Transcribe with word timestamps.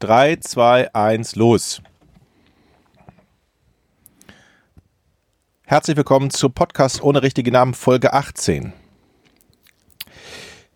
3, 0.00 0.36
2, 0.36 0.94
1, 0.94 1.36
los. 1.36 1.82
Herzlich 5.66 5.94
willkommen 5.94 6.30
zu 6.30 6.48
Podcast 6.48 7.02
ohne 7.02 7.22
richtige 7.22 7.52
Namen 7.52 7.74
Folge 7.74 8.14
18. 8.14 8.72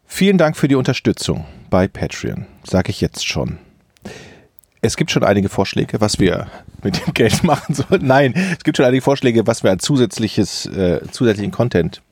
Vielen 0.04 0.36
Dank 0.36 0.58
für 0.58 0.68
die 0.68 0.74
Unterstützung 0.74 1.46
bei 1.70 1.88
Patreon, 1.88 2.44
sage 2.64 2.90
ich 2.90 3.00
jetzt 3.00 3.26
schon. 3.26 3.58
Es 4.82 4.94
gibt 4.98 5.10
schon 5.10 5.24
einige 5.24 5.48
Vorschläge, 5.48 6.02
was 6.02 6.18
wir 6.18 6.48
mit 6.82 7.06
dem 7.06 7.14
Geld 7.14 7.42
machen 7.44 7.74
sollen. 7.74 8.06
Nein, 8.06 8.34
es 8.34 8.62
gibt 8.62 8.76
schon 8.76 8.84
einige 8.84 9.00
Vorschläge, 9.00 9.46
was 9.46 9.64
wir 9.64 9.72
an 9.72 9.78
zusätzliches, 9.78 10.66
äh, 10.66 11.00
zusätzlichen 11.10 11.50
Content 11.50 12.02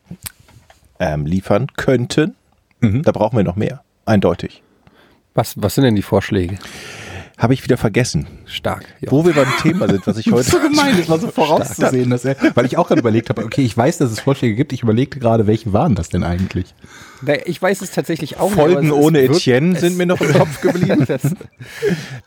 ähm, 0.98 1.26
liefern 1.26 1.66
könnten. 1.76 2.36
Mhm. 2.80 3.02
Da 3.02 3.12
brauchen 3.12 3.36
wir 3.36 3.44
noch 3.44 3.56
mehr, 3.56 3.84
eindeutig. 4.06 4.62
Was, 5.34 5.60
was 5.60 5.74
sind 5.74 5.84
denn 5.84 5.94
die 5.94 6.00
Vorschläge? 6.00 6.58
Habe 7.42 7.54
ich 7.54 7.64
wieder 7.64 7.76
vergessen. 7.76 8.28
Stark. 8.46 8.84
Ja. 9.00 9.10
Wo 9.10 9.24
wir 9.26 9.32
beim 9.34 9.48
Thema 9.60 9.88
sind, 9.88 10.06
was 10.06 10.16
ich 10.16 10.26
heute. 10.32 10.48
so 10.48 10.60
gemein, 10.60 10.96
das 10.96 11.08
war 11.08 11.18
so 11.18 11.26
vorauszusehen, 11.32 12.08
dass 12.08 12.24
er, 12.24 12.36
weil 12.54 12.66
ich 12.66 12.78
auch 12.78 12.86
gerade 12.86 13.00
überlegt 13.00 13.30
habe, 13.30 13.44
okay, 13.44 13.62
ich 13.62 13.76
weiß, 13.76 13.98
dass 13.98 14.12
es 14.12 14.20
Vorschläge 14.20 14.54
gibt, 14.54 14.72
ich 14.72 14.84
überlegte 14.84 15.18
gerade, 15.18 15.48
welche 15.48 15.72
waren 15.72 15.96
das 15.96 16.08
denn 16.08 16.22
eigentlich? 16.22 16.72
Na, 17.20 17.34
Ich 17.44 17.60
weiß 17.60 17.80
es 17.82 17.90
tatsächlich 17.90 18.38
auch 18.38 18.52
Folgen 18.52 18.82
nicht. 18.82 18.92
ohne 18.92 19.20
ist 19.22 19.38
Etienne 19.38 19.76
sind 19.76 19.96
mir 19.96 20.06
noch 20.06 20.20
im 20.20 20.32
Kopf 20.38 20.60
geblieben. 20.60 21.04
das, 21.08 21.22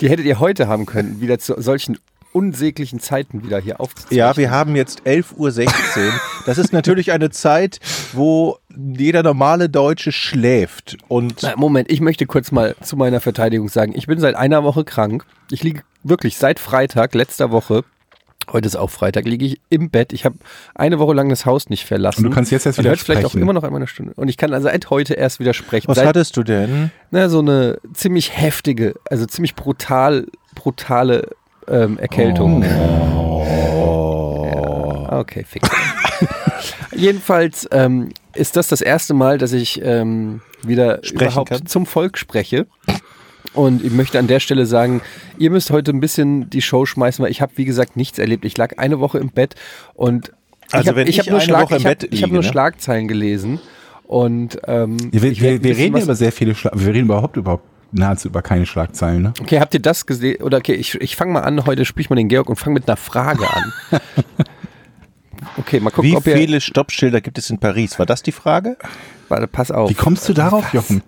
die 0.02 0.10
hättet 0.10 0.26
ihr 0.26 0.40
heute 0.42 0.68
haben 0.68 0.86
können, 0.86 1.22
wieder 1.22 1.40
zu 1.40 1.62
solchen 1.62 1.98
unsäglichen 2.36 3.00
Zeiten 3.00 3.44
wieder 3.44 3.60
hier 3.60 3.80
aufzuzeichnen. 3.80 4.18
Ja, 4.18 4.36
wir 4.36 4.52
haben 4.52 4.76
jetzt 4.76 5.04
11.16 5.06 5.38
Uhr. 5.38 6.14
Das 6.46 6.58
ist 6.58 6.74
natürlich 6.74 7.14
eine 7.14 7.30
Zeit, 7.30 7.80
wo 8.12 8.58
jeder 8.76 9.24
normale 9.24 9.70
Deutsche 9.70 10.12
schläft. 10.12 10.98
Und 11.08 11.44
Na, 11.44 11.54
Moment, 11.56 11.90
ich 11.90 12.02
möchte 12.02 12.26
kurz 12.26 12.52
mal 12.52 12.76
zu 12.82 12.98
meiner 12.98 13.22
Verteidigung 13.22 13.70
sagen, 13.70 13.94
ich 13.96 14.06
bin 14.08 14.20
seit 14.20 14.36
einer 14.36 14.66
Woche 14.66 14.84
krank. 14.84 15.26
Ich 15.50 15.64
liege 15.64 15.84
wirklich 16.04 16.38
seit 16.38 16.60
Freitag, 16.60 17.16
letzter 17.16 17.52
Woche, 17.52 17.86
heute 18.52 18.68
ist 18.68 18.76
auch 18.76 18.90
Freitag, 18.90 19.26
liege 19.26 19.46
ich 19.46 19.62
im 19.70 19.90
Bett. 19.90 20.12
Ich 20.12 20.26
habe 20.26 20.36
eine 20.76 21.00
Woche 21.00 21.14
lang 21.14 21.30
das 21.30 21.46
Haus 21.46 21.70
nicht 21.70 21.86
verlassen. 21.86 22.26
Und 22.26 22.32
du 22.32 22.36
kannst 22.36 22.52
jetzt 22.52 22.66
erst 22.66 22.80
wieder 22.80 22.90
hört 22.90 23.00
vielleicht 23.00 23.26
auch 23.26 23.30
sprechen. 23.30 23.44
immer 23.44 23.54
noch 23.54 23.64
einmal 23.64 23.80
eine 23.80 23.88
Stunde. 23.88 24.14
Und 24.16 24.28
ich 24.28 24.36
kann 24.36 24.54
also 24.54 24.68
seit 24.68 24.90
heute 24.90 25.14
erst 25.14 25.40
wieder 25.40 25.54
sprechen. 25.54 25.88
was 25.88 25.98
seit, 25.98 26.06
hattest 26.06 26.36
du 26.36 26.44
denn? 26.44 26.92
na, 27.12 27.30
so 27.30 27.40
eine 27.40 27.80
ziemlich 27.94 28.38
heftige, 28.38 28.96
also 29.10 29.26
ziemlich 29.26 29.56
brutal, 29.56 30.28
brutale 30.54 31.30
ähm, 31.68 31.98
Erkältung. 31.98 32.64
Oh. 32.64 33.36
Ja, 35.10 35.20
okay, 35.20 35.46
fix. 35.48 35.70
Jedenfalls 36.96 37.68
ähm, 37.72 38.10
ist 38.34 38.56
das 38.56 38.68
das 38.68 38.82
erste 38.82 39.14
Mal, 39.14 39.38
dass 39.38 39.54
ich 39.54 39.82
ähm, 39.84 40.42
wieder 40.64 41.00
Sprechen 41.04 41.32
überhaupt 41.32 41.50
kann. 41.50 41.66
zum 41.66 41.86
Volk 41.86 42.18
spreche. 42.18 42.68
Und 43.54 43.84
ich 43.84 43.92
möchte 43.92 44.20
an 44.20 44.28
der 44.28 44.40
Stelle 44.40 44.66
sagen, 44.66 45.02
ihr 45.38 45.50
müsst 45.50 45.72
heute 45.72 45.92
ein 45.92 46.00
bisschen 46.00 46.50
die 46.50 46.62
Show 46.62 46.86
schmeißen, 46.86 47.24
weil 47.24 47.32
ich 47.32 47.42
habe, 47.42 47.54
wie 47.56 47.66
gesagt, 47.66 47.96
nichts 47.96 48.20
erlebt. 48.20 48.44
Ich 48.44 48.58
lag 48.58 48.78
eine 48.78 49.00
Woche 49.00 49.18
im 49.20 49.30
Bett 49.30 49.56
und 49.94 50.34
Also 50.72 50.84
ich 50.84 50.88
habe 50.90 51.04
ich 51.04 51.20
hab 51.20 51.28
nur, 51.28 51.40
Schlag, 51.40 51.72
ich 51.72 51.86
hab, 51.86 52.04
ich 52.04 52.24
hab 52.24 52.32
nur 52.32 52.42
ne? 52.42 52.48
Schlagzeilen 52.48 53.08
gelesen. 53.08 53.60
Und 54.04 54.60
ähm, 54.68 54.98
wir, 55.12 55.22
wir, 55.22 55.64
wir 55.64 55.78
reden 55.78 55.98
über 55.98 56.16
sehr 56.16 56.32
viele 56.32 56.54
Schlag 56.54 56.74
wir 56.76 56.94
reden 56.94 57.06
überhaupt 57.06 57.38
überhaupt 57.38 57.64
nahezu 57.96 58.28
über 58.28 58.42
keine 58.42 58.66
Schlagzeilen, 58.66 59.22
ne? 59.24 59.34
Okay, 59.42 59.60
habt 59.60 59.74
ihr 59.74 59.80
das 59.82 60.06
gesehen? 60.06 60.42
Oder 60.42 60.58
okay, 60.58 60.74
ich, 60.74 60.96
ich 60.96 61.16
fange 61.16 61.34
mal 61.34 61.42
an, 61.42 61.66
heute 61.66 61.86
spiele 61.86 62.02
ich 62.02 62.10
mal 62.10 62.16
den 62.16 62.28
Georg 62.30 62.50
und 62.50 62.56
fange 62.58 62.74
mit 62.76 62.88
einer 62.88 62.98
Frage 62.98 63.46
an. 63.50 63.74
Okay, 65.58 65.80
mal 65.80 65.90
gucken, 65.90 66.12
Wie 66.12 66.16
ob 66.16 66.26
ihr. 66.28 66.36
viele 66.36 66.60
Stoppschilder 66.60 67.22
gibt 67.22 67.38
es 67.38 67.50
in 67.50 67.60
Paris? 67.60 67.98
War 68.00 68.06
das 68.06 68.24
die 68.24 68.32
Frage? 68.32 68.78
Warte, 69.30 69.48
pass 69.48 69.72
auf. 69.72 69.90
Wie 69.90 69.94
kommst 69.94 70.28
du 70.28 70.34
darauf, 70.34 70.66
Was? 70.66 70.74
Jochen? 70.74 71.04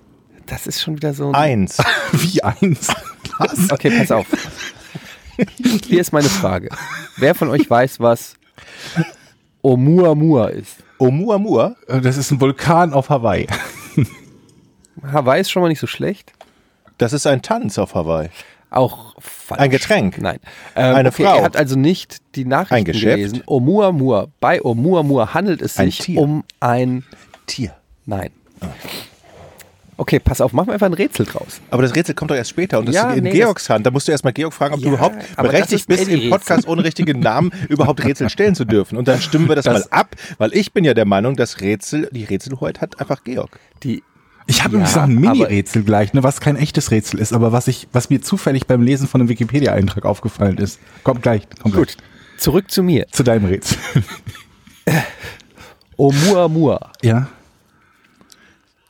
Das 0.45 0.67
ist 0.67 0.81
schon 0.81 0.95
wieder 0.95 1.13
so 1.13 1.29
ein. 1.29 1.35
Eins. 1.35 1.77
Wie 2.11 2.41
eins? 2.43 2.87
Was? 3.39 3.69
Okay, 3.71 3.91
pass 3.97 4.11
auf. 4.11 4.25
Hier 5.85 5.99
ist 6.01 6.13
meine 6.13 6.29
Frage. 6.29 6.69
Wer 7.17 7.35
von 7.35 7.49
euch 7.49 7.69
weiß, 7.69 7.99
was 7.99 8.35
Oumuamua 9.63 10.47
ist? 10.47 10.77
Oumuamua? 10.99 11.75
Das 11.87 12.17
ist 12.17 12.31
ein 12.31 12.39
Vulkan 12.39 12.93
auf 12.93 13.09
Hawaii. 13.09 13.47
Hawaii 15.11 15.41
ist 15.41 15.51
schon 15.51 15.61
mal 15.61 15.69
nicht 15.69 15.79
so 15.79 15.87
schlecht. 15.87 16.31
Das 16.97 17.13
ist 17.13 17.27
ein 17.27 17.41
Tanz 17.41 17.77
auf 17.77 17.95
Hawaii. 17.95 18.29
Auch 18.69 19.15
falsch. 19.19 19.61
Ein 19.61 19.69
Getränk? 19.69 20.21
Nein. 20.21 20.39
Ähm, 20.75 20.95
Eine 20.95 21.09
okay, 21.09 21.23
Frau? 21.23 21.37
Er 21.37 21.43
hat 21.43 21.55
also 21.55 21.77
nicht 21.77 22.17
die 22.35 22.43
Nachrichten 22.43 22.75
Ein 22.75 22.83
Geschäft? 22.85 23.15
gelesen. 23.15 23.43
Oumuamua. 23.47 24.27
Bei 24.41 24.61
Oumuamua 24.63 25.33
handelt 25.33 25.61
es 25.61 25.77
Ein 25.77 25.85
sich 25.87 25.99
Tier? 25.99 26.19
um 26.21 26.43
ein. 26.59 27.03
Tier. 27.45 27.73
Nein. 28.05 28.31
Okay, 29.99 30.19
pass 30.19 30.41
auf, 30.41 30.53
machen 30.53 30.67
wir 30.67 30.73
einfach 30.73 30.85
ein 30.85 30.93
Rätsel 30.93 31.25
draus. 31.25 31.59
Aber 31.71 31.81
das 31.81 31.95
Rätsel 31.95 32.13
kommt 32.13 32.29
doch 32.29 32.35
erst 32.35 32.51
später 32.51 32.77
und 32.77 32.87
das 32.87 32.93
Ja, 32.95 33.09
ist 33.11 33.17
in 33.17 33.23
nee, 33.23 33.31
Georgs 33.31 33.67
Hand. 33.69 33.83
Da 33.85 33.89
musst 33.89 34.07
du 34.07 34.11
erstmal 34.11 34.31
Georg 34.33 34.53
fragen, 34.53 34.75
ob 34.75 34.79
Ja, 34.81 34.85
du 34.89 34.93
überhaupt 34.93 35.15
das 35.15 35.35
berechtigt 35.37 35.73
ist 35.73 35.87
bist, 35.87 36.07
im 36.09 36.29
Podcast 36.29 36.67
ohne 36.67 36.83
richtigen 36.83 37.19
Namen 37.19 37.51
überhaupt 37.67 38.03
Rätsel 38.03 38.29
stellen 38.29 38.53
zu 38.53 38.65
dürfen. 38.65 38.95
Und 38.97 39.07
dann 39.07 39.19
stimmen 39.19 39.47
wir 39.49 39.55
das, 39.55 39.65
mal 39.65 39.83
ab, 39.89 40.15
weil 40.37 40.53
ich 40.53 40.71
bin 40.71 40.83
ja 40.83 40.93
der 40.93 41.05
Meinung, 41.05 41.35
das 41.35 41.61
Rätsel, 41.61 42.09
die 42.11 42.25
Rätselhoheit 42.25 42.79
hat 42.81 42.99
einfach 42.99 43.23
Georg. 43.23 43.59
Die. 43.83 44.03
Ich 44.49 44.63
habe 44.63 44.77
Ja, 44.77 44.79
übrigens 44.79 44.95
noch 44.95 45.03
ein 45.03 45.15
Mini-Rätsel 45.15 45.83
gleich, 45.83 46.13
ne, 46.13 46.23
was 46.23 46.39
kein 46.39 46.55
echtes 46.55 46.89
Rätsel 46.91 47.19
ist, 47.19 47.33
aber 47.33 47.51
was 47.51 47.67
ich, 47.67 47.87
was 47.91 48.09
mir 48.09 48.21
zufällig 48.21 48.65
beim 48.65 48.81
Lesen 48.81 49.07
von 49.07 49.19
einem 49.21 49.29
Wikipedia-Eintrag 49.29 50.05
aufgefallen 50.05 50.57
ist. 50.57 50.79
Kommt 51.03 51.21
gleich, 51.21 51.47
kommt 51.61 51.75
Gut, 51.75 51.87
gleich. 51.87 51.97
zurück 52.39 52.71
zu 52.71 52.81
mir. 52.81 53.07
Zu 53.11 53.23
deinem 53.23 53.45
Rätsel. 53.45 53.77
Oumuamua. 55.97 56.91
ja. 57.01 57.27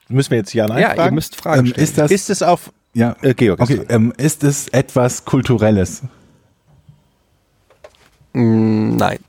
Müssen 0.09 0.31
wir 0.31 0.38
jetzt 0.38 0.53
ja 0.53 0.67
nein 0.67 0.81
Ja, 0.81 0.90
ihr 0.91 0.96
fragen? 0.96 1.16
müsst 1.16 1.35
Fragen 1.35 1.59
Ähm, 1.59 1.66
stellen. 1.67 1.84
ist 1.84 1.97
das, 1.97 2.12
ist 2.12 2.29
es 2.29 2.41
auf 2.41 2.72
ja, 2.94 3.16
äh, 3.23 3.34
Georg? 3.34 3.59
ist 3.59 3.69
okay, 3.72 3.85
ähm, 3.90 4.13
ist 4.17 4.41
es 4.44 4.69
etwas 4.69 5.25
Kulturelles? 5.25 6.01
Nein. 8.34 9.19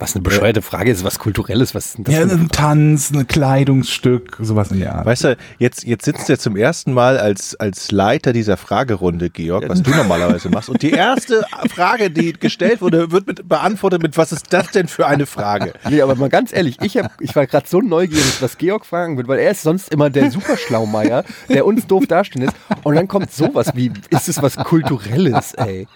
Was 0.00 0.14
eine 0.14 0.22
bescheuerte 0.22 0.62
Frage 0.62 0.90
ist, 0.90 1.04
was 1.04 1.18
kulturelles, 1.18 1.74
was 1.74 1.88
ist 1.88 1.98
denn 1.98 2.04
das? 2.04 2.14
Ja, 2.14 2.22
ein 2.22 2.48
Tanz, 2.48 3.10
ein 3.10 3.26
Kleidungsstück, 3.26 4.38
sowas 4.40 4.70
in 4.70 4.80
der 4.80 4.94
Art. 4.94 5.04
Weißt 5.04 5.24
du, 5.24 5.36
jetzt, 5.58 5.84
jetzt 5.84 6.06
sitzt 6.06 6.30
er 6.30 6.38
zum 6.38 6.56
ersten 6.56 6.94
Mal 6.94 7.18
als, 7.18 7.54
als 7.56 7.92
Leiter 7.92 8.32
dieser 8.32 8.56
Fragerunde, 8.56 9.28
Georg, 9.28 9.68
was 9.68 9.82
du 9.82 9.90
normalerweise 9.90 10.48
machst. 10.48 10.70
Und 10.70 10.80
die 10.80 10.92
erste 10.92 11.44
Frage, 11.68 12.10
die 12.10 12.32
gestellt 12.32 12.80
wurde, 12.80 13.12
wird 13.12 13.26
mit, 13.26 13.46
beantwortet 13.46 14.02
mit, 14.02 14.16
was 14.16 14.32
ist 14.32 14.46
das 14.54 14.70
denn 14.70 14.88
für 14.88 15.06
eine 15.06 15.26
Frage? 15.26 15.74
Nee, 15.90 16.00
aber 16.00 16.14
mal 16.14 16.30
ganz 16.30 16.50
ehrlich, 16.54 16.78
ich, 16.80 16.96
hab, 16.96 17.20
ich 17.20 17.36
war 17.36 17.46
gerade 17.46 17.68
so 17.68 17.82
neugierig, 17.82 18.40
was 18.40 18.56
Georg 18.56 18.86
fragen 18.86 19.18
wird, 19.18 19.28
weil 19.28 19.38
er 19.38 19.50
ist 19.50 19.62
sonst 19.62 19.92
immer 19.92 20.08
der 20.08 20.30
Superschlaumeier, 20.30 21.24
der 21.50 21.66
uns 21.66 21.86
doof 21.86 22.06
dastehen 22.06 22.46
ist. 22.46 22.54
Und 22.84 22.94
dann 22.94 23.06
kommt 23.06 23.32
sowas 23.32 23.72
wie, 23.74 23.92
ist 24.08 24.30
es 24.30 24.40
was 24.40 24.56
Kulturelles, 24.56 25.52
ey? 25.54 25.86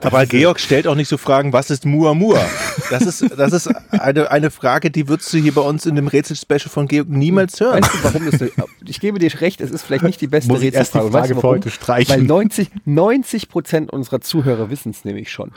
Aber 0.00 0.26
Georg 0.26 0.58
stellt 0.58 0.86
auch 0.86 0.96
nicht 0.96 1.08
so 1.08 1.16
Fragen, 1.16 1.52
was 1.52 1.70
ist 1.70 1.86
Muamua? 1.86 2.44
Das 2.90 3.02
ist, 3.06 3.24
das 3.38 3.52
ist 3.52 3.68
eine, 3.92 4.30
eine 4.30 4.50
Frage, 4.50 4.90
die 4.90 5.08
würdest 5.08 5.32
du 5.32 5.38
hier 5.38 5.54
bei 5.54 5.60
uns 5.62 5.86
in 5.86 5.94
dem 5.94 6.08
Rätsel-Special 6.08 6.68
von 6.68 6.88
Georg 6.88 7.08
niemals 7.08 7.60
hören. 7.60 7.82
Weißt 7.82 7.94
du, 7.94 7.98
warum 8.04 8.30
das, 8.30 8.40
ich 8.86 9.00
gebe 9.00 9.18
dir 9.20 9.40
recht, 9.40 9.60
es 9.60 9.70
ist 9.70 9.82
vielleicht 9.82 10.02
nicht 10.04 10.20
die 10.20 10.26
beste 10.26 10.50
Muss 10.52 10.62
ich 10.62 10.74
erst 10.74 10.94
die 10.94 10.98
Rätselfrage. 10.98 11.12
Frage 11.12 11.34
weißt 11.36 11.42
du, 11.44 11.48
heute 11.48 11.70
streichen? 11.70 12.10
Weil 12.14 12.22
90, 12.22 12.70
90 12.84 13.48
Prozent 13.48 13.90
unserer 13.92 14.20
Zuhörer 14.20 14.68
wissen 14.68 14.90
es 14.90 15.04
nämlich 15.04 15.30
schon. 15.30 15.52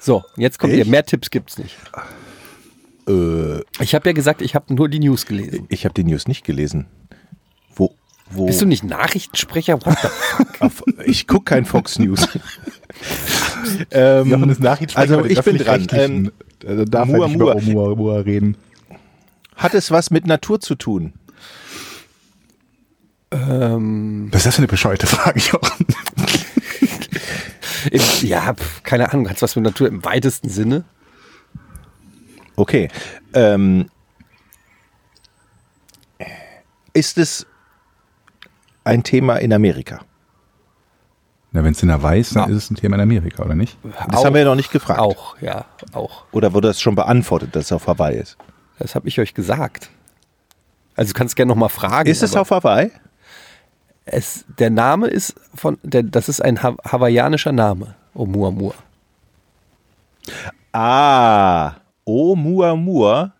So, 0.00 0.24
jetzt 0.36 0.58
kommt 0.58 0.72
ihr. 0.72 0.86
Mehr 0.86 1.04
Tipps 1.04 1.30
gibt's 1.30 1.58
nicht. 1.58 1.76
Äh, 3.08 3.60
Ich 3.80 3.94
habe 3.94 4.08
ja 4.08 4.12
gesagt, 4.12 4.42
ich 4.42 4.54
habe 4.54 4.74
nur 4.74 4.88
die 4.88 5.00
News 5.00 5.26
gelesen. 5.26 5.66
ich 5.68 5.84
habe 5.84 5.94
die 5.94 6.04
News 6.04 6.26
nicht 6.26 6.44
gelesen. 6.44 6.86
Wo, 7.74 7.94
wo? 8.30 8.46
Bist 8.46 8.60
du 8.60 8.66
nicht 8.66 8.84
Nachrichtensprecher? 8.84 9.84
What 9.84 9.98
the 10.02 10.08
Auf, 10.60 10.82
ich 11.04 11.26
gucke 11.26 11.44
kein 11.44 11.64
Fox 11.66 11.98
News. 11.98 12.26
ähm, 13.90 14.28
Jochen 14.28 14.50
ist 14.50 14.60
Nachrichtensprecher 14.60 15.16
also 15.18 15.28
ich 15.28 15.40
bin 15.42 15.58
dran. 15.58 15.86
Ähm, 15.92 16.32
Da 16.60 16.84
darf 16.84 17.08
Mua, 17.08 17.26
nicht 17.26 17.38
Mua. 17.38 17.52
über 17.52 17.60
Oumuamua 17.60 17.94
Mua 17.96 18.16
reden. 18.20 18.56
hat 19.56 19.74
es 19.74 19.90
was 19.90 20.10
mit 20.10 20.26
Natur 20.26 20.60
zu 20.60 20.74
tun? 20.74 21.12
ähm, 23.30 24.28
Was 24.30 24.40
ist 24.40 24.46
das 24.46 24.54
für 24.56 24.58
eine 24.60 24.66
bescheuerte 24.68 25.06
Frage, 25.06 25.40
Jochen? 25.40 25.86
im, 27.90 28.00
ja, 28.22 28.54
keine 28.82 29.10
Ahnung, 29.12 29.28
hat 29.28 29.40
was 29.42 29.56
mit 29.56 29.64
Natur 29.64 29.88
im 29.88 30.04
weitesten 30.04 30.48
Sinne? 30.48 30.84
Okay. 32.56 32.88
Ähm, 33.34 33.88
ist 36.92 37.16
es 37.18 37.46
ein 38.84 39.02
Thema 39.02 39.36
in 39.36 39.52
Amerika? 39.52 40.00
Na, 41.52 41.62
wenn 41.64 41.72
es 41.72 41.82
in 41.82 41.88
der 41.88 42.02
weiß, 42.02 42.30
dann 42.30 42.48
Ja. 42.50 42.56
ist 42.56 42.64
es 42.64 42.70
ein 42.70 42.76
Thema 42.76 42.96
in 42.96 43.02
Amerika, 43.02 43.42
oder 43.44 43.54
nicht? 43.54 43.76
Das 44.08 44.16
Auch. 44.20 44.24
haben 44.24 44.34
wir 44.34 44.40
ja 44.42 44.48
noch 44.48 44.54
nicht 44.54 44.70
gefragt. 44.72 44.98
Auch, 45.00 45.36
ja, 45.42 45.66
auch. 45.92 46.24
Oder 46.32 46.54
wurde 46.54 46.68
das 46.68 46.80
schon 46.80 46.94
beantwortet, 46.94 47.54
dass 47.54 47.66
es 47.66 47.72
auf 47.72 47.86
Hawaii 47.86 48.16
ist? 48.18 48.36
Das 48.78 48.94
habe 48.94 49.06
ich 49.08 49.20
euch 49.20 49.34
gesagt. 49.34 49.90
Also 50.96 51.12
du 51.12 51.18
kannst 51.18 51.36
gerne 51.36 51.50
nochmal 51.50 51.68
fragen. 51.68 52.08
Ist 52.08 52.22
es 52.22 52.34
auf 52.36 52.50
Hawaii? 52.50 52.90
es, 54.04 54.44
der 54.58 54.70
Name 54.70 55.06
ist 55.06 55.34
von, 55.54 55.78
der, 55.82 56.02
das 56.02 56.28
ist 56.28 56.42
ein 56.42 56.62
ha 56.62 56.74
hawaiianischer 56.84 57.52
Name, 57.52 57.94
Oumuamua. 58.14 58.74
Ah, 60.72 61.74
Oumuamua. 62.06 63.32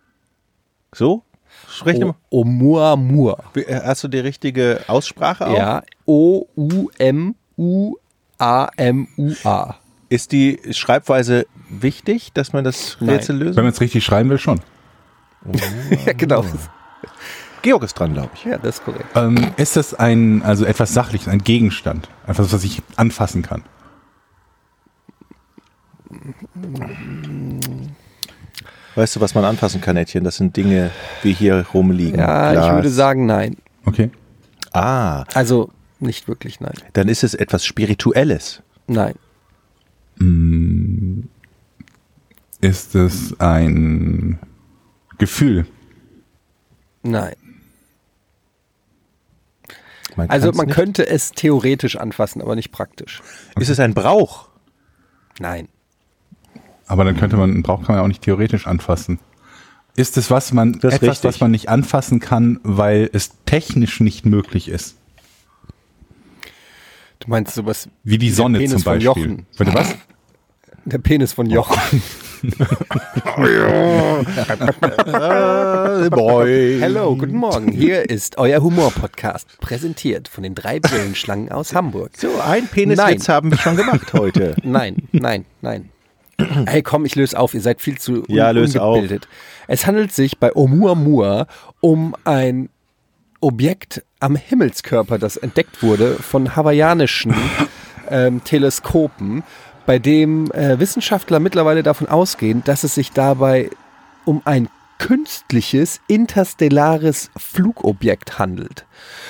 So? 0.93 1.23
Sprech 1.69 1.97
O- 2.01 2.07
mal. 2.07 2.15
Oumuamua. 2.31 3.43
Wie- 3.55 3.65
Hast 3.67 4.03
du 4.03 4.07
die 4.07 4.19
richtige 4.19 4.81
Aussprache 4.87 5.47
auch? 5.47 5.57
Ja, 5.57 5.83
O-U-M-U-A-M-U-A. 6.05 8.02
A-M-U-A. 8.43 9.75
Ist 10.09 10.31
die 10.33 10.59
Schreibweise 10.71 11.47
wichtig, 11.69 12.33
dass 12.33 12.51
man 12.53 12.63
das. 12.65 12.97
Rätsel 13.01 13.37
löst? 13.37 13.55
Wenn 13.55 13.63
man 13.63 13.71
es 13.73 13.79
richtig 13.81 14.03
schreiben 14.03 14.29
will, 14.29 14.37
schon. 14.37 14.59
Ja, 16.05 16.13
genau. 16.13 16.43
Georg 17.61 17.83
ist 17.83 17.93
dran, 17.93 18.13
glaube 18.13 18.31
ich. 18.35 18.43
Ja, 18.43 18.57
das 18.57 18.79
ist 18.79 18.85
korrekt. 18.85 19.05
Ähm, 19.15 19.37
ist 19.55 19.77
das 19.77 19.93
ein, 19.93 20.41
also 20.43 20.65
etwas 20.65 20.93
Sachliches, 20.93 21.29
ein 21.29 21.39
Gegenstand? 21.39 22.09
Etwas, 22.27 22.51
was 22.51 22.63
ich 22.65 22.81
anfassen 22.97 23.41
kann? 23.41 23.63
Weißt 28.95 29.15
du, 29.15 29.21
was 29.21 29.33
man 29.33 29.45
anfassen 29.45 29.81
kann, 29.81 29.97
Ätchen? 29.97 30.23
Das 30.23 30.35
sind 30.37 30.55
Dinge, 30.55 30.91
wie 31.23 31.33
hier 31.33 31.65
rumliegen. 31.73 32.19
Ja, 32.19 32.51
ich 32.51 32.57
Glas. 32.59 32.75
würde 32.75 32.89
sagen 32.89 33.25
nein. 33.25 33.57
Okay. 33.85 34.11
Ah, 34.73 35.23
Also 35.33 35.69
nicht 36.03 36.27
wirklich 36.27 36.59
nein. 36.59 36.73
dann 36.93 37.09
ist 37.09 37.23
es 37.23 37.33
etwas 37.33 37.65
Spirituelles. 37.65 38.61
Nein. 38.87 39.15
Ist 42.61 42.95
es 42.95 43.39
ein 43.39 44.39
Gefühl? 45.17 45.65
Nein. 47.01 47.35
Man 50.15 50.29
Also 50.29 50.51
man 50.51 50.67
nicht. 50.67 50.75
könnte 50.75 51.07
es 51.07 51.31
theoretisch 51.31 51.95
anfassen, 51.95 52.41
aber 52.41 52.55
nicht 52.55 52.71
praktisch. 52.71 53.21
Ist 53.59 53.69
es 53.69 53.79
ein 53.79 53.93
Brauch? 53.93 54.49
Nein. 55.39 55.67
Aber 56.85 57.03
dann 57.03 57.17
könnte 57.17 57.37
man, 57.37 57.49
einen 57.49 57.63
Brauch 57.63 57.83
kann 57.83 57.95
man 57.95 58.03
auch 58.03 58.07
nicht 58.07 58.21
theoretisch 58.21 58.67
anfassen. 58.67 59.19
Ist 59.95 60.17
es 60.17 60.29
was 60.31 60.53
man, 60.53 60.75
etwas, 60.75 61.01
richtig. 61.01 61.23
was 61.23 61.39
man 61.39 61.51
nicht 61.51 61.69
anfassen 61.69 62.19
kann, 62.19 62.59
weil 62.63 63.09
es 63.13 63.31
technisch 63.45 63.99
nicht 63.99 64.25
möglich 64.25 64.69
ist? 64.69 64.97
Du 67.23 67.29
meinst 67.29 67.55
sowas 67.55 67.87
Wie 68.03 68.17
die 68.17 68.27
der 68.27 68.35
Sonne 68.35 68.57
Penis 68.57 68.71
zum 68.71 68.81
von 68.81 68.93
Beispiel. 68.95 69.05
Jochen. 69.05 69.45
Bitte 69.57 69.73
was? 69.73 69.95
Der 70.85 70.97
Penis 70.97 71.31
von 71.31 71.49
Jochen. 71.49 72.01
Hallo, 76.81 77.15
guten 77.15 77.37
Morgen. 77.37 77.71
Hier 77.71 78.09
ist 78.09 78.37
euer 78.37 78.61
Humor-Podcast, 78.61 79.47
präsentiert 79.61 80.27
von 80.27 80.43
den 80.43 80.53
drei 80.53 80.81
Brillenschlangen 80.81 81.49
aus 81.53 81.73
Hamburg. 81.73 82.11
So, 82.17 82.27
ein 82.45 82.67
Peniswitz 82.67 83.27
Nein. 83.29 83.35
haben 83.35 83.51
wir 83.51 83.57
schon 83.57 83.77
gemacht 83.77 84.11
heute. 84.11 84.57
Nein, 84.63 84.97
nein, 85.13 85.45
nein. 85.61 85.89
Hey, 86.65 86.81
komm, 86.81 87.05
ich 87.05 87.15
löse 87.15 87.39
auf. 87.39 87.53
Ihr 87.53 87.61
seid 87.61 87.79
viel 87.81 87.97
zu 87.97 88.23
un 88.23 88.25
Ja, 88.27 88.49
löse 88.51 88.81
auf. 88.81 88.95
ungebildet. 88.97 89.29
Es 89.67 89.87
handelt 89.87 90.11
sich 90.11 90.37
bei 90.39 90.53
Oumuamua 90.53 91.47
um 91.79 92.13
ein 92.25 92.67
Objekt 93.43 94.03
am 94.19 94.35
Himmelskörper, 94.35 95.19
das 95.19 95.37
entdeckt 95.37 95.83
wurde 95.83 96.15
von 96.15 96.55
hawaiianischen 96.55 97.35
ähm, 98.09 98.43
Teleskopen, 98.43 99.43
bei 99.85 99.99
dem 99.99 100.49
äh, 100.51 100.79
Wissenschaftler 100.79 101.39
mittlerweile 101.39 101.83
davon 101.83 102.07
ausgehen, 102.07 102.63
dass 102.63 102.83
es 102.83 102.95
sich 102.95 103.11
dabei 103.11 103.69
um 104.25 104.41
ein 104.45 104.69
künstliches 104.97 105.99
interstellares 106.07 107.29
Flugobjekt 107.35 108.39
handelt. 108.39 108.85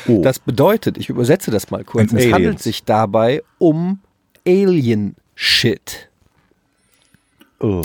Oh. 0.08 0.22
Das 0.22 0.38
bedeutet, 0.38 0.98
ich 1.00 1.10
übersetze 1.10 1.50
das 1.50 1.72
mal 1.72 1.84
kurz, 1.84 2.14
es 2.14 2.32
handelt 2.32 2.62
sich 2.62 2.84
dabei 2.84 3.42
um 3.58 4.00
Alien 4.46 5.16
Shit. 5.34 6.10
Oh. 7.60 7.82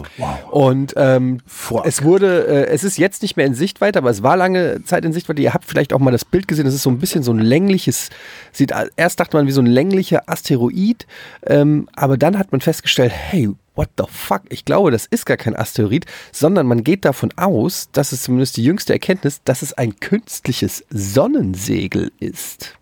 Und 0.51 0.95
ähm, 0.97 1.39
Fuck. 1.47 1.87
es 1.87 2.03
wurde, 2.03 2.47
äh, 2.47 2.67
es 2.67 2.83
ist 2.83 2.99
jetzt 2.99 3.23
nicht 3.23 3.37
mehr 3.37 3.47
in 3.47 3.55
Sichtweite, 3.55 3.99
aber 3.99 4.11
es 4.11 4.23
war 4.23 4.37
lange 4.37 4.83
Zeit 4.85 5.05
in 5.05 5.13
Sichtweite. 5.13 5.41
Ihr 5.41 5.55
habt 5.55 5.65
vielleicht 5.65 5.93
auch 5.93 6.01
mal 6.01 6.11
das 6.11 6.25
Bild 6.25 6.49
gesehen. 6.49 6.67
Es 6.67 6.75
ist 6.75 6.83
so 6.83 6.91
ein 6.91 6.99
bisschen 6.99 7.23
so 7.23 7.33
ein 7.33 7.39
längliches, 7.39 8.11
sieht 8.51 8.73
erst 8.97 9.21
dachte 9.21 9.37
man 9.37 9.47
wie 9.47 9.53
so 9.53 9.61
ein 9.61 9.67
länglicher 9.67 10.29
Asteroid, 10.29 11.07
ähm, 11.47 11.89
aber 11.95 12.17
dann 12.17 12.39
hat 12.39 12.51
man 12.51 12.61
festgestellt, 12.61 13.13
hey, 13.15 13.51
what 13.77 13.91
the 13.97 14.05
fuck? 14.09 14.43
Ich 14.49 14.65
glaube, 14.65 14.91
das 14.91 15.07
ist 15.07 15.25
gar 15.25 15.37
kein 15.37 15.55
Asteroid, 15.55 16.05
sondern 16.33 16.67
man 16.67 16.83
geht 16.83 17.05
davon 17.05 17.31
aus, 17.37 17.89
das 17.93 18.13
ist 18.13 18.25
zumindest 18.25 18.57
die 18.57 18.65
jüngste 18.65 18.93
Erkenntnis, 18.93 19.43
dass 19.45 19.63
es 19.63 19.73
ein 19.75 20.01
künstliches 20.01 20.85
Sonnensegel 20.91 22.11
ist. 22.19 22.77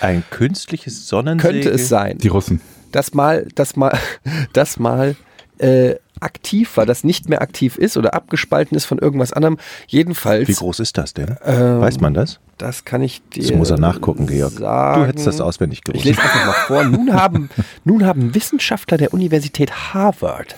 Ein 0.00 0.22
künstliches 0.30 1.08
Sonnensegel? 1.08 1.62
Könnte 1.62 1.70
es 1.70 1.88
sein. 1.88 2.18
Die 2.18 2.28
Russen. 2.28 2.60
das 2.92 3.14
mal, 3.14 3.48
das 3.56 3.74
mal, 3.74 3.98
das 4.52 4.78
mal 4.78 5.16
äh, 5.58 5.96
aktiv 6.20 6.76
war, 6.76 6.86
das 6.86 7.04
nicht 7.04 7.28
mehr 7.28 7.42
aktiv 7.42 7.76
ist 7.76 7.96
oder 7.96 8.14
abgespalten 8.14 8.76
ist 8.76 8.86
von 8.86 8.98
irgendwas 8.98 9.32
anderem. 9.32 9.58
Jedenfalls, 9.86 10.48
Wie 10.48 10.54
groß 10.54 10.80
ist 10.80 10.96
das 10.98 11.12
denn? 11.14 11.36
Ähm, 11.44 11.80
Weiß 11.80 12.00
man 12.00 12.14
das? 12.14 12.40
das 12.58 12.86
kann 12.86 13.02
ich 13.02 13.20
dir 13.34 13.42
Das 13.42 13.52
muss 13.52 13.70
er 13.70 13.78
nachgucken, 13.78 14.26
Georg. 14.26 14.52
Sagen. 14.54 15.02
Du 15.02 15.06
hättest 15.08 15.26
das 15.26 15.40
auswendig 15.42 15.80
Ich 15.80 15.84
gewusst. 15.84 16.04
lese 16.06 16.22
einfach 16.22 16.46
mal 16.46 16.52
vor. 16.52 16.84
Nun 16.84 17.12
haben, 17.12 17.50
nun 17.84 18.06
haben 18.06 18.34
Wissenschaftler 18.34 18.96
der 18.96 19.12
Universität 19.12 19.92
Harvard, 19.92 20.56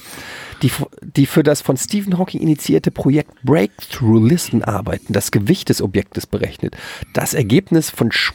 die, 0.62 0.70
die 1.02 1.26
für 1.26 1.42
das 1.42 1.60
von 1.60 1.76
Stephen 1.76 2.16
Hawking 2.18 2.40
initiierte 2.40 2.92
Projekt 2.92 3.32
Breakthrough 3.42 4.24
Listen 4.24 4.62
arbeiten, 4.62 5.12
das 5.12 5.32
Gewicht 5.32 5.70
des 5.70 5.82
Objektes 5.82 6.26
berechnet. 6.28 6.76
Das 7.14 7.34
Ergebnis 7.34 7.90
von 7.90 8.12
Sch 8.12 8.32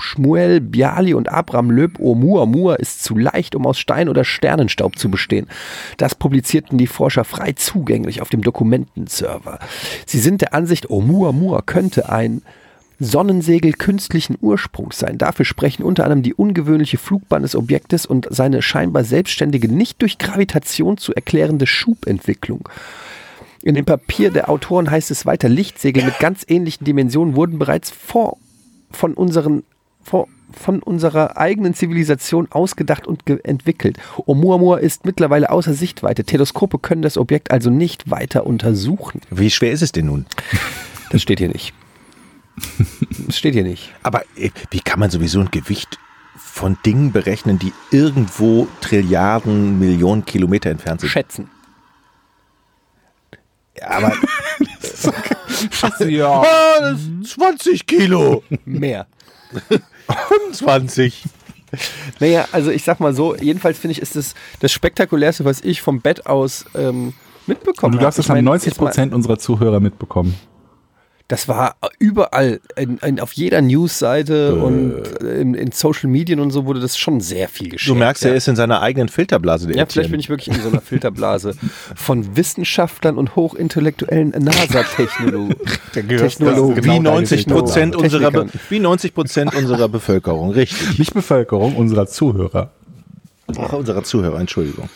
Schmuel 0.00 0.60
Biali 0.60 1.14
und 1.14 1.28
Abraham 1.28 1.70
Löb 1.70 1.98
Oumuamua 1.98 2.74
ist 2.76 3.02
zu 3.02 3.16
leicht, 3.16 3.54
um 3.54 3.66
aus 3.66 3.78
Stein 3.78 4.08
oder 4.08 4.24
Sternenstaub 4.24 4.98
zu 4.98 5.10
bestehen. 5.10 5.46
Das 5.96 6.14
publizierten 6.14 6.78
die 6.78 6.86
Forscher 6.86 7.24
frei 7.24 7.52
zugänglich 7.52 8.22
auf 8.22 8.28
dem 8.28 8.42
Dokumentenserver. 8.42 9.58
Sie 10.06 10.18
sind 10.18 10.40
der 10.40 10.54
Ansicht, 10.54 10.90
Oumuamua 10.90 11.62
könnte 11.62 12.08
ein 12.08 12.42
Sonnensegel 12.98 13.72
künstlichen 13.72 14.38
Ursprungs 14.40 14.98
sein. 14.98 15.18
Dafür 15.18 15.44
sprechen 15.44 15.82
unter 15.82 16.04
anderem 16.04 16.22
die 16.22 16.34
ungewöhnliche 16.34 16.96
Flugbahn 16.98 17.42
des 17.42 17.54
Objektes 17.54 18.06
und 18.06 18.26
seine 18.30 18.62
scheinbar 18.62 19.04
selbstständige, 19.04 19.68
nicht 19.68 20.00
durch 20.00 20.18
Gravitation 20.18 20.96
zu 20.96 21.14
erklärende 21.14 21.66
Schubentwicklung. 21.66 22.68
In 23.62 23.74
dem 23.74 23.84
Papier 23.84 24.30
der 24.30 24.48
Autoren 24.48 24.90
heißt 24.90 25.10
es 25.10 25.26
weiter, 25.26 25.48
Lichtsegel 25.48 26.04
mit 26.04 26.18
ganz 26.20 26.44
ähnlichen 26.46 26.84
Dimensionen 26.84 27.36
wurden 27.36 27.58
bereits 27.58 27.90
vor, 27.90 28.38
von, 28.90 29.12
unseren, 29.12 29.64
vor, 30.06 30.28
von 30.52 30.82
unserer 30.82 31.36
eigenen 31.36 31.74
Zivilisation 31.74 32.48
ausgedacht 32.50 33.06
und 33.06 33.28
entwickelt. 33.44 33.98
Oumuamua 34.26 34.78
ist 34.78 35.04
mittlerweile 35.04 35.50
außer 35.50 35.74
Sichtweite. 35.74 36.24
Teleskope 36.24 36.78
können 36.78 37.02
das 37.02 37.18
Objekt 37.18 37.50
also 37.50 37.70
nicht 37.70 38.10
weiter 38.10 38.46
untersuchen. 38.46 39.20
Wie 39.30 39.50
schwer 39.50 39.72
ist 39.72 39.82
es 39.82 39.92
denn 39.92 40.06
nun? 40.06 40.26
Das 41.10 41.22
steht 41.22 41.38
hier 41.38 41.48
nicht. 41.48 41.72
Das 43.26 43.38
steht 43.38 43.54
hier 43.54 43.62
nicht. 43.62 43.92
Aber 44.02 44.22
äh, 44.36 44.50
wie 44.72 44.80
kann 44.80 44.98
man 44.98 45.08
sowieso 45.08 45.38
ein 45.38 45.52
Gewicht 45.52 46.00
von 46.36 46.76
Dingen 46.84 47.12
berechnen, 47.12 47.60
die 47.60 47.72
irgendwo 47.92 48.66
Trilliarden, 48.80 49.78
Millionen 49.78 50.24
Kilometer 50.24 50.68
entfernt 50.68 51.02
sind? 51.02 51.10
Schätzen. 51.10 51.48
Ja, 53.78 53.88
aber 53.88 54.12
Ja. 56.08 56.42
Ah, 56.42 56.80
das 56.80 57.00
ist 57.02 57.30
20 57.34 57.86
Kilo, 57.86 58.42
Mehr. 58.64 59.06
25. 60.28 61.24
Naja, 62.20 62.46
also 62.52 62.70
ich 62.70 62.84
sag 62.84 63.00
mal 63.00 63.14
so, 63.14 63.34
jedenfalls 63.36 63.78
finde 63.78 63.92
ich, 63.92 64.00
ist 64.02 64.16
das 64.16 64.34
das 64.60 64.72
Spektakulärste, 64.72 65.44
was 65.44 65.60
ich 65.60 65.82
vom 65.82 66.00
Bett 66.00 66.26
aus 66.26 66.64
ähm, 66.74 67.12
mitbekommen 67.46 67.94
Und 67.94 68.00
du 68.00 68.04
darfst 68.04 68.18
habe. 68.18 68.22
es 68.22 68.26
Ich 68.26 68.32
mein, 68.32 68.44
90 68.44 68.66
jetzt 68.72 68.80
mal- 68.80 68.86
Prozent 68.86 69.12
unserer 69.14 69.38
Zuhörer 69.38 69.80
mitbekommen. 69.80 70.34
Das 71.28 71.48
war 71.48 71.74
überall, 71.98 72.60
in, 72.76 72.98
in, 72.98 73.18
auf 73.18 73.32
jeder 73.32 73.60
Newsseite 73.60 74.54
und 74.54 75.02
in, 75.22 75.54
in 75.54 75.72
Social 75.72 76.08
Medien 76.08 76.38
und 76.38 76.52
so 76.52 76.66
wurde 76.66 76.78
das 76.78 76.96
schon 76.96 77.20
sehr 77.20 77.48
viel 77.48 77.68
geschehen. 77.68 77.94
Du 77.94 77.98
merkst, 77.98 78.24
er 78.24 78.36
ist 78.36 78.46
in 78.46 78.54
seiner 78.54 78.80
eigenen 78.80 79.08
Filterblase. 79.08 79.66
Der 79.66 79.76
Ja, 79.76 79.86
vielleicht 79.86 80.12
bin 80.12 80.20
ich 80.20 80.28
wirklich 80.28 80.56
in 80.56 80.62
so 80.62 80.68
einer 80.68 80.80
Filterblase 80.80 81.54
von 81.96 82.36
Wissenschaftlern 82.36 83.18
und 83.18 83.34
hochintellektuellen 83.34 84.34
NASA-Technologen. 84.38 85.56
Technologen. 85.92 86.84
wie 86.84 87.00
90 87.00 87.46
Prozent 87.48 87.96
unserer, 87.96 88.30
Be 88.30 88.38
Technikern. 88.42 88.60
wie 88.68 88.78
90 88.78 89.14
Prozent 89.14 89.54
unserer 89.56 89.88
Bevölkerung, 89.88 90.52
richtig. 90.52 90.96
Nicht 91.00 91.12
Bevölkerung, 91.12 91.74
unserer 91.74 92.06
Zuhörer. 92.06 92.70
Ach, 93.58 93.72
unserer 93.72 94.04
Zuhörer, 94.04 94.38
Entschuldigung. 94.38 94.88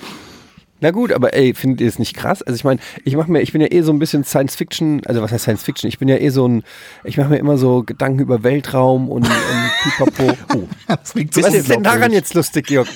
Na 0.81 0.91
gut, 0.91 1.13
aber 1.13 1.35
ey, 1.35 1.55
findet 1.55 1.81
ihr 1.83 1.89
es 1.89 1.99
nicht 1.99 2.17
krass? 2.17 2.43
Also 2.43 2.57
ich 2.57 2.65
meine, 2.65 2.81
ich 3.05 3.15
mache 3.15 3.31
mir, 3.31 3.41
ich 3.43 3.53
bin 3.53 3.61
ja 3.61 3.69
eh 3.71 3.83
so 3.83 3.93
ein 3.93 3.99
bisschen 3.99 4.25
Science 4.25 4.57
Fiction, 4.57 5.03
also 5.05 5.21
was 5.21 5.31
heißt 5.31 5.45
Science 5.45 5.63
Fiction? 5.63 5.89
Ich 5.89 5.99
bin 5.99 6.09
ja 6.09 6.17
eh 6.17 6.31
so 6.31 6.49
ein, 6.49 6.63
ich 7.05 7.19
mache 7.19 7.29
mir 7.29 7.39
immer 7.39 7.59
so 7.59 7.83
Gedanken 7.83 8.21
über 8.21 8.43
Weltraum 8.43 9.09
und, 9.09 9.27
und 9.27 9.71
Pipapo. 9.83 10.37
Oh. 10.53 10.67
Das 10.89 11.13
klingt 11.13 11.37
Was 11.37 11.55
ist 11.55 11.69
denn 11.71 11.83
daran 11.83 12.13
jetzt 12.13 12.35
lustig, 12.35 12.67
Georg? 12.67 12.89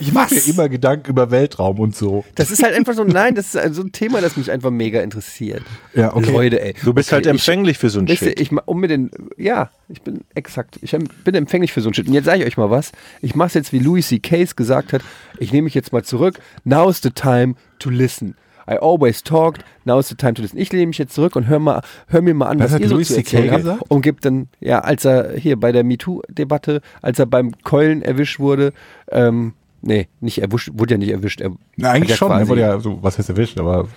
Ich 0.00 0.12
mache 0.12 0.34
mir 0.34 0.46
immer 0.46 0.68
Gedanken 0.68 1.10
über 1.10 1.30
Weltraum 1.30 1.78
und 1.80 1.94
so. 1.96 2.24
Das 2.34 2.50
ist 2.50 2.62
halt 2.62 2.74
einfach 2.74 2.94
so, 2.94 3.04
nein, 3.04 3.34
das 3.34 3.54
ist 3.54 3.74
so 3.74 3.82
ein 3.82 3.92
Thema, 3.92 4.20
das 4.20 4.36
mich 4.36 4.50
einfach 4.50 4.70
mega 4.70 5.00
interessiert. 5.00 5.62
Ja, 5.94 6.14
okay. 6.14 6.30
Leute, 6.32 6.60
ey. 6.60 6.74
Du 6.84 6.92
bist 6.92 7.08
Okay, 7.08 7.16
halt 7.16 7.26
empfänglich 7.26 7.78
für 7.78 7.90
so 7.90 8.00
ein 8.00 8.06
Ich, 8.08 8.18
Shit. 8.18 8.38
ich, 8.40 8.50
um 8.52 8.80
mit 8.80 8.90
den, 8.90 9.10
ja, 9.36 9.70
ich 9.88 10.02
bin 10.02 10.20
exakt, 10.34 10.78
ich 10.82 10.96
bin 11.24 11.34
empfänglich 11.34 11.72
für 11.72 11.80
so 11.80 11.88
ein 11.90 11.94
Shit. 11.94 12.08
Und 12.08 12.14
jetzt 12.14 12.24
sage 12.26 12.40
ich 12.40 12.46
euch 12.46 12.56
mal 12.56 12.70
was. 12.70 12.92
Ich 13.22 13.34
mache 13.34 13.48
es 13.48 13.54
jetzt, 13.54 13.72
wie 13.72 13.78
Louis 13.78 14.08
C. 14.08 14.18
Case 14.18 14.54
gesagt 14.54 14.92
hat. 14.92 15.02
Ich 15.38 15.52
nehme 15.52 15.64
mich 15.64 15.74
jetzt 15.74 15.92
mal 15.92 16.02
zurück. 16.04 16.38
Now's 16.64 17.00
the 17.02 17.10
time 17.10 17.54
to 17.78 17.90
listen. 17.90 18.34
I 18.68 18.78
always 18.78 19.22
talked, 19.22 19.64
now 19.84 20.00
is 20.00 20.08
the 20.08 20.16
time 20.16 20.34
to 20.34 20.42
listen. 20.42 20.58
Ich 20.58 20.72
lehne 20.72 20.86
mich 20.88 20.98
jetzt 20.98 21.14
zurück 21.14 21.36
und 21.36 21.46
hör, 21.46 21.60
mal, 21.60 21.82
hör 22.08 22.20
mir 22.20 22.34
mal 22.34 22.46
an, 22.48 22.58
Was 22.58 22.66
was, 22.66 22.72
hat 22.74 22.80
ihr 22.80 22.88
so 22.88 22.94
Louis 22.96 23.06
zu 23.06 23.14
C.K. 23.14 23.36
erzählen 23.38 23.68
habt. 23.68 23.90
Und 23.90 24.02
gibt 24.02 24.24
dann, 24.24 24.48
ja, 24.58 24.80
als 24.80 25.04
er 25.04 25.34
hier 25.36 25.54
bei 25.54 25.70
der 25.70 25.84
MeToo-Debatte, 25.84 26.80
als 27.00 27.20
er 27.20 27.26
beim 27.26 27.52
Keulen 27.62 28.02
erwischt 28.02 28.40
wurde, 28.40 28.72
ähm, 29.12 29.52
nee, 29.86 30.08
nicht 30.20 30.38
erwischt, 30.42 30.70
wurde 30.74 30.94
ja 30.94 30.98
nicht 30.98 31.10
erwischt. 31.10 31.40
Er 31.40 31.50
Na, 31.76 31.90
eigentlich 31.92 32.10
ja 32.10 32.16
schon, 32.16 32.30
er 32.30 32.38
quasi- 32.38 32.48
wurde 32.50 32.60
ja 32.60 32.80
so, 32.80 32.98
was 33.02 33.18
heißt 33.18 33.30
erwischt, 33.30 33.58
aber 33.58 33.88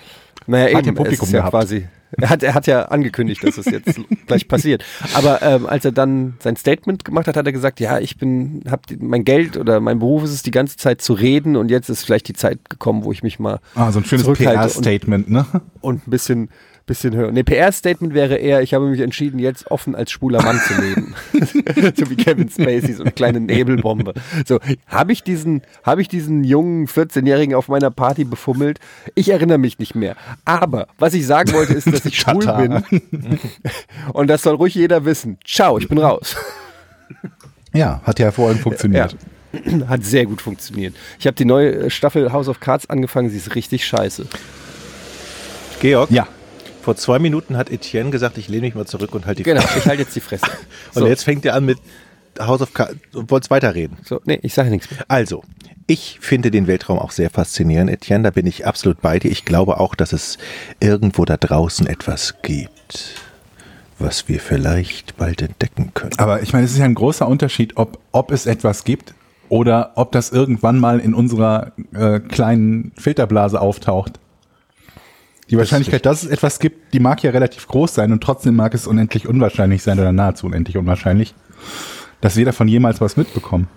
naja, 0.47 0.77
Hat 0.77 0.87
eben, 0.87 0.95
Publikum 0.95 1.23
es 1.23 1.29
ist 1.29 1.33
ja 1.33 1.39
gehabt. 1.39 1.51
quasi. 1.51 1.87
Er 2.17 2.29
hat, 2.29 2.41
er 2.41 2.55
hat 2.55 2.65
ja 2.65 2.85
angekündigt, 2.85 3.43
dass 3.43 3.57
es 3.59 3.65
jetzt 3.65 3.99
gleich 4.27 4.47
passiert. 4.47 4.83
Aber 5.13 5.43
ähm, 5.43 5.67
als 5.67 5.85
er 5.85 5.91
dann 5.91 6.35
sein 6.39 6.55
Statement 6.55 7.05
gemacht 7.05 7.27
hat, 7.27 7.37
hat 7.37 7.45
er 7.45 7.51
gesagt, 7.51 7.79
ja, 7.79 7.99
ich 7.99 8.17
bin, 8.17 8.63
hab 8.67 8.87
die- 8.87 8.97
mein 8.97 9.25
Geld 9.25 9.57
oder 9.57 9.79
mein 9.79 9.99
Beruf 9.99 10.23
ist 10.23 10.31
es 10.31 10.41
die 10.41 10.49
ganze 10.51 10.77
Zeit 10.77 11.01
zu 11.01 11.13
reden 11.13 11.55
und 11.55 11.69
jetzt 11.69 11.87
ist 11.89 12.03
vielleicht 12.03 12.27
die 12.27 12.33
Zeit 12.33 12.67
gekommen, 12.69 13.03
wo 13.03 13.11
ich 13.11 13.21
mich 13.21 13.37
mal 13.37 13.59
ah, 13.75 13.91
so 13.91 13.99
ein 13.99 14.05
schönes 14.05 14.25
PR-Statement, 14.27 15.29
ne? 15.29 15.45
und 15.81 16.07
ein 16.07 16.09
bisschen, 16.09 16.49
bisschen 16.89 17.15
hören. 17.15 17.35
Nee, 17.35 17.43
PR-Statement 17.43 18.15
wäre 18.15 18.35
eher, 18.35 18.61
ich 18.61 18.73
habe 18.73 18.87
mich 18.87 18.99
entschieden, 18.99 19.37
jetzt 19.39 19.69
offen 19.69 19.95
als 19.95 20.11
schwuler 20.11 20.41
Mann 20.41 20.59
zu 20.59 20.81
leben. 20.81 21.13
so 21.95 22.09
wie 22.09 22.15
Kevin 22.15 22.49
Spacey, 22.49 22.93
so 22.93 23.03
eine 23.03 23.11
kleine 23.11 23.39
Nebelbombe. 23.39 24.15
So, 24.45 24.59
habe 24.87 25.13
ich 25.13 25.21
diesen, 25.23 25.61
habe 25.83 26.01
ich 26.01 26.07
diesen 26.07 26.43
jungen 26.43 26.87
14-Jährigen 26.87 27.53
auf 27.53 27.67
meiner 27.67 27.91
Party 27.91 28.23
befummelt? 28.23 28.79
Ich 29.13 29.29
erinnere 29.29 29.59
mich 29.59 29.77
nicht 29.77 29.93
mehr. 29.93 30.15
Aber 30.45 30.87
was 30.97 31.13
ich 31.13 31.27
sagen 31.27 31.53
wollte, 31.53 31.73
ist, 31.73 31.85
dass 31.93 32.05
ich 32.05 32.19
schwul 32.19 32.45
bin. 32.57 33.39
Und 34.13 34.27
das 34.27 34.41
soll 34.41 34.55
ruhig 34.55 34.73
jeder 34.73 35.05
wissen. 35.05 35.37
Ciao, 35.45 35.77
ich 35.77 35.87
bin 35.87 35.99
raus. 35.99 36.35
Ja, 37.71 38.01
hat 38.03 38.17
ja 38.17 38.25
hervorragend 38.25 38.61
funktioniert. 38.63 39.15
Hat 39.87 40.03
sehr 40.03 40.25
gut 40.25 40.41
funktioniert. 40.41 40.95
Ich 41.19 41.27
habe 41.27 41.35
die 41.35 41.45
neue 41.45 41.91
Staffel 41.91 42.33
House 42.33 42.47
of 42.47 42.59
Cards 42.59 42.89
angefangen, 42.89 43.29
sie 43.29 43.37
ist 43.37 43.53
richtig 43.53 43.85
scheiße. 43.85 44.25
Georg, 45.79 46.09
Ja. 46.09 46.27
Vor 46.81 46.95
zwei 46.95 47.19
Minuten 47.19 47.57
hat 47.57 47.69
Etienne 47.69 48.09
gesagt, 48.09 48.37
ich 48.37 48.47
lehne 48.47 48.61
mich 48.67 48.75
mal 48.75 48.85
zurück 48.85 49.13
und 49.13 49.25
halte 49.25 49.37
die 49.37 49.43
Genau, 49.43 49.61
Fresse. 49.61 49.79
ich 49.79 49.85
halte 49.87 50.01
jetzt 50.03 50.15
die 50.15 50.21
Fresse. 50.21 50.45
Und 50.95 51.05
jetzt 51.07 51.23
fängt 51.23 51.45
er 51.45 51.53
an 51.55 51.65
mit 51.65 51.77
House 52.39 52.61
of 52.61 52.73
Cards 52.73 52.95
und 53.13 53.29
wolltest 53.31 53.51
weiterreden. 53.51 53.97
so, 54.05 54.21
nee, 54.25 54.39
ich 54.43 54.53
sage 54.53 54.69
nichts 54.69 54.89
mehr. 54.89 55.01
Also, 55.09 55.43
ich 55.87 56.19
finde 56.21 56.51
den 56.51 56.67
Weltraum 56.67 56.97
auch 56.99 57.11
sehr 57.11 57.29
faszinierend, 57.29 57.89
Etienne, 57.89 58.23
da 58.23 58.29
bin 58.31 58.47
ich 58.47 58.65
absolut 58.65 59.01
bei 59.01 59.19
dir. 59.19 59.29
Ich 59.29 59.43
glaube 59.43 59.79
auch, 59.79 59.93
dass 59.95 60.13
es 60.13 60.37
irgendwo 60.79 61.25
da 61.25 61.35
draußen 61.37 61.85
etwas 61.87 62.35
gibt, 62.41 63.15
was 63.97 64.29
wir 64.29 64.39
vielleicht 64.39 65.17
bald 65.17 65.41
entdecken 65.41 65.91
können. 65.93 66.13
Aber 66.17 66.41
ich 66.41 66.53
meine, 66.53 66.65
es 66.65 66.71
ist 66.71 66.77
ja 66.77 66.85
ein 66.85 66.95
großer 66.95 67.27
Unterschied, 67.27 67.75
ob, 67.75 67.99
ob 68.13 68.31
es 68.31 68.45
etwas 68.45 68.83
gibt 68.85 69.13
oder 69.49 69.91
ob 69.95 70.11
das 70.13 70.31
irgendwann 70.31 70.79
mal 70.79 70.99
in 70.99 71.13
unserer 71.13 71.73
äh, 71.93 72.19
kleinen 72.19 72.91
Filterblase 72.97 73.59
auftaucht. 73.59 74.19
Die 75.49 75.57
Wahrscheinlichkeit, 75.57 76.05
dass 76.05 76.23
es 76.23 76.29
etwas 76.29 76.59
gibt, 76.59 76.93
die 76.93 76.99
mag 76.99 77.23
ja 77.23 77.31
relativ 77.31 77.67
groß 77.67 77.95
sein 77.95 78.11
und 78.11 78.21
trotzdem 78.21 78.55
mag 78.55 78.73
es 78.73 78.85
unendlich 78.85 79.27
unwahrscheinlich 79.27 79.81
sein 79.81 79.99
oder 79.99 80.11
nahezu 80.11 80.45
unendlich 80.45 80.77
unwahrscheinlich, 80.77 81.33
dass 82.21 82.35
wir 82.35 82.45
davon 82.45 82.67
jemals 82.67 83.01
was 83.01 83.17
mitbekommen. 83.17 83.67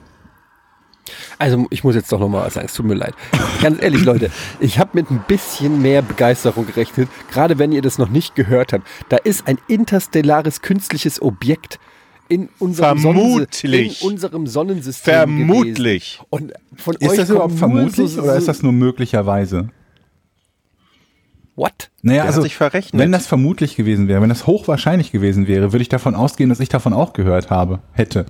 Also 1.38 1.66
ich 1.70 1.82
muss 1.82 1.94
jetzt 1.94 2.12
doch 2.12 2.20
nochmal 2.20 2.46
was 2.46 2.54
sagen, 2.54 2.66
es 2.66 2.74
tut 2.74 2.86
mir 2.86 2.94
leid. 2.94 3.14
Ganz 3.60 3.82
ehrlich, 3.82 4.04
Leute, 4.04 4.30
ich 4.60 4.78
habe 4.78 4.90
mit 4.92 5.10
ein 5.10 5.24
bisschen 5.26 5.82
mehr 5.82 6.02
Begeisterung 6.02 6.66
gerechnet, 6.66 7.08
gerade 7.30 7.58
wenn 7.58 7.72
ihr 7.72 7.82
das 7.82 7.98
noch 7.98 8.10
nicht 8.10 8.34
gehört 8.34 8.72
habt. 8.72 8.86
Da 9.08 9.16
ist 9.16 9.48
ein 9.48 9.58
interstellares 9.66 10.60
künstliches 10.60 11.20
Objekt 11.20 11.80
in 12.28 12.48
unserem, 12.58 12.98
Vermutlich. 12.98 13.98
Sonnensys- 13.98 14.02
in 14.02 14.08
unserem 14.12 14.46
Sonnensystem 14.46 15.14
Vermutlich. 15.14 16.18
gewesen. 16.18 16.26
Und 16.30 16.52
von 16.76 16.94
Ist 16.96 17.10
euch 17.10 17.16
das 17.16 17.30
überhaupt 17.30 17.58
vermutlich 17.58 18.12
so, 18.12 18.22
oder 18.22 18.36
ist 18.36 18.48
das 18.48 18.62
nur 18.62 18.72
möglicherweise? 18.72 19.70
What? 21.54 21.90
Naja, 22.02 22.18
Der 22.22 22.24
also 22.26 22.36
hat 22.38 22.42
sich 22.44 22.56
verrechnet. 22.56 23.00
wenn 23.00 23.12
das 23.12 23.26
vermutlich 23.26 23.76
gewesen 23.76 24.08
wäre, 24.08 24.22
wenn 24.22 24.28
das 24.30 24.46
hochwahrscheinlich 24.46 25.12
gewesen 25.12 25.46
wäre, 25.46 25.72
würde 25.72 25.82
ich 25.82 25.88
davon 25.88 26.14
ausgehen, 26.14 26.48
dass 26.50 26.60
ich 26.60 26.68
davon 26.70 26.92
auch 26.92 27.12
gehört 27.12 27.50
habe, 27.50 27.80
hätte. 27.92 28.26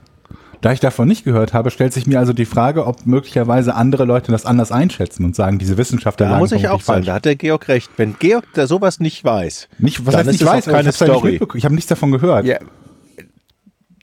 Da 0.60 0.72
ich 0.72 0.78
davon 0.80 1.08
nicht 1.08 1.24
gehört 1.24 1.52
habe, 1.54 1.72
stellt 1.72 1.92
sich 1.92 2.06
mir 2.06 2.20
also 2.20 2.32
die 2.32 2.44
Frage, 2.44 2.86
ob 2.86 3.04
möglicherweise 3.04 3.74
andere 3.74 4.04
Leute 4.04 4.30
das 4.30 4.46
anders 4.46 4.70
einschätzen 4.70 5.24
und 5.24 5.34
sagen, 5.34 5.58
diese 5.58 5.76
Wissenschaftler 5.76 6.28
Da 6.28 6.38
muss 6.38 6.52
ich 6.52 6.68
auch 6.68 6.80
sagen, 6.80 6.98
falsch. 6.98 7.06
da 7.06 7.14
hat 7.14 7.24
der 7.24 7.34
Georg 7.34 7.66
recht. 7.66 7.90
Wenn 7.96 8.16
Georg 8.20 8.44
da 8.54 8.68
sowas 8.68 9.00
nicht 9.00 9.24
weiß, 9.24 9.68
Nicht, 9.78 10.06
was 10.06 10.14
dann 10.14 10.20
heißt 10.26 10.34
ist 10.36 10.40
nicht 10.40 10.48
weiß, 10.52 10.64
keine 10.66 10.90
ich, 10.90 10.94
Story. 10.94 11.30
mitbekommen. 11.32 11.58
ich 11.58 11.64
habe 11.64 11.74
nichts 11.74 11.88
davon 11.88 12.12
gehört. 12.12 12.44
Ja. 12.46 12.58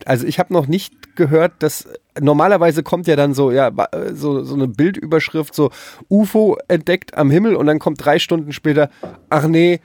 Also 0.10 0.25
ich 0.25 0.39
habe 0.39 0.51
noch 0.51 0.66
nicht 0.66 1.16
gehört, 1.16 1.54
dass 1.60 1.88
normalerweise 2.20 2.82
kommt 2.82 3.06
ja 3.06 3.16
dann 3.16 3.36
so 3.36 3.51
ja 3.51 3.70
so 4.12 4.44
so 4.44 4.56
eine 4.56 4.68
Bildüberschrift 4.68 5.54
so 5.54 5.70
UFO 6.10 6.58
entdeckt 6.68 7.16
am 7.16 7.30
Himmel 7.30 7.56
und 7.56 7.68
dann 7.68 7.78
kommt 7.78 8.04
drei 8.04 8.18
Stunden 8.18 8.51
später 8.51 8.89
ach 9.30 9.46
nee 9.48 9.80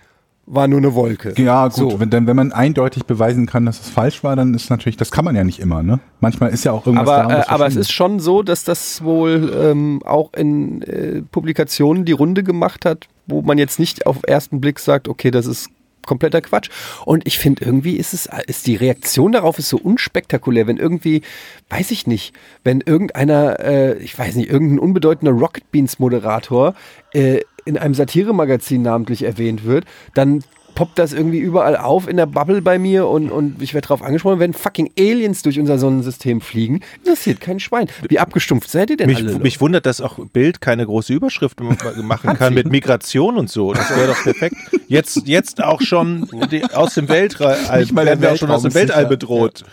war 0.47 0.69
nur 0.69 0.78
eine 0.78 0.95
Wolke. 0.95 1.33
Ja, 1.38 1.69
gut, 1.69 1.75
So. 1.76 2.00
wenn, 2.00 2.26
wenn 2.26 2.37
man 2.37 2.52
eindeutig 2.52 3.04
beweisen 3.04 3.47
kann, 3.47 3.64
dass 3.64 3.81
es 3.81 3.88
falsch 3.88 4.23
war, 4.25 4.37
dann 4.37 4.52
ist 4.52 4.69
natürlich, 4.69 4.99
das 4.99 5.11
kann 5.11 5.25
man 5.25 5.35
ja 5.35 5.43
nicht 5.43 5.59
immer, 5.59 5.83
ne? 5.83 6.00
Manchmal 6.21 6.50
ist 6.50 6.64
ja 6.64 6.73
auch 6.73 6.87
irgendwas 6.87 7.09
da. 7.09 7.23
Aber, 7.23 7.35
und 7.37 7.40
äh, 7.40 7.45
aber 7.47 7.66
es 7.66 7.76
ist 7.76 7.93
schon 7.93 8.21
so, 8.21 8.43
dass 8.43 8.62
das 8.62 9.02
wohl 9.02 9.50
ähm, 9.59 10.02
auch 10.04 10.35
in 10.35 10.83
äh, 10.83 11.23
Publikationen 11.23 12.04
die 12.04 12.12
Runde 12.12 12.43
gemacht 12.43 12.85
hat, 12.85 13.09
wo 13.26 13.40
man 13.40 13.57
jetzt 13.57 13.78
nicht 13.78 14.07
auf 14.07 14.19
ersten 14.26 14.61
Blick 14.61 14.81
sagt, 14.81 15.09
okay, 15.09 15.31
das 15.31 15.47
ist 15.47 15.71
kompletter 16.06 16.40
Quatsch. 16.40 16.70
Und 17.04 17.26
ich 17.26 17.38
finde 17.38 17.64
irgendwie 17.64 17.96
ist 17.96 18.14
es, 18.14 18.28
ist 18.46 18.66
die 18.66 18.76
Reaktion 18.76 19.32
darauf 19.32 19.58
ist 19.58 19.68
so 19.68 19.78
unspektakulär, 19.78 20.66
wenn 20.66 20.76
irgendwie, 20.76 21.23
weiß 21.70 21.90
ich 21.90 22.06
nicht, 22.06 22.34
wenn 22.62 22.80
irgendeiner, 22.80 23.61
äh, 23.61 23.99
ich 23.99 24.18
weiß 24.18 24.37
nicht, 24.37 24.50
irgendein 24.50 24.78
unbedeutender 24.78 25.32
Rocket 25.32 25.70
Beans 25.70 25.99
Moderator 25.99 26.75
äh, 27.12 27.40
in 27.64 27.78
einem 27.78 27.94
Satiremagazin 27.94 28.82
namentlich 28.82 29.23
erwähnt 29.23 29.64
wird, 29.64 29.84
dann 30.14 30.44
poppt 30.75 30.99
das 30.99 31.12
irgendwie 31.12 31.38
überall 31.38 31.76
auf 31.76 32.09
in 32.09 32.16
der 32.16 32.26
Bubble 32.26 32.61
bei 32.62 32.78
mir 32.78 33.07
und, 33.07 33.31
und 33.31 33.62
ich 33.62 33.75
werde 33.75 33.87
drauf 33.87 34.02
angesprochen, 34.02 34.38
wenn 34.40 34.52
fucking 34.52 34.90
Aliens 34.99 35.43
durch 35.43 35.59
unser 35.59 35.78
Sonnensystem 35.78 36.40
fliegen, 36.40 36.81
interessiert 37.02 37.40
kein 37.40 37.61
Schwein. 37.61 37.87
Wie 38.09 38.19
abgestumpft 38.19 38.69
seid 38.71 38.90
ihr 38.90 38.97
denn 38.97 39.07
mich, 39.09 39.19
alle? 39.19 39.38
mich 39.38 39.61
wundert, 39.61 39.87
dass 39.87 40.00
auch 40.00 40.19
Bild 40.33 40.61
keine 40.61 40.85
große 40.87 41.12
Überschrift 41.12 41.61
machen 41.61 42.35
kann 42.37 42.54
mit 42.54 42.69
Migration 42.71 43.37
und 43.37 43.50
so. 43.50 43.73
Das 43.73 43.90
wäre 43.97 44.09
doch 44.09 44.23
perfekt. 44.23 44.57
Jetzt, 44.88 45.26
jetzt 45.26 45.62
auch 45.62 45.81
schon 45.81 46.28
die, 46.50 46.64
aus 46.64 46.95
dem 46.95 47.09
Weltall, 47.09 47.57
Nicht 47.81 47.93
mal 47.93 48.04
werden 48.07 48.21
wir 48.21 48.33
auch 48.33 48.37
schon 48.37 48.50
aus 48.50 48.62
dem 48.62 48.75
Weltall 48.75 49.07
bedroht. 49.07 49.64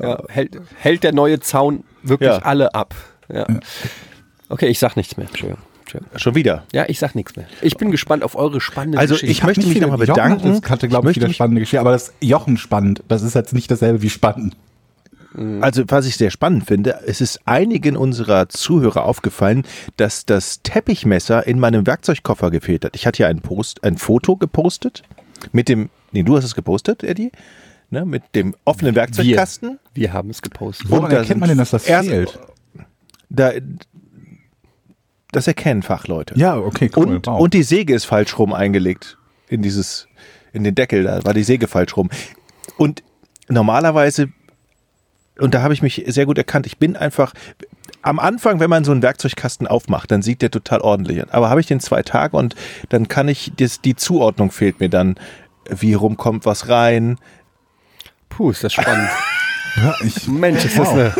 ja, 0.00 0.22
hält, 0.28 0.58
hält 0.76 1.02
der 1.04 1.12
neue 1.12 1.40
Zaun 1.40 1.84
wirklich 2.02 2.30
Ja. 2.30 2.38
alle 2.38 2.74
ab. 2.74 2.94
Ja. 3.32 3.46
Okay, 4.48 4.66
ich 4.66 4.78
sag 4.78 4.96
nichts 4.96 5.16
mehr. 5.16 5.26
Entschuldigung. 5.28 5.62
Entschuldigung. 5.94 6.18
Schon 6.20 6.34
wieder. 6.34 6.64
Ja, 6.72 6.84
ich 6.88 6.98
sag 6.98 7.14
nichts 7.14 7.36
mehr. 7.36 7.46
Ich 7.62 7.76
bin 7.76 7.90
gespannt 7.90 8.22
auf 8.22 8.34
eure 8.36 8.60
spannende 8.60 8.98
Also 8.98 9.14
Geschichte. 9.14 9.32
ich 9.32 9.42
möchte 9.44 9.66
mich 9.66 9.80
nochmal 9.80 9.98
Jochen 10.00 10.14
bedanken. 10.14 10.54
Hatte, 10.56 10.68
hatte 10.70 10.88
glaube 10.88 11.10
ich, 11.10 11.16
wieder 11.16 11.30
spannende 11.32 11.60
Geschichte, 11.60 11.80
aber 11.80 11.92
das 11.92 12.12
Jochen 12.20 12.56
spannend, 12.56 13.02
das 13.08 13.22
ist 13.22 13.34
jetzt 13.34 13.52
nicht 13.52 13.70
dasselbe 13.70 14.02
wie 14.02 14.10
spannend. 14.10 14.56
Also 15.60 15.82
was 15.88 16.06
ich 16.06 16.16
sehr 16.16 16.30
spannend 16.30 16.64
finde, 16.66 17.00
es 17.06 17.20
ist 17.20 17.40
einigen 17.44 17.96
unserer 17.96 18.48
Zuhörer 18.48 19.04
aufgefallen, 19.04 19.64
dass 19.96 20.26
das 20.26 20.62
Teppichmesser 20.62 21.44
in 21.44 21.58
meinem 21.58 21.88
Werkzeugkoffer 21.88 22.52
gefehlt 22.52 22.84
hat. 22.84 22.94
Ich 22.94 23.04
hatte 23.04 23.24
ja 23.24 23.28
ein 23.28 23.40
Post, 23.40 23.82
ein 23.82 23.96
Foto 23.98 24.36
gepostet 24.36 25.02
mit 25.50 25.68
dem, 25.68 25.90
nee, 26.12 26.22
du 26.22 26.36
hast 26.36 26.44
es 26.44 26.54
gepostet, 26.54 27.02
Eddie, 27.02 27.32
ne, 27.90 28.04
mit 28.04 28.22
dem 28.36 28.54
offenen 28.64 28.94
Werkzeugkasten. 28.94 29.80
Wir 29.92 30.12
haben 30.12 30.30
es 30.30 30.40
gepostet. 30.40 30.88
Woran 30.88 31.10
erkennt 31.10 31.40
man 31.40 31.48
denn, 31.48 31.58
dass 31.58 31.70
das 31.70 31.84
erst- 31.86 32.08
fehlt? 32.08 32.38
Da, 33.28 33.50
das 35.36 35.46
erkennen 35.46 35.82
Fachleute. 35.82 36.34
Ja, 36.38 36.56
okay, 36.56 36.90
cool. 36.96 37.06
Und, 37.06 37.26
wow. 37.26 37.40
und 37.40 37.54
die 37.54 37.62
Säge 37.62 37.94
ist 37.94 38.04
falsch 38.04 38.38
rum 38.38 38.52
eingelegt 38.52 39.18
in 39.48 39.62
dieses, 39.62 40.08
in 40.52 40.64
den 40.64 40.74
Deckel, 40.74 41.04
da 41.04 41.24
war 41.24 41.34
die 41.34 41.42
Säge 41.42 41.68
falsch 41.68 41.96
rum. 41.96 42.10
Und 42.76 43.02
normalerweise, 43.48 44.28
und 45.38 45.54
da 45.54 45.62
habe 45.62 45.74
ich 45.74 45.82
mich 45.82 46.04
sehr 46.06 46.26
gut 46.26 46.38
erkannt, 46.38 46.66
ich 46.66 46.78
bin 46.78 46.96
einfach, 46.96 47.32
am 48.02 48.18
Anfang, 48.18 48.60
wenn 48.60 48.70
man 48.70 48.84
so 48.84 48.92
einen 48.92 49.02
Werkzeugkasten 49.02 49.66
aufmacht, 49.66 50.10
dann 50.10 50.22
sieht 50.22 50.42
der 50.42 50.50
total 50.50 50.80
ordentlich 50.80 51.22
aus. 51.22 51.30
Aber 51.30 51.50
habe 51.50 51.60
ich 51.60 51.66
den 51.66 51.80
zwei 51.80 52.02
Tage 52.02 52.36
und 52.36 52.54
dann 52.90 53.08
kann 53.08 53.28
ich, 53.28 53.52
das, 53.56 53.80
die 53.80 53.96
Zuordnung 53.96 54.50
fehlt 54.50 54.80
mir 54.80 54.88
dann, 54.88 55.16
wie 55.68 55.94
rum 55.94 56.16
kommt 56.16 56.44
was 56.44 56.68
rein. 56.68 57.18
Puh, 58.28 58.50
ist 58.50 58.62
das 58.62 58.74
spannend. 58.74 59.08
ja, 59.76 59.94
ich, 60.04 60.28
Mensch, 60.28 60.64
ist 60.64 60.78
das 60.78 60.88
eine. 60.90 61.12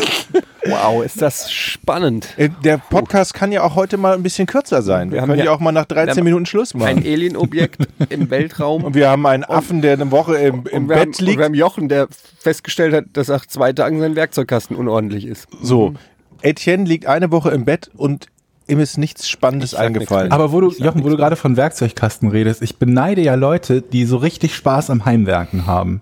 Wow, 0.67 1.03
ist 1.05 1.21
das 1.21 1.51
spannend. 1.51 2.27
Äh, 2.37 2.49
Der 2.63 2.77
Podcast 2.77 3.33
kann 3.33 3.51
ja 3.51 3.61
auch 3.63 3.75
heute 3.75 3.97
mal 3.97 4.13
ein 4.15 4.23
bisschen 4.23 4.47
kürzer 4.47 4.81
sein. 4.81 5.11
Wir, 5.11 5.19
Wir 5.21 5.27
können 5.27 5.37
ja 5.39 5.45
ja- 5.45 5.51
auch 5.51 5.59
mal 5.59 5.71
nach 5.71 5.85
13 5.85 6.17
haben 6.17 6.23
Minuten 6.23 6.45
Schluss 6.45 6.73
Ein 6.73 6.79
machen. 6.79 6.97
Alienobjekt 7.05 7.87
im 8.09 8.29
Weltraum. 8.29 8.83
Und 8.83 8.95
wir 8.95 9.09
haben 9.09 9.25
einen 9.25 9.43
Affen, 9.43 9.81
der 9.81 9.93
eine 9.93 10.09
Woche 10.11 10.37
im, 10.37 10.65
im 10.71 10.83
und 10.83 10.89
wir, 10.89 10.95
haben, 10.95 11.11
Bett 11.11 11.19
und 11.19 11.21
liegt. 11.21 11.37
wir 11.37 11.45
haben 11.45 11.53
Jochen, 11.53 11.87
der 11.89 12.07
festgestellt 12.39 12.93
hat, 12.95 13.05
dass 13.13 13.27
nach 13.27 13.45
zwei 13.45 13.73
Tagen 13.73 13.99
sein 13.99 14.15
Werkzeugkasten 14.15 14.75
unordentlich 14.75 15.25
ist. 15.27 15.47
So, 15.61 15.93
Etienne 16.41 16.85
liegt 16.85 17.05
eine 17.05 17.31
Woche 17.31 17.51
im 17.51 17.65
Bett 17.65 17.91
und 17.95 18.27
ihm 18.67 18.79
ist 18.79 18.97
nichts 18.97 19.29
Spannendes 19.29 19.75
eingefallen. 19.75 20.31
aber 20.31 20.51
wo 20.51 20.61
du, 20.61 20.71
Jochen, 20.71 21.03
wo 21.03 21.09
du 21.09 21.17
gerade 21.17 21.35
von 21.35 21.55
Werkzeugkasten 21.57 22.29
redest, 22.29 22.63
ich 22.63 22.77
beneide 22.77 23.21
ja 23.21 23.35
Leute, 23.35 23.83
die 23.83 24.05
so 24.05 24.17
richtig 24.17 24.55
Spaß 24.55 24.89
am 24.89 25.05
Heimwerken 25.05 25.67
haben. 25.67 26.01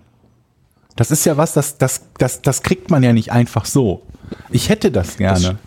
Das 0.96 1.10
ist 1.10 1.24
ja 1.26 1.36
was, 1.36 1.52
das, 1.54 1.76
das, 1.78 2.02
das, 2.18 2.42
das 2.42 2.62
kriegt 2.62 2.90
man 2.90 3.02
ja 3.02 3.12
nicht 3.12 3.32
einfach 3.32 3.64
so. 3.64 4.02
Ich 4.50 4.68
hätte 4.68 4.90
das 4.90 5.16
gerne. 5.16 5.58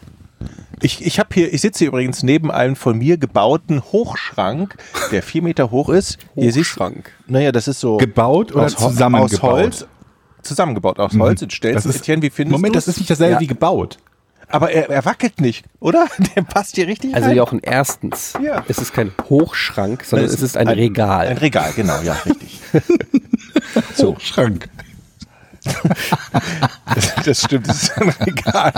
Ich, 0.81 1.03
ich 1.05 1.19
habe 1.19 1.29
hier, 1.33 1.51
ich 1.53 1.61
sitze 1.61 1.79
hier 1.79 1.87
übrigens 1.89 2.21
neben 2.23 2.51
einem 2.51 2.75
von 2.75 2.97
mir 2.99 3.17
gebauten 3.17 3.81
Hochschrank, 3.91 4.77
der 5.11 5.23
vier 5.23 5.41
Meter 5.41 5.71
hoch 5.71 5.89
ist. 5.89 6.17
Hochschrank. 6.35 7.11
naja, 7.27 7.51
das 7.51 7.67
ist 7.67 7.79
so 7.79 7.97
Gebaut 7.97 8.53
oder 8.55 8.67
zusammengebaut? 8.67 9.33
Aus 9.33 9.41
Holz. 9.41 9.87
Zusammengebaut 10.43 10.99
aus 10.99 11.13
Holz. 11.17 11.41
Und 11.41 11.51
stellst 11.51 11.77
Das 11.77 11.83
du, 11.83 11.89
ist, 11.89 11.97
Etienne, 11.97 12.21
wie 12.21 12.29
findest 12.29 12.51
Moment, 12.53 12.75
du's? 12.75 12.85
das 12.85 12.93
ist 12.95 12.99
nicht 12.99 13.09
dasselbe 13.09 13.33
Ja. 13.33 13.39
wie 13.39 13.47
gebaut. 13.47 13.97
Aber 14.49 14.71
er, 14.71 14.89
er 14.89 15.03
wackelt 15.03 15.41
nicht, 15.41 15.65
oder? 15.81 16.07
Der 16.35 16.43
passt 16.43 16.75
hier 16.75 16.87
richtig 16.87 17.13
Also 17.13 17.27
rein. 17.29 17.35
Jochen, 17.37 17.59
erstens, 17.61 18.33
Ja. 18.41 18.63
es 18.69 18.77
ist 18.77 18.93
kein 18.93 19.11
Hochschrank, 19.29 20.05
sondern 20.05 20.27
Es 20.27 20.35
es 20.35 20.41
ist 20.41 20.55
ein, 20.57 20.67
ein- 20.69 20.75
Regal. 20.77 21.27
Ein 21.27 21.37
Regal, 21.37 21.73
genau, 21.75 21.99
ja, 22.01 22.13
richtig. 22.25 22.59
so, 23.95 24.15
Schrank. 24.19 24.69
Das, 26.95 27.15
das 27.25 27.43
stimmt, 27.43 27.67
das 27.67 27.83
ist 27.83 27.97
ein 27.97 28.09
Regal. 28.09 28.73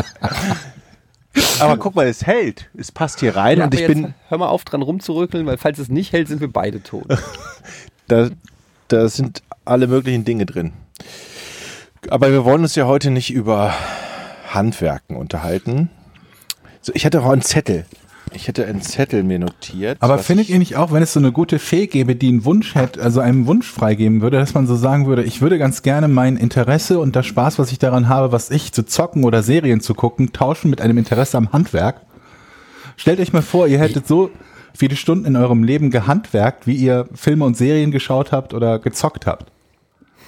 Aber 1.60 1.78
guck 1.78 1.96
mal, 1.96 2.08
es 2.08 2.26
hält. 2.26 2.70
Es 2.78 2.92
passt 2.92 3.20
hier 3.20 3.36
rein 3.36 3.60
Ja, 3.60 3.66
und 3.66 3.74
ich 3.74 3.82
jetzt 3.82 3.90
bin, 3.90 4.14
Hör 4.28 4.38
mal 4.38 4.48
auf, 4.48 4.66
dran 4.66 4.82
rumzurückeln, 4.82 5.46
weil 5.46 5.58
falls 5.58 5.80
es 5.80 5.90
nicht 5.90 6.12
hält, 6.12 6.28
sind 6.28 6.42
wir 6.42 6.52
beide 6.52 6.82
tot. 6.82 7.06
da, 8.08 8.30
da 8.88 9.08
sind 9.08 9.44
alle 9.66 9.88
möglichen 9.88 10.26
Dinge 10.26 10.46
drin. 10.46 10.74
Aber 12.10 12.32
wir 12.32 12.46
wollen 12.46 12.62
uns 12.62 12.76
ja 12.76 12.88
heute 12.88 13.12
nicht 13.12 13.32
über 13.32 13.74
Handwerken 14.48 15.16
unterhalten. 15.16 15.90
So, 16.82 16.92
ich 16.96 17.06
hatte 17.06 17.22
auch 17.22 17.30
einen 17.30 17.42
Zettel. 17.42 17.86
Ich 18.34 18.48
hätte 18.48 18.66
einen 18.66 18.82
Zettel 18.82 19.24
mir 19.24 19.40
notiert. 19.40 19.98
Aber 20.02 20.18
findet 20.20 20.48
ich- 20.48 20.52
ihr 20.54 20.60
nicht 20.60 20.76
auch, 20.76 20.92
wenn 20.92 21.04
es 21.04 21.14
so 21.14 21.20
eine 21.20 21.32
gute 21.32 21.60
Fee 21.60 21.88
gäbe, 21.88 22.16
die 22.16 22.28
einen 22.30 22.46
Wunsch 22.46 22.76
hätte, 22.76 23.02
also 23.02 23.20
einen 23.20 23.46
Wunsch 23.48 23.68
freigeben 23.70 24.22
würde, 24.22 24.38
dass 24.38 24.54
man 24.54 24.68
so 24.68 24.76
sagen 24.76 25.06
würde, 25.08 25.24
ich 25.24 25.42
würde 25.42 25.58
ganz 25.58 25.82
gerne 25.82 26.08
mein 26.08 26.38
Interesse 26.38 27.00
und 27.00 27.16
das 27.16 27.26
Spaß, 27.26 27.60
was 27.60 27.72
ich 27.72 27.80
daran 27.80 28.10
habe, 28.10 28.32
was 28.32 28.52
ich 28.52 28.72
zu 28.74 28.84
zocken 28.86 29.24
oder 29.24 29.44
Serien 29.44 29.82
zu 29.82 29.94
gucken, 29.94 30.32
tauschen 30.34 30.70
mit 30.70 30.82
einem 30.82 30.98
Interesse 30.98 31.38
am 31.38 31.52
Handwerk? 31.52 32.02
Stellt 32.98 33.20
euch 33.20 33.34
mal 33.34 33.42
vor, 33.42 33.68
ihr 33.68 33.80
hättet 33.80 34.08
so 34.08 34.30
viele 34.76 34.96
Stunden 34.96 35.26
in 35.26 35.36
eurem 35.36 35.64
Leben 35.64 35.90
gehandwerkt, 35.90 36.68
wie 36.68 36.76
ihr 36.76 37.08
Filme 37.14 37.46
und 37.46 37.58
Serien 37.58 37.92
geschaut 37.92 38.32
habt 38.32 38.54
oder 38.54 38.80
gezockt 38.80 39.26
habt. 39.26 39.52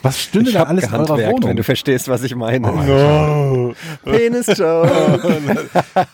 Was 0.03 0.20
stünde 0.20 0.50
Ich 0.50 0.55
da 0.55 0.63
alles 0.63 0.86
in 0.86 0.93
eurer 0.96 1.17
Wohnung? 1.17 1.50
wenn 1.50 1.58
du 1.58 1.63
verstehst, 1.63 2.08
was 2.08 2.24
ich 2.24 2.36
meine. 2.36 3.75
Penis 4.03 4.48
Joke. 4.58 4.89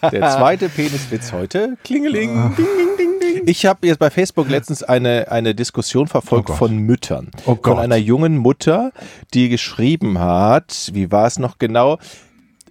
Der 0.11 0.29
zweite 0.31 0.67
Peniswitz 0.69 1.31
heute. 1.31 1.77
Klingeling. 1.83 2.53
Ding, 2.57 2.65
ding, 2.97 2.97
ding, 2.97 3.35
ding. 3.35 3.43
Ich 3.45 3.65
habe 3.65 3.87
jetzt 3.87 3.99
bei 3.99 4.09
Facebook 4.09 4.49
letztens 4.49 4.83
eine, 4.83 5.31
eine 5.31 5.55
Diskussion 5.55 6.07
verfolgt 6.07 6.49
Oh 6.49 6.53
von 6.53 6.77
Müttern. 6.77 7.31
Oh 7.45 7.53
Von 7.55 7.61
Gott. 7.61 7.77
einer 7.79 7.95
jungen 7.95 8.37
Mutter, 8.37 8.91
die 9.33 9.47
geschrieben 9.47 10.19
hat, 10.19 10.89
wie 10.93 11.11
war 11.11 11.27
es 11.27 11.39
noch 11.39 11.57
genau? 11.57 11.97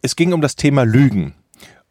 Es 0.02 0.16
ging 0.16 0.32
um 0.34 0.42
das 0.42 0.56
Thema 0.56 0.84
Lügen. 0.84 1.34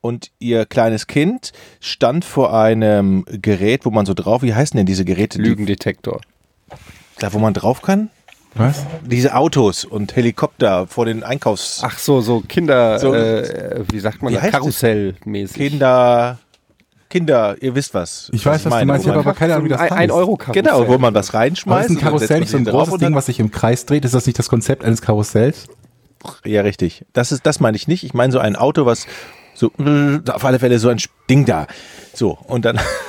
Und 0.02 0.30
ihr 0.38 0.68
kleines 0.68 1.08
Kind 1.08 1.52
stand 1.80 2.26
vor 2.26 2.54
einem 2.56 3.26
Gerät, 3.28 3.86
wo 3.86 3.90
man 3.90 4.06
so 4.06 4.14
drauf, 4.14 4.44
wie 4.44 4.54
heißen 4.54 4.78
denn 4.78 4.86
diese 4.86 5.04
Geräte? 5.04 5.40
Lügendetektor. 5.42 6.22
Da, 7.18 7.34
wo 7.34 7.40
man 7.40 7.56
drauf 7.56 7.82
kann? 7.82 8.12
Was? 8.56 8.86
Diese 9.06 9.36
Autos 9.36 9.84
und 9.86 10.16
Helikopter 10.16 10.88
vor 10.88 11.06
den 11.06 11.24
Einkaufs... 11.24 11.82
Ach 11.84 11.98
so, 12.00 12.22
so 12.22 12.42
Kinder, 12.42 13.00
So- 13.00 13.14
äh, 13.14 13.84
wie 13.92 14.00
sagt 14.00 14.22
man? 14.22 14.34
Karussellmäßig. 14.34 15.56
Kinder... 15.58 16.40
Kinder, 17.10 17.56
ihr 17.62 17.76
wisst 17.76 17.94
was. 17.94 18.30
Ich 18.34 18.46
weiß, 18.46 18.66
was 18.66 18.80
du 18.80 18.86
meinst, 18.86 19.06
ich 19.06 19.10
habe 19.12 19.20
aber 19.20 19.34
keine 19.34 19.54
Ahnung, 19.54 19.66
wie 19.66 19.70
das 19.70 19.80
ein, 19.80 19.90
heißt. 19.90 20.02
ein 20.02 20.12
Euro 20.12 20.36
Karussell. 20.36 20.64
Genau, 20.64 20.88
wo 20.88 20.98
man 20.98 21.14
was 21.14 21.30
Aber 21.30 21.40
reinschmeißt. 21.40 21.90
ist 21.90 21.96
ein 21.98 22.02
Karussell 22.02 22.40
nicht 22.42 22.50
so 22.50 22.58
ein 22.58 22.66
großes 22.66 22.98
Ding, 22.98 23.14
was 23.16 23.28
sich 23.28 23.40
im 23.40 23.52
Kreis 23.52 23.86
dreht? 23.86 24.04
Ist 24.04 24.16
das 24.16 24.26
nicht 24.26 24.38
das 24.40 24.50
Konzept 24.50 24.84
eines 24.84 25.02
Karussells? 25.02 25.68
Ja, 26.44 26.62
richtig. 26.62 27.06
Das 27.14 27.32
ist, 27.32 27.46
das 27.46 27.60
meine 27.60 27.78
ich 27.78 27.88
nicht. 27.88 28.04
Ich 28.04 28.14
meine 28.14 28.34
so 28.34 28.40
ein 28.40 28.56
Auto, 28.56 28.86
was 28.86 29.06
so 29.54 29.72
auf 30.30 30.44
alle 30.44 30.60
Fälle 30.60 30.80
so 30.80 30.90
ein 30.90 30.98
Ding 31.30 31.46
da. 31.46 31.68
So 32.14 32.38
und 32.48 32.66
dann 32.66 32.80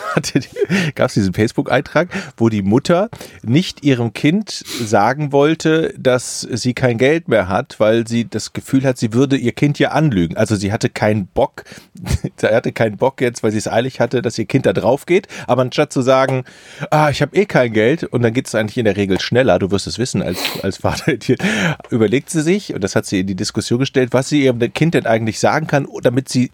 gab 0.94 1.08
es 1.08 1.14
diesen 1.14 1.34
Facebook-Eintrag, 1.34 2.08
wo 2.36 2.48
die 2.48 2.62
Mutter 2.62 3.10
nicht 3.42 3.84
ihrem 3.84 4.12
Kind 4.12 4.50
sagen 4.50 5.32
wollte, 5.32 5.94
dass 5.98 6.40
sie 6.40 6.74
kein 6.74 6.98
Geld 6.98 7.28
mehr 7.28 7.48
hat, 7.48 7.78
weil 7.78 8.06
sie 8.06 8.28
das 8.28 8.52
Gefühl 8.52 8.84
hat, 8.84 8.98
sie 8.98 9.12
würde 9.12 9.36
ihr 9.36 9.52
Kind 9.52 9.78
ja 9.78 9.90
anlügen. 9.90 10.36
Also 10.36 10.56
sie 10.56 10.72
hatte 10.72 10.88
keinen 10.88 11.26
Bock, 11.26 11.64
sie 12.36 12.46
hatte 12.46 12.72
keinen 12.72 12.96
Bock 12.96 13.20
jetzt, 13.20 13.42
weil 13.42 13.52
sie 13.52 13.58
es 13.58 13.68
eilig 13.68 14.00
hatte, 14.00 14.22
dass 14.22 14.38
ihr 14.38 14.46
Kind 14.46 14.66
da 14.66 14.72
drauf 14.72 15.06
geht. 15.06 15.28
Aber 15.46 15.62
anstatt 15.62 15.92
zu 15.92 16.02
sagen, 16.02 16.44
ah, 16.90 17.10
ich 17.10 17.22
habe 17.22 17.36
eh 17.36 17.46
kein 17.46 17.72
Geld 17.72 18.04
und 18.04 18.22
dann 18.22 18.32
geht 18.32 18.46
es 18.46 18.54
eigentlich 18.54 18.78
in 18.78 18.84
der 18.84 18.96
Regel 18.96 19.20
schneller, 19.20 19.58
du 19.58 19.70
wirst 19.70 19.86
es 19.86 19.98
wissen 19.98 20.22
als, 20.22 20.38
als 20.62 20.78
Vater, 20.78 21.12
überlegt 21.90 22.30
sie 22.30 22.42
sich, 22.42 22.74
und 22.74 22.82
das 22.82 22.96
hat 22.96 23.06
sie 23.06 23.20
in 23.20 23.26
die 23.26 23.34
Diskussion 23.34 23.78
gestellt, 23.78 24.12
was 24.12 24.28
sie 24.28 24.44
ihrem 24.44 24.58
Kind 24.72 24.94
denn 24.94 25.06
eigentlich 25.06 25.38
sagen 25.38 25.66
kann, 25.66 25.86
damit 26.02 26.28
sie 26.28 26.50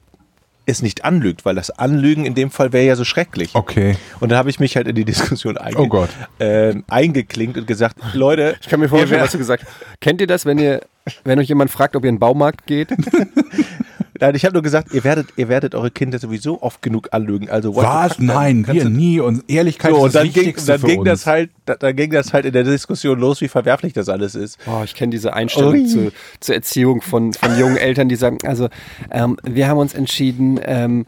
es 0.67 0.83
nicht 0.83 1.05
anlügt, 1.05 1.45
weil 1.45 1.55
das 1.55 1.71
Anlügen 1.71 2.25
in 2.25 2.35
dem 2.35 2.51
Fall 2.51 2.73
wäre 2.73 2.85
ja 2.87 2.97
so 2.97 3.05
schrecklich. 3.05 3.55
Okay. 3.55 3.97
Und 4.21 4.31
dann 4.31 4.39
habe 4.39 4.51
ich 4.51 4.61
mich 4.61 4.77
halt 4.77 4.87
in 4.89 4.95
die 4.95 5.05
Diskussion 5.05 5.57
einge 5.57 5.79
Oh 5.79 5.89
Gott. 5.89 6.11
ähm, 6.41 6.85
eingeklinkt 6.89 7.57
und 7.59 7.67
gesagt, 7.67 7.97
Leute, 8.15 8.57
Ich 8.61 8.69
kann 8.69 8.81
mir 8.81 8.89
vorstellen, 8.89 9.21
was 9.23 9.33
du 9.33 9.39
gesagt 9.39 9.65
hast. 9.65 9.73
Kennt 10.01 10.21
ihr 10.21 10.27
das, 10.27 10.47
wenn 10.47 10.59
ihr, 10.59 10.83
wenn 11.25 11.39
euch 11.39 11.49
jemand 11.49 11.71
fragt, 11.71 11.97
ob 11.97 12.05
ihr 12.05 12.09
in 12.11 12.17
den 12.17 12.21
Baumarkt 12.21 12.67
geht? 12.67 12.91
Nein, 14.21 14.35
ich 14.35 14.45
habe 14.45 14.53
nur 14.55 14.63
gesagt, 14.63 14.93
ihr 14.93 15.05
werdet, 15.05 15.29
ihr 15.37 15.49
werdet 15.49 15.75
eure 15.75 15.91
Kinder 15.91 16.19
sowieso 16.19 16.63
oft 16.63 16.83
genug 16.83 17.09
anlügen. 17.13 17.49
Also 17.51 17.75
Was? 17.77 18.19
Nein, 18.19 18.67
wir 18.67 18.85
nie. 18.89 19.21
Und 19.21 19.45
Ehrlichkeit 19.51 19.93
So, 19.93 20.01
und 20.01 20.07
ist 20.09 20.15
das 20.15 20.23
dann 20.23 20.33
ging, 20.33 20.37
Wichtigste 20.43 20.73
dann 20.73 20.81
für 20.81 20.87
ging 20.89 20.99
uns. 21.01 21.09
das 21.09 21.27
halt, 21.27 21.51
da- 21.65 21.77
dann 21.77 21.97
ging 21.97 22.11
das 22.11 22.33
halt 22.33 22.45
in 22.45 22.53
der 22.53 22.65
Diskussion 22.65 23.19
los, 23.19 23.41
wie 23.41 23.49
verwerflich 23.49 23.93
das 23.93 24.09
alles 24.09 24.35
ist. 24.35 24.59
Oh, 24.67 24.83
ich 24.85 24.95
kenne 24.95 25.11
diese 25.11 25.33
Einstellung 25.35 25.73
Ui. 25.75 25.87
zu, 25.87 26.13
zur 26.41 26.55
Erziehung 26.55 27.01
von, 27.03 27.33
von 27.33 27.59
jungen 27.59 27.77
Eltern, 27.77 28.09
die 28.09 28.17
sagen, 28.17 28.39
also 28.45 28.69
ähm, 29.11 29.37
wir 29.45 29.69
haben 29.69 29.79
uns 29.79 29.95
entschieden, 29.95 30.61
ähm, 30.65 31.07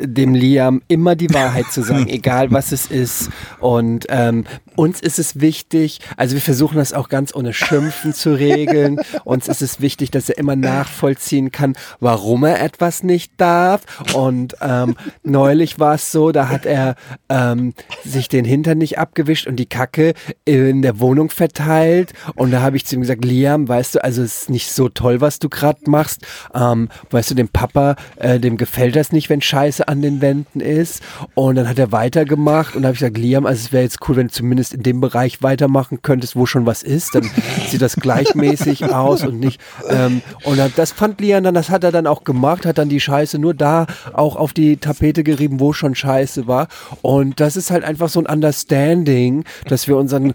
dem 0.00 0.34
Liam 0.34 0.82
immer 0.88 1.16
die 1.16 1.32
Wahrheit 1.32 1.66
zu 1.70 1.82
sagen, 1.82 2.08
egal 2.08 2.50
was 2.50 2.72
es 2.72 2.86
ist. 2.86 3.30
Und 3.60 4.06
ähm, 4.08 4.44
uns 4.76 5.00
ist 5.00 5.18
es 5.18 5.40
wichtig, 5.40 6.00
also 6.16 6.34
wir 6.34 6.42
versuchen 6.42 6.76
das 6.76 6.92
auch 6.92 7.08
ganz 7.08 7.34
ohne 7.34 7.52
Schimpfen 7.52 8.12
zu 8.12 8.34
regeln. 8.34 9.00
Uns 9.24 9.48
ist 9.48 9.62
es 9.62 9.80
wichtig, 9.80 10.10
dass 10.10 10.28
er 10.28 10.38
immer 10.38 10.56
nachvollziehen 10.56 11.52
kann, 11.52 11.74
warum 12.00 12.44
er 12.44 12.62
etwas 12.62 13.02
nicht 13.02 13.32
darf. 13.36 13.82
Und 14.14 14.56
ähm, 14.60 14.96
neulich 15.22 15.78
war 15.78 15.94
es 15.94 16.10
so, 16.10 16.32
da 16.32 16.48
hat 16.48 16.66
er 16.66 16.96
ähm, 17.28 17.74
sich 18.04 18.28
den 18.28 18.44
Hintern 18.44 18.78
nicht 18.78 18.98
abgewischt 18.98 19.46
und 19.46 19.56
die 19.56 19.66
Kacke 19.66 20.14
in 20.44 20.82
der 20.82 21.00
Wohnung 21.00 21.30
verteilt. 21.30 22.12
Und 22.34 22.50
da 22.50 22.60
habe 22.60 22.76
ich 22.76 22.86
zu 22.86 22.96
ihm 22.96 23.02
gesagt, 23.02 23.24
Liam, 23.24 23.68
weißt 23.68 23.96
du, 23.96 24.04
also 24.04 24.22
es 24.22 24.42
ist 24.42 24.50
nicht 24.50 24.70
so 24.70 24.88
toll, 24.88 25.20
was 25.20 25.38
du 25.38 25.48
gerade 25.48 25.88
machst. 25.88 26.22
Ähm, 26.54 26.88
weißt 27.10 27.30
du, 27.30 27.34
dem 27.34 27.48
Papa, 27.48 27.96
äh, 28.16 28.40
dem 28.40 28.56
gefällt 28.56 28.96
das 28.96 29.12
nicht, 29.12 29.30
wenn 29.30 29.40
Scheiße 29.40 29.86
an 29.86 30.02
den 30.02 30.20
Wänden 30.20 30.60
ist. 30.60 31.02
Und 31.34 31.56
dann 31.56 31.68
hat 31.68 31.78
er 31.78 31.92
weitergemacht 31.92 32.74
und 32.74 32.82
da 32.82 32.88
habe 32.88 32.94
ich 32.94 33.00
gesagt, 33.00 33.18
Liam, 33.18 33.46
also 33.46 33.66
es 33.66 33.72
wäre 33.72 33.84
jetzt 33.84 33.98
cool, 34.08 34.16
wenn 34.16 34.28
du 34.28 34.32
zumindest 34.32 34.63
in 34.72 34.82
dem 34.82 35.00
Bereich 35.00 35.42
weitermachen 35.42 35.98
könntest, 36.02 36.36
wo 36.36 36.46
schon 36.46 36.64
was 36.64 36.82
ist. 36.82 37.14
Dann 37.14 37.28
sieht 37.68 37.82
das 37.82 37.96
gleichmäßig 37.96 38.84
aus 38.94 39.24
und 39.24 39.38
nicht. 39.40 39.60
Ähm, 39.88 40.22
und 40.44 40.58
dann- 40.58 40.72
das 40.76 40.92
fand 40.92 41.20
Liam 41.20 41.44
dann, 41.44 41.54
das 41.54 41.68
hat 41.70 41.84
er 41.84 41.92
dann 41.92 42.06
auch 42.06 42.24
gemacht, 42.24 42.64
hat 42.64 42.78
dann 42.78 42.88
die 42.88 43.00
Scheiße 43.00 43.38
nur 43.38 43.52
da 43.54 43.86
auch 44.12 44.36
auf 44.36 44.52
die 44.52 44.76
Tapete 44.78 45.24
gerieben, 45.24 45.60
wo 45.60 45.72
schon 45.72 45.94
Scheiße 45.94 46.46
war. 46.46 46.68
Und 47.02 47.40
das 47.40 47.56
ist 47.56 47.70
halt 47.70 47.84
einfach 47.84 48.08
so 48.08 48.20
ein 48.20 48.26
Understanding, 48.26 49.44
dass 49.68 49.88
wir 49.88 49.96
unseren 49.96 50.32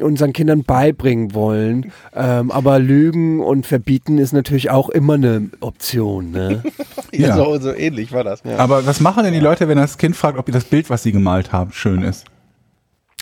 unseren 0.00 0.32
Kindern 0.32 0.62
beibringen 0.62 1.34
wollen. 1.34 1.90
Ähm, 2.14 2.52
aber 2.52 2.78
Lügen 2.78 3.40
und 3.40 3.66
Verbieten 3.66 4.18
ist 4.18 4.32
natürlich 4.32 4.70
auch 4.70 4.90
immer 4.90 5.14
eine 5.14 5.50
Option. 5.60 6.30
Ne? 6.30 6.62
Ja. 7.10 7.34
so, 7.34 7.58
so 7.58 7.72
ähnlich 7.74 8.12
war 8.12 8.22
das. 8.22 8.44
Aber 8.44 8.86
was 8.86 9.00
machen 9.00 9.24
denn 9.24 9.32
die 9.32 9.40
Leute, 9.40 9.66
wenn 9.66 9.78
das 9.78 9.96
Kind 9.98 10.14
fragt, 10.14 10.38
ob 10.38 10.46
ihr 10.46 10.52
das 10.52 10.64
Bild, 10.64 10.88
was 10.90 11.02
sie 11.02 11.10
gemalt 11.10 11.52
haben, 11.52 11.72
schön 11.72 12.02
ist? 12.02 12.26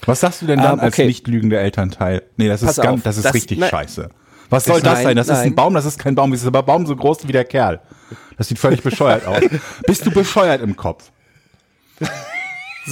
Was 0.04 0.20
sagst 0.20 0.42
du 0.42 0.46
denn 0.46 0.60
dann 0.60 0.74
Ähm, 0.74 0.80
als 0.80 0.94
okay. 0.94 1.06
nicht 1.06 1.26
lügender 1.26 1.58
Elternteil? 1.60 2.22
Nee, 2.36 2.48
das 2.48 2.62
ist, 2.62 2.66
Pass 2.66 2.76
ganz, 2.76 2.98
auf, 2.98 3.02
das 3.02 3.16
ist 3.16 3.24
das- 3.24 3.34
richtig 3.34 3.58
nein. 3.58 3.70
scheiße. 3.70 4.10
Was 4.48 4.64
soll 4.64 4.80
das 4.80 4.94
Nein, 4.98 5.02
sein? 5.04 5.16
Das 5.16 5.26
ist 5.26 5.32
ein 5.38 5.40
nein. 5.48 5.54
Baum, 5.56 5.74
das 5.74 5.84
ist 5.86 5.98
kein 5.98 6.14
Baum, 6.14 6.30
das 6.30 6.42
ist 6.42 6.46
aber 6.46 6.62
Baum 6.62 6.86
so 6.86 6.94
groß 6.94 7.26
wie 7.26 7.32
der 7.32 7.44
Kerl. 7.44 7.80
Das 8.38 8.46
sieht 8.46 8.60
völlig 8.60 8.80
bescheuert 8.82 9.26
aus. 9.26 9.40
Bist 9.88 10.06
du 10.06 10.12
bescheuert 10.12 10.62
im 10.62 10.76
Kopf? 10.76 11.10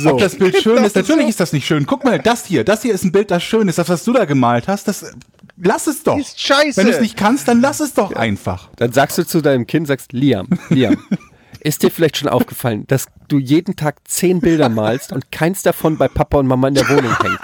Ob 0.07 0.19
das 0.19 0.37
Bild 0.37 0.61
schön 0.61 0.83
ist, 0.83 0.97
natürlich 0.97 1.29
ist 1.29 1.39
das 1.39 1.53
nicht 1.53 1.65
schön. 1.67 1.87
Guck 1.87 2.03
mal, 2.03 2.19
das 2.19 2.47
hier, 2.47 2.65
das 2.65 2.83
hier 2.83 2.93
ist 2.93 3.05
ein 3.05 3.13
Bild, 3.13 3.31
das 3.31 3.45
schön 3.45 3.69
ist. 3.69 3.79
Das, 3.79 3.89
was 3.89 4.03
du 4.03 4.13
da 4.13 4.25
gemalt 4.25 4.67
hast, 4.67 4.89
das 4.89 5.15
lass 5.57 5.87
es 5.87 6.03
doch. 6.03 6.19
Ist 6.19 6.41
scheiße. 6.41 6.77
Wenn 6.79 6.87
du 6.87 6.93
es 6.93 7.01
nicht 7.01 7.17
kannst, 7.17 7.47
dann 7.47 7.61
lass 7.61 7.79
es 7.79 7.95
doch 7.95 8.13
einfach. 8.17 8.71
Dann 8.77 8.93
sagst 8.93 9.17
du 9.19 9.25
zu 9.25 9.41
deinem 9.41 9.69
Kind, 9.69 9.87
sagst 9.87 10.13
Liam, 10.13 10.49
Liam, 10.71 10.97
ist 11.65 11.83
dir 11.83 11.91
vielleicht 11.91 12.19
schon 12.19 12.29
aufgefallen, 12.29 12.87
dass 12.87 13.07
du 13.27 13.39
jeden 13.39 13.75
Tag 13.75 13.97
zehn 14.07 14.41
Bilder 14.41 14.69
malst 14.69 15.13
und 15.13 15.33
keins 15.33 15.63
davon 15.63 15.97
bei 15.97 16.09
Papa 16.09 16.39
und 16.39 16.47
Mama 16.47 16.69
in 16.69 16.75
der 16.75 16.89
Wohnung 16.89 17.17
hängt? 17.21 17.41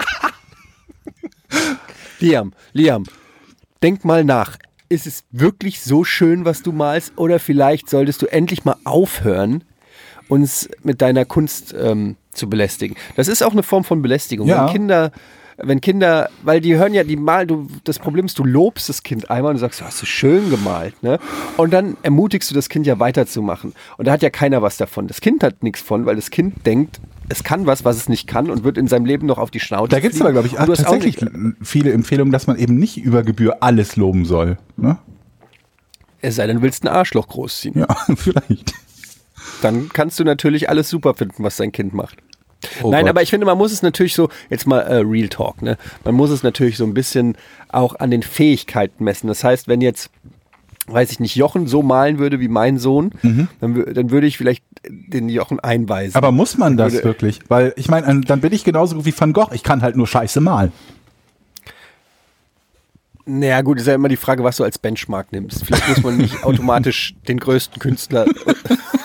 Liam, 2.19 2.53
Liam, 2.71 3.03
denk 3.81 4.05
mal 4.05 4.23
nach. 4.23 4.57
Ist 4.89 5.07
es 5.07 5.23
wirklich 5.31 5.81
so 5.81 6.03
schön, 6.03 6.45
was 6.45 6.61
du 6.61 6.71
malst? 6.71 7.13
Oder 7.17 7.39
vielleicht 7.39 7.89
solltest 7.89 8.21
du 8.21 8.27
endlich 8.27 8.63
mal 8.63 8.75
aufhören, 8.83 9.63
uns 10.27 10.69
mit 10.83 11.01
deiner 11.01 11.25
Kunst 11.25 11.73
ähm, 11.77 12.15
zu 12.31 12.47
belästigen. 12.47 12.95
Das 13.15 13.27
ist 13.27 13.41
auch 13.41 13.53
eine 13.53 13.63
Form 13.63 13.83
von 13.83 14.01
Belästigung. 14.01 14.47
Ja. 14.47 14.65
Wenn 14.65 14.73
Kinder 14.73 15.11
wenn 15.57 15.81
Kinder, 15.81 16.29
weil 16.43 16.61
die 16.61 16.75
hören 16.75 16.93
ja, 16.93 17.03
die 17.03 17.15
malen, 17.17 17.47
du, 17.47 17.67
das 17.83 17.99
Problem 17.99 18.25
ist, 18.25 18.37
du 18.39 18.43
lobst 18.43 18.89
das 18.89 19.03
Kind 19.03 19.29
einmal 19.29 19.51
und 19.51 19.55
du 19.57 19.59
sagst, 19.61 19.81
hast 19.81 20.01
du 20.01 20.05
schön 20.05 20.49
gemalt, 20.49 21.01
ne? 21.03 21.19
Und 21.57 21.71
dann 21.73 21.97
ermutigst 22.03 22.49
du 22.49 22.55
das 22.55 22.69
Kind 22.69 22.85
ja 22.87 22.99
weiterzumachen. 22.99 23.73
Und 23.97 24.07
da 24.07 24.11
hat 24.13 24.21
ja 24.21 24.29
keiner 24.29 24.61
was 24.61 24.77
davon. 24.77 25.07
Das 25.07 25.21
Kind 25.21 25.43
hat 25.43 25.63
nichts 25.63 25.81
von, 25.81 26.05
weil 26.05 26.15
das 26.15 26.29
Kind 26.31 26.65
denkt, 26.65 26.99
es 27.29 27.43
kann 27.43 27.65
was, 27.65 27.85
was 27.85 27.95
es 27.97 28.09
nicht 28.09 28.27
kann 28.27 28.49
und 28.49 28.63
wird 28.63 28.77
in 28.77 28.87
seinem 28.87 29.05
Leben 29.05 29.25
noch 29.27 29.37
auf 29.37 29.51
die 29.51 29.59
Schnauze. 29.59 29.89
Da 29.89 29.99
gibt 29.99 30.15
es 30.15 30.21
aber, 30.21 30.31
glaube 30.31 30.47
ich, 30.47 30.53
du 30.53 30.65
tatsächlich 30.65 31.21
nicht- 31.21 31.55
viele 31.61 31.91
Empfehlungen, 31.93 32.31
dass 32.31 32.47
man 32.47 32.57
eben 32.57 32.75
nicht 32.75 32.97
über 32.97 33.23
Gebühr 33.23 33.61
alles 33.63 33.95
loben 33.95 34.25
soll. 34.25 34.57
Ne? 34.77 34.97
Es 36.21 36.35
sei 36.35 36.47
denn, 36.47 36.57
du 36.57 36.61
willst 36.61 36.83
ein 36.83 36.87
Arschloch 36.89 37.27
großziehen. 37.27 37.77
Ja, 37.79 37.87
vielleicht. 38.15 38.73
Dann 39.61 39.89
kannst 39.89 40.19
du 40.19 40.23
natürlich 40.23 40.69
alles 40.69 40.89
super 40.89 41.13
finden, 41.13 41.43
was 41.43 41.57
dein 41.57 41.71
Kind 41.71 41.93
macht. 41.93 42.17
Oh 42.83 42.91
Nein, 42.91 43.01
Gott. 43.05 43.09
aber 43.09 43.21
ich 43.23 43.29
finde, 43.29 43.45
man 43.45 43.57
muss 43.57 43.71
es 43.71 43.81
natürlich 43.81 44.13
so, 44.13 44.29
jetzt 44.49 44.67
mal 44.67 44.79
äh, 44.81 44.97
Real 44.97 45.29
Talk, 45.29 45.61
ne? 45.61 45.77
Man 46.03 46.15
muss 46.15 46.29
es 46.29 46.43
natürlich 46.43 46.77
so 46.77 46.83
ein 46.85 46.93
bisschen 46.93 47.35
auch 47.69 47.95
an 47.99 48.11
den 48.11 48.21
Fähigkeiten 48.23 49.03
messen. 49.03 49.27
Das 49.27 49.43
heißt, 49.43 49.67
wenn 49.67 49.81
jetzt, 49.81 50.09
weiß 50.87 51.11
ich 51.11 51.19
nicht, 51.19 51.35
Jochen 51.35 51.65
so 51.67 51.81
malen 51.81 52.19
würde 52.19 52.39
wie 52.39 52.47
mein 52.47 52.77
Sohn, 52.77 53.11
dann, 53.23 53.75
wür- 53.75 53.93
dann 53.93 54.11
würde 54.11 54.27
ich 54.27 54.37
vielleicht 54.37 54.63
den 54.87 55.29
Jochen 55.29 55.59
einweisen. 55.59 56.15
Aber 56.15 56.31
muss 56.31 56.57
man 56.57 56.77
das 56.77 56.93
Würde- 56.93 57.05
wirklich? 57.05 57.39
Weil 57.47 57.73
ich 57.77 57.87
meine, 57.89 58.07
an- 58.07 58.21
dann 58.23 58.41
bin 58.41 58.51
ich 58.53 58.63
genauso 58.63 58.95
gut 58.95 59.05
wie 59.05 59.13
Van 59.17 59.33
Gogh. 59.33 59.51
Ich 59.53 59.63
kann 59.63 59.81
halt 59.81 59.95
nur 59.95 60.07
Scheiße 60.07 60.39
malen. 60.41 60.71
Naja, 63.25 63.61
gut, 63.61 63.79
ist 63.79 63.85
ja 63.87 63.93
immer 63.93 64.09
die 64.09 64.17
Frage, 64.17 64.43
was 64.43 64.57
du 64.57 64.63
als 64.63 64.79
Benchmark 64.79 65.31
nimmst. 65.31 65.63
Vielleicht 65.65 65.87
muss 65.87 66.03
man 66.03 66.17
nicht 66.17 66.43
automatisch 66.43 67.13
den 67.27 67.39
größten 67.39 67.79
Künstler 67.79 68.25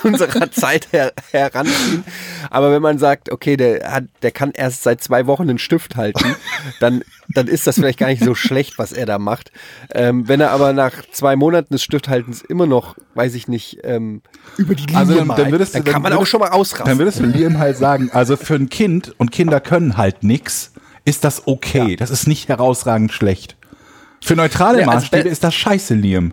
unserer 0.06 0.50
Zeit 0.50 0.88
her 0.92 1.12
heranziehen. 1.32 2.04
Aber 2.50 2.70
wenn 2.72 2.82
man 2.82 2.98
sagt, 2.98 3.30
okay, 3.30 3.56
der, 3.56 3.90
hat, 3.92 4.04
der 4.22 4.30
kann 4.30 4.52
erst 4.52 4.82
seit 4.82 5.02
zwei 5.02 5.26
Wochen 5.26 5.42
einen 5.48 5.58
Stift 5.58 5.96
halten, 5.96 6.36
dann, 6.80 7.02
dann 7.34 7.46
ist 7.48 7.66
das 7.66 7.74
vielleicht 7.76 7.98
gar 7.98 8.06
nicht 8.08 8.22
so 8.24 8.34
schlecht, 8.34 8.78
was 8.78 8.92
er 8.92 9.06
da 9.06 9.18
macht. 9.18 9.50
Ähm, 9.92 10.28
wenn 10.28 10.40
er 10.40 10.50
aber 10.52 10.72
nach 10.72 10.92
zwei 11.12 11.36
Monaten 11.36 11.74
des 11.74 11.82
Stifthaltens 11.82 12.42
immer 12.42 12.66
noch, 12.66 12.96
weiß 13.14 13.34
ich 13.34 13.48
nicht, 13.48 13.78
ähm, 13.84 14.22
über 14.56 14.74
die 14.74 14.84
Linie 14.84 14.98
Also 14.98 15.14
dann- 15.14 15.26
malt, 15.26 15.38
dann 15.40 15.50
würdest 15.52 15.74
du- 15.74 15.82
dann 15.82 15.92
kann 15.92 16.02
man 16.02 16.12
auch 16.12 16.18
würdest- 16.18 16.30
schon 16.30 16.40
mal 16.40 16.50
ausrasten. 16.50 16.86
Dann 16.88 16.98
würdest 16.98 17.20
du 17.20 17.24
Liam 17.24 17.58
halt 17.58 17.76
sagen, 17.76 18.10
also 18.12 18.36
für 18.36 18.54
ein 18.54 18.68
Kind, 18.68 19.14
und 19.18 19.32
Kinder 19.32 19.60
können 19.60 19.96
halt 19.96 20.22
nix, 20.22 20.72
ist 21.04 21.24
das 21.24 21.46
okay. 21.46 21.96
Das 21.96 22.10
ist 22.10 22.26
nicht 22.26 22.48
herausragend 22.48 23.12
schlecht. 23.12 23.56
Für 24.22 24.34
neutrale 24.34 24.80
Ja, 24.80 24.86
also 24.88 24.98
Maßstäbe 25.00 25.24
be- 25.24 25.28
ist 25.28 25.44
das 25.44 25.54
scheiße, 25.54 25.94
Liam. 25.94 26.32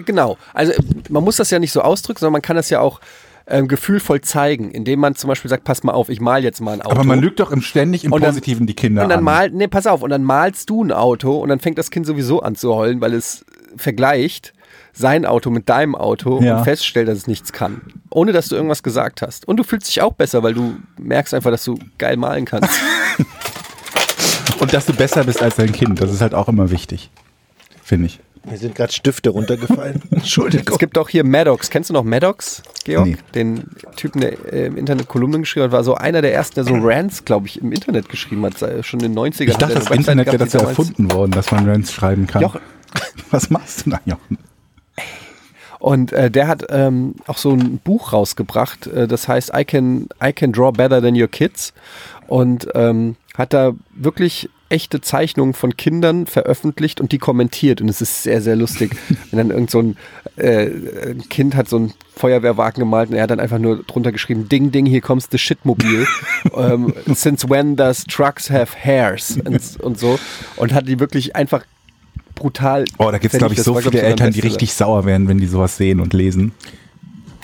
Genau. 0.00 0.38
Also 0.54 0.72
man 1.10 1.22
muss 1.22 1.36
das 1.36 1.50
ja 1.50 1.58
nicht 1.58 1.72
so 1.72 1.82
ausdrücken, 1.82 2.20
sondern 2.20 2.32
man 2.32 2.42
kann 2.42 2.56
das 2.56 2.70
ja 2.70 2.80
auch 2.80 3.00
ähm, 3.46 3.66
gefühlvoll 3.68 4.20
zeigen, 4.20 4.70
indem 4.70 5.00
man 5.00 5.14
zum 5.16 5.28
Beispiel 5.28 5.48
sagt, 5.48 5.64
pass 5.64 5.82
mal 5.82 5.92
auf, 5.92 6.08
ich 6.08 6.20
mal 6.20 6.42
jetzt 6.44 6.60
mal 6.60 6.72
ein 6.74 6.82
Auto. 6.82 6.92
Aber 6.94 7.04
man 7.04 7.18
lügt 7.20 7.40
doch 7.40 7.50
im 7.50 7.60
ständig 7.60 8.04
im 8.04 8.12
Und 8.12 8.22
dann- 8.22 8.30
Positiven 8.30 8.66
die 8.66 8.74
Kinder 8.74 9.02
und 9.02 9.08
dann 9.08 9.18
an. 9.18 9.24
mal, 9.24 9.50
nee, 9.50 9.66
pass 9.66 9.86
auf, 9.86 10.02
und 10.02 10.10
dann 10.10 10.22
malst 10.22 10.70
du 10.70 10.84
ein 10.84 10.92
Auto 10.92 11.36
und 11.38 11.48
dann 11.48 11.58
fängt 11.60 11.76
das 11.76 11.90
Kind 11.90 12.06
sowieso 12.06 12.40
an 12.40 12.54
zu 12.54 12.72
heulen, 12.74 13.00
weil 13.00 13.12
es 13.14 13.44
vergleicht 13.76 14.52
sein 14.94 15.26
Auto 15.26 15.50
mit 15.50 15.68
deinem 15.68 15.94
Auto 15.96 16.40
Ja. 16.42 16.58
und 16.58 16.64
feststellt, 16.64 17.08
dass 17.08 17.18
es 17.18 17.26
nichts 17.26 17.52
kann. 17.52 17.80
Ohne 18.10 18.32
dass 18.32 18.48
du 18.48 18.54
irgendwas 18.56 18.82
gesagt 18.82 19.22
hast. 19.22 19.48
Und 19.48 19.56
du 19.56 19.64
fühlst 19.64 19.88
dich 19.88 20.02
auch 20.02 20.12
besser, 20.12 20.42
weil 20.42 20.54
du 20.54 20.76
merkst 20.98 21.34
einfach, 21.34 21.50
dass 21.50 21.64
du 21.64 21.78
geil 21.98 22.16
malen 22.16 22.44
kannst. 22.44 22.70
Und 24.60 24.72
dass 24.72 24.86
du 24.86 24.92
besser 24.92 25.24
bist 25.24 25.42
als 25.42 25.56
dein 25.56 25.72
Kind. 25.72 26.00
Das 26.00 26.12
ist 26.12 26.20
halt 26.20 26.34
auch 26.34 26.48
immer 26.48 26.70
wichtig. 26.70 27.10
Finde 27.82 28.06
ich. 28.06 28.20
Mir 28.44 28.58
sind 28.58 28.74
gerade 28.74 28.92
Stifte 28.92 29.30
runtergefallen. 29.30 30.02
Entschuldigung. 30.10 30.74
Es 30.74 30.78
gibt 30.78 30.98
auch 30.98 31.08
hier 31.08 31.24
Maddox. 31.24 31.70
Kennst 31.70 31.90
du 31.90 31.94
noch 31.94 32.02
Maddox, 32.02 32.62
Georg? 32.84 33.06
Nee. 33.06 33.16
Den 33.34 33.64
Typen, 33.94 34.20
der 34.20 34.52
äh, 34.52 34.66
im 34.66 34.76
Internet 34.76 35.08
Kolumnen 35.08 35.42
geschrieben 35.42 35.64
hat, 35.64 35.72
war 35.72 35.84
so 35.84 35.94
einer 35.94 36.22
der 36.22 36.34
ersten, 36.34 36.56
der 36.56 36.64
so 36.64 36.74
Rants, 36.74 37.24
glaube 37.24 37.46
ich, 37.46 37.60
im 37.60 37.70
Internet 37.70 38.08
geschrieben 38.08 38.44
hat. 38.44 38.58
Schon 38.84 39.00
in 39.00 39.14
den 39.14 39.18
90ern. 39.18 39.50
Ich 39.50 39.56
dachte, 39.56 39.74
das 39.74 39.90
Internet 39.90 40.26
wäre 40.26 40.38
dazu 40.38 40.58
erfunden 40.58 41.12
worden, 41.12 41.30
dass 41.30 41.52
man 41.52 41.68
Rants 41.68 41.92
schreiben 41.92 42.26
kann. 42.26 42.42
Jochen. 42.42 42.60
Was 43.30 43.48
machst 43.48 43.86
du 43.86 43.90
da, 43.90 44.00
Jochen? 44.04 44.38
Und 45.78 46.12
äh, 46.12 46.30
der 46.30 46.46
hat 46.46 46.66
ähm, 46.70 47.16
auch 47.26 47.38
so 47.38 47.52
ein 47.52 47.78
Buch 47.78 48.12
rausgebracht, 48.12 48.86
äh, 48.86 49.08
das 49.08 49.26
heißt 49.26 49.50
I 49.52 49.64
can, 49.64 50.08
I 50.22 50.32
can 50.32 50.52
Draw 50.52 50.70
Better 50.70 51.02
Than 51.02 51.20
Your 51.20 51.26
Kids. 51.26 51.72
Und 52.28 52.68
ähm, 52.74 53.16
hat 53.36 53.52
da 53.52 53.72
wirklich 53.92 54.48
echte 54.72 55.00
Zeichnungen 55.00 55.52
von 55.54 55.76
Kindern 55.76 56.26
veröffentlicht 56.26 57.00
und 57.00 57.12
die 57.12 57.18
kommentiert. 57.18 57.80
Und 57.80 57.88
es 57.88 58.00
ist 58.00 58.22
sehr, 58.22 58.40
sehr 58.40 58.56
lustig. 58.56 58.96
Wenn 59.30 59.36
dann 59.36 59.50
irgend 59.50 59.70
so 59.70 59.80
ein, 59.80 59.96
äh, 60.36 60.66
ein 61.10 61.28
Kind 61.28 61.54
hat 61.54 61.68
so 61.68 61.78
ein 61.78 61.92
Feuerwehrwagen 62.16 62.80
gemalt 62.80 63.10
und 63.10 63.16
er 63.16 63.24
hat 63.24 63.30
dann 63.30 63.40
einfach 63.40 63.58
nur 63.58 63.82
drunter 63.84 64.12
geschrieben, 64.12 64.48
Ding, 64.48 64.72
Ding, 64.72 64.86
hier 64.86 65.02
kommst 65.02 65.30
the 65.30 65.38
Shitmobil. 65.38 66.06
ähm, 66.56 66.94
Since 67.14 67.48
when 67.48 67.76
does 67.76 68.04
trucks 68.04 68.50
have 68.50 68.74
hairs? 68.82 69.38
Und, 69.44 69.80
und 69.80 69.98
so. 69.98 70.18
Und 70.56 70.72
hat 70.72 70.88
die 70.88 70.98
wirklich 70.98 71.36
einfach 71.36 71.64
brutal. 72.34 72.86
Oh, 72.98 73.10
da 73.10 73.18
gibt 73.18 73.34
es, 73.34 73.38
glaube 73.38 73.54
ich, 73.54 73.62
so 73.62 73.74
viele 73.74 74.00
Eltern, 74.00 74.32
die 74.32 74.40
richtig 74.40 74.72
sauer 74.72 75.04
werden, 75.04 75.28
wenn 75.28 75.38
die 75.38 75.46
sowas 75.46 75.76
sehen 75.76 76.00
und 76.00 76.14
lesen. 76.14 76.52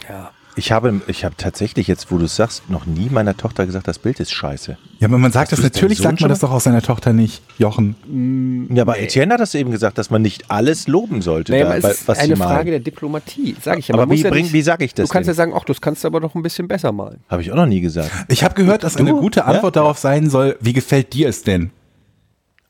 Ja. 0.08 0.32
Ich 0.58 0.72
habe, 0.72 1.00
ich 1.06 1.24
habe 1.24 1.36
tatsächlich 1.36 1.86
jetzt, 1.86 2.10
wo 2.10 2.18
du 2.18 2.24
es 2.24 2.34
sagst, 2.34 2.68
noch 2.68 2.84
nie 2.84 3.08
meiner 3.10 3.36
Tochter 3.36 3.64
gesagt, 3.64 3.86
das 3.86 4.00
Bild 4.00 4.18
ist 4.18 4.32
scheiße. 4.32 4.76
Ja, 4.98 5.06
aber 5.06 5.16
man 5.16 5.30
sagt 5.30 5.52
das, 5.52 5.60
du 5.60 5.62
das 5.62 5.72
natürlich 5.72 5.98
sagt 5.98 6.20
man 6.20 6.28
das 6.28 6.40
doch 6.40 6.50
auch 6.50 6.60
seiner 6.60 6.82
Tochter 6.82 7.12
nicht, 7.12 7.42
Jochen. 7.58 8.68
Ja, 8.74 8.82
aber 8.82 8.98
Etienne 8.98 9.34
hat 9.34 9.40
das 9.40 9.54
eben 9.54 9.70
gesagt, 9.70 9.98
dass 9.98 10.10
man 10.10 10.20
nicht 10.20 10.50
alles 10.50 10.88
loben 10.88 11.22
sollte, 11.22 11.52
Naja, 11.52 11.64
da, 11.64 11.70
aber 11.76 11.90
es 11.92 12.00
ist 12.02 12.10
eine. 12.10 12.36
Frage 12.36 12.72
der 12.72 12.80
Diplomatie, 12.80 13.54
sage 13.62 13.78
ich 13.78 13.88
ja. 13.88 13.94
Aber 13.94 14.10
wie 14.10 14.16
ja 14.20 14.30
bring- 14.30 14.42
nicht- 14.42 14.52
wie 14.52 14.62
sag 14.62 14.82
ich 14.82 14.94
das 14.94 15.08
Du 15.08 15.12
kannst 15.12 15.28
denn? 15.28 15.32
ja 15.34 15.36
sagen, 15.36 15.52
ach, 15.54 15.64
das 15.64 15.80
kannst 15.80 16.02
du 16.02 16.08
aber 16.08 16.20
doch 16.20 16.34
ein 16.34 16.42
bisschen 16.42 16.66
besser 16.66 16.90
malen. 16.90 17.20
Habe 17.28 17.42
ich 17.42 17.52
auch 17.52 17.56
noch 17.56 17.66
nie 17.66 17.80
gesagt. 17.80 18.10
Ich 18.26 18.42
habe 18.42 18.54
gehört, 18.54 18.82
dass 18.82 18.96
eine 18.96 19.10
Du? 19.10 19.20
gute 19.20 19.44
Antwort 19.44 19.76
Ja? 19.76 19.82
darauf 19.82 19.98
sein 19.98 20.28
soll, 20.28 20.56
wie 20.60 20.72
gefällt 20.72 21.12
dir 21.14 21.28
es 21.28 21.44
denn? 21.44 21.70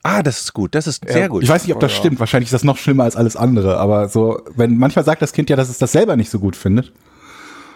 Ah, 0.03 0.21
das 0.23 0.41
ist 0.41 0.53
gut, 0.53 0.75
das 0.75 0.85
ist 0.87 1.03
sehr 1.09 1.27
gut. 1.27 1.41
Ich 1.43 1.49
weiß 1.49 1.65
nicht, 1.65 1.73
ob 1.73 1.79
das 1.81 1.91
stimmt. 1.91 2.19
Wahrscheinlich 2.19 2.47
ist 2.47 2.53
das 2.53 2.63
noch 2.63 2.77
schlimmer 2.77 3.03
als 3.03 3.15
alles 3.15 3.35
andere. 3.35 3.77
Aber 3.79 4.07
so, 4.09 4.41
wenn 4.55 4.77
manchmal 4.77 5.03
sagt 5.03 5.21
das 5.23 5.33
Kind 5.33 5.49
ja, 5.49 5.55
dass 5.55 5.69
es 5.69 5.77
das 5.79 5.91
selber 5.91 6.15
nicht 6.15 6.29
so 6.29 6.39
gut 6.39 6.55
findet. 6.55 6.93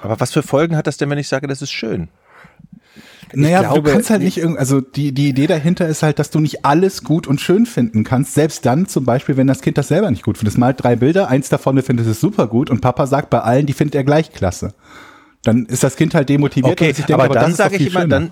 Aber 0.04 0.20
was 0.20 0.32
für 0.32 0.44
Folgen 0.44 0.76
hat 0.76 0.86
das 0.88 0.98
denn, 0.98 1.10
wenn 1.10 1.18
ich 1.18 1.28
sage, 1.28 1.48
das 1.48 1.62
ist 1.62 1.72
schön? 1.72 2.10
Naja, 3.36 3.62
glaube, 3.62 3.82
du 3.90 3.92
kannst 3.94 4.12
halt 4.12 4.22
die- 4.22 4.26
nicht 4.26 4.38
irgendwie, 4.38 4.60
also 4.60 4.80
die, 4.80 5.12
die 5.12 5.30
Idee 5.30 5.48
dahinter 5.48 5.88
ist 5.88 6.04
halt, 6.04 6.20
dass 6.20 6.30
du 6.30 6.40
nicht 6.40 6.66
alles 6.66 7.04
gut 7.04 7.26
und 7.26 7.42
schön 7.42 7.66
finden 7.66 8.04
kannst. 8.04 8.36
Selbst 8.36 8.64
dann 8.66 8.86
zum 8.88 9.06
Beispiel, 9.06 9.38
wenn 9.38 9.48
das 9.48 9.62
Kind 9.62 9.78
das 9.80 9.88
selber 9.88 10.12
nicht 10.12 10.22
gut 10.24 10.38
findet. 10.38 10.54
Es 10.54 10.58
malt 10.60 10.84
drei 10.84 10.96
Bilder, 10.96 11.30
eins 11.30 11.50
davon 11.50 11.82
findet 11.82 12.06
es 12.06 12.20
super 12.20 12.46
gut 12.48 12.70
und 12.70 12.82
Papa 12.82 13.08
sagt 13.08 13.32
bei 13.32 13.40
allen, 13.40 13.66
die 13.66 13.74
findet 13.74 13.96
er 13.96 14.04
gleich 14.04 14.32
klasse. 14.32 14.76
Dann 15.44 15.66
ist 15.66 15.84
das 15.84 15.96
Kind 15.96 16.14
halt 16.14 16.30
demotiviert 16.30 16.74
Okay, 16.74 16.90
und 16.90 16.96
sich 16.96 17.06
denkt, 17.06 17.22
aber, 17.24 17.34
das 17.34 17.44
dann 17.44 17.54
sage 17.56 17.78
ich 17.78 17.88
immer, 17.88 18.02
schöner. 18.02 18.08
dann, 18.08 18.32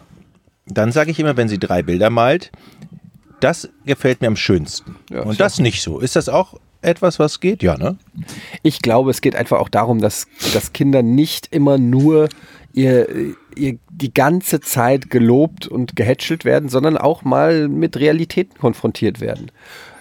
dann 0.68 0.92
sage 0.92 1.10
ich 1.10 1.20
immer, 1.20 1.36
wenn 1.36 1.50
sie 1.50 1.58
drei 1.58 1.82
Bilder 1.82 2.10
malt, 2.12 2.52
das 3.40 3.70
gefällt 3.86 4.22
mir 4.22 4.28
am 4.28 4.36
schönsten. 4.36 4.98
Ja, 5.10 5.22
Und 5.24 5.40
das 5.40 5.58
nicht 5.58 5.82
so. 5.82 6.00
Ist 6.00 6.16
das 6.16 6.30
auch 6.30 6.60
etwas, 6.82 7.20
was 7.20 7.40
geht? 7.40 7.64
Ja, 7.64 7.78
ne? 7.78 7.98
Ich 8.64 8.82
glaube, 8.82 9.12
es 9.12 9.22
geht 9.22 9.36
einfach 9.36 9.60
auch 9.60 9.70
darum, 9.70 10.00
dass, 10.00 10.28
dass 10.54 10.74
Kinder 10.74 11.04
nicht 11.04 11.48
immer 11.52 11.78
nur 11.78 12.30
ihr, 12.74 13.08
ihr 13.56 13.78
die 13.90 14.14
ganze 14.14 14.62
Zeit 14.62 15.10
gelobt 15.10 15.68
und 15.68 15.96
gehätschelt 15.96 16.46
werden, 16.46 16.70
sondern 16.70 16.98
auch 16.98 17.24
mal 17.24 17.68
mit 17.68 17.98
Realitäten 17.98 18.58
konfrontiert 18.58 19.20
werden. 19.20 19.52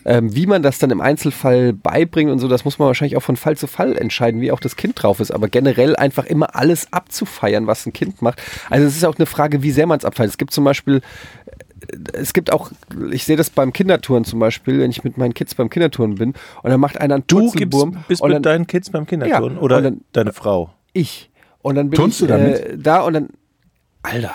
Ähm, 0.06 0.34
wie 0.34 0.46
man 0.46 0.62
das 0.62 0.78
dann 0.78 0.90
im 0.90 1.00
Einzelfall 1.02 1.74
beibringt 1.74 2.30
und 2.30 2.38
so, 2.38 2.48
das 2.48 2.64
muss 2.64 2.78
man 2.78 2.86
wahrscheinlich 2.86 3.18
auch 3.18 3.22
von 3.22 3.36
Fall 3.36 3.56
zu 3.58 3.66
Fall 3.66 3.96
entscheiden, 3.96 4.40
wie 4.40 4.50
auch 4.50 4.60
das 4.60 4.76
Kind 4.76 5.02
drauf 5.02 5.20
ist. 5.20 5.30
Aber 5.30 5.48
generell 5.48 5.94
einfach 5.94 6.24
immer 6.24 6.56
alles 6.56 6.90
abzufeiern, 6.90 7.66
was 7.66 7.84
ein 7.84 7.92
Kind 7.92 8.22
macht. 8.22 8.40
Also 8.70 8.86
es 8.86 8.96
ist 8.96 9.04
auch 9.04 9.16
eine 9.16 9.26
Frage, 9.26 9.62
wie 9.62 9.70
sehr 9.70 9.86
man 9.86 9.98
es 9.98 10.06
abfeiert. 10.06 10.30
Es 10.30 10.38
gibt 10.38 10.52
zum 10.52 10.64
Beispiel 10.64 11.02
es 12.12 12.32
gibt 12.32 12.52
auch, 12.52 12.70
ich 13.10 13.24
sehe 13.24 13.36
das 13.36 13.50
beim 13.50 13.72
Kindertouren 13.72 14.24
zum 14.24 14.38
Beispiel, 14.38 14.78
wenn 14.80 14.90
ich 14.90 15.02
mit 15.04 15.16
meinen 15.18 15.34
Kids 15.34 15.54
beim 15.54 15.70
Kindertouren 15.70 16.16
bin 16.16 16.34
und 16.62 16.70
dann 16.70 16.80
macht 16.80 17.00
einer 17.00 17.14
einen 17.16 17.24
Du 17.26 17.50
gibst, 17.52 17.78
bist 18.08 18.20
und 18.22 18.28
mit 18.28 18.36
dann, 18.36 18.42
deinen 18.42 18.66
Kids 18.66 18.90
beim 18.90 19.06
Kinderturnen 19.06 19.56
Ja, 19.56 19.62
oder 19.62 19.80
dann- 19.82 20.00
deine 20.12 20.32
Frau? 20.32 20.72
ich. 20.92 21.30
Und 21.62 21.74
dann 21.74 21.90
bin 21.90 21.98
Turnst 21.98 22.20
ich 22.20 22.26
du 22.26 22.32
damit? 22.32 22.58
Äh, 22.60 22.78
da 22.78 23.00
und 23.02 23.12
dann, 23.12 23.28
Alter, 24.02 24.34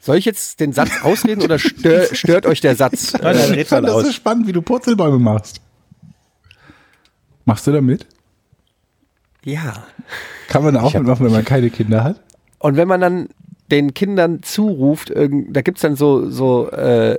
soll 0.00 0.16
ich 0.16 0.24
jetzt 0.24 0.58
den 0.60 0.72
Satz 0.72 0.90
ausreden 1.02 1.42
oder 1.42 1.58
stör, 1.58 2.06
stört 2.14 2.46
euch 2.46 2.60
der 2.60 2.76
Satz? 2.76 3.12
Nein, 3.12 3.36
nein, 3.36 3.50
red 3.50 3.58
Ich 3.60 3.68
fand 3.68 3.86
das 3.86 4.04
so 4.06 4.10
spannend, 4.12 4.46
wie 4.46 4.52
du 4.52 4.62
Purzelbäume 4.62 5.18
machst. 5.18 5.60
Machst 7.44 7.66
du 7.66 7.72
damit? 7.72 8.06
Ja. 9.44 9.84
Kann 10.48 10.62
man 10.62 10.76
auch 10.76 10.94
mitmachen, 10.94 11.26
wenn 11.26 11.32
man 11.32 11.44
keine 11.44 11.70
Kinder 11.70 12.04
hat? 12.04 12.20
Und 12.58 12.76
wenn 12.76 12.86
man 12.88 13.00
dann 13.00 13.28
den 13.72 13.94
Kindern 13.94 14.42
zuruft, 14.44 15.10
irgend, 15.10 15.56
da 15.56 15.62
gibt's 15.62 15.80
dann 15.80 15.96
so, 15.96 16.30
so, 16.30 16.70
äh, 16.70 17.18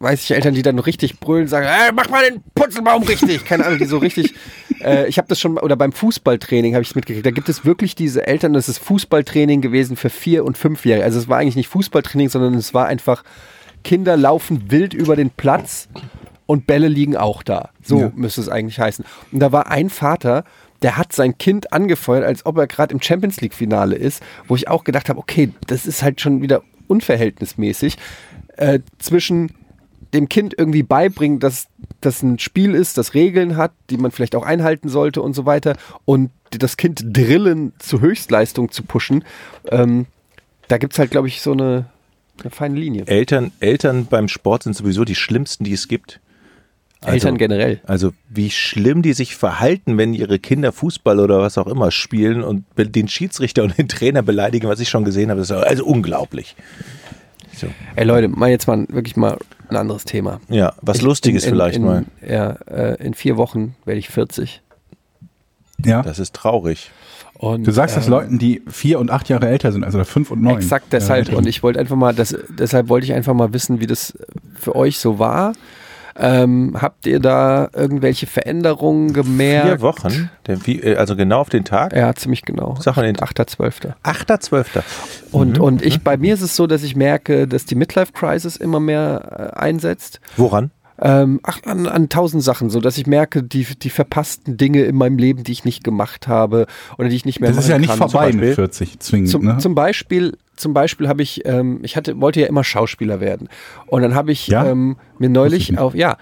weiß 0.00 0.24
ich, 0.24 0.32
Eltern, 0.32 0.52
die 0.54 0.62
dann 0.62 0.78
richtig 0.80 1.20
brüllen, 1.20 1.46
sagen, 1.46 1.64
äh, 1.66 1.92
mach 1.94 2.10
mal 2.10 2.22
den 2.28 2.42
Putzelbaum 2.54 3.04
richtig. 3.04 3.44
Keine 3.44 3.64
Ahnung, 3.64 3.78
die 3.78 3.84
so 3.86 3.98
richtig, 3.98 4.34
äh, 4.82 5.06
ich 5.06 5.16
habe 5.16 5.28
das 5.28 5.40
schon, 5.40 5.56
oder 5.58 5.76
beim 5.76 5.92
Fußballtraining 5.92 6.74
habe 6.74 6.82
ich 6.82 6.90
es 6.90 6.94
mitgekriegt, 6.96 7.24
da 7.24 7.30
gibt 7.30 7.48
es 7.48 7.64
wirklich 7.64 7.94
diese 7.94 8.26
Eltern, 8.26 8.52
das 8.52 8.68
ist 8.68 8.78
Fußballtraining 8.78 9.60
gewesen 9.60 9.96
für 9.96 10.10
vier- 10.10 10.44
und 10.44 10.58
fünfjährige. 10.58 11.04
Also 11.04 11.18
es 11.20 11.28
war 11.28 11.38
eigentlich 11.38 11.56
nicht 11.56 11.68
Fußballtraining, 11.68 12.28
sondern 12.28 12.54
es 12.54 12.74
war 12.74 12.86
einfach, 12.86 13.22
Kinder 13.84 14.16
laufen 14.16 14.70
wild 14.70 14.92
über 14.92 15.14
den 15.16 15.30
Platz 15.30 15.88
und 16.46 16.66
Bälle 16.66 16.88
liegen 16.88 17.16
auch 17.16 17.42
da. 17.44 17.70
So 17.82 18.00
Ja. 18.00 18.12
müsste 18.16 18.40
es 18.40 18.48
eigentlich 18.48 18.80
heißen. 18.80 19.04
Und 19.30 19.38
da 19.40 19.52
war 19.52 19.68
ein 19.68 19.88
Vater, 19.88 20.44
der 20.82 20.96
hat 20.96 21.12
sein 21.12 21.38
Kind 21.38 21.72
angefeuert, 21.72 22.24
als 22.24 22.44
ob 22.44 22.58
er 22.58 22.66
gerade 22.66 22.92
im 22.92 23.00
Champions 23.00 23.40
League 23.40 23.54
Finale 23.54 23.96
ist, 23.96 24.22
wo 24.48 24.56
ich 24.56 24.68
auch 24.68 24.84
gedacht 24.84 25.08
habe, 25.08 25.18
okay, 25.18 25.52
das 25.66 25.86
ist 25.86 26.02
halt 26.02 26.20
schon 26.20 26.42
wieder 26.42 26.62
unverhältnismäßig 26.88 27.96
äh, 28.56 28.80
zwischen 28.98 29.52
dem 30.12 30.28
Kind 30.28 30.54
irgendwie 30.56 30.82
beibringen, 30.82 31.38
dass 31.38 31.68
das 32.00 32.22
ein 32.22 32.38
Spiel 32.38 32.74
ist, 32.74 32.98
das 32.98 33.14
Regeln 33.14 33.56
hat, 33.56 33.72
die 33.88 33.96
man 33.96 34.10
vielleicht 34.10 34.34
auch 34.34 34.44
einhalten 34.44 34.88
sollte 34.88 35.22
und 35.22 35.34
so 35.34 35.46
weiter 35.46 35.76
und 36.04 36.30
das 36.50 36.76
Kind 36.76 37.02
drillen 37.04 37.72
zur 37.78 38.00
Höchstleistung 38.00 38.70
zu 38.70 38.82
pushen, 38.82 39.24
ähm, 39.70 40.06
da 40.68 40.78
gibt 40.78 40.92
es 40.92 40.98
halt, 40.98 41.10
glaube 41.10 41.28
ich, 41.28 41.40
so 41.40 41.52
eine, 41.52 41.86
eine 42.40 42.50
feine 42.50 42.78
Linie. 42.78 43.06
Eltern, 43.06 43.52
Eltern 43.60 44.06
beim 44.06 44.28
Sport 44.28 44.64
sind 44.64 44.76
sowieso 44.76 45.04
die 45.04 45.14
schlimmsten, 45.14 45.64
die 45.64 45.72
es 45.72 45.88
gibt. 45.88 46.20
Eltern 47.04 47.36
generell. 47.38 47.80
Also 47.86 48.12
wie 48.28 48.50
schlimm 48.50 49.02
die 49.02 49.12
sich 49.12 49.36
verhalten, 49.36 49.98
wenn 49.98 50.14
ihre 50.14 50.38
Kinder 50.38 50.72
Fußball 50.72 51.20
oder 51.20 51.40
was 51.40 51.58
auch 51.58 51.66
immer 51.66 51.90
spielen 51.90 52.42
und 52.42 52.64
den 52.76 53.08
Schiedsrichter 53.08 53.62
und 53.64 53.76
den 53.78 53.88
Trainer 53.88 54.22
beleidigen, 54.22 54.68
was 54.68 54.80
ich 54.80 54.88
schon 54.88 55.04
gesehen 55.04 55.30
habe, 55.30 55.40
das 55.40 55.50
ist 55.50 55.56
also 55.56 55.84
unglaublich. 55.84 56.54
So. 57.54 57.66
Ey 57.96 58.04
Leute, 58.04 58.28
mal 58.28 58.48
jetzt 58.50 58.66
mal 58.66 58.86
wirklich 58.88 59.16
mal 59.16 59.36
ein 59.68 59.76
anderes 59.76 60.04
Thema. 60.04 60.40
Ja, 60.48 60.72
was 60.80 60.98
Ich- 60.98 61.02
Lustiges 61.02 61.44
in, 61.44 61.50
in, 61.50 61.54
vielleicht 61.54 61.76
in, 61.76 61.84
mal. 61.84 62.04
Ja, 62.26 62.50
äh, 62.70 63.04
in 63.04 63.14
vier 63.14 63.36
Wochen 63.36 63.74
werde 63.84 63.98
ich 63.98 64.08
40. 64.08 64.62
Ja. 65.84 66.02
Das 66.02 66.18
ist 66.18 66.34
traurig. 66.34 66.90
Und, 67.34 67.66
Du 67.66 67.72
sagst 67.72 67.96
das 67.96 68.04
ähm, 68.06 68.12
Leuten, 68.12 68.38
die 68.38 68.62
vier 68.68 69.00
und 69.00 69.10
acht 69.10 69.28
Jahre 69.28 69.48
älter 69.48 69.72
sind, 69.72 69.82
also 69.82 70.02
fünf 70.04 70.30
und 70.30 70.42
neun. 70.42 70.56
Exakt 70.58 70.92
deshalb. 70.92 71.28
Ja, 71.30 71.36
und 71.38 71.46
ich 71.48 71.62
wollte 71.64 71.80
einfach 71.80 71.96
mal, 71.96 72.14
das, 72.14 72.36
deshalb 72.56 72.88
wollte 72.88 73.04
ich 73.04 73.12
einfach 73.14 73.34
mal 73.34 73.52
wissen, 73.52 73.80
wie 73.80 73.88
das 73.88 74.16
für 74.54 74.76
euch 74.76 74.98
so 74.98 75.18
war. 75.18 75.52
Ähm, 76.16 76.76
habt 76.80 77.06
ihr 77.06 77.20
da 77.20 77.68
irgendwelche 77.74 78.26
Veränderungen 78.26 79.12
gemerkt? 79.12 79.68
Vier 79.68 79.80
Wochen, 79.80 80.30
äh, 80.46 80.96
also 80.96 81.16
genau 81.16 81.40
auf 81.40 81.48
den 81.48 81.64
Tag. 81.64 81.94
Ja, 81.94 82.14
ziemlich 82.14 82.42
genau. 82.42 82.78
Mal 82.84 83.02
den 83.04 83.16
8.12. 83.16 83.94
8.12. 84.02 84.82
Und, 85.32 85.56
Mhm. 85.58 85.62
und 85.64 85.82
ich, 85.82 86.02
bei 86.02 86.16
mir 86.16 86.34
ist 86.34 86.42
es 86.42 86.54
so, 86.56 86.66
dass 86.66 86.82
ich 86.82 86.96
merke, 86.96 87.46
dass 87.48 87.64
die 87.64 87.74
Midlife 87.74 88.12
Crisis 88.12 88.56
immer 88.56 88.80
mehr 88.80 89.52
äh, 89.54 89.58
einsetzt. 89.58 90.20
Woran? 90.36 90.70
Ähm, 91.00 91.40
ach, 91.42 91.58
an, 91.64 91.88
an 91.88 92.08
tausend 92.10 92.44
Sachen, 92.44 92.70
so 92.70 92.78
dass 92.78 92.96
ich 92.96 93.06
merke, 93.08 93.42
die, 93.42 93.64
die 93.64 93.90
verpassten 93.90 94.56
Dinge 94.56 94.82
in 94.82 94.94
meinem 94.94 95.18
Leben, 95.18 95.42
die 95.42 95.50
ich 95.50 95.64
nicht 95.64 95.82
gemacht 95.82 96.28
habe 96.28 96.66
oder 96.96 97.08
die 97.08 97.16
ich 97.16 97.24
nicht 97.24 97.40
mehr 97.40 97.50
Das 97.50 97.58
ist 97.64 97.68
ja 97.70 97.74
machen 97.76 97.80
nicht 97.80 97.98
kann. 97.98 98.08
vorbei 98.10 98.32
mit 98.32 98.54
40 98.54 99.00
zwingend. 99.00 99.28
Zum, 99.30 99.44
ne? 99.44 99.58
zum 99.58 99.74
Beispiel, 99.74 100.36
zum 100.56 100.74
Beispiel 100.74 101.08
habe 101.08 101.22
ich, 101.22 101.44
ähm, 101.46 101.80
ich 101.82 101.96
hatte, 101.96 102.20
wollte 102.20 102.40
ja 102.40 102.46
immer 102.46 102.64
Schauspieler 102.64 103.20
werden. 103.20 103.48
Und 103.86 104.02
dann 104.02 104.14
habe 104.14 104.32
ich 104.32 104.48
Ja? 104.48 104.66
ähm, 104.66 104.96
mir 105.18 105.28
neulich 105.28 105.78
auf, 105.78 105.94
ja, 105.94 106.16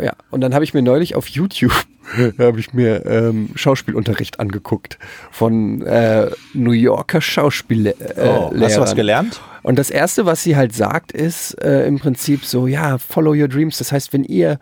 ja, 0.00 0.12
und 0.30 0.40
dann 0.40 0.52
habe 0.54 0.64
ich 0.64 0.74
mir 0.74 0.82
neulich 0.82 1.14
auf 1.14 1.28
YouTube 1.28 1.72
habe 2.38 2.60
ich 2.60 2.72
mir 2.72 3.04
ähm, 3.06 3.50
Schauspielunterricht 3.56 4.38
angeguckt 4.38 4.96
von 5.30 5.82
äh, 5.82 6.30
New 6.54 6.70
Yorker 6.72 7.20
Schauspiellehrer. 7.20 8.16
Äh, 8.18 8.28
Oh, 8.28 8.52
hast 8.60 8.76
du 8.76 8.80
was 8.80 8.94
gelernt? 8.94 9.40
Und 9.62 9.76
das 9.78 9.90
erste, 9.90 10.24
was 10.26 10.42
sie 10.44 10.54
halt 10.56 10.72
sagt, 10.74 11.10
ist 11.10 11.60
äh, 11.62 11.84
im 11.86 11.98
Prinzip 11.98 12.44
so, 12.44 12.66
ja, 12.68 12.98
follow 12.98 13.32
your 13.34 13.48
dreams. 13.48 13.78
Das 13.78 13.90
heißt, 13.90 14.12
wenn 14.12 14.22
ihr, 14.22 14.58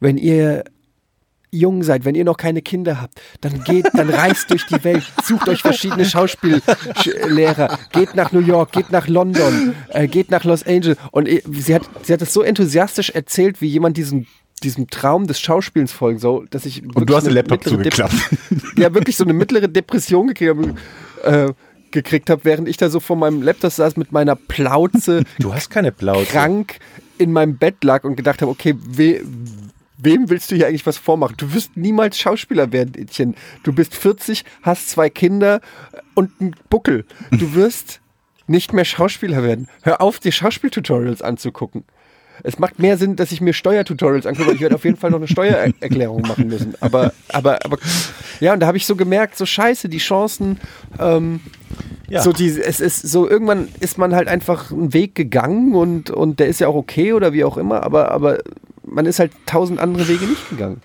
wenn 0.00 0.16
ihr 0.16 0.64
jung 1.50 1.82
seid, 1.82 2.04
wenn 2.04 2.14
ihr 2.14 2.24
noch 2.24 2.36
keine 2.36 2.62
Kinder 2.62 3.00
habt, 3.00 3.20
dann 3.40 3.64
geht, 3.64 3.86
dann 3.94 4.10
reist 4.10 4.50
durch 4.50 4.66
die 4.66 4.82
Welt, 4.84 5.02
sucht 5.24 5.48
euch 5.48 5.62
verschiedene 5.62 6.04
Schauspiellehrer, 6.04 7.78
geht 7.92 8.14
nach 8.14 8.32
New 8.32 8.40
York, 8.40 8.72
geht 8.72 8.90
nach 8.90 9.08
London, 9.08 9.74
äh, 9.88 10.06
geht 10.08 10.30
nach 10.30 10.44
Los 10.44 10.66
Angeles. 10.66 10.98
Und 11.10 11.28
sie 11.28 11.74
hat, 11.74 11.82
sie 12.02 12.12
hat 12.12 12.22
es 12.22 12.32
so 12.32 12.42
enthusiastisch 12.42 13.10
erzählt, 13.10 13.60
wie 13.60 13.68
jemand 13.68 13.96
diesen 13.96 14.26
diesem 14.64 14.88
Traum 14.90 15.28
des 15.28 15.38
Schauspielens 15.40 15.92
folgen 15.92 16.18
soll, 16.18 16.46
dass 16.50 16.66
ich 16.66 16.82
Und 16.96 17.08
du 17.08 17.14
hast 17.14 17.28
den 17.28 17.32
Laptop 17.34 17.64
mittlere 17.64 17.80
Dep- 17.80 17.94
zugeklappt. 17.94 18.14
ja 18.76 18.92
wirklich 18.92 19.16
so 19.16 19.22
eine 19.22 19.32
mittlere 19.32 19.68
Depression 19.68 20.26
gekriegt 20.26 20.50
habe, 21.22 21.46
äh, 21.48 21.52
gekriegt 21.92 22.28
habe, 22.28 22.40
während 22.44 22.68
ich 22.68 22.76
da 22.76 22.90
so 22.90 22.98
vor 22.98 23.14
meinem 23.14 23.40
Laptop 23.40 23.70
saß 23.70 23.96
mit 23.96 24.10
meiner 24.10 24.34
Plauze 24.34 25.22
Du 25.38 25.54
hast 25.54 25.70
keine 25.70 25.92
Plauze. 25.92 26.26
krank 26.26 26.80
in 27.18 27.32
meinem 27.32 27.56
Bett 27.56 27.84
lag 27.84 28.02
und 28.02 28.16
gedacht 28.16 28.42
habe, 28.42 28.50
okay, 28.50 28.74
we, 28.84 29.20
wem 29.98 30.30
willst 30.30 30.50
du 30.50 30.56
hier 30.56 30.66
eigentlich 30.66 30.86
was 30.86 30.96
vormachen? 30.96 31.34
Du 31.36 31.52
wirst 31.52 31.76
niemals 31.76 32.18
Schauspieler 32.18 32.72
werden, 32.72 32.94
Etienne. 32.96 33.34
Du 33.64 33.72
bist 33.72 33.94
40, 33.94 34.44
hast 34.62 34.90
zwei 34.90 35.10
Kinder 35.10 35.60
und 36.14 36.30
einen 36.40 36.54
Buckel. 36.70 37.04
Du 37.32 37.52
wirst 37.54 38.00
nicht 38.46 38.72
mehr 38.72 38.84
Schauspieler 38.84 39.42
werden. 39.42 39.68
Hör 39.82 40.00
auf, 40.00 40.20
dir 40.20 40.32
Schauspieltutorials 40.32 41.20
anzugucken. 41.22 41.84
Es 42.44 42.58
macht 42.60 42.78
mehr 42.78 42.96
Sinn, 42.96 43.16
dass 43.16 43.32
ich 43.32 43.40
mir 43.40 43.52
Steuertutorials 43.52 44.24
angucke, 44.24 44.48
weil 44.48 44.54
ich 44.54 44.60
werde 44.60 44.76
auf 44.76 44.84
jeden 44.84 44.96
Fall 44.96 45.10
noch 45.10 45.18
eine 45.18 45.26
Steuererklärung 45.26 46.22
machen 46.22 46.46
müssen. 46.46 46.74
Aber, 46.80 47.12
aber, 47.30 47.64
aber, 47.64 47.78
ja, 48.38 48.52
und 48.52 48.60
da 48.60 48.68
habe 48.68 48.76
ich 48.76 48.86
so 48.86 48.94
gemerkt, 48.94 49.36
so 49.36 49.44
scheiße, 49.44 49.88
die 49.88 49.98
Chancen, 49.98 50.60
ähm, 51.00 51.40
Ja. 52.08 52.22
so 52.22 52.32
die, 52.32 52.46
es 52.48 52.78
ist 52.78 53.02
so, 53.02 53.28
irgendwann 53.28 53.68
ist 53.80 53.98
man 53.98 54.14
halt 54.14 54.28
einfach 54.28 54.70
einen 54.70 54.94
Weg 54.94 55.16
gegangen 55.16 55.74
und, 55.74 56.10
und 56.10 56.38
der 56.38 56.46
ist 56.46 56.60
ja 56.60 56.68
auch 56.68 56.76
okay 56.76 57.12
oder 57.12 57.32
wie 57.32 57.42
auch 57.42 57.56
immer, 57.56 57.82
aber, 57.82 58.12
aber 58.12 58.38
man 58.90 59.06
ist 59.06 59.18
halt 59.18 59.32
tausend 59.46 59.78
andere 59.80 60.08
Wege 60.08 60.26
nicht 60.26 60.48
gegangen. 60.50 60.80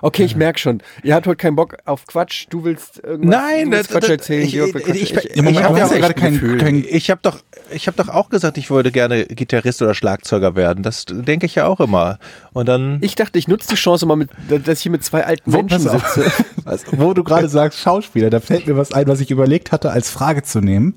Okay, 0.00 0.22
ich 0.22 0.36
merke 0.36 0.60
schon. 0.60 0.80
Ihr 1.02 1.16
habt 1.16 1.26
heute 1.26 1.36
keinen 1.36 1.56
Bock 1.56 1.76
auf 1.84 2.06
Quatsch. 2.06 2.46
Du 2.50 2.62
willst 2.62 3.02
irgendwas 3.02 3.40
Nein, 3.40 3.70
das- 3.72 3.88
Quatsch 3.88 4.08
erzählen. 4.08 4.44
ich- 4.44 4.52
Georg 4.52 4.68
ich- 4.76 5.34
Moment 5.34 5.56
Ich 5.56 5.62
hab 5.64 5.76
hast 5.76 5.90
ja 5.90 5.98
gerade 5.98 6.14
kein, 6.14 6.58
kein 6.58 6.84
Ich 6.88 7.10
habe 7.10 7.18
doch, 7.20 7.38
ich 7.72 7.88
habe 7.88 7.96
doch 7.96 8.08
auch 8.08 8.30
gesagt, 8.30 8.58
ich 8.58 8.70
würde 8.70 8.92
gerne 8.92 9.26
Gitarrist 9.26 9.82
oder 9.82 9.94
Schlagzeuger 9.94 10.54
werden. 10.54 10.84
Das 10.84 11.04
denke 11.08 11.46
ich 11.46 11.56
ja 11.56 11.66
auch 11.66 11.80
immer. 11.80 12.20
Und 12.52 12.66
dann 12.68 12.98
Ich 13.00 13.16
dachte, 13.16 13.40
ich 13.40 13.48
nutze 13.48 13.70
die 13.70 13.74
Chance 13.74 14.06
mal, 14.06 14.14
mit, 14.14 14.30
dass 14.48 14.78
ich 14.78 14.82
hier 14.84 14.92
mit 14.92 15.02
zwei 15.02 15.24
alten 15.24 15.52
Wo, 15.52 15.56
Menschen 15.56 15.80
sitze. 15.80 16.30
Was, 16.64 16.84
wo 16.92 17.12
du 17.12 17.24
gerade 17.24 17.48
sagst 17.48 17.80
Schauspieler, 17.80 18.30
da 18.30 18.38
fällt 18.38 18.68
mir 18.68 18.76
was 18.76 18.92
ein, 18.92 19.08
was 19.08 19.18
ich 19.20 19.32
überlegt 19.32 19.72
hatte, 19.72 19.90
als 19.90 20.10
Frage 20.10 20.44
zu 20.44 20.60
nehmen. 20.60 20.94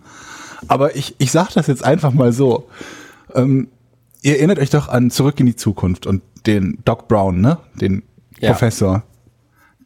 Aber 0.68 0.96
ich, 0.96 1.16
ich 1.18 1.32
sage 1.32 1.50
das 1.56 1.66
jetzt 1.66 1.84
einfach 1.84 2.12
mal 2.14 2.34
so. 2.34 2.68
Ähm, 3.34 3.70
ihr 4.22 4.38
erinnert 4.38 4.60
euch 4.60 4.70
doch 4.70 4.88
an 4.88 5.12
Zurück 5.12 5.40
in 5.40 5.46
die 5.46 5.56
Zukunft 5.56 6.08
und 6.08 6.22
den 6.46 6.80
Doc 6.86 7.08
Brown, 7.08 7.42
ne? 7.42 7.58
Den 7.76 8.04
Ja. 8.40 8.52
Professor. 8.52 9.04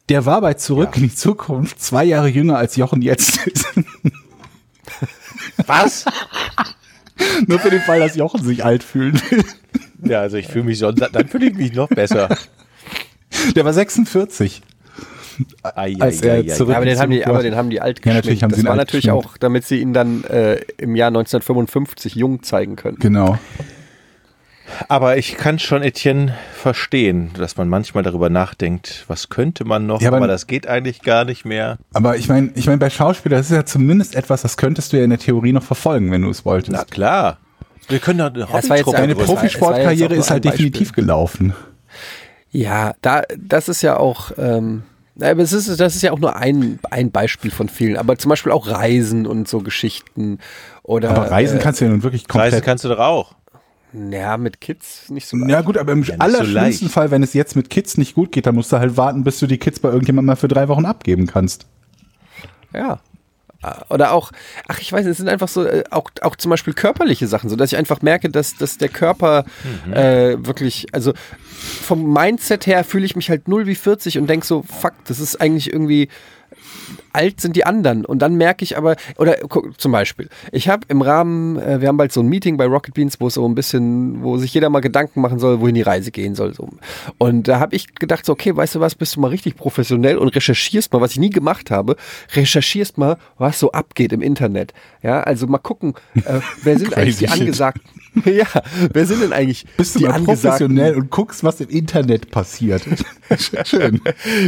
Der 0.08 0.24
war 0.24 0.40
bei 0.40 0.54
Zurück 0.54 0.96
in 0.96 1.02
die 1.04 1.14
Zukunft 1.14 1.80
zwei 1.82 2.04
Jahre 2.04 2.28
jünger 2.28 2.56
als 2.56 2.76
Jochen 2.76 3.02
jetzt 3.02 3.40
was? 5.66 6.04
Nur 7.46 7.58
für 7.58 7.70
den 7.70 7.80
Fall, 7.80 8.00
dass 8.00 8.16
Jochen 8.16 8.44
sich 8.44 8.64
alt 8.64 8.82
fühlen 8.82 9.20
will. 9.30 9.44
Ja, 10.04 10.20
also 10.20 10.36
ich 10.36 10.46
fühle 10.46 10.64
mich 10.64 10.78
schon, 10.78 10.94
dann 10.94 11.28
fühle 11.28 11.46
ich 11.46 11.54
mich 11.56 11.72
noch 11.72 11.88
besser. 11.88 12.36
Der 13.54 13.64
war 13.64 13.72
46. 13.72 14.62
Ai, 15.62 15.96
Als 15.98 16.22
ai, 16.22 16.26
er 16.42 16.46
zurück- 16.54 16.70
Ja, 16.70 16.76
aber 16.76 16.84
den 16.86 16.98
haben 16.98 17.10
die, 17.10 17.26
aber 17.26 17.42
den 17.42 17.56
haben 17.56 17.70
die 17.70 17.80
alt 17.80 18.04
Ja, 18.04 18.14
natürlich 18.14 18.40
geschminkt. 18.40 18.42
haben 18.42 18.50
sie 18.50 18.56
Das 18.56 18.64
ihn 18.64 18.68
war 18.68 18.76
natürlich 18.76 19.04
geschminkt. 19.06 19.26
auch, 19.26 19.36
damit 19.38 19.64
sie 19.64 19.80
ihn 19.80 19.92
dann 19.92 20.24
äh, 20.24 20.56
im 20.78 20.94
Jahr 20.94 21.08
1955 21.08 22.14
jung 22.14 22.42
zeigen 22.42 22.76
können. 22.76 22.98
Genau. 22.98 23.38
Aber 24.88 25.16
ich 25.16 25.36
kann 25.36 25.58
schon 25.58 25.82
Etienne 25.82 26.34
verstehen, 26.54 27.30
dass 27.38 27.56
man 27.56 27.68
manchmal 27.68 28.02
darüber 28.02 28.30
nachdenkt, 28.30 29.04
was 29.08 29.28
könnte 29.28 29.64
man 29.64 29.86
noch, 29.86 30.00
Ja, 30.00 30.08
aber- 30.08 30.18
aber 30.18 30.26
das 30.26 30.46
geht 30.46 30.66
eigentlich 30.66 31.02
gar 31.02 31.24
nicht 31.24 31.44
mehr. 31.44 31.78
Aber 31.94 32.16
ich 32.16 32.28
meine, 32.28 32.50
ich 32.54 32.66
meine, 32.66 32.78
bei 32.78 32.90
Schauspieler, 32.90 33.36
das 33.36 33.46
ist 33.50 33.56
ja 33.56 33.64
zumindest 33.64 34.14
etwas, 34.16 34.42
das 34.42 34.56
könntest 34.56 34.92
du 34.92 34.96
ja 34.98 35.04
in 35.04 35.10
der 35.10 35.18
Theorie 35.18 35.52
noch 35.52 35.62
verfolgen, 35.62 36.10
wenn 36.10 36.22
du 36.22 36.30
es 36.30 36.44
wolltest. 36.44 36.72
Na 36.72 36.84
klar. 36.84 37.38
Wir 37.88 38.00
können 38.00 38.18
doch 38.18 38.26
eine 38.26 38.38
das 38.40 38.68
war 38.68 38.76
jetzt 38.76 38.86
Hobbytruppe 38.86 38.92
Deine 38.92 39.14
Profisportkarriere 39.14 40.14
ist 40.16 40.30
halt 40.30 40.44
definitiv 40.44 40.92
gelaufen. 40.92 41.54
Ja, 42.50 42.94
da, 43.02 43.22
das 43.38 43.68
ist 43.68 43.82
ja 43.82 43.96
auch, 43.98 44.32
ähm, 44.38 44.82
aber 45.20 45.42
es 45.42 45.52
ist, 45.52 45.68
das 45.78 45.94
ist 45.94 46.02
ja 46.02 46.12
auch 46.12 46.18
nur 46.18 46.36
ein, 46.36 46.78
ein 46.90 47.10
Beispiel 47.10 47.50
von 47.50 47.68
vielen. 47.68 47.96
Aber 47.96 48.16
zum 48.18 48.28
Beispiel 48.28 48.52
auch 48.52 48.66
Reisen 48.68 49.26
und 49.26 49.46
so 49.48 49.60
Geschichten. 49.60 50.38
Oder, 50.82 51.10
Aber 51.10 51.30
Reisen 51.30 51.58
äh, 51.58 51.62
kannst 51.62 51.80
du 51.80 51.84
ja 51.84 51.90
nun 51.90 52.02
wirklich 52.02 52.22
Reisen 52.22 52.28
komplett. 52.40 52.64
kannst 52.64 52.84
du 52.84 52.88
doch 52.88 52.98
auch. 52.98 53.34
Ja, 54.10 54.36
mit 54.36 54.60
Kids 54.60 55.08
nicht 55.08 55.26
so 55.26 55.36
ja 55.38 55.62
gut, 55.62 55.78
aber 55.78 55.92
im 55.92 56.04
so 56.04 56.12
allerschlimmsten 56.18 56.86
leicht. 56.86 56.94
Fall, 56.94 57.10
wenn 57.10 57.22
es 57.22 57.32
jetzt 57.32 57.56
mit 57.56 57.70
Kids 57.70 57.96
nicht 57.96 58.14
gut 58.14 58.30
geht, 58.30 58.46
dann 58.46 58.54
musst 58.54 58.72
du 58.72 58.78
halt 58.78 58.96
warten, 58.96 59.24
bis 59.24 59.38
du 59.38 59.46
die 59.46 59.58
Kids 59.58 59.80
bei 59.80 59.88
irgendjemandem 59.88 60.26
mal 60.26 60.36
für 60.36 60.48
drei 60.48 60.68
Wochen 60.68 60.84
abgeben 60.84 61.26
kannst. 61.26 61.66
Ja. 62.74 63.00
Oder 63.88 64.12
auch, 64.12 64.32
ach, 64.68 64.80
ich 64.80 64.92
weiß 64.92 65.06
es 65.06 65.16
sind 65.16 65.28
einfach 65.28 65.48
so, 65.48 65.64
äh, 65.64 65.82
auch, 65.90 66.10
auch 66.20 66.36
zum 66.36 66.50
Beispiel 66.50 66.74
körperliche 66.74 67.26
Sachen, 67.26 67.48
so 67.48 67.56
dass 67.56 67.72
ich 67.72 67.78
einfach 67.78 68.02
merke, 68.02 68.28
dass, 68.28 68.54
dass 68.56 68.78
der 68.78 68.90
Körper 68.90 69.44
äh, 69.90 70.36
wirklich, 70.38 70.86
also 70.92 71.14
vom 71.82 72.12
Mindset 72.12 72.66
her 72.66 72.84
fühle 72.84 73.06
ich 73.06 73.16
mich 73.16 73.30
halt 73.30 73.48
null 73.48 73.66
wie 73.66 73.74
40 73.74 74.18
und 74.18 74.28
denke 74.28 74.46
so, 74.46 74.62
fuck, 74.62 74.92
das 75.06 75.20
ist 75.20 75.40
eigentlich 75.40 75.72
irgendwie, 75.72 76.08
alt 77.12 77.40
sind 77.40 77.56
die 77.56 77.64
anderen. 77.64 78.04
Und 78.04 78.20
dann 78.20 78.36
merke 78.36 78.62
ich 78.62 78.76
aber, 78.76 78.96
oder 79.16 79.36
guck, 79.48 79.80
zum 79.80 79.92
Beispiel, 79.92 80.28
ich 80.52 80.68
habe 80.68 80.82
im 80.88 81.02
Rahmen, 81.02 81.58
äh, 81.58 81.80
wir 81.80 81.88
haben 81.88 81.96
bald 81.96 82.12
so 82.12 82.20
ein 82.20 82.28
Meeting 82.28 82.56
bei 82.56 82.66
Rocket 82.66 82.94
Beans, 82.94 83.20
wo 83.20 83.28
es 83.28 83.34
so 83.34 83.48
ein 83.48 83.54
bisschen, 83.54 84.22
wo 84.22 84.36
sich 84.36 84.52
jeder 84.52 84.68
mal 84.70 84.80
Gedanken 84.80 85.20
machen 85.20 85.38
soll, 85.38 85.60
wohin 85.60 85.74
die 85.74 85.82
Reise 85.82 86.10
gehen 86.10 86.34
soll. 86.34 86.54
So. 86.54 86.68
Und 87.18 87.48
da 87.48 87.60
habe 87.60 87.74
ich 87.74 87.94
gedacht, 87.94 88.26
so, 88.26 88.32
okay, 88.32 88.54
weißt 88.54 88.74
du 88.74 88.80
was, 88.80 88.94
bist 88.94 89.16
du 89.16 89.20
mal 89.20 89.28
richtig 89.28 89.56
professionell 89.56 90.18
und 90.18 90.28
recherchierst 90.28 90.92
mal, 90.92 91.00
was 91.00 91.12
ich 91.12 91.18
nie 91.18 91.30
gemacht 91.30 91.70
habe, 91.70 91.96
recherchierst 92.34 92.98
mal, 92.98 93.16
was 93.38 93.58
so 93.58 93.72
abgeht 93.72 94.12
im 94.12 94.22
Internet. 94.22 94.72
Ja, 95.02 95.20
also 95.20 95.46
mal 95.46 95.58
gucken, 95.58 95.94
äh, 96.14 96.40
wer 96.62 96.78
sind 96.78 96.94
eigentlich 96.96 97.18
die 97.18 97.28
angesagten, 97.28 98.00
ja, 98.24 98.46
wer 98.92 99.06
sind 99.06 99.22
denn 99.22 99.32
eigentlich 99.32 99.66
Bist 99.76 99.94
du 99.94 99.98
die 99.98 100.04
mal 100.06 100.14
angesagten 100.14 100.42
professionell 100.42 100.96
und 100.96 101.10
guckst, 101.10 101.44
was 101.44 101.60
im 101.60 101.68
Internet 101.68 102.30
passiert. 102.30 102.82
Schön. 103.64 104.00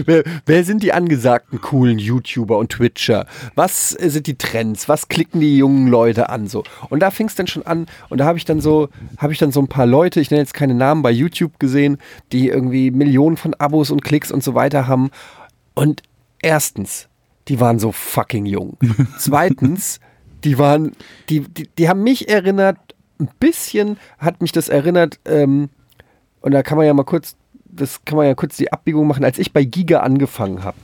wer, 0.07 0.25
wer 0.47 0.65
sind 0.65 0.83
die 0.83 0.93
angesagten 0.93 1.61
coolen 1.61 1.99
YouTuber 1.99 2.57
und 2.57 2.71
Twitcher? 2.71 3.27
Was 3.55 3.95
äh, 3.99 4.09
sind 4.09 4.27
die 4.27 4.39
Trends? 4.39 4.89
Was 4.89 5.09
klicken 5.09 5.41
die 5.41 5.59
jungen 5.59 5.89
Leute 5.89 6.31
an 6.31 6.49
so? 6.49 6.65
Und 6.89 7.01
da 7.01 7.11
fing 7.11 7.27
es 7.27 7.35
dann 7.35 7.47
schon 7.47 7.67
an 7.67 7.87
und 8.09 8.19
da 8.19 8.25
habe 8.25 8.39
ich 8.39 8.45
dann 8.45 8.61
so 8.61 8.89
habe 9.19 9.33
ich 9.33 9.39
dann 9.39 9.53
so 9.53 9.61
ein 9.61 9.69
paar 9.69 9.87
Leute, 9.87 10.21
ich 10.21 10.31
nenne 10.31 10.43
jetzt 10.43 10.55
keine 10.55 10.75
Namen 10.75 11.03
bei 11.03 11.11
YouTube 11.11 11.59
gesehen, 11.59 11.99
die 12.33 12.49
irgendwie 12.49 12.91
Millionen 12.91 13.37
von 13.37 13.55
Abos 13.55 13.91
und 13.91 14.03
Klicks 14.03 14.33
und 14.33 14.43
so 14.43 14.55
weiter 14.55 14.87
haben 14.87 15.11
und 15.75 16.03
erstens, 16.41 17.09
die 17.49 17.61
waren 17.61 17.79
so 17.79 17.93
fucking 17.93 18.47
jung. 18.47 18.79
Zweitens, 19.19 20.01
die 20.45 20.59
waren 20.59 20.93
die 21.29 21.41
die, 21.41 21.69
die 21.77 21.89
haben 21.89 22.03
mich 22.03 22.29
erinnert 22.29 22.79
ein 23.21 23.29
bisschen 23.41 23.99
hat 24.19 24.41
mich 24.41 24.53
das 24.53 24.69
erinnert 24.69 25.19
ähm, 25.25 25.71
und 26.41 26.53
da 26.53 26.63
kann 26.63 26.79
man 26.79 26.87
ja 26.87 26.95
mal 26.95 27.05
kurz 27.05 27.37
das 27.79 28.05
kann 28.05 28.17
man 28.17 28.27
ja 28.27 28.35
kurz 28.35 28.57
die 28.57 28.73
Abbiegung 28.73 29.07
machen, 29.07 29.25
als 29.25 29.39
ich 29.39 29.53
bei 29.53 29.65
Giga 29.65 30.01
angefangen 30.01 30.65
habe. 30.65 30.77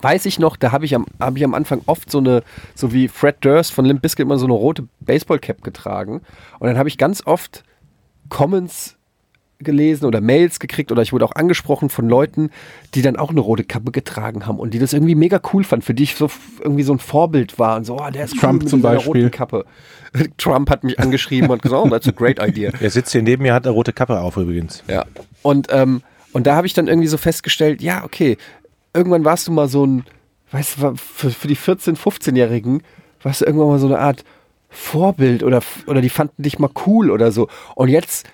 Weiß 0.00 0.26
ich 0.26 0.38
noch, 0.38 0.56
da 0.56 0.72
habe 0.72 0.84
ich, 0.84 0.94
am, 0.94 1.06
hab 1.20 1.36
ich 1.36 1.44
am 1.44 1.54
Anfang 1.54 1.82
oft 1.86 2.10
so 2.10 2.18
eine, 2.18 2.42
so 2.74 2.92
wie 2.92 3.08
Fred 3.08 3.36
Durst 3.40 3.72
von 3.72 3.84
Limp 3.84 4.02
Bizkit 4.02 4.24
immer 4.24 4.38
so 4.38 4.46
eine 4.46 4.54
rote 4.54 4.88
Baseballcap 5.00 5.62
getragen. 5.62 6.20
Und 6.58 6.66
dann 6.66 6.78
habe 6.78 6.88
ich 6.88 6.98
ganz 6.98 7.26
oft 7.26 7.62
Comments 8.28 8.96
gelesen 9.58 10.06
oder 10.06 10.20
Mails 10.20 10.58
gekriegt 10.58 10.92
oder 10.92 11.02
ich 11.02 11.12
wurde 11.12 11.24
auch 11.24 11.34
angesprochen 11.34 11.88
von 11.88 12.08
Leuten, 12.08 12.50
die 12.94 13.02
dann 13.02 13.16
auch 13.16 13.30
eine 13.30 13.40
rote 13.40 13.64
Kappe 13.64 13.92
getragen 13.92 14.46
haben 14.46 14.58
und 14.58 14.74
die 14.74 14.78
das 14.78 14.92
irgendwie 14.92 15.14
mega 15.14 15.40
cool 15.52 15.64
fanden, 15.64 15.84
für 15.84 15.94
die 15.94 16.02
ich 16.02 16.16
so 16.16 16.30
irgendwie 16.60 16.82
so 16.82 16.92
ein 16.92 16.98
Vorbild 16.98 17.58
war 17.58 17.76
und 17.76 17.84
so, 17.84 17.98
oh, 17.98 18.10
der 18.10 18.24
ist 18.24 18.38
Trump 18.38 18.54
cool 18.54 18.58
mit 18.60 18.68
zum 18.68 18.82
Beispiel. 18.82 19.22
roten 19.22 19.30
Kappe. 19.30 19.64
Trump 20.38 20.70
hat 20.70 20.84
mich 20.84 20.98
angeschrieben 20.98 21.50
und 21.50 21.62
gesagt, 21.62 21.84
oh, 21.84 21.88
that's 21.88 22.08
a 22.08 22.12
great 22.12 22.40
idea. 22.40 22.72
Er 22.80 22.90
sitzt 22.90 23.12
hier 23.12 23.22
neben 23.22 23.42
mir, 23.42 23.54
hat 23.54 23.66
eine 23.66 23.74
rote 23.74 23.92
Kappe 23.92 24.20
auf 24.20 24.36
übrigens. 24.36 24.82
Ja. 24.88 25.04
Und, 25.42 25.68
ähm, 25.70 26.02
und 26.32 26.46
da 26.46 26.56
habe 26.56 26.66
ich 26.66 26.74
dann 26.74 26.88
irgendwie 26.88 27.08
so 27.08 27.16
festgestellt, 27.16 27.82
ja, 27.82 28.04
okay, 28.04 28.36
irgendwann 28.92 29.24
warst 29.24 29.48
du 29.48 29.52
mal 29.52 29.68
so 29.68 29.86
ein, 29.86 30.04
weißt 30.52 30.78
du, 30.78 30.94
für, 30.96 31.30
für 31.30 31.48
die 31.48 31.56
14-, 31.56 31.96
15-Jährigen 31.96 32.82
warst 33.22 33.40
du 33.40 33.46
irgendwann 33.46 33.68
mal 33.68 33.78
so 33.78 33.86
eine 33.86 33.98
Art 33.98 34.24
Vorbild 34.74 35.42
oder, 35.42 35.62
oder 35.86 36.00
die 36.00 36.10
fanden 36.10 36.42
dich 36.42 36.58
mal 36.58 36.70
cool 36.86 37.10
oder 37.10 37.32
so. 37.32 37.48
Und 37.74 37.88
jetzt, 37.88 38.26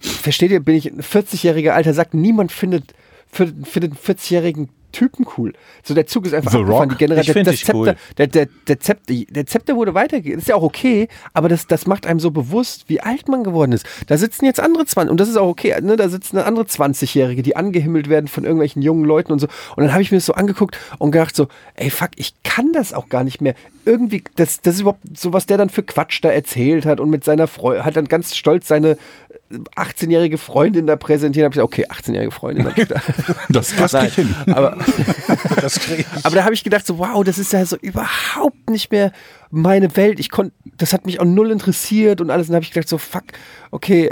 versteht 0.00 0.50
ihr, 0.50 0.60
bin 0.60 0.74
ich 0.74 0.86
ein 0.86 1.00
40-jähriger 1.00 1.70
Alter, 1.70 1.94
sagt, 1.94 2.14
niemand 2.14 2.52
findet, 2.52 2.94
findet, 3.30 3.66
einen 3.76 3.94
40-jährigen 3.94 4.68
Typen 4.92 5.26
cool. 5.36 5.52
So 5.82 5.94
der 5.94 6.06
Zug 6.06 6.26
ist 6.26 6.34
einfach 6.34 6.50
The 6.50 6.58
abgefahren. 6.58 6.90
Rock? 6.90 6.98
Die 6.98 7.04
Generation, 7.04 7.36
Ich 7.36 7.44
das 7.44 7.60
Zepter, 7.60 7.74
cool. 7.74 7.96
der, 8.18 8.26
der, 8.26 8.48
der, 8.66 8.80
Zepter, 8.80 9.14
der 9.14 9.46
Zepter 9.46 9.76
wurde 9.76 9.94
weitergegeben. 9.94 10.40
Ist 10.40 10.48
ja 10.48 10.56
auch 10.56 10.62
okay, 10.62 11.08
aber 11.32 11.48
das, 11.48 11.66
das 11.66 11.86
macht 11.86 12.06
einem 12.06 12.20
so 12.20 12.30
bewusst, 12.30 12.84
wie 12.88 13.00
alt 13.00 13.28
man 13.28 13.44
geworden 13.44 13.72
ist. 13.72 13.86
Da 14.06 14.16
sitzen 14.18 14.44
jetzt 14.44 14.60
andere 14.60 14.84
20, 14.84 15.10
und 15.10 15.20
das 15.20 15.28
ist 15.28 15.36
auch 15.36 15.48
okay, 15.48 15.80
ne? 15.80 15.96
da 15.96 16.08
sitzen 16.08 16.38
eine 16.38 16.46
andere 16.46 16.64
20-Jährige, 16.64 17.42
die 17.42 17.56
angehimmelt 17.56 18.08
werden 18.08 18.28
von 18.28 18.44
irgendwelchen 18.44 18.82
jungen 18.82 19.04
Leuten 19.04 19.32
und 19.32 19.38
so. 19.38 19.46
Und 19.76 19.84
dann 19.84 19.92
habe 19.92 20.02
ich 20.02 20.10
mir 20.10 20.18
das 20.18 20.26
so 20.26 20.34
angeguckt 20.34 20.76
und 20.98 21.12
gedacht 21.12 21.36
so, 21.36 21.48
ey 21.74 21.90
fuck, 21.90 22.10
ich 22.16 22.34
kann 22.42 22.72
das 22.72 22.92
auch 22.92 23.08
gar 23.08 23.24
nicht 23.24 23.40
mehr. 23.40 23.54
Irgendwie, 23.84 24.24
das, 24.36 24.60
das 24.60 24.74
ist 24.74 24.80
überhaupt 24.82 25.00
so, 25.16 25.32
was 25.32 25.46
der 25.46 25.58
dann 25.58 25.70
für 25.70 25.82
Quatsch 25.82 26.20
da 26.22 26.30
erzählt 26.30 26.84
hat 26.86 27.00
und 27.00 27.10
mit 27.10 27.24
seiner 27.24 27.46
Freundin, 27.46 27.84
hat 27.84 27.96
dann 27.96 28.06
ganz 28.06 28.36
stolz 28.36 28.68
seine 28.68 28.96
18-jährige 29.50 30.38
Freundin 30.38 30.86
da 30.86 30.96
präsentiert. 30.96 31.44
Hab 31.44 31.52
ich 31.52 31.60
gesagt, 31.60 31.72
okay, 31.72 31.86
18-jährige 31.86 32.30
Freundin. 32.30 32.68
Ich 32.76 32.86
da. 32.88 33.00
Das, 33.48 33.74
das 33.76 33.92
krieg 33.92 34.08
ich 34.08 34.14
hin. 34.14 34.34
Aber, 34.46 34.78
Das 35.60 35.80
krieg 35.80 36.00
ich. 36.00 36.24
aber 36.26 36.36
da 36.36 36.44
habe 36.44 36.54
ich 36.54 36.62
gedacht, 36.62 36.86
so, 36.86 36.98
wow, 36.98 37.24
das 37.24 37.38
ist 37.38 37.52
ja 37.52 37.64
so 37.64 37.76
überhaupt 37.76 38.70
nicht 38.70 38.92
mehr 38.92 39.12
meine 39.50 39.96
Welt. 39.96 40.20
Ich 40.20 40.30
konnte, 40.30 40.54
das 40.76 40.92
hat 40.92 41.06
mich 41.06 41.20
auch 41.20 41.24
null 41.24 41.50
interessiert 41.50 42.20
und 42.20 42.30
alles. 42.30 42.46
Und 42.46 42.52
dann 42.52 42.56
habe 42.56 42.64
ich 42.64 42.72
gedacht, 42.72 42.88
so, 42.88 42.98
fuck, 42.98 43.24
okay, 43.70 44.10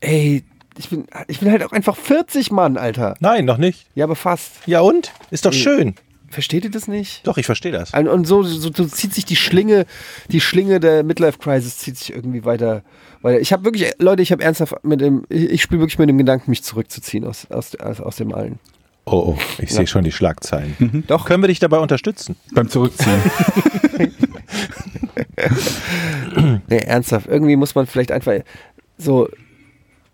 ey, 0.00 0.44
ich 0.78 0.88
bin, 0.88 1.06
ich 1.26 1.40
bin 1.40 1.50
halt 1.50 1.62
auch 1.62 1.72
einfach 1.72 1.96
40 1.96 2.52
Mann, 2.52 2.76
Alter. 2.76 3.16
Nein, 3.20 3.44
noch 3.44 3.58
nicht. 3.58 3.86
Ja, 3.94 4.04
aber 4.04 4.16
fast. 4.16 4.52
Ja 4.66 4.80
und? 4.80 5.12
Ist 5.30 5.44
doch 5.44 5.52
schön. 5.52 5.94
Versteht 6.30 6.64
ihr 6.64 6.70
das 6.70 6.86
nicht? 6.88 7.26
Doch, 7.26 7.36
ich 7.38 7.46
verstehe 7.46 7.72
das. 7.72 7.92
Und, 7.92 8.06
und 8.08 8.24
so, 8.24 8.42
so, 8.44 8.70
so 8.72 8.84
zieht 8.86 9.12
sich 9.12 9.24
die 9.24 9.36
Schlinge, 9.36 9.84
die 10.30 10.40
Schlinge 10.40 10.78
der 10.80 11.02
Midlife 11.02 11.38
Crisis 11.38 11.78
zieht 11.78 11.96
sich 11.98 12.14
irgendwie 12.14 12.44
weiter. 12.44 12.82
weiter. 13.20 13.40
Ich 13.40 13.52
habe 13.52 13.64
wirklich, 13.64 13.90
Leute, 13.98 14.22
ich 14.22 14.30
habe 14.30 14.42
ernsthaft 14.42 14.76
mit 14.84 15.00
dem, 15.00 15.24
ich, 15.28 15.50
ich 15.50 15.62
spiele 15.62 15.80
wirklich 15.80 15.98
mit 15.98 16.08
dem 16.08 16.18
Gedanken, 16.18 16.50
mich 16.50 16.62
zurückzuziehen 16.62 17.24
aus, 17.24 17.50
aus, 17.50 17.74
aus, 17.74 18.00
aus 18.00 18.16
dem 18.16 18.32
Allen. 18.32 18.60
Oh, 19.06 19.34
oh, 19.34 19.38
ich 19.58 19.72
sehe 19.72 19.88
schon 19.88 20.04
die 20.04 20.12
Schlagzeilen. 20.12 21.02
Doch. 21.08 21.24
Können 21.26 21.42
wir 21.42 21.48
dich 21.48 21.58
dabei 21.58 21.78
unterstützen? 21.78 22.36
Beim 22.52 22.68
Zurückziehen. 22.68 23.18
Nee, 26.68 26.78
ernsthaft. 26.78 27.26
Irgendwie 27.26 27.56
muss 27.56 27.74
man 27.74 27.86
vielleicht 27.86 28.12
einfach 28.12 28.34
so 28.98 29.28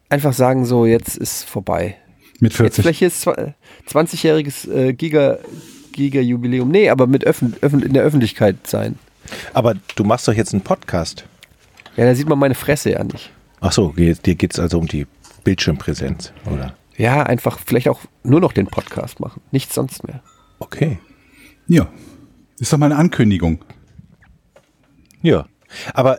einfach 0.09 0.33
sagen, 0.33 0.65
so 0.65 0.87
jetzt 0.87 1.17
ist 1.17 1.45
vorbei. 1.45 1.97
Mit 2.41 2.53
Jetzt 2.53 2.59
40. 2.77 2.83
vielleicht 2.83 2.99
hier 3.01 3.09
ist 3.09 3.27
zwa- 3.27 3.55
20-jähriges 3.91 4.71
äh, 4.71 4.93
Giga, 4.93 5.39
Giga-Jubiläum. 5.97 6.71
Nee, 6.71 6.91
aber 6.91 7.07
mit 7.07 7.25
Öffn 7.25 7.57
Öffn 7.61 7.81
in 7.81 7.95
der 7.95 8.03
Öffentlichkeit 8.03 8.67
sein. 8.67 8.99
Aber 9.55 9.75
du 9.97 10.05
machst 10.05 10.29
doch 10.29 10.35
jetzt 10.35 10.53
einen 10.53 10.63
Podcast. 10.63 11.25
Ja, 11.97 12.05
da 12.05 12.15
sieht 12.15 12.29
man 12.29 12.39
meine 12.39 12.55
Fresse 12.55 12.93
ja 12.93 13.03
nicht. 13.03 13.33
Ach 13.61 13.73
so, 13.73 13.93
dir 13.97 14.15
geht 14.15 14.53
es 14.53 14.61
also 14.61 14.79
um 14.79 14.87
die 14.87 15.07
Bildschirmpräsenz, 15.43 16.33
oder? 16.45 16.77
Ja, 16.97 17.23
einfach 17.23 17.59
vielleicht 17.65 17.89
auch 17.89 18.01
nur 18.23 18.41
noch 18.41 18.53
den 18.53 18.67
Podcast 18.67 19.21
machen. 19.21 19.41
Nichts 19.51 19.75
sonst 19.75 20.07
mehr. 20.07 20.23
Okay. 20.59 20.99
Ja. 21.67 21.89
Ist 22.59 22.73
doch 22.73 22.79
mal 22.79 22.87
eine 22.87 22.97
Ankündigung. 22.97 23.65
Ja. 25.23 25.47
Aber 25.95 26.19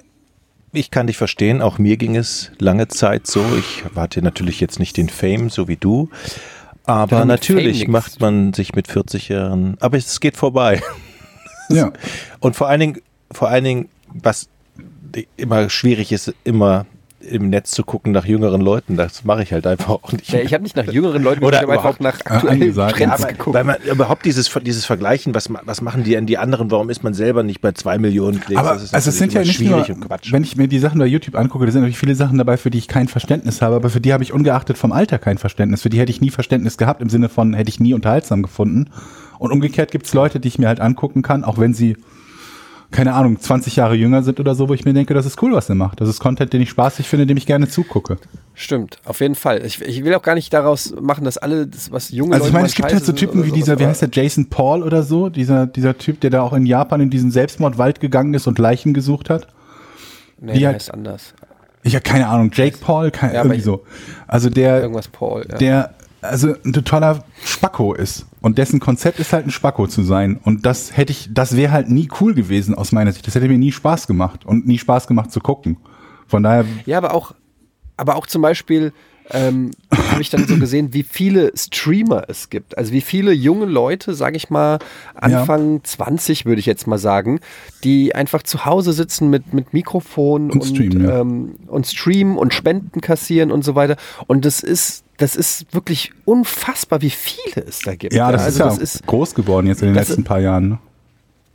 ich 0.74 0.92
kann 0.92 1.08
dich 1.08 1.18
verstehen, 1.18 1.62
auch 1.62 1.78
mir 1.78 1.98
ging 1.98 2.16
es 2.16 2.52
lange 2.60 2.88
Zeit 2.88 3.26
so. 3.26 3.44
Ich 3.58 3.84
hatte 3.96 4.22
natürlich 4.22 4.60
jetzt 4.60 4.80
nicht 4.80 4.98
den 4.98 5.10
Fame, 5.10 5.50
so 5.50 5.68
wie 5.68 5.78
du. 5.78 6.10
Aber 6.88 7.26
natürlich 7.26 7.88
macht 7.88 8.22
man 8.22 8.54
sich 8.54 8.74
mit 8.74 8.88
40 8.88 9.28
Jahren, 9.30 9.78
aber 9.80 9.98
es 9.98 10.20
geht 10.20 10.38
vorbei. 10.38 10.82
Ja. 11.70 11.92
Und 12.40 12.56
vor 12.56 12.70
allen 12.70 12.80
Dingen, 12.80 13.02
vor 13.30 13.50
allen 13.50 13.66
Dingen, 13.66 13.90
was 14.08 14.48
immer 15.36 15.70
schwierig 15.70 16.14
ist, 16.14 16.34
immer 16.46 16.86
im 17.20 17.50
Netz 17.50 17.72
zu 17.72 17.84
gucken 17.84 18.12
nach 18.12 18.26
jüngeren 18.26 18.62
Leuten. 18.62 18.96
Das 18.96 19.24
mache 19.24 19.42
ich 19.42 19.52
halt 19.52 19.66
einfach 19.66 19.90
auch 19.90 20.12
nicht. 20.12 20.30
Ja, 20.32 20.40
ich 20.40 20.54
habe 20.54 20.62
nicht 20.64 20.76
nach 20.76 20.86
jüngeren 20.86 21.24
Leuten 21.24 21.44
Oder 21.44 21.58
ich 21.58 21.64
habe 21.64 21.74
einfach 21.74 21.98
überhaupt- 22.00 22.02
nach 22.02 22.26
aktuellen. 22.32 22.74
Trends 22.76 23.00
Ja, 23.00 23.08
aber, 23.14 23.28
geguckt. 23.28 23.54
weil 23.56 23.64
man 23.64 23.76
überhaupt 23.92 24.24
dieses, 24.26 24.52
dieses 24.64 24.86
Vergleichen, 24.86 25.34
was, 25.34 25.50
was 25.66 25.82
machen 25.82 26.04
die 26.04 26.16
an 26.16 26.28
die 26.28 26.38
anderen, 26.38 26.70
warum 26.70 26.90
ist 26.92 27.04
man 27.04 27.14
selber 27.16 27.42
nicht 27.44 27.60
bei 27.62 27.72
zwei 27.72 27.98
Millionen 27.98 28.40
Klicks? 28.40 28.60
Aber 28.60 28.74
Das 28.74 28.84
ist 28.84 28.94
also 28.94 29.10
es 29.10 29.18
sind 29.18 29.34
ja 29.34 29.42
nicht 29.42 29.60
immer 29.60 29.72
nur, 29.78 29.86
schwierig 29.86 29.98
und 29.98 30.08
Quatsch. 30.08 30.32
wenn 30.32 30.44
ich 30.44 30.56
mir 30.58 30.68
die 30.68 30.80
Sachen 30.80 31.00
bei 31.00 31.08
YouTube 31.08 31.36
angucke, 31.36 31.66
da 31.66 31.72
sind 31.72 31.82
natürlich 31.82 31.98
viele 31.98 32.14
Sachen 32.16 32.38
dabei, 32.38 32.56
für 32.58 32.70
die 32.70 32.78
ich 32.78 32.88
kein 32.88 33.08
Verständnis 33.08 33.62
habe, 33.64 33.76
aber 33.76 33.90
für 33.90 34.00
die 34.00 34.14
habe 34.14 34.24
ich 34.24 34.32
ungeachtet 34.32 34.78
vom 34.78 34.92
Alter 34.92 35.18
kein 35.18 35.38
Verständnis. 35.40 35.82
Für 35.82 35.90
die 35.90 36.00
hätte 36.00 36.12
ich 36.12 36.22
nie 36.22 36.30
Verständnis 36.30 36.78
gehabt, 36.78 37.02
im 37.02 37.10
Sinne 37.10 37.30
von 37.30 37.54
hätte 37.56 37.70
ich 37.70 37.80
nie 37.80 37.94
unterhaltsam 37.96 38.44
gefunden. 38.44 38.90
Und 39.40 39.52
umgekehrt 39.52 39.92
gibt 39.92 40.06
es 40.06 40.14
Leute, 40.14 40.40
die 40.40 40.48
ich 40.48 40.60
mir 40.60 40.68
halt 40.68 40.80
angucken 40.82 41.22
kann, 41.24 41.44
auch 41.44 41.58
wenn 41.58 41.74
sie, 41.74 41.98
keine 42.92 43.14
Ahnung, 43.14 43.40
20 43.40 43.76
Jahre 43.76 43.96
jünger 43.96 44.24
sind 44.24 44.40
oder 44.40 44.56
so, 44.56 44.70
wo 44.70 44.74
ich 44.74 44.86
mir 44.86 44.94
denke, 44.94 45.14
das 45.14 45.26
ist 45.26 45.42
cool, 45.42 45.54
was 45.54 45.68
er 45.70 45.76
macht. 45.76 46.00
Das 46.00 46.08
ist 46.08 46.20
Content, 46.20 46.54
den 46.54 46.62
ich 46.62 46.70
spaßig 46.70 47.08
finde, 47.08 47.26
dem 47.26 47.38
ich 47.38 47.46
gerne 47.46 47.68
zugucke. 47.68 48.18
Stimmt, 48.54 48.98
auf 49.06 49.20
jeden 49.20 49.36
Fall. 49.36 49.66
Ich, 49.66 49.82
ich 49.82 50.04
will 50.04 50.14
auch 50.16 50.22
gar 50.22 50.36
nicht 50.36 50.54
daraus 50.54 50.94
machen, 51.00 51.26
dass 51.26 51.38
alle, 51.38 51.68
das, 51.68 51.92
was 51.92 52.12
junge 52.12 52.34
Also 52.34 52.48
ich 52.48 52.52
Leute 52.52 52.54
meine, 52.54 52.68
es 52.68 52.76
gibt 52.76 52.92
halt 52.92 53.06
so 53.06 53.12
Typen 53.12 53.46
wie 53.46 53.52
dieser, 53.52 53.80
wie 53.80 53.86
heißt 53.86 54.02
der, 54.02 54.10
Jason 54.12 54.48
Paul 54.50 54.84
oder 54.84 55.04
so, 55.04 55.30
dieser, 55.30 55.68
dieser 55.68 55.98
Typ, 55.98 56.22
der 56.22 56.30
da 56.30 56.42
auch 56.42 56.54
in 56.54 56.66
Japan 56.66 57.02
in 57.02 57.10
diesen 57.10 57.30
Selbstmordwald 57.30 58.00
gegangen 58.00 58.34
ist 58.34 58.48
und 58.48 58.58
Leichen 58.58 58.94
gesucht 58.94 59.30
hat. 59.30 59.48
Nee, 60.40 60.54
die 60.54 60.60
der 60.60 60.70
halt- 60.70 60.76
heißt 60.78 60.94
anders. 60.94 61.34
Ich 61.84 61.94
habe 61.94 62.04
keine 62.04 62.28
Ahnung, 62.28 62.52
Jake 62.54 62.78
Paul, 62.80 63.12
kein, 63.12 63.34
Ja, 63.34 63.44
irgendwie 63.44 63.62
so. 63.62 63.84
Also 64.28 64.50
der, 64.50 64.82
Irgendwas 64.82 65.08
Paul. 65.08 65.46
Ja. 65.50 65.58
der 65.58 65.94
also 66.22 66.56
ein 66.66 66.74
totaler 66.74 67.24
Spacko 67.44 67.94
ist 67.94 68.26
und 68.42 68.58
dessen 68.58 68.80
Konzept 68.80 69.20
ist 69.20 69.34
halt 69.34 69.46
ein 69.46 69.52
Spacko 69.52 69.88
zu 69.88 70.04
sein 70.04 70.40
und 70.44 70.66
das 70.66 70.96
hätte 70.96 71.12
ich 71.12 71.30
das 71.32 71.56
wäre 71.56 71.72
halt 71.72 71.90
nie 71.90 72.10
cool 72.20 72.34
gewesen 72.34 72.76
aus 72.76 72.92
meiner 72.92 73.12
Sicht 73.12 73.28
das 73.28 73.36
hätte 73.36 73.48
mir 73.48 73.58
nie 73.58 73.72
Spaß 73.72 74.08
gemacht 74.08 74.46
und 74.46 74.68
nie 74.68 74.80
Spaß 74.80 75.08
gemacht 75.08 75.32
zu 75.32 75.40
gucken 75.40 75.78
von 76.28 76.44
daher 76.44 76.66
Ja, 76.86 76.98
aber 76.98 77.14
auch, 77.14 77.34
aber 77.96 78.16
auch 78.16 78.28
zum 78.28 78.42
Beispiel 78.42 78.94
ähm, 79.32 79.72
habe 79.92 80.22
ich 80.22 80.30
dann 80.30 80.48
so 80.48 80.58
gesehen, 80.58 80.94
wie 80.94 81.04
viele 81.04 81.52
Streamer 81.56 82.24
es 82.28 82.50
gibt. 82.50 82.78
Also 82.78 82.94
wie 82.94 83.02
viele 83.02 83.34
junge 83.34 83.66
Leute, 83.66 84.14
sage 84.14 84.38
ich 84.38 84.50
mal, 84.50 84.80
Anfang 85.16 85.84
20 85.84 86.46
würde 86.46 86.60
ich 86.60 86.66
jetzt 86.66 86.88
mal 86.88 86.98
sagen, 86.98 87.40
die 87.84 88.16
einfach 88.16 88.44
zu 88.44 88.66
Hause 88.66 88.94
sitzen 88.94 89.30
mit, 89.30 89.54
mit 89.54 89.74
Mikrofon 89.74 90.50
Und 90.52 90.64
streamen, 90.64 91.04
ja. 91.04 91.22
ähm, 91.22 91.56
und 91.68 91.88
streamen 91.88 92.38
und 92.38 92.54
Spenden 92.54 93.02
kassieren 93.02 93.52
und 93.52 93.64
so 93.64 93.76
weiter. 93.76 93.98
Und 94.28 94.46
das 94.46 94.62
ist, 94.62 95.04
das 95.18 95.36
ist 95.36 95.74
wirklich 95.74 96.12
unfassbar, 96.26 97.02
wie 97.02 97.10
viele 97.10 97.66
es 97.68 97.80
da 97.80 97.96
gibt. 97.96 98.14
ja 98.14 98.32
das 98.32 98.44
also 98.44 98.54
ist 98.54 98.60
ja 98.60 98.66
das 98.66 98.78
ist 98.78 99.08
groß 99.08 99.34
geworden 99.36 99.68
jetzt 99.68 99.82
in 99.82 99.88
den 99.90 99.96
letzten 99.96 100.24
paar 100.24 100.40
Jahren 100.40 100.70
ne? 100.70 100.78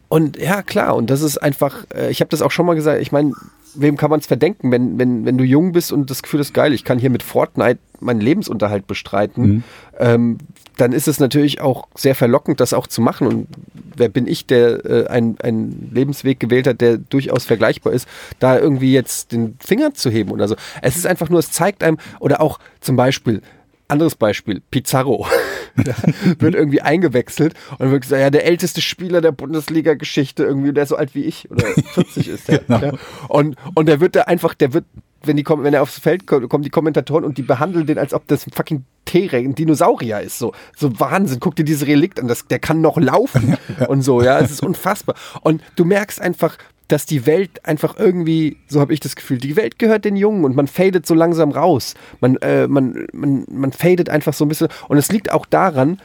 Und 0.09 0.37
ja, 0.37 0.62
klar, 0.62 0.94
und 0.94 1.09
das 1.09 1.22
ist 1.22 1.38
einfach, 1.38 1.87
äh, 1.94 2.11
ich 2.11 2.20
habe 2.20 2.29
das 2.29 2.42
auch 2.42 2.51
schon 2.51 2.66
mal 2.66 2.75
gesagt, 2.75 3.01
ich 3.01 3.12
meine, 3.12 3.33
wem 3.75 3.96
kann 3.96 4.11
man 4.11 4.20
es 4.20 4.27
verdenken, 4.27 4.70
wenn, 4.70 4.98
wenn, 4.98 5.25
wenn 5.25 5.38
du 5.38 5.44
jung 5.44 5.72
bist 5.72 5.90
und 5.90 6.11
das 6.11 6.22
Gefühl 6.22 6.40
ist 6.40 6.53
geil, 6.53 6.75
ich 6.75 6.85
kann 6.85 6.98
hier 6.98 7.08
mit 7.08 7.23
Fortnite 7.23 7.79
meinen 8.00 8.21
Lebensunterhalt 8.21 8.87
bestreiten, 8.87 9.42
Mhm. 9.42 9.63
ähm, 9.98 10.38
dann 10.77 10.92
ist 10.92 11.08
es 11.08 11.20
natürlich 11.20 11.60
auch 11.60 11.88
sehr 11.94 12.14
verlockend, 12.14 12.60
das 12.60 12.73
auch 12.73 12.87
zu 12.87 13.00
machen. 13.00 13.27
Und 13.27 13.48
wer 13.96 14.08
bin 14.08 14.27
ich, 14.27 14.46
der 14.46 14.85
äh, 14.85 15.06
einen, 15.08 15.90
Lebensweg 15.92 16.40
gewählt 16.40 16.66
hat, 16.66 16.81
der 16.81 16.98
durchaus 16.98 17.44
vergleichbar 17.44 17.92
ist, 17.92 18.08
da 18.38 18.58
irgendwie 18.58 18.92
jetzt 18.92 19.33
den 19.33 19.56
Finger 19.60 19.94
zu 19.94 20.10
heben 20.10 20.31
oder 20.31 20.48
so. 20.48 20.56
Es 20.81 20.96
ist 20.96 21.06
einfach 21.06 21.29
nur, 21.29 21.40
es 21.40 21.50
zeigt 21.50 21.83
einem, 21.83 21.98
oder 22.20 22.40
auch 22.40 22.58
zum 22.81 22.96
Beispiel, 22.96 23.42
anderes 23.88 24.14
Beispiel, 24.14 24.62
Pizarro. 24.70 25.27
wird 26.38 26.54
irgendwie 26.54 26.83
eingewechselt 26.83 27.54
und 27.79 27.90
wird 27.90 28.02
gesagt, 28.02 28.20
ja, 28.20 28.29
der 28.29 28.44
älteste 28.44 28.83
Spieler 28.83 29.23
der 29.23 29.33
Bundesliga-Geschichte, 29.33 30.44
irgendwie, 30.44 30.73
der 30.73 30.85
so 30.85 30.96
alt 30.96 31.14
wie 31.14 31.25
ich 31.25 31.50
oder 31.50 31.64
40 31.64 32.29
ist 32.29 32.48
der. 32.48 32.58
Genau. 32.66 32.81
ja. 32.81 32.92
Und, 33.29 33.56
und 33.75 33.87
der 33.87 34.00
wird 34.00 34.14
da 34.14 34.23
einfach, 34.23 34.54
der 34.54 34.73
wird, 34.73 34.85
wenn, 35.27 35.37
die, 35.37 35.44
wenn 35.46 35.75
er 35.75 35.83
aufs 35.83 35.98
Feld 35.98 36.27
kommt, 36.27 36.48
kommen 36.48 36.64
die 36.64 36.70
Kommentatoren 36.70 37.25
und 37.25 37.38
die 37.38 37.42
behandeln 37.42 37.87
den, 37.87 37.98
als 37.98 38.14
ob 38.14 38.27
das 38.29 38.46
ein 38.46 38.52
fucking 38.52 38.85
T-Rex, 39.04 39.48
ein 39.48 39.54
Dinosaurier 39.54 40.20
ist. 40.20 40.38
So, 40.38 40.52
so 40.77 40.98
Wahnsinn. 41.00 41.40
Guck 41.40 41.56
dir 41.56 41.64
diese 41.64 41.87
Relikt 41.87 42.20
an, 42.20 42.29
das, 42.29 42.46
der 42.46 42.58
kann 42.58 42.81
noch 42.81 42.98
laufen 42.98 43.56
und 43.88 44.02
so, 44.02 44.23
ja, 44.23 44.40
es 44.40 44.50
ist 44.50 44.62
unfassbar. 44.62 45.14
Und 45.42 45.62
du 45.77 45.85
merkst 45.85 46.20
einfach, 46.20 46.58
dass 46.88 47.06
die 47.06 47.25
Welt 47.27 47.64
einfach 47.64 47.96
irgendwie, 47.98 48.58
so 48.68 48.81
habe 48.81 48.92
ich 48.92 49.00
das 49.00 49.16
Gefühl, 49.16 49.38
die 49.38 49.56
Welt 49.56 49.79
gehört 49.79 50.04
den 50.04 50.16
Jungen 50.16 50.44
und 50.44 50.54
man 50.54 50.66
fadet 50.66 51.06
so 51.06 51.14
langsam 51.14 51.50
raus. 51.50 51.94
Man, 52.20 52.37
äh, 52.37 52.66
man, 52.68 53.06
man, 53.12 53.46
man 53.50 53.73
fadet 53.73 54.10
einfach 54.10 54.35
so 54.35 54.44
ein 54.44 54.48
bisschen. 54.48 54.68
Und 54.88 54.98
es 54.98 55.10
liegt 55.10 55.33
auch 55.33 55.46
daran, 55.46 56.00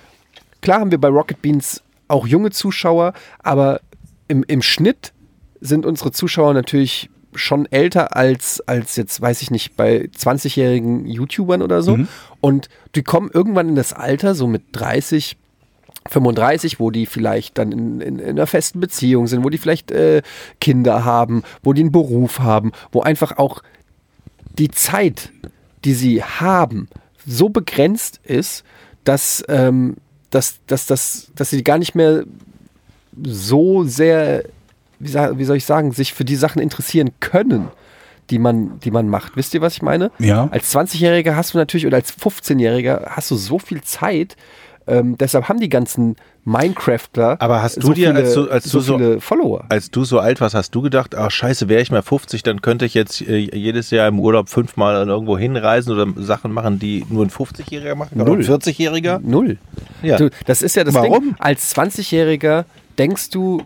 klar 0.62 0.80
haben 0.80 0.92
wir 0.92 1.00
bei 1.00 1.10
Rocket 1.10 1.42
Beans 1.42 1.84
auch 2.08 2.26
junge 2.26 2.52
Zuschauer, 2.52 3.14
aber 3.40 3.82
im, 4.28 4.44
im 4.48 4.62
Schnitt 4.62 5.12
sind 5.60 5.86
unsere 5.86 6.12
Zuschauer 6.12 6.54
natürlich 6.54 7.10
schon 7.38 7.66
älter 7.72 8.16
als, 8.16 8.62
als 8.68 8.96
jetzt, 8.96 9.22
weiß 9.22 9.42
ich 9.42 9.52
nicht, 9.52 9.76
bei 9.78 10.10
20-jährigen 10.18 11.06
YouTubern 11.08 11.62
oder 11.62 11.82
so. 11.82 11.98
Und 12.42 12.70
die 12.96 13.04
kommen 13.04 13.30
irgendwann 13.34 13.70
in 13.70 13.76
das 13.76 13.94
Alter, 13.94 14.36
so 14.36 14.48
mit 14.48 14.64
30, 14.74 15.38
35, 16.10 16.80
wo 16.80 16.92
die 16.92 17.06
vielleicht 17.06 17.58
dann 17.58 17.72
in, 17.72 18.02
in, 18.02 18.20
in 18.20 18.30
einer 18.30 18.48
festen 18.48 18.80
Beziehung 18.80 19.28
sind, 19.28 19.44
wo 19.44 19.50
die 19.50 19.58
vielleicht 19.58 19.92
äh, 19.92 20.22
Kinder 20.60 21.06
haben, 21.06 21.44
wo 21.64 21.74
die 21.74 21.82
einen 21.82 21.92
Beruf 21.92 22.40
haben, 22.40 22.72
wo 22.92 23.02
einfach 23.02 23.38
auch 23.38 23.62
die 24.58 24.72
Zeit, 24.72 25.32
die 25.86 25.94
sie 25.94 26.24
haben, 26.24 26.88
so 27.26 27.50
begrenzt 27.50 28.20
ist, 28.24 28.64
dass, 29.04 29.44
ähm, 29.50 29.98
dass, 30.30 30.60
dass, 30.68 30.86
dass, 30.86 31.32
dass 31.36 31.50
sie 31.50 31.64
gar 31.64 31.78
nicht 31.78 31.96
mehr 31.96 32.24
so 33.24 33.84
sehr, 33.84 34.44
wie, 35.00 35.14
wie 35.14 35.44
soll 35.44 35.58
ich 35.58 35.66
sagen, 35.66 35.92
sich 35.92 36.14
für 36.14 36.26
die 36.26 36.36
Sachen 36.36 36.62
interessieren 36.62 37.12
können, 37.20 37.68
die 38.30 38.40
man, 38.40 38.80
die 38.82 38.92
man 38.92 39.08
macht. 39.08 39.36
Wisst 39.38 39.54
ihr, 39.54 39.62
was 39.62 39.74
ich 39.74 39.82
meine? 39.82 40.12
Ja. 40.20 40.48
Als 40.52 40.76
20-Jähriger 40.76 41.36
hast 41.36 41.54
du 41.54 41.58
natürlich 41.58 41.86
oder 41.88 41.98
als 41.98 42.14
15-Jähriger 42.18 43.06
hast 43.12 43.32
du 43.32 43.36
so 43.36 43.58
viel 43.60 43.82
Zeit. 43.82 44.36
Ähm, 44.90 45.18
deshalb 45.18 45.50
haben 45.50 45.60
die 45.60 45.68
ganzen 45.70 46.16
Minecrafter 46.46 47.36
Aber 47.42 47.62
hast 47.62 47.78
du 47.78 47.88
so 47.88 47.94
dir, 47.94 48.08
viele, 48.14 48.20
als 48.24 48.34
du- 48.34 48.50
als 48.50 48.64
so 48.66 48.78
du 48.80 48.84
so- 48.84 48.98
viele 48.98 49.20
Follower. 49.22 49.66
Als 49.70 49.92
du 49.92 50.06
so 50.06 50.20
alt 50.20 50.40
warst, 50.42 50.56
hast 50.56 50.72
du 50.76 50.82
gedacht, 50.82 51.14
ach 51.16 51.30
scheiße, 51.30 51.68
wäre 51.68 51.82
ich 51.82 51.92
mal 51.92 52.02
50, 52.02 52.42
dann 52.44 52.62
könnte 52.62 52.86
ich 52.86 52.94
jetzt 52.94 53.22
äh, 53.22 53.36
jedes 53.38 53.92
Jahr 53.92 54.08
im 54.08 54.20
Urlaub 54.20 54.48
fünfmal 54.50 55.08
irgendwo 55.08 55.38
hinreisen 55.38 55.92
oder 55.94 56.08
Sachen 56.24 56.52
machen, 56.54 56.80
die 56.80 57.06
nur 57.10 57.26
ein 57.26 57.30
50-Jähriger 57.30 57.96
machen 57.96 58.22
oder 58.22 58.32
ein 58.32 58.40
Null. 58.40 58.46
40-Jähriger? 58.48 59.20
Null. 59.22 59.58
Ja. 60.02 60.18
Du, 60.18 60.30
das 60.46 60.62
ist 60.62 60.76
ja 60.78 60.84
das 60.86 60.94
Warum? 60.94 61.24
Ding. 61.24 61.36
Als 61.40 61.76
20-Jähriger 61.76 62.64
denkst 62.98 63.30
du 63.32 63.64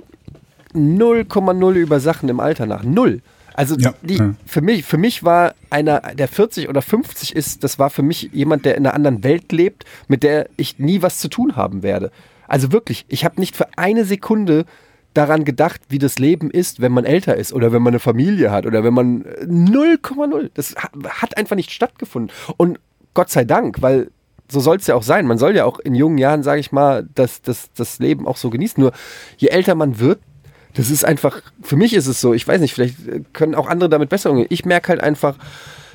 0,0 0.73 1.73
über 1.73 1.99
Sachen 1.99 2.29
im 2.29 2.39
Alter 2.39 2.65
nach. 2.65 2.83
Null. 2.83 3.21
Also 3.53 3.75
Ja, 3.77 3.93
die, 4.01 4.15
ja. 4.15 4.33
für, 4.45 4.61
mich, 4.61 4.83
für 4.85 4.97
mich 4.97 5.23
war 5.23 5.53
einer, 5.69 5.99
der 6.15 6.27
40 6.27 6.69
oder 6.69 6.81
50 6.81 7.35
ist, 7.35 7.63
das 7.63 7.77
war 7.79 7.89
für 7.89 8.01
mich 8.01 8.29
jemand, 8.31 8.65
der 8.65 8.75
in 8.77 8.85
einer 8.85 8.95
anderen 8.95 9.23
Welt 9.23 9.51
lebt, 9.51 9.83
mit 10.07 10.23
der 10.23 10.47
ich 10.57 10.79
nie 10.79 11.01
was 11.01 11.19
zu 11.19 11.27
tun 11.27 11.55
haben 11.55 11.83
werde. 11.83 12.11
Also 12.47 12.71
wirklich, 12.71 13.05
ich 13.09 13.25
habe 13.25 13.39
nicht 13.39 13.55
für 13.55 13.67
eine 13.77 14.05
Sekunde 14.05 14.65
daran 15.13 15.43
gedacht, 15.43 15.81
wie 15.89 15.99
das 15.99 16.19
Leben 16.19 16.49
ist, 16.49 16.79
wenn 16.79 16.93
man 16.93 17.03
älter 17.03 17.35
ist 17.35 17.51
oder 17.51 17.73
wenn 17.73 17.81
man 17.81 17.91
eine 17.91 17.99
Familie 17.99 18.51
hat 18.51 18.65
oder 18.65 18.83
wenn 18.85 18.93
man 18.93 19.25
äh, 19.25 19.43
0,0. 19.45 20.49
Das 20.53 20.75
ha- 20.77 20.89
hat 21.09 21.35
einfach 21.37 21.57
nicht 21.57 21.71
stattgefunden. 21.71 22.31
Und 22.55 22.79
Gott 23.13 23.29
sei 23.29 23.43
Dank, 23.43 23.81
weil 23.81 24.09
so 24.49 24.61
soll 24.61 24.77
es 24.77 24.87
ja 24.87 24.95
auch 24.95 25.03
sein. 25.03 25.27
Man 25.27 25.37
soll 25.37 25.55
ja 25.55 25.65
auch 25.65 25.79
in 25.79 25.95
jungen 25.95 26.17
Jahren, 26.17 26.43
sage 26.43 26.61
ich 26.61 26.71
mal, 26.71 27.07
das, 27.15 27.41
das, 27.41 27.69
das 27.75 27.99
Leben 27.99 28.25
auch 28.27 28.37
so 28.37 28.49
genießen. 28.49 28.81
Nur 28.81 28.93
je 29.37 29.49
älter 29.49 29.75
man 29.75 29.99
wird, 29.99 30.19
das 30.73 30.89
ist 30.89 31.03
einfach, 31.03 31.41
für 31.61 31.75
mich 31.75 31.93
ist 31.93 32.07
es 32.07 32.21
so, 32.21 32.33
ich 32.33 32.47
weiß 32.47 32.61
nicht, 32.61 32.73
vielleicht 32.73 32.95
können 33.33 33.55
auch 33.55 33.67
andere 33.67 33.89
damit 33.89 34.09
besser 34.09 34.31
umgehen. 34.31 34.47
Ich 34.49 34.65
merke 34.65 34.89
halt 34.89 35.01
einfach, 35.01 35.35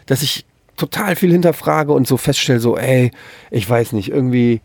dass 0.07 0.23
ich 0.23 0.45
total 0.77 1.17
viel 1.17 1.33
hinterfrage 1.33 1.93
und 1.93 2.07
so 2.07 2.17
feststelle, 2.17 2.61
so, 2.61 2.77
ey, 2.77 3.11
ich 3.51 3.69
weiß 3.69 3.93
nicht, 3.93 4.11
irgendwie, 4.11 4.61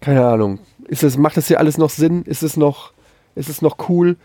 keine 0.00 0.24
Ahnung, 0.24 0.58
ist 0.88 1.02
das, 1.02 1.16
macht 1.16 1.36
das 1.36 1.48
hier 1.48 1.58
alles 1.58 1.78
noch 1.78 1.90
Sinn? 1.90 2.22
Ist 2.22 2.42
es 2.42 2.56
noch, 2.56 2.92
ist 3.34 3.48
es 3.48 3.60
noch 3.60 3.88
cool? 3.88 4.16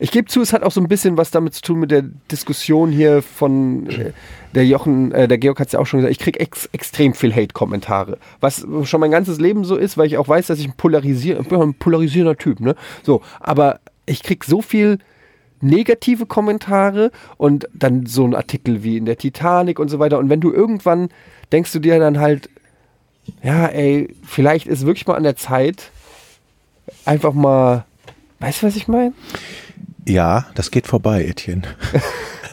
Ich 0.00 0.12
gebe 0.12 0.28
zu, 0.28 0.40
es 0.40 0.52
hat 0.52 0.62
auch 0.62 0.70
so 0.70 0.80
ein 0.80 0.86
bisschen 0.86 1.16
was 1.16 1.32
damit 1.32 1.54
zu 1.54 1.62
tun 1.62 1.80
mit 1.80 1.90
der 1.90 2.02
Diskussion 2.30 2.92
hier 2.92 3.20
von 3.20 3.88
äh, 3.90 4.12
der 4.54 4.64
Jochen, 4.64 5.10
äh, 5.10 5.26
der 5.26 5.38
Georg 5.38 5.58
hat 5.58 5.66
es 5.66 5.72
ja 5.72 5.80
auch 5.80 5.86
schon 5.86 5.98
gesagt, 6.00 6.12
ich 6.12 6.20
kriege 6.20 6.38
ex 6.38 6.66
extrem 6.72 7.14
viel 7.14 7.34
Hate-Kommentare. 7.34 8.18
Was 8.40 8.64
schon 8.84 9.00
mein 9.00 9.10
ganzes 9.10 9.40
Leben 9.40 9.64
so 9.64 9.76
ist, 9.76 9.98
weil 9.98 10.06
ich 10.06 10.16
auch 10.16 10.28
weiß, 10.28 10.46
dass 10.46 10.60
ich 10.60 10.66
ein, 10.66 10.74
polarisier 10.76 11.40
ich 11.40 11.52
ein 11.52 11.74
polarisierender 11.74 12.36
Typ, 12.36 12.60
ne? 12.60 12.76
So, 13.02 13.22
aber 13.40 13.80
ich 14.06 14.22
kriege 14.22 14.46
so 14.46 14.62
viel 14.62 14.98
negative 15.60 16.26
Kommentare 16.26 17.10
und 17.36 17.68
dann 17.74 18.06
so 18.06 18.24
ein 18.24 18.36
Artikel 18.36 18.84
wie 18.84 18.96
in 18.96 19.04
der 19.04 19.18
Titanic 19.18 19.80
und 19.80 19.88
so 19.88 19.98
weiter. 19.98 20.18
Und 20.18 20.30
wenn 20.30 20.40
du 20.40 20.52
irgendwann 20.52 21.08
denkst 21.50 21.72
du 21.72 21.80
dir 21.80 21.98
dann 21.98 22.20
halt, 22.20 22.48
ja, 23.42 23.66
ey, 23.66 24.14
vielleicht 24.24 24.66
ist 24.68 24.86
wirklich 24.86 25.06
mal 25.06 25.16
an 25.16 25.24
der 25.24 25.36
Zeit, 25.36 25.90
einfach 27.04 27.32
mal, 27.32 27.84
weißt 28.38 28.62
du, 28.62 28.66
was 28.66 28.76
ich 28.76 28.88
meine? 28.88 29.12
Ja, 30.08 30.46
das 30.54 30.70
geht 30.70 30.86
vorbei, 30.86 31.24
Etienne. 31.24 31.62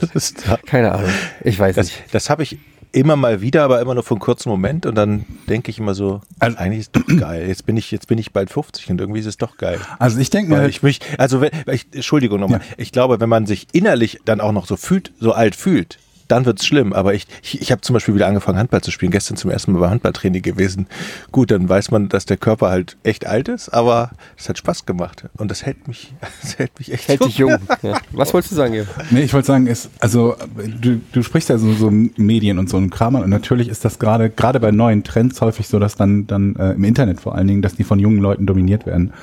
Das, 0.02 0.10
ist, 0.14 0.44
Keine 0.66 0.92
Ahnung. 0.92 1.10
Ich 1.42 1.58
weiß 1.58 1.74
das, 1.78 1.86
nicht. 1.88 2.04
das 2.14 2.30
habe 2.30 2.44
ich 2.44 2.58
immer 2.92 3.16
mal 3.16 3.40
wieder, 3.40 3.64
aber 3.64 3.80
immer 3.80 3.94
nur 3.94 4.04
für 4.04 4.14
einen 4.16 4.20
kurzen 4.20 4.50
Moment 4.50 4.86
und 4.86 4.96
dann 4.96 5.26
denke 5.48 5.72
ich 5.72 5.80
immer 5.80 5.94
so, 5.96 6.20
Also- 6.38 6.58
eigentlich 6.58 6.80
ist 6.82 6.96
doch 6.98 7.08
geil. 7.18 7.48
Jetzt 7.48 7.66
bin 7.66 7.78
ich, 7.78 7.92
jetzt 7.92 8.08
bin 8.10 8.18
ich 8.18 8.34
bald 8.34 8.50
50 8.50 8.90
und 8.90 9.00
irgendwie 9.00 9.22
ist 9.22 9.26
es 9.26 9.38
doch 9.38 9.56
geil. 9.56 9.80
Also 9.98 10.20
ich 10.20 10.30
denke 10.30 10.52
mal, 10.52 10.70
ich 10.70 10.84
mich, 10.84 11.00
also 11.18 11.40
wenn, 11.40 11.52
ich, 11.72 11.88
Entschuldigung 11.94 12.42
nochmal, 12.42 12.60
ich 12.76 12.92
glaube, 12.92 13.22
wenn 13.22 13.30
man 13.30 13.46
sich 13.46 13.68
innerlich 13.72 14.20
dann 14.26 14.42
auch 14.42 14.52
noch 14.52 14.68
so 14.68 14.76
fühlt, 14.76 15.14
so 15.22 15.32
alt 15.32 15.56
fühlt, 15.56 15.98
dann 16.28 16.46
wird's 16.46 16.66
schlimm. 16.66 16.94
Aber 16.94 17.14
ich, 17.14 17.28
ich, 17.42 17.62
ich 17.62 17.72
habe 17.72 17.82
zum 17.82 17.94
Beispiel 17.94 18.16
wieder 18.16 18.28
angefangen, 18.28 18.58
Handball 18.58 18.82
zu 18.82 18.92
spielen. 18.92 19.12
Gestern 19.12 19.38
zum 19.38 19.52
ersten 19.52 19.72
Mal 19.72 19.80
bei 19.80 19.90
Handballtraining 19.90 20.42
gewesen. 20.42 20.88
Gut, 21.32 21.52
dann 21.52 21.68
weiß 21.68 21.92
man, 21.92 22.10
dass 22.10 22.26
der 22.26 22.38
Körper 22.38 22.70
halt 22.70 22.98
echt 23.04 23.26
alt 23.26 23.48
ist, 23.48 23.70
aber 23.70 24.12
es 24.38 24.50
hat 24.50 24.58
Spaß 24.58 24.86
gemacht. 24.86 25.26
Und 25.38 25.52
das 25.52 25.66
hält 25.66 25.88
mich, 25.88 26.14
das 26.42 26.58
hält 26.58 26.78
mich 26.80 26.92
echt 26.92 27.08
Hält 27.08 27.26
dich 27.26 27.38
jung. 27.38 27.58
Ja. 27.82 28.00
Was 28.12 28.34
wolltest 28.34 28.52
du 28.52 28.56
sagen, 28.56 28.74
Georg? 28.74 28.88
Nee, 29.12 29.22
ich 29.22 29.34
wollte 29.34 29.48
sagen, 29.48 29.68
ist, 29.68 29.90
also 30.00 30.36
du, 30.82 31.02
du 31.12 31.24
sprichst 31.24 31.50
ja 31.50 31.58
so, 31.58 31.74
so 31.74 31.92
Medien 31.92 32.60
und 32.60 32.70
so 32.70 32.78
ein 32.78 32.90
Kram 32.90 33.16
an 33.16 33.24
und 33.24 33.30
natürlich 33.30 33.70
ist 33.70 33.86
das 33.86 34.00
gerade 34.00 34.30
gerade 34.30 34.60
bei 34.60 34.72
neuen 34.72 35.04
Trends 35.04 35.42
häufig 35.42 35.68
so, 35.68 35.80
dass 35.80 35.96
dann 35.96 36.28
dann 36.28 36.56
äh, 36.56 36.72
im 36.72 36.84
Internet 36.84 37.20
vor 37.20 37.36
allen 37.36 37.48
Dingen, 37.48 37.62
dass 37.62 37.76
die 37.76 37.84
von 37.84 38.00
jungen 38.00 38.20
Leuten 38.20 38.46
dominiert 38.46 38.86
werden. 38.86 39.14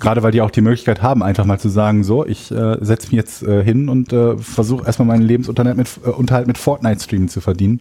Gerade 0.00 0.22
weil 0.22 0.30
die 0.30 0.40
auch 0.42 0.50
die 0.50 0.60
Möglichkeit 0.60 1.02
haben, 1.02 1.22
einfach 1.22 1.44
mal 1.44 1.58
zu 1.58 1.68
sagen, 1.68 2.04
so, 2.04 2.24
ich 2.24 2.50
äh, 2.52 2.76
setze 2.80 3.08
mich 3.08 3.16
jetzt 3.16 3.42
äh, 3.42 3.64
hin 3.64 3.88
und 3.88 4.12
äh, 4.12 4.36
versuche 4.38 4.86
erstmal 4.86 5.08
meinen 5.08 5.22
Lebensunterhalt 5.22 5.76
mit, 5.76 5.88
äh, 6.04 6.10
Unterhalt 6.10 6.46
mit 6.46 6.56
Fortnite-Streamen 6.58 7.28
zu 7.28 7.40
verdienen. 7.40 7.80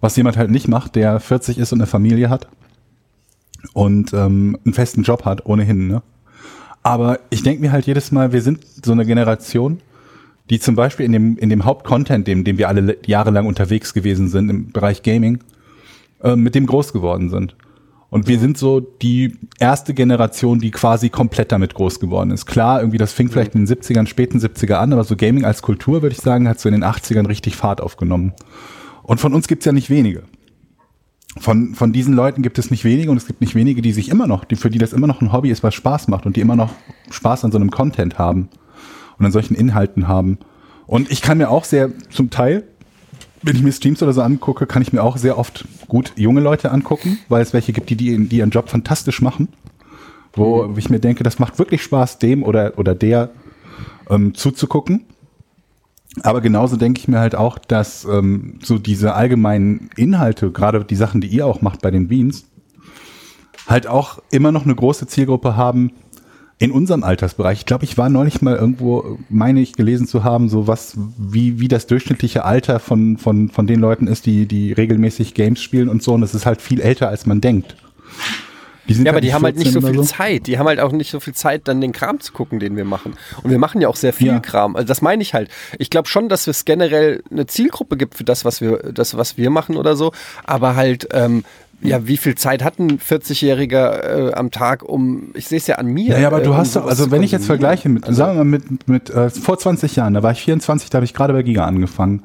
Was 0.00 0.16
jemand 0.16 0.36
halt 0.36 0.50
nicht 0.50 0.68
macht, 0.68 0.96
der 0.96 1.20
40 1.20 1.58
ist 1.58 1.72
und 1.72 1.80
eine 1.80 1.86
Familie 1.86 2.28
hat 2.28 2.48
und 3.72 4.12
ähm, 4.12 4.58
einen 4.64 4.74
festen 4.74 5.02
Job 5.02 5.24
hat, 5.24 5.46
ohnehin, 5.46 5.86
ne? 5.88 6.02
Aber 6.82 7.18
ich 7.30 7.42
denke 7.42 7.60
mir 7.60 7.72
halt 7.72 7.86
jedes 7.86 8.12
Mal, 8.12 8.32
wir 8.32 8.40
sind 8.40 8.60
so 8.84 8.92
eine 8.92 9.04
Generation, 9.04 9.80
die 10.48 10.60
zum 10.60 10.74
Beispiel 10.76 11.04
in 11.06 11.12
dem, 11.12 11.36
in 11.36 11.50
dem 11.50 11.64
Hauptcontent, 11.64 12.26
dem, 12.26 12.44
dem 12.44 12.56
wir 12.56 12.68
alle 12.68 12.80
le- 12.80 12.96
jahrelang 13.04 13.46
unterwegs 13.46 13.92
gewesen 13.92 14.28
sind 14.28 14.48
im 14.48 14.70
Bereich 14.72 15.02
Gaming, 15.02 15.40
äh, 16.22 16.36
mit 16.36 16.54
dem 16.54 16.66
groß 16.66 16.92
geworden 16.92 17.28
sind. 17.30 17.56
Und 18.10 18.26
wir 18.26 18.38
sind 18.38 18.56
so 18.56 18.80
die 18.80 19.36
erste 19.58 19.92
Generation, 19.92 20.60
die 20.60 20.70
quasi 20.70 21.10
komplett 21.10 21.52
damit 21.52 21.74
groß 21.74 22.00
geworden 22.00 22.30
ist. 22.30 22.46
Klar, 22.46 22.80
irgendwie 22.80 22.96
das 22.96 23.12
fing 23.12 23.28
vielleicht 23.28 23.54
in 23.54 23.66
den 23.66 23.76
70ern, 23.76 24.06
späten 24.06 24.38
70er 24.38 24.74
an, 24.74 24.94
aber 24.94 25.04
so 25.04 25.14
Gaming 25.14 25.44
als 25.44 25.60
Kultur, 25.60 26.00
würde 26.00 26.14
ich 26.14 26.22
sagen, 26.22 26.48
hat 26.48 26.58
so 26.58 26.68
in 26.68 26.74
den 26.74 26.84
80ern 26.84 27.28
richtig 27.28 27.56
Fahrt 27.56 27.82
aufgenommen. 27.82 28.32
Und 29.02 29.20
von 29.20 29.34
uns 29.34 29.46
gibt's 29.46 29.66
ja 29.66 29.72
nicht 29.72 29.90
wenige. 29.90 30.22
Von, 31.38 31.74
von 31.74 31.92
diesen 31.92 32.14
Leuten 32.14 32.42
gibt 32.42 32.58
es 32.58 32.70
nicht 32.70 32.84
wenige 32.84 33.10
und 33.10 33.18
es 33.18 33.26
gibt 33.26 33.42
nicht 33.42 33.54
wenige, 33.54 33.82
die 33.82 33.92
sich 33.92 34.08
immer 34.08 34.26
noch, 34.26 34.44
die, 34.44 34.56
für 34.56 34.70
die 34.70 34.78
das 34.78 34.94
immer 34.94 35.06
noch 35.06 35.20
ein 35.20 35.32
Hobby 35.32 35.50
ist, 35.50 35.62
was 35.62 35.74
Spaß 35.74 36.08
macht 36.08 36.24
und 36.24 36.36
die 36.36 36.40
immer 36.40 36.56
noch 36.56 36.72
Spaß 37.10 37.44
an 37.44 37.52
so 37.52 37.58
einem 37.58 37.70
Content 37.70 38.18
haben 38.18 38.48
und 39.18 39.26
an 39.26 39.32
solchen 39.32 39.54
Inhalten 39.54 40.08
haben. 40.08 40.38
Und 40.86 41.10
ich 41.12 41.20
kann 41.20 41.38
mir 41.38 41.50
auch 41.50 41.64
sehr 41.64 41.90
zum 42.10 42.30
Teil, 42.30 42.64
wenn 43.42 43.56
ich 43.56 43.62
mir 43.62 43.72
Streams 43.72 44.02
oder 44.02 44.12
so 44.12 44.22
angucke, 44.22 44.66
kann 44.66 44.82
ich 44.82 44.92
mir 44.92 45.02
auch 45.02 45.16
sehr 45.16 45.38
oft 45.38 45.64
gut 45.86 46.12
junge 46.16 46.40
Leute 46.40 46.70
angucken, 46.70 47.18
weil 47.28 47.42
es 47.42 47.52
welche 47.52 47.72
gibt, 47.72 47.90
die, 47.90 47.96
die, 47.96 48.28
die 48.28 48.38
ihren 48.38 48.50
Job 48.50 48.68
fantastisch 48.68 49.22
machen. 49.22 49.48
Wo 50.34 50.72
ich 50.76 50.90
mir 50.90 51.00
denke, 51.00 51.24
das 51.24 51.38
macht 51.38 51.58
wirklich 51.58 51.82
Spaß, 51.82 52.18
dem 52.18 52.42
oder, 52.42 52.74
oder 52.76 52.94
der 52.94 53.30
ähm, 54.10 54.34
zuzugucken. 54.34 55.06
Aber 56.22 56.40
genauso 56.40 56.76
denke 56.76 57.00
ich 57.00 57.08
mir 57.08 57.18
halt 57.18 57.34
auch, 57.34 57.58
dass 57.58 58.04
ähm, 58.04 58.58
so 58.62 58.78
diese 58.78 59.14
allgemeinen 59.14 59.90
Inhalte, 59.96 60.50
gerade 60.50 60.84
die 60.84 60.96
Sachen, 60.96 61.20
die 61.20 61.28
ihr 61.28 61.46
auch 61.46 61.60
macht 61.60 61.82
bei 61.82 61.90
den 61.90 62.08
Beans, 62.08 62.44
halt 63.66 63.86
auch 63.86 64.20
immer 64.30 64.52
noch 64.52 64.64
eine 64.64 64.74
große 64.74 65.06
Zielgruppe 65.06 65.56
haben 65.56 65.92
in 66.58 66.72
unserem 66.72 67.04
Altersbereich. 67.04 67.60
Ich 67.60 67.66
glaube, 67.66 67.84
ich 67.84 67.96
war 67.96 68.08
neulich 68.08 68.42
mal 68.42 68.56
irgendwo, 68.56 69.18
meine 69.28 69.60
ich, 69.60 69.74
gelesen 69.74 70.06
zu 70.08 70.24
haben, 70.24 70.48
so 70.48 70.66
was, 70.66 70.96
wie, 71.16 71.60
wie 71.60 71.68
das 71.68 71.86
durchschnittliche 71.86 72.44
Alter 72.44 72.80
von, 72.80 73.16
von, 73.16 73.48
von 73.48 73.66
den 73.66 73.78
Leuten 73.78 74.08
ist, 74.08 74.26
die, 74.26 74.46
die 74.46 74.72
regelmäßig 74.72 75.34
Games 75.34 75.62
spielen 75.62 75.88
und 75.88 76.02
so. 76.02 76.14
Und 76.14 76.20
das 76.20 76.34
ist 76.34 76.46
halt 76.46 76.60
viel 76.60 76.80
älter, 76.80 77.08
als 77.08 77.26
man 77.26 77.40
denkt. 77.40 77.76
Die 78.88 78.94
sind 78.94 79.04
Ja, 79.04 79.12
aber 79.12 79.20
die 79.20 79.34
haben 79.34 79.44
halt 79.44 79.56
nicht 79.56 79.70
so 79.70 79.80
14 79.80 79.90
viel 79.90 80.00
oder 80.00 80.08
Zeit. 80.08 80.46
Die 80.46 80.58
haben 80.58 80.66
halt 80.66 80.80
auch 80.80 80.92
nicht 80.92 81.10
so 81.10 81.20
viel 81.20 81.34
Zeit, 81.34 81.68
dann 81.68 81.80
den 81.80 81.92
Kram 81.92 82.20
zu 82.20 82.32
gucken, 82.32 82.58
den 82.58 82.74
wir 82.74 82.86
machen. 82.86 83.14
Und 83.42 83.50
wir 83.50 83.58
machen 83.58 83.80
ja 83.80 83.88
auch 83.88 83.96
sehr 83.96 84.14
viel 84.14 84.28
Ja. 84.28 84.40
Kram. 84.40 84.76
Also 84.76 84.88
das 84.88 85.02
meine 85.02 85.22
ich 85.22 85.34
halt. 85.34 85.50
Ich 85.78 85.90
glaube 85.90 86.08
schon, 86.08 86.28
dass 86.28 86.46
es 86.46 86.64
generell 86.64 87.22
eine 87.30 87.46
Zielgruppe 87.46 87.96
gibt 87.96 88.14
für 88.14 88.24
das, 88.24 88.44
was 88.44 88.60
wir, 88.60 88.78
das, 88.92 89.16
was 89.16 89.36
wir 89.36 89.50
machen 89.50 89.76
oder 89.76 89.94
so. 89.94 90.12
Aber 90.44 90.74
halt, 90.74 91.06
ähm, 91.12 91.44
ja, 91.80 92.06
wie 92.06 92.16
viel 92.16 92.34
Zeit 92.34 92.64
hat 92.64 92.78
ein 92.78 92.98
40-Jähriger 92.98 94.30
äh, 94.30 94.32
am 94.34 94.50
Tag, 94.50 94.82
um, 94.82 95.30
ich 95.34 95.46
sehe 95.46 95.58
es 95.58 95.66
ja 95.66 95.76
an 95.76 95.86
mir. 95.86 96.14
Ja, 96.14 96.18
ja, 96.18 96.26
aber 96.28 96.40
äh, 96.40 96.44
du 96.44 96.50
um 96.50 96.56
hast 96.56 96.74
doch, 96.76 96.86
also 96.86 97.10
wenn 97.10 97.22
ich 97.22 97.30
jetzt 97.30 97.46
vergleiche 97.46 97.88
mit, 97.88 98.04
sagen 98.06 98.32
wir 98.36 98.44
mal 98.44 98.50
mit, 98.50 98.88
mit 98.88 99.10
äh, 99.10 99.30
vor 99.30 99.58
20 99.58 99.94
Jahren, 99.96 100.14
da 100.14 100.22
war 100.22 100.32
ich 100.32 100.40
24, 100.42 100.90
da 100.90 100.96
habe 100.96 101.04
ich 101.04 101.14
gerade 101.14 101.32
bei 101.32 101.42
Giga 101.42 101.64
angefangen. 101.64 102.24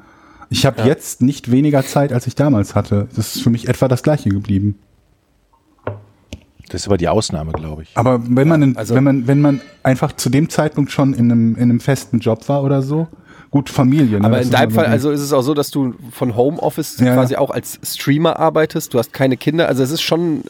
Ich 0.50 0.66
habe 0.66 0.82
jetzt 0.82 1.22
nicht 1.22 1.50
weniger 1.50 1.84
Zeit, 1.84 2.12
als 2.12 2.26
ich 2.26 2.34
damals 2.34 2.74
hatte. 2.74 3.08
Das 3.16 3.34
ist 3.34 3.42
für 3.42 3.50
mich 3.50 3.68
etwa 3.68 3.88
das 3.88 4.02
gleiche 4.02 4.28
geblieben. 4.28 4.78
Das 6.68 6.82
ist 6.82 6.86
aber 6.88 6.96
die 6.96 7.08
Ausnahme, 7.08 7.52
glaube 7.52 7.82
ich. 7.82 7.90
Aber 7.94 8.20
wenn 8.28 8.48
man, 8.48 8.62
in, 8.62 8.76
also- 8.76 8.94
wenn 8.94 9.04
man, 9.04 9.26
wenn 9.26 9.40
man 9.40 9.60
einfach 9.82 10.12
zu 10.12 10.30
dem 10.30 10.48
Zeitpunkt 10.48 10.90
schon 10.90 11.12
in 11.14 11.30
einem, 11.30 11.54
in 11.56 11.62
einem 11.62 11.80
festen 11.80 12.18
Job 12.20 12.48
war 12.48 12.62
oder 12.62 12.82
so, 12.82 13.08
gut 13.54 13.70
Familie. 13.70 14.18
Ne? 14.18 14.26
Aber 14.26 14.38
Das 14.38 14.46
in 14.46 14.50
deinem 14.50 14.72
Fall, 14.72 14.86
so- 14.86 14.90
also 14.90 15.10
ist 15.12 15.20
es 15.20 15.32
auch 15.32 15.42
so, 15.42 15.54
dass 15.54 15.70
du 15.70 15.94
von 16.10 16.34
Homeoffice 16.34 16.98
Ja, 16.98 17.14
quasi 17.14 17.34
ja. 17.34 17.38
auch 17.38 17.50
als 17.50 17.78
Streamer 17.84 18.36
arbeitest. 18.40 18.92
Du 18.92 18.98
hast 18.98 19.12
keine 19.12 19.36
Kinder. 19.36 19.68
Also 19.68 19.84
es 19.84 19.92
ist 19.92 20.02
schon, 20.02 20.42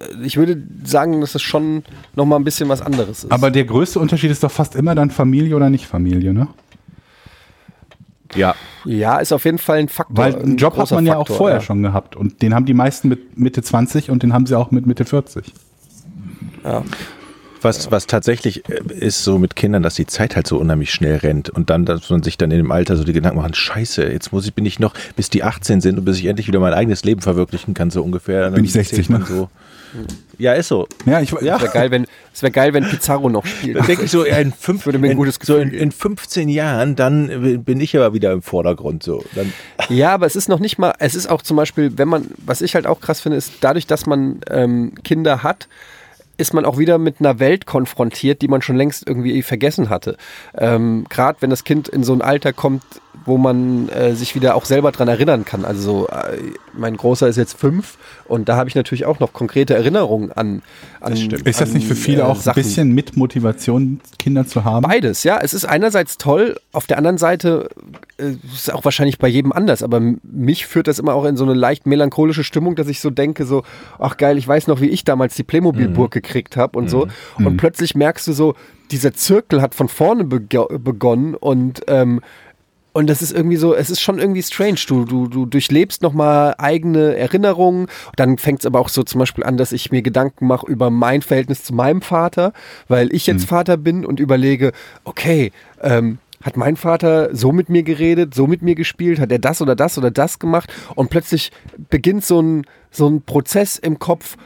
äh, 0.00 0.04
ich 0.24 0.38
würde 0.38 0.62
sagen, 0.82 1.20
dass 1.20 1.34
es 1.34 1.42
schon 1.42 1.84
nochmal 2.16 2.40
ein 2.40 2.44
bisschen 2.44 2.70
was 2.70 2.80
anderes 2.80 3.24
ist. 3.24 3.30
aber 3.32 3.50
der 3.50 3.64
größte 3.66 3.98
Unterschied 4.00 4.30
ist 4.30 4.42
doch 4.42 4.50
fast 4.50 4.74
immer 4.76 4.94
dann 4.94 5.10
Familie 5.10 5.54
oder 5.56 5.68
nicht 5.68 5.86
Familie, 5.86 6.32
ne? 6.32 6.48
Ja. 8.34 8.54
ja, 8.86 9.18
ist 9.18 9.32
auf 9.32 9.44
jeden 9.44 9.58
Fall 9.58 9.78
ein 9.78 9.88
Faktor. 9.88 10.16
Weil 10.16 10.34
ein 10.34 10.42
einen 10.42 10.56
Job 10.56 10.76
hat 10.78 10.90
man 10.90 11.04
ja 11.06 11.14
Faktor, 11.16 11.34
auch 11.34 11.38
vorher 11.38 11.60
schon 11.60 11.82
gehabt 11.82 12.16
und 12.16 12.40
den 12.42 12.54
haben 12.54 12.64
die 12.66 12.74
meisten 12.74 13.08
mit 13.08 13.38
Mitte 13.38 13.62
20 13.62 14.10
und 14.10 14.22
den 14.22 14.32
haben 14.32 14.46
sie 14.46 14.54
auch 14.54 14.70
mit 14.70 14.86
Mitte 14.86 15.04
40. 15.04 15.52
Ja. 16.64 16.82
Was, 17.62 17.90
was 17.90 18.06
tatsächlich 18.06 18.68
äh, 18.68 18.80
ist 18.92 19.24
so 19.24 19.38
mit 19.38 19.56
Kindern, 19.56 19.82
dass 19.82 19.94
die 19.94 20.06
Zeit 20.06 20.36
halt 20.36 20.46
so 20.46 20.58
unheimlich 20.58 20.92
schnell 20.92 21.16
rennt 21.16 21.50
und 21.50 21.70
dann, 21.70 21.84
dass 21.84 22.08
man 22.10 22.22
sich 22.22 22.38
dann 22.38 22.50
in 22.50 22.58
dem 22.58 22.70
Alter 22.70 22.96
so 22.96 23.04
die 23.04 23.12
Gedanken 23.12 23.38
machen, 23.38 23.54
scheiße, 23.54 24.04
jetzt 24.04 24.32
muss 24.32 24.46
ich, 24.46 24.54
bin 24.54 24.66
ich 24.66 24.78
noch, 24.78 24.94
bis 25.16 25.30
die 25.30 25.42
18 25.42 25.80
sind 25.80 25.98
und 25.98 26.04
bis 26.04 26.18
ich 26.18 26.26
endlich 26.26 26.48
wieder 26.48 26.60
mein 26.60 26.74
eigenes 26.74 27.04
Leben 27.04 27.20
verwirklichen 27.20 27.74
kann, 27.74 27.90
so 27.90 28.02
ungefähr. 28.02 28.42
Dann 28.42 28.54
Bin 28.54 28.64
ich 28.64 28.72
60, 28.72 28.96
zählt 28.96 29.10
man 29.10 29.22
ne? 29.22 29.26
So. 29.26 29.48
Ja, 30.38 30.52
ist 30.52 30.68
so. 30.68 30.86
Ja, 31.06 31.20
ich 31.20 31.30
Ja. 31.30 31.56
Es 31.56 31.62
wäre 31.62 31.72
geil, 31.72 31.90
wenn, 31.90 32.06
es 32.32 32.42
wär 32.42 32.50
geil, 32.50 32.74
wenn 32.74 32.84
Pizarro 32.84 33.28
noch 33.28 33.46
spielt. 33.46 33.76
Da 33.76 33.82
denke 33.82 34.04
ich 34.04 34.10
so, 34.10 34.24
ja, 34.24 34.36
in, 34.36 34.52
fünf, 34.52 34.86
Würde 34.86 34.98
mir 34.98 35.08
ein 35.08 35.12
in, 35.12 35.16
gutes 35.16 35.38
so 35.42 35.56
in, 35.56 35.70
Gefühl 35.70 35.82
in 35.82 35.92
15 35.92 36.48
Jahren, 36.48 36.94
dann 36.94 37.64
bin 37.64 37.80
ich 37.80 37.96
aber 37.96 38.14
wieder 38.14 38.32
im 38.32 38.42
Vordergrund. 38.42 39.02
So. 39.02 39.24
Dann, 39.34 39.52
Ja, 39.88 40.14
aber 40.14 40.26
es 40.26 40.36
ist 40.36 40.48
noch 40.48 40.60
nicht 40.60 40.78
mal, 40.78 40.94
es 40.98 41.14
ist 41.14 41.28
auch 41.28 41.42
zum 41.42 41.56
Beispiel, 41.56 41.96
wenn 41.96 42.08
man, 42.08 42.26
was 42.38 42.60
ich 42.60 42.74
halt 42.74 42.86
auch 42.86 43.00
krass 43.00 43.20
finde, 43.20 43.38
ist 43.38 43.54
dadurch, 43.60 43.86
dass 43.86 44.06
man 44.06 44.40
ähm, 44.50 44.92
Kinder 45.02 45.42
hat, 45.42 45.68
ist 46.38 46.54
man 46.54 46.64
auch 46.64 46.78
wieder 46.78 46.98
mit 46.98 47.20
einer 47.20 47.38
Welt 47.38 47.66
konfrontiert, 47.66 48.40
die 48.40 48.48
man 48.48 48.62
schon 48.62 48.76
längst 48.76 49.06
irgendwie 49.06 49.42
vergessen 49.42 49.90
hatte. 49.90 50.16
Ähm, 50.56 51.04
Gerade 51.08 51.42
wenn 51.42 51.50
das 51.50 51.64
Kind 51.64 51.88
in 51.88 52.04
so 52.04 52.12
ein 52.12 52.22
Alter 52.22 52.52
kommt, 52.52 52.82
wo 53.24 53.36
man 53.36 53.88
äh, 53.90 54.14
sich 54.14 54.34
wieder 54.34 54.54
auch 54.54 54.64
selber 54.64 54.90
dran 54.92 55.08
erinnern 55.08 55.44
kann. 55.44 55.64
Also 55.64 55.80
so, 55.80 56.08
äh, 56.08 56.38
mein 56.72 56.96
Großer 56.96 57.28
ist 57.28 57.36
jetzt 57.36 57.58
fünf 57.58 57.98
und 58.26 58.48
da 58.48 58.56
habe 58.56 58.68
ich 58.68 58.74
natürlich 58.74 59.04
auch 59.04 59.20
noch 59.20 59.32
konkrete 59.32 59.74
Erinnerungen 59.74 60.32
an. 60.32 60.62
an 61.00 61.16
stimmt. 61.16 61.46
Ist 61.46 61.60
das 61.60 61.72
nicht 61.72 61.86
für 61.86 61.94
viele 61.94 62.22
äh, 62.22 62.24
auch 62.24 62.36
ein 62.36 62.42
Sachen. 62.42 62.62
bisschen 62.62 62.94
mit 62.94 63.16
Motivation, 63.16 64.00
Kinder 64.18 64.46
zu 64.46 64.64
haben? 64.64 64.82
Beides, 64.82 65.24
ja. 65.24 65.38
Es 65.40 65.54
ist 65.54 65.64
einerseits 65.64 66.18
toll, 66.18 66.58
auf 66.72 66.86
der 66.86 66.98
anderen 66.98 67.18
Seite 67.18 67.68
äh, 68.18 68.34
ist 68.52 68.72
auch 68.72 68.84
wahrscheinlich 68.84 69.18
bei 69.18 69.28
jedem 69.28 69.52
anders, 69.52 69.82
aber 69.82 70.00
mich 70.00 70.66
führt 70.66 70.88
das 70.88 70.98
immer 70.98 71.14
auch 71.14 71.24
in 71.24 71.36
so 71.36 71.44
eine 71.44 71.54
leicht 71.54 71.86
melancholische 71.86 72.44
Stimmung, 72.44 72.76
dass 72.76 72.88
ich 72.88 73.00
so 73.00 73.10
denke, 73.10 73.44
so, 73.44 73.62
ach 73.98 74.16
geil, 74.16 74.38
ich 74.38 74.46
weiß 74.46 74.66
noch, 74.68 74.80
wie 74.80 74.88
ich 74.88 75.04
damals 75.04 75.34
die 75.34 75.44
Playmobil-Burg 75.44 76.12
gekriegt 76.28 76.56
habe 76.56 76.78
und 76.78 76.88
so. 76.88 77.08
Und 77.38 77.56
plötzlich 77.56 77.94
merkst 77.94 78.26
du 78.26 78.32
so, 78.32 78.54
dieser 78.90 79.12
Zirkel 79.14 79.60
hat 79.62 79.74
von 79.74 79.88
vorne 79.88 80.24
bego 80.24 80.68
begonnen 80.78 81.34
und 81.34 81.82
ähm, 81.88 82.20
und 82.94 83.06
das 83.06 83.22
ist 83.22 83.32
irgendwie 83.32 83.56
so, 83.56 83.74
es 83.76 83.90
ist 83.90 84.00
schon 84.00 84.18
irgendwie 84.18 84.42
strange. 84.42 84.80
Du, 84.88 85.04
du, 85.04 85.28
du 85.28 85.46
durchlebst 85.46 86.02
nochmal 86.02 86.56
eigene 86.58 87.16
Erinnerungen. 87.16 87.86
Dann 88.16 88.38
fängt 88.38 88.60
es 88.60 88.66
aber 88.66 88.80
auch 88.80 88.88
so 88.88 89.04
zum 89.04 89.20
Beispiel 89.20 89.44
an, 89.44 89.56
dass 89.56 89.70
ich 89.70 89.92
mir 89.92 90.02
Gedanken 90.02 90.48
mache 90.48 90.66
über 90.66 90.90
mein 90.90 91.22
Verhältnis 91.22 91.62
zu 91.62 91.74
meinem 91.74 92.02
Vater, 92.02 92.52
weil 92.88 93.14
ich 93.14 93.28
jetzt 93.28 93.44
Vater 93.44 93.76
bin 93.76 94.04
und 94.04 94.18
überlege, 94.18 94.72
okay, 95.04 95.52
ähm, 95.80 96.18
hat 96.42 96.56
mein 96.56 96.74
Vater 96.74 97.34
so 97.36 97.52
mit 97.52 97.68
mir 97.68 97.84
geredet, 97.84 98.34
so 98.34 98.48
mit 98.48 98.62
mir 98.62 98.74
gespielt, 98.74 99.20
hat 99.20 99.30
er 99.30 99.38
das 99.38 99.62
oder 99.62 99.76
das 99.76 99.96
oder 99.98 100.10
das 100.10 100.38
gemacht 100.40 100.72
und 100.94 101.10
plötzlich 101.10 101.52
beginnt 101.90 102.24
so 102.24 102.40
ein, 102.40 102.64
so 102.90 103.08
ein 103.08 103.22
Prozess 103.22 103.76
im 103.78 103.98
Kopf, 103.98 104.36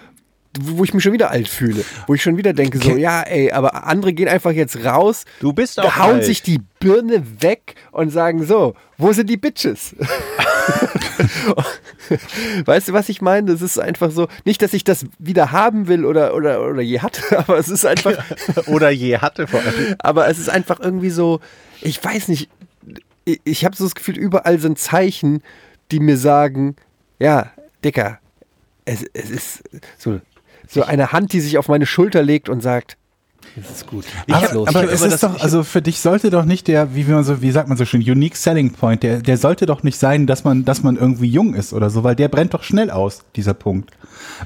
wo 0.61 0.85
ich 0.85 0.93
mich 0.93 1.03
schon 1.03 1.13
wieder 1.13 1.31
alt 1.31 1.49
fühle, 1.49 1.85
wo 2.07 2.15
ich 2.15 2.23
schon 2.23 2.37
wieder 2.37 2.53
denke, 2.53 2.79
so, 2.79 2.91
ja, 2.97 3.23
ey, 3.23 3.51
aber 3.53 3.87
andere 3.87 4.13
gehen 4.13 4.29
einfach 4.29 4.51
jetzt 4.53 4.85
raus, 4.85 5.25
Du 5.41 5.53
bist 5.53 5.81
auch 5.81 5.97
hauen 5.97 6.17
alt. 6.17 6.25
sich 6.25 6.43
die 6.43 6.61
Birne 6.79 7.23
weg 7.41 7.75
und 7.91 8.11
sagen 8.11 8.45
so, 8.45 8.75
wo 8.99 9.13
sind 9.13 9.31
die 9.31 9.39
Bitches? 9.39 9.97
weißt 12.65 12.89
du, 12.89 12.93
was 12.93 13.09
ich 13.09 13.23
meine? 13.23 13.51
Das 13.53 13.63
ist 13.63 13.79
einfach 13.79 14.11
so, 14.11 14.29
nicht, 14.45 14.61
dass 14.63 14.75
ich 14.75 14.85
das 14.85 15.07
wieder 15.19 15.53
haben 15.53 15.89
will 15.89 16.05
oder, 16.05 16.35
oder, 16.35 16.63
oder 16.63 16.83
je 16.83 17.01
hatte, 17.01 17.23
aber 17.39 17.59
es 17.59 17.69
ist 17.69 17.87
einfach, 17.87 18.13
oder 18.67 18.91
je 18.91 19.19
hatte 19.19 19.47
vor 19.47 19.61
allem. 19.61 19.97
aber 19.99 20.29
es 20.29 20.39
ist 20.39 20.51
einfach 20.51 20.81
irgendwie 20.81 21.11
so, 21.11 21.41
ich 21.81 22.03
weiß 22.03 22.29
nicht, 22.29 22.51
ich, 23.25 23.41
ich 23.45 23.65
habe 23.65 23.77
so 23.77 23.85
das 23.85 23.95
Gefühl, 23.95 24.19
überall 24.19 24.59
sind 24.59 24.79
Zeichen, 24.79 25.43
die 25.91 26.01
mir 26.01 26.17
sagen, 26.17 26.77
ja, 27.19 27.51
Dicker, 27.85 28.19
es, 28.85 29.05
es 29.15 29.31
ist 29.31 29.63
so, 29.99 30.21
so 30.73 30.83
eine 30.83 31.13
Hand, 31.13 31.33
die 31.33 31.41
sich 31.41 31.59
auf 31.59 31.69
meine 31.69 31.87
Schulter 31.87 32.23
legt 32.23 32.49
und 32.49 32.63
sagt, 32.63 32.97
es 33.61 33.71
ist 33.71 33.87
gut. 33.87 34.05
Ich 34.27 34.35
aber 34.35 34.55
los. 34.55 34.69
aber 34.69 34.85
es 34.85 35.03
ist 35.03 35.13
das- 35.13 35.21
doch, 35.21 35.41
also 35.43 35.63
für 35.63 35.83
dich 35.83 36.01
sollte 36.01 36.31
doch 36.31 36.45
nicht 36.47 36.69
der, 36.69 36.95
wie 36.95 37.05
man 37.05 37.23
so, 37.25 37.43
wie 37.43 37.51
sagt 37.51 37.69
man 37.69 37.77
so 37.77 37.85
schön, 37.85 38.01
unique 38.01 38.37
selling 38.37 38.73
point, 38.73 39.03
der, 39.03 39.21
der 39.21 39.37
sollte 39.37 39.67
doch 39.67 39.83
nicht 39.83 39.99
sein, 39.99 40.27
dass 40.27 40.45
man, 40.45 40.65
dass 40.65 40.83
man 40.83 40.97
irgendwie 40.97 41.27
jung 41.27 41.53
ist 41.55 41.73
oder 41.75 41.91
so, 41.91 42.03
weil 42.05 42.17
der 42.17 42.29
brennt 42.29 42.55
doch 42.55 42.63
schnell 42.63 42.91
aus, 42.91 43.25
dieser 43.37 43.53
Punkt. 43.53 43.91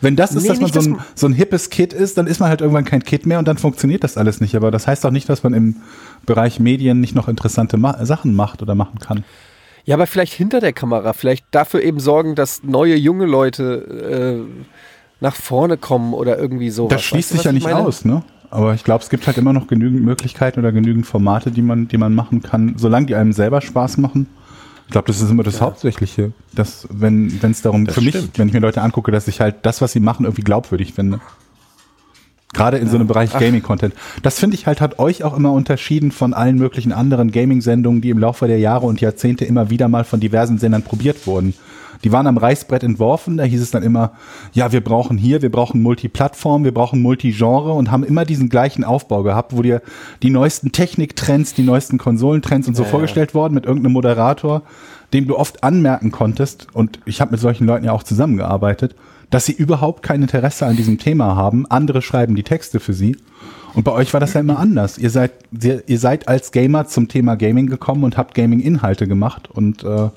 Wenn 0.01 0.17
das 0.17 0.35
ist, 0.35 0.43
Nee, 0.43 0.49
dass 0.49 0.61
man 0.61 0.73
so 0.73 0.81
ein, 0.81 0.99
so 1.15 1.27
ein 1.29 1.35
hippes 1.35 1.71
Kid 1.71 1.93
ist, 1.93 2.19
dann 2.19 2.27
ist 2.27 2.41
man 2.41 2.49
halt 2.49 2.63
irgendwann 2.63 2.85
kein 2.87 3.03
Kid 3.05 3.27
mehr 3.27 3.39
und 3.39 3.47
dann 3.47 3.59
funktioniert 3.59 4.03
das 4.03 4.17
alles 4.17 4.41
nicht. 4.41 4.57
Aber 4.57 4.71
das 4.73 4.87
heißt 4.89 5.05
doch 5.05 5.11
nicht, 5.13 5.29
dass 5.29 5.43
man 5.45 5.55
im 5.55 5.77
Bereich 6.25 6.59
Medien 6.59 7.01
nicht 7.01 7.15
noch 7.15 7.29
interessante 7.29 7.77
Ma 7.77 8.05
Sachen 8.05 8.35
macht 8.35 8.63
oder 8.63 8.75
machen 8.75 8.99
kann. 8.99 9.25
Ja, 9.85 9.95
aber 9.95 10.09
vielleicht 10.09 10.33
hinter 10.33 10.59
der 10.59 10.73
Kamera, 10.73 11.13
vielleicht 11.13 11.45
dafür 11.53 11.81
eben 11.83 12.01
sorgen, 12.01 12.35
dass 12.35 12.65
neue 12.65 12.97
junge 12.97 13.27
Leute 13.27 14.45
äh, 14.49 14.75
nach 15.21 15.35
vorne 15.35 15.77
kommen 15.77 16.15
oder 16.15 16.39
irgendwie 16.39 16.71
so. 16.71 16.89
Das 16.89 17.03
schließt 17.03 17.31
sich 17.31 17.45
ja 17.45 17.53
nicht 17.53 17.67
aus, 17.67 18.05
ne? 18.05 18.23
Aber 18.51 18.75
ich 18.75 18.85
glaube, 18.85 19.03
es 19.03 19.11
gibt 19.11 19.27
halt 19.27 19.39
immer 19.39 19.53
noch 19.53 19.67
genügend 19.67 20.03
Möglichkeiten 20.03 20.61
oder 20.61 20.73
genügend 20.73 21.07
Formate, 21.07 21.51
die 21.51 21.63
man, 21.63 21.89
die 21.89 21.99
man 21.99 22.15
machen 22.15 22.43
kann, 22.43 22.75
solange 22.77 23.07
die 23.07 23.15
einem 23.15 23.33
selber 23.33 23.61
Spaß 23.61 23.99
machen. 23.99 24.29
Ich 24.87 24.93
glaube, 24.93 25.09
das 25.09 25.21
ist 25.21 25.31
immer 25.31 25.43
das 25.43 25.61
Hauptsächliche, 25.61 26.31
dass 26.55 26.87
wenn 26.91 27.43
wenn 27.43 27.51
es 27.51 27.61
darum 27.63 27.87
Das 27.87 27.97
für 27.97 28.03
mich, 28.03 28.15
stimmt. 28.15 28.39
wenn 28.39 28.49
ich 28.49 28.55
mir 28.55 28.61
Leute 28.61 28.83
angucke, 28.83 29.11
dass 29.11 29.27
ich 29.27 29.41
halt 29.41 29.57
das, 29.63 29.81
was 29.81 29.93
sie 29.93 30.01
machen, 30.01 30.25
irgendwie 30.25 30.43
glaubwürdig 30.43 30.93
finde. 30.93 31.21
Gerade 32.53 32.79
in 32.79 32.89
so 32.89 32.95
einem 32.95 33.09
Bereich 33.09 33.33
Gaming-Content. 33.33 33.93
Das 34.23 34.39
finde 34.39 34.55
ich 34.55 34.67
halt, 34.67 34.81
hat 34.81 34.99
euch 35.01 35.25
auch 35.25 35.37
immer 35.37 35.53
unterschieden 35.53 36.13
von 36.13 36.33
allen 36.33 36.57
möglichen 36.57 36.93
anderen 36.93 37.33
Gaming-Sendungen, 37.33 38.01
die 38.01 38.11
im 38.11 38.19
Laufe 38.19 38.47
der 38.47 38.61
Jahre 38.61 38.87
und 38.87 39.01
Jahrzehnte 39.01 39.45
immer 39.45 39.69
wieder 39.69 39.89
mal 39.89 40.05
von 40.05 40.21
diversen 40.21 40.57
Sendern 40.57 40.83
probiert 40.83 41.27
wurden. 41.27 41.53
Die 42.05 42.13
waren 42.13 42.27
am 42.27 42.37
Reißbrett 42.37 42.83
entworfen, 42.83 43.37
da 43.37 43.45
hieß 43.45 43.61
es 43.61 43.71
dann 43.71 43.83
immer, 43.83 44.13
ja, 44.53 44.73
wir 44.73 44.83
brauchen 44.83 45.19
hier, 45.19 45.43
wir 45.43 45.51
brauchen 45.51 45.83
Multiplattform, 45.83 46.65
wir 46.65 46.75
brauchen 46.75 47.03
Multigenre 47.03 47.73
und 47.73 47.91
haben 47.91 48.05
immer 48.05 48.25
diesen 48.25 48.49
gleichen 48.49 48.85
Aufbau 48.85 49.23
gehabt, 49.23 49.57
wo 49.57 49.63
dir 49.63 49.83
die 50.23 50.31
neuesten 50.31 50.73
Techniktrends, 50.73 51.55
die 51.55 51.63
neuesten 51.63 51.99
Konsolentrends 51.99 52.69
und 52.69 52.77
so 52.77 52.85
vorgestellt 52.85 53.35
worden 53.35 53.55
mit 53.55 53.67
irgendeinem 53.67 53.93
Moderator, 53.93 54.63
dem 55.13 55.27
du 55.27 55.37
oft 55.37 55.63
anmerken 55.63 56.11
konntest, 56.11 56.69
und 56.73 57.01
ich 57.07 57.21
habe 57.21 57.33
mit 57.33 57.41
solchen 57.41 57.67
Leuten 57.67 57.85
ja 57.85 57.93
auch 57.93 58.03
zusammengearbeitet, 58.03 58.95
dass 59.31 59.45
sie 59.45 59.53
überhaupt 59.53 60.03
kein 60.03 60.23
Interesse 60.23 60.67
an 60.67 60.77
diesem 60.77 60.99
Thema 60.99 61.37
haben. 61.37 61.67
Andere 61.67 62.03
schreiben 62.03 62.37
die 62.37 62.43
Texte 62.43 62.81
für 62.81 62.93
sie. 62.93 63.17
Und 63.75 63.85
bei 63.85 63.93
euch 63.93 64.13
war 64.15 64.21
das 64.21 64.35
ja 64.35 64.41
immer 64.41 64.59
anders. 64.59 64.99
Ihr 64.99 65.11
seid, 65.11 65.33
ihr, 65.63 65.83
ihr 65.87 65.99
seid 65.99 66.29
als 66.29 66.53
Gamer 66.53 66.87
zum 66.87 67.09
Thema 67.09 67.35
Gaming 67.35 67.67
gekommen 67.67 68.05
und 68.05 68.17
habt 68.17 68.35
Gaming-Inhalte 68.35 69.07
gemacht. 69.07 69.51
Und 69.51 69.85
äh, 69.85 70.09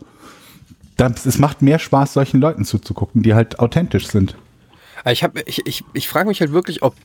das, 1.00 1.26
es 1.26 1.39
macht 1.39 1.62
mehr 1.62 1.80
Spaß, 1.80 2.14
solchen 2.14 2.39
Leuten 2.39 2.66
zuzugucken, 2.66 3.24
die 3.24 3.34
halt 3.34 3.60
authentisch 3.60 4.08
sind. 4.08 4.36
Aber 5.02 5.12
Ich, 5.12 5.24
ich, 5.45 5.66
ich, 5.66 5.84
ich 5.93 6.08
frage 6.08 6.28
mich 6.28 6.41
halt 6.41 6.52
wirklich, 6.52 6.84
ob, 6.84 6.95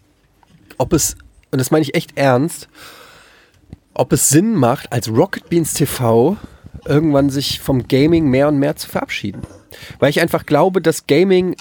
ob 0.78 0.92
es, 0.92 1.16
und 1.50 1.58
das 1.58 1.70
meine 1.70 1.82
ich 1.82 1.94
echt 1.94 2.16
ernst, 2.16 2.68
ob 3.94 4.12
es 4.12 4.28
Sinn 4.28 4.54
macht, 4.54 4.92
als 4.92 5.08
Rocket 5.08 5.48
Beans 5.48 5.74
TV 5.74 6.36
irgendwann 6.84 7.30
sich 7.30 7.60
vom 7.60 7.86
Gaming 7.86 8.28
mehr 8.28 8.48
und 8.48 8.58
mehr 8.58 8.76
zu 8.76 8.88
verabschieden. 8.88 9.42
Weil 9.98 10.10
ich 10.10 10.20
einfach 10.20 10.44
glaube, 10.46 10.82
dass 10.82 11.06
Gaming 11.06 11.56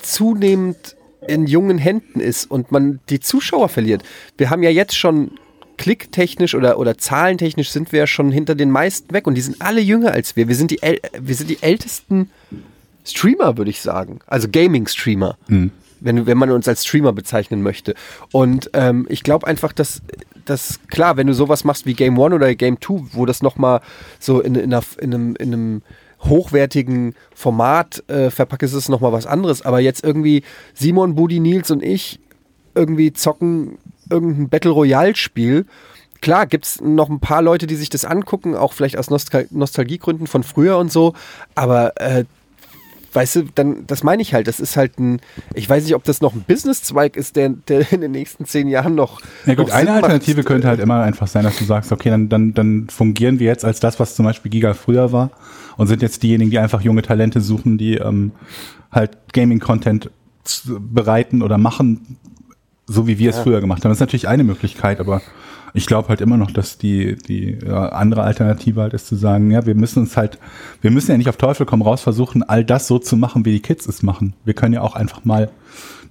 zunehmend 0.00 0.96
in 1.26 1.46
jungen 1.46 1.78
Händen 1.78 2.20
ist 2.20 2.50
und 2.50 2.72
man 2.72 3.00
die 3.08 3.20
Zuschauer 3.20 3.68
verliert. 3.68 4.02
Wir 4.38 4.50
haben 4.50 4.62
ja 4.62 4.70
jetzt 4.70 4.96
schon 4.96 5.32
klicktechnisch 5.80 6.54
oder, 6.54 6.78
oder 6.78 6.98
zahlentechnisch 6.98 7.70
sind 7.70 7.90
wir 7.90 8.00
ja 8.00 8.06
schon 8.06 8.30
hinter 8.30 8.54
den 8.54 8.70
meisten 8.70 9.14
weg 9.14 9.26
und 9.26 9.34
die 9.34 9.40
sind 9.40 9.62
alle 9.62 9.80
jünger 9.80 10.12
als 10.12 10.36
wir. 10.36 10.46
Wir 10.46 10.54
sind 10.54 10.70
die, 10.70 10.82
äl 10.82 11.00
wir 11.18 11.34
sind 11.34 11.48
die 11.48 11.62
ältesten 11.62 12.30
Streamer, 13.02 13.56
würde 13.56 13.70
ich 13.70 13.80
sagen. 13.80 14.20
Also 14.26 14.48
Gaming-Streamer. 14.52 15.38
wenn, 16.00 16.26
wenn 16.26 16.36
man 16.36 16.50
uns 16.50 16.68
als 16.68 16.84
Streamer 16.84 17.14
bezeichnen 17.14 17.62
möchte. 17.62 17.94
Und 18.30 18.70
ähm, 18.74 19.06
ich 19.08 19.22
glaube 19.22 19.46
einfach, 19.46 19.72
dass, 19.72 20.02
dass, 20.44 20.80
klar, 20.88 21.16
wenn 21.16 21.26
du 21.26 21.32
sowas 21.32 21.64
machst 21.64 21.86
wie 21.86 21.94
Game 21.94 22.18
One 22.18 22.34
oder 22.34 22.54
Game 22.54 22.78
Two, 22.78 23.06
wo 23.12 23.24
das 23.24 23.40
nochmal 23.40 23.80
so 24.18 24.40
in, 24.40 24.54
in, 24.56 24.74
einer, 24.74 24.84
in, 25.00 25.14
einem, 25.14 25.36
in 25.36 25.54
einem 25.54 25.82
hochwertigen 26.20 27.14
Format 27.34 28.04
äh, 28.08 28.30
verpackt, 28.30 28.62
ist 28.64 28.74
es 28.74 28.90
nochmal 28.90 29.12
was 29.12 29.26
anderes. 29.26 29.62
Aber 29.62 29.80
jetzt 29.80 30.04
irgendwie 30.04 30.42
Simon, 30.74 31.14
Budi, 31.14 31.40
Nils 31.40 31.70
und 31.70 31.82
ich 31.82 32.20
irgendwie 32.74 33.14
zocken 33.14 33.78
irgendein 34.10 34.48
Battle 34.48 34.72
Royale-Spiel. 34.72 35.66
Klar, 36.20 36.46
gibt 36.46 36.66
es 36.66 36.80
noch 36.80 37.08
ein 37.08 37.20
paar 37.20 37.40
Leute, 37.40 37.66
die 37.66 37.76
sich 37.76 37.88
das 37.88 38.04
angucken, 38.04 38.54
auch 38.54 38.74
vielleicht 38.74 38.98
aus 38.98 39.08
Nostal 39.08 39.46
Nostalgiegründen 39.50 40.26
von 40.26 40.42
früher 40.42 40.76
und 40.76 40.92
so, 40.92 41.14
aber 41.54 41.98
äh, 41.98 42.24
weißt 43.12 43.36
du, 43.36 43.42
dann, 43.54 43.86
das 43.86 44.02
meine 44.02 44.22
ich 44.22 44.34
halt, 44.34 44.46
das 44.46 44.60
ist 44.60 44.76
halt 44.76 44.98
ein, 44.98 45.20
ich 45.54 45.68
weiß 45.68 45.84
nicht, 45.84 45.94
ob 45.94 46.04
das 46.04 46.20
noch 46.20 46.34
ein 46.34 46.42
Businesszweig 46.46 47.16
ist, 47.16 47.36
der, 47.36 47.50
der 47.50 47.92
in 47.92 48.00
den 48.00 48.12
nächsten 48.12 48.44
zehn 48.44 48.68
Jahren 48.68 48.94
noch. 48.94 49.20
Ja 49.46 49.54
gut, 49.54 49.68
noch 49.68 49.74
eine 49.74 49.86
Sinn 49.86 49.94
macht. 49.94 50.04
Alternative 50.04 50.44
könnte 50.44 50.68
halt 50.68 50.80
immer 50.80 51.02
einfach 51.02 51.26
sein, 51.26 51.44
dass 51.44 51.56
du 51.58 51.64
sagst, 51.64 51.92
okay, 51.92 52.10
dann, 52.10 52.28
dann, 52.28 52.54
dann 52.54 52.88
fungieren 52.88 53.38
wir 53.38 53.46
jetzt 53.46 53.64
als 53.64 53.80
das, 53.80 53.98
was 53.98 54.14
zum 54.14 54.24
Beispiel 54.24 54.50
Giga 54.50 54.74
früher 54.74 55.12
war 55.12 55.30
und 55.76 55.86
sind 55.86 56.02
jetzt 56.02 56.22
diejenigen, 56.22 56.50
die 56.50 56.58
einfach 56.58 56.82
junge 56.82 57.02
Talente 57.02 57.40
suchen, 57.40 57.78
die 57.78 57.94
ähm, 57.94 58.32
halt 58.92 59.16
Gaming-Content 59.32 60.10
bereiten 60.66 61.42
oder 61.42 61.58
machen, 61.58 62.18
so 62.90 63.06
wie 63.06 63.18
wir 63.18 63.30
es 63.30 63.38
früher 63.38 63.60
gemacht 63.60 63.84
haben. 63.84 63.90
Das 63.90 63.98
ist 63.98 64.00
natürlich 64.00 64.28
eine 64.28 64.44
Möglichkeit, 64.44 65.00
aber 65.00 65.22
ich 65.72 65.86
glaube 65.86 66.08
halt 66.08 66.20
immer 66.20 66.36
noch, 66.36 66.50
dass 66.50 66.78
die, 66.78 67.16
die 67.16 67.58
ja, 67.64 67.90
andere 67.90 68.22
Alternative 68.22 68.80
halt 68.80 68.94
ist 68.94 69.06
zu 69.06 69.14
sagen, 69.14 69.50
ja, 69.50 69.64
wir 69.64 69.76
müssen 69.76 70.00
uns 70.00 70.16
halt, 70.16 70.38
wir 70.80 70.90
müssen 70.90 71.12
ja 71.12 71.16
nicht 71.16 71.28
auf 71.28 71.36
Teufel 71.36 71.66
komm 71.66 71.82
raus 71.82 72.02
versuchen, 72.02 72.42
all 72.42 72.64
das 72.64 72.88
so 72.88 72.98
zu 72.98 73.16
machen, 73.16 73.44
wie 73.44 73.52
die 73.52 73.60
Kids 73.60 73.86
es 73.86 74.02
machen. 74.02 74.34
Wir 74.44 74.54
können 74.54 74.74
ja 74.74 74.80
auch 74.82 74.96
einfach 74.96 75.24
mal 75.24 75.50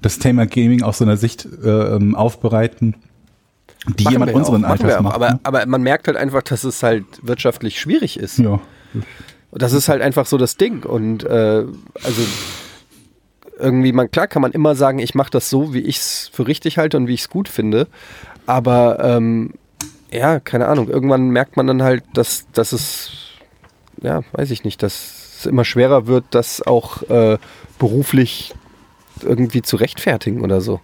das 0.02 0.20
Thema 0.20 0.46
Gaming 0.46 0.82
aus 0.82 1.00
so 1.00 1.04
einer 1.04 1.18
Sicht 1.18 1.46
äh, 1.64 1.68
ähm, 1.68 2.16
aufbereiten, 2.16 2.96
die 3.98 4.04
Machen 4.04 4.14
jemand 4.14 4.32
ja 4.32 4.38
unseren 4.38 4.66
auch, 4.66 4.70
Alters 4.70 5.02
macht. 5.02 5.16
Aber, 5.16 5.32
ne? 5.32 5.40
aber 5.44 5.66
man 5.66 5.82
merkt 5.82 6.08
halt 6.08 6.18
einfach, 6.18 6.44
dass 6.44 6.64
es 6.64 6.84
halt 6.84 7.06
wirtschaftlich 7.22 7.80
schwierig 7.80 8.18
ist. 8.18 8.38
ja. 8.40 8.60
Das 9.52 9.74
ist 9.74 9.90
halt 9.90 10.02
einfach 10.02 10.26
so 10.26 10.38
das 10.38 10.58
Ding. 10.58 10.84
Und 10.84 11.24
äh, 11.24 11.66
also 12.04 12.22
irgendwie, 13.60 13.92
man, 13.92 14.10
klar 14.12 14.28
kann 14.28 14.42
man 14.42 14.52
immer 14.52 14.76
sagen, 14.76 15.00
ich 15.00 15.16
mache 15.16 15.32
das 15.32 15.50
so, 15.50 15.74
wie 15.74 15.80
ich 15.80 15.98
es 15.98 16.30
für 16.34 16.48
richtig 16.48 16.78
halte 16.78 16.98
und 16.98 17.08
wie 17.08 17.14
ich 17.14 17.22
es 17.22 17.30
gut 17.30 17.48
finde. 17.50 17.88
Aber 18.46 19.00
ähm, 19.04 19.54
ja, 20.12 20.40
keine 20.40 20.68
Ahnung, 20.68 20.90
irgendwann 20.90 21.30
merkt 21.30 21.56
man 21.58 21.68
dann 21.68 21.84
halt, 21.84 22.04
dass, 22.14 22.46
dass 22.54 22.72
es, 22.72 23.12
ja, 24.02 24.22
weiß 24.32 24.52
ich 24.52 24.64
nicht, 24.64 24.82
dass 24.82 25.38
es 25.40 25.46
immer 25.46 25.66
schwerer 25.66 26.08
wird, 26.08 26.26
das 26.32 26.62
auch 26.66 27.04
äh, 27.10 27.38
beruflich 27.78 28.54
irgendwie 29.22 29.62
zu 29.62 29.76
rechtfertigen 29.76 30.42
oder 30.42 30.62
so. 30.62 30.80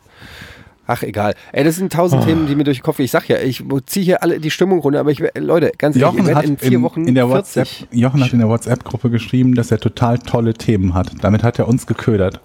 Ach, 0.88 1.02
egal. 1.02 1.34
Ey, 1.52 1.64
das 1.64 1.78
sind 1.78 1.92
tausend 1.92 2.22
Ah. 2.22 2.26
Themen, 2.26 2.46
die 2.46 2.54
mir 2.56 2.64
durch 2.64 2.78
den 2.78 2.84
Kopf 2.84 2.98
gehen. 2.98 3.06
Ich 3.06 3.12
sag 3.12 3.28
ja, 3.28 3.40
ich 3.40 3.64
ziehe 3.88 4.06
hier 4.06 4.22
alle 4.22 4.40
die 4.40 4.52
Stimmung 4.52 4.80
runter, 4.80 5.00
aber 5.00 5.10
ich, 5.10 5.20
werd- 5.20 5.36
Leute, 5.40 5.72
ganz 5.80 5.96
ehrlich, 5.96 6.20
Jochen 6.20 6.36
hat 6.36 6.46
in 6.46 6.58
vier 6.60 6.74
im, 6.74 6.84
Wochen 6.84 7.08
in 7.08 7.16
der 7.16 7.28
40. 7.28 7.56
WhatsApp, 7.56 7.88
Jochen 7.92 8.24
hat 8.24 8.34
in 8.34 8.40
der 8.40 8.50
WhatsApp-Gruppe 8.50 9.10
geschrieben, 9.10 9.56
dass 9.56 9.72
er 9.72 9.80
total 9.80 10.20
tolle 10.20 10.54
Themen 10.54 10.94
hat. 10.94 11.12
Damit 11.24 11.42
hat 11.42 11.58
er 11.58 11.68
uns 11.68 11.88
geködert. 11.88 12.40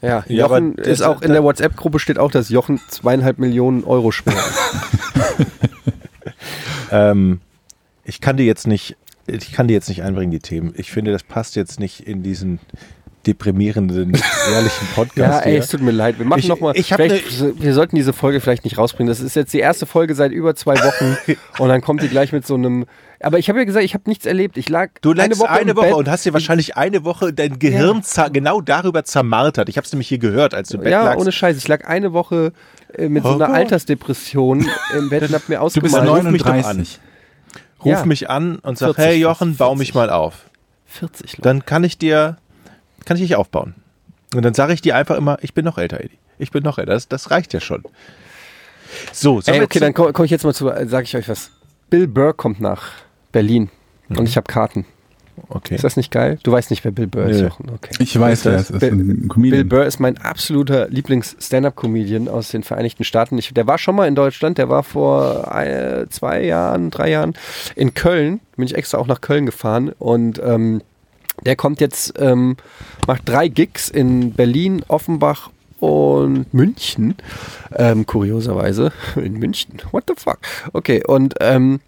Ja, 0.00 0.24
Ja, 0.28 0.46
Jochen 0.46 0.76
das- 0.76 0.86
ist 0.86 1.02
auch 1.02 1.22
in 1.22 1.32
der 1.32 1.42
WhatsApp-Gruppe 1.42 1.98
steht 1.98 2.18
auch, 2.18 2.30
dass 2.30 2.48
Jochen 2.48 2.80
zweieinhalb 2.88 3.38
Millionen 3.38 3.84
Euro 3.84 4.10
schwer. 4.12 4.34
Ähm, 6.90 7.40
ich 8.04 8.20
kann 8.22 8.36
die 8.38 8.44
jetzt 8.44 8.66
nicht, 8.66 8.96
ich 9.26 9.52
kann 9.52 9.68
die 9.68 9.74
jetzt 9.74 9.88
nicht 9.90 10.02
einbringen, 10.02 10.30
die 10.30 10.38
Themen. 10.38 10.72
Ich 10.76 10.90
finde, 10.90 11.12
das 11.12 11.22
passt 11.22 11.54
jetzt 11.56 11.78
nicht 11.78 12.00
in 12.06 12.22
diesen 12.22 12.60
deprimierenden, 13.28 14.14
ehrlichen 14.52 14.88
ja, 14.88 14.94
Podcast. 14.94 15.44
ey, 15.46 15.52
hier. 15.52 15.60
es 15.60 15.68
tut 15.68 15.80
mir 15.82 15.90
leid. 15.92 16.18
Wir 16.18 16.26
machen 16.26 16.40
Ich- 16.40 16.48
noch 16.48 16.60
mal. 16.60 16.72
ich 16.76 16.92
hab 16.92 17.00
vielleicht- 17.00 17.60
Wir 17.62 17.74
sollten 17.74 17.94
diese 17.96 18.12
Folge 18.12 18.40
vielleicht 18.40 18.64
nicht 18.64 18.78
rausbringen. 18.78 19.08
Das 19.08 19.20
ist 19.20 19.36
jetzt 19.36 19.52
die 19.52 19.60
erste 19.60 19.86
Folge 19.86 20.14
seit 20.14 20.32
über 20.32 20.54
zwei 20.56 20.74
Wochen 20.74 21.16
und 21.62 21.68
dann 21.68 21.80
kommt 21.80 22.02
die 22.02 22.08
gleich 22.08 22.32
mit 22.32 22.46
so 22.46 22.54
einem. 22.54 22.86
Aber 23.20 23.38
ich 23.38 23.48
habe 23.48 23.58
ja 23.58 23.64
gesagt, 23.64 23.84
ich 23.84 23.94
habe 23.94 24.04
nichts 24.06 24.26
erlebt. 24.26 24.56
Ich 24.56 24.68
lag 24.68 24.90
Du 25.00 25.12
lagst 25.12 25.32
eine 25.44 25.74
Woche, 25.76 25.82
im 25.82 25.88
Bett. 25.88 25.94
und 25.94 26.08
hast 26.08 26.24
dir 26.24 26.32
wahrscheinlich 26.32 26.76
eine 26.76 27.04
Woche 27.04 27.32
dein 27.32 27.58
Gehirn 27.58 28.02
zer- 28.02 28.30
genau 28.30 28.60
darüber 28.60 29.02
zermartert. 29.04 29.68
Ich 29.68 29.76
habe 29.76 29.84
es 29.84 29.92
nämlich 29.92 30.06
hier 30.08 30.18
gehört, 30.18 30.54
als 30.54 30.68
du 30.68 30.76
im 30.78 30.84
Bett 30.84 30.92
ja, 30.92 31.02
lagst. 31.02 31.20
ohne 31.20 31.32
Scheiß. 31.32 31.56
Ich 31.56 31.66
lag 31.66 31.84
eine 31.86 32.12
Woche 32.12 32.52
äh, 32.96 33.08
mit 33.08 33.24
so 33.24 33.30
Oh 33.30 33.32
einer 33.34 33.46
Gott. 33.48 33.56
Altersdepression 33.56 34.66
im 34.96 35.08
Bett 35.10 35.22
und 35.24 35.34
hab 35.34 35.48
mir 35.48 35.56
Du 35.74 35.80
bist 35.80 35.94
ausgemalt. 35.96 36.24
Ruf 36.24 36.30
mich 36.30 36.42
doch 36.42 36.48
39. 36.50 37.00
Ruf 37.80 37.86
Ja. 37.86 38.04
mich 38.06 38.30
an 38.30 38.56
und 38.60 38.78
sag, 38.78 38.94
40, 38.94 39.04
hey 39.04 39.16
Jochen, 39.20 39.56
bau 39.56 39.70
40. 39.70 39.78
mich 39.78 39.94
mal 39.94 40.10
auf. 40.10 40.34
40 40.86 41.32
Leute. 41.38 41.42
Dann 41.42 41.64
kann 41.66 41.82
ich 41.84 41.98
dir, 41.98 42.36
kann 43.08 43.16
ich 43.16 43.22
dich 43.24 43.34
aufbauen. 43.36 43.74
Und 44.34 44.42
dann 44.44 44.54
sage 44.54 44.72
ich 44.74 44.80
dir 44.82 44.94
einfach 44.94 45.16
immer, 45.16 45.38
ich 45.42 45.54
bin 45.54 45.64
noch 45.64 45.78
älter, 45.78 45.98
Eddie. 46.00 46.18
Ich 46.38 46.50
bin 46.52 46.62
noch 46.62 46.78
älter. 46.78 46.92
Das, 46.92 47.08
das 47.08 47.30
reicht 47.30 47.52
ja 47.54 47.60
schon. 47.60 47.82
So, 49.12 49.40
Ey, 49.46 49.60
okay, 49.62 49.80
dann 49.80 49.92
komme 49.94 50.12
komm 50.12 50.24
ich 50.24 50.30
jetzt 50.30 50.44
mal 50.44 50.54
zu, 50.54 50.66
sage 50.86 51.02
ich 51.04 51.16
euch 51.16 51.28
was. 51.28 51.50
Bill 51.90 52.06
Burr 52.06 52.34
kommt 52.34 52.60
nach 52.60 52.92
Berlin 53.32 53.70
Mhm. 54.08 54.18
und 54.18 54.28
ich 54.28 54.36
habe 54.38 54.46
Karten. 54.46 54.86
okay. 55.50 55.74
Ist 55.74 55.84
das 55.84 55.96
nicht 55.98 56.10
geil? 56.10 56.38
Du 56.42 56.50
weißt 56.52 56.70
nicht, 56.70 56.82
wer 56.84 56.92
Bill 56.92 57.06
Burr 57.06 57.26
ist. 57.26 57.40
Jochen. 57.42 57.68
Okay. 57.70 57.90
Ich 57.98 58.18
weiß, 58.18 58.44
wer 58.46 58.52
das? 58.52 58.62
es 58.62 58.70
ist. 58.70 58.80
Bill- 58.80 58.92
Ein 58.92 59.06
Bill 59.06 59.28
Comedian. 59.28 59.68
Burr 59.68 59.84
ist 59.84 60.00
mein 60.00 60.16
absoluter 60.18 60.88
Lieblings-Stand-Up-Comedian 60.88 62.28
aus 62.28 62.48
den 62.50 62.62
Vereinigten 62.62 63.04
Staaten. 63.04 63.36
Ich, 63.38 63.52
der 63.52 63.66
war 63.66 63.76
schon 63.78 63.94
mal 63.96 64.08
in 64.08 64.14
Deutschland, 64.14 64.56
der 64.58 64.68
war 64.70 64.82
vor 64.82 65.54
äh, 65.54 66.06
zwei 66.08 66.42
Jahren, 66.44 66.90
drei 66.90 67.10
Jahren 67.10 67.34
in 67.76 67.92
Köln. 67.94 68.40
Bin 68.56 68.64
ich 68.66 68.74
extra 68.74 68.98
auch 68.98 69.06
nach 69.06 69.20
Köln 69.20 69.44
gefahren 69.46 69.92
und 69.98 70.40
ähm, 70.42 70.82
der 71.44 71.56
kommt 71.56 71.80
jetzt, 71.80 72.14
ähm, 72.18 72.56
macht 73.06 73.28
drei 73.28 73.48
Gigs 73.48 73.88
in 73.88 74.32
Berlin, 74.32 74.82
Offenbach 74.88 75.50
und 75.80 76.52
München. 76.52 77.16
Ähm, 77.74 78.06
kurioserweise. 78.06 78.92
In 79.16 79.34
München. 79.34 79.74
What 79.92 80.04
the 80.08 80.14
fuck? 80.16 80.38
Okay, 80.72 81.04
und 81.06 81.34
ähm, 81.40 81.80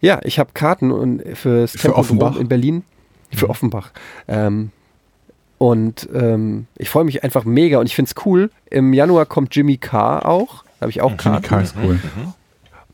ja, 0.00 0.20
ich 0.24 0.38
habe 0.38 0.50
Karten 0.52 0.90
und 0.90 1.22
fürs 1.34 1.72
Für 1.72 1.96
Offenbach? 1.96 2.36
in 2.36 2.48
Berlin. 2.48 2.84
Für 3.32 3.48
Offenbach. 3.48 3.90
Ähm, 4.28 4.70
und 5.56 6.08
ähm, 6.12 6.66
ich 6.76 6.90
freue 6.90 7.04
mich 7.04 7.24
einfach 7.24 7.44
mega 7.44 7.78
und 7.78 7.86
ich 7.86 7.94
finde 7.94 8.10
es 8.14 8.26
cool. 8.26 8.50
Im 8.70 8.92
Januar 8.92 9.24
kommt 9.24 9.56
Jimmy 9.56 9.78
Carr 9.78 10.28
auch. 10.28 10.64
Da 10.78 10.82
habe 10.82 10.90
ich 10.90 11.00
auch 11.00 11.10
Jimmy 11.12 11.22
Karten. 11.22 11.46
Carr 11.46 11.62
ist 11.62 11.74
cool. 11.82 11.98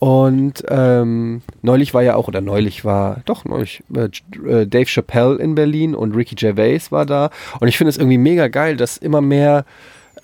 Und 0.01 0.65
ähm, 0.69 1.43
neulich 1.61 1.93
war 1.93 2.03
ja 2.03 2.17
auch, 2.17 2.27
oder 2.27 2.41
neulich 2.41 2.87
war, 2.87 3.21
doch 3.27 3.45
neulich, 3.45 3.83
äh, 3.95 4.09
äh, 4.49 4.67
Dave 4.67 4.87
Chappelle 4.87 5.37
in 5.37 5.55
Berlin 5.55 5.95
und 5.95 6.17
Ricky 6.17 6.35
Gervais 6.35 6.91
war 6.91 7.05
da. 7.05 7.29
Und 7.61 7.69
ich 7.69 7.77
finde 7.77 7.91
es 7.91 7.99
irgendwie 7.99 8.17
mega 8.17 8.49
geil, 8.49 8.79
dass 8.79 8.97
immer 8.97 9.21
mehr, 9.21 9.67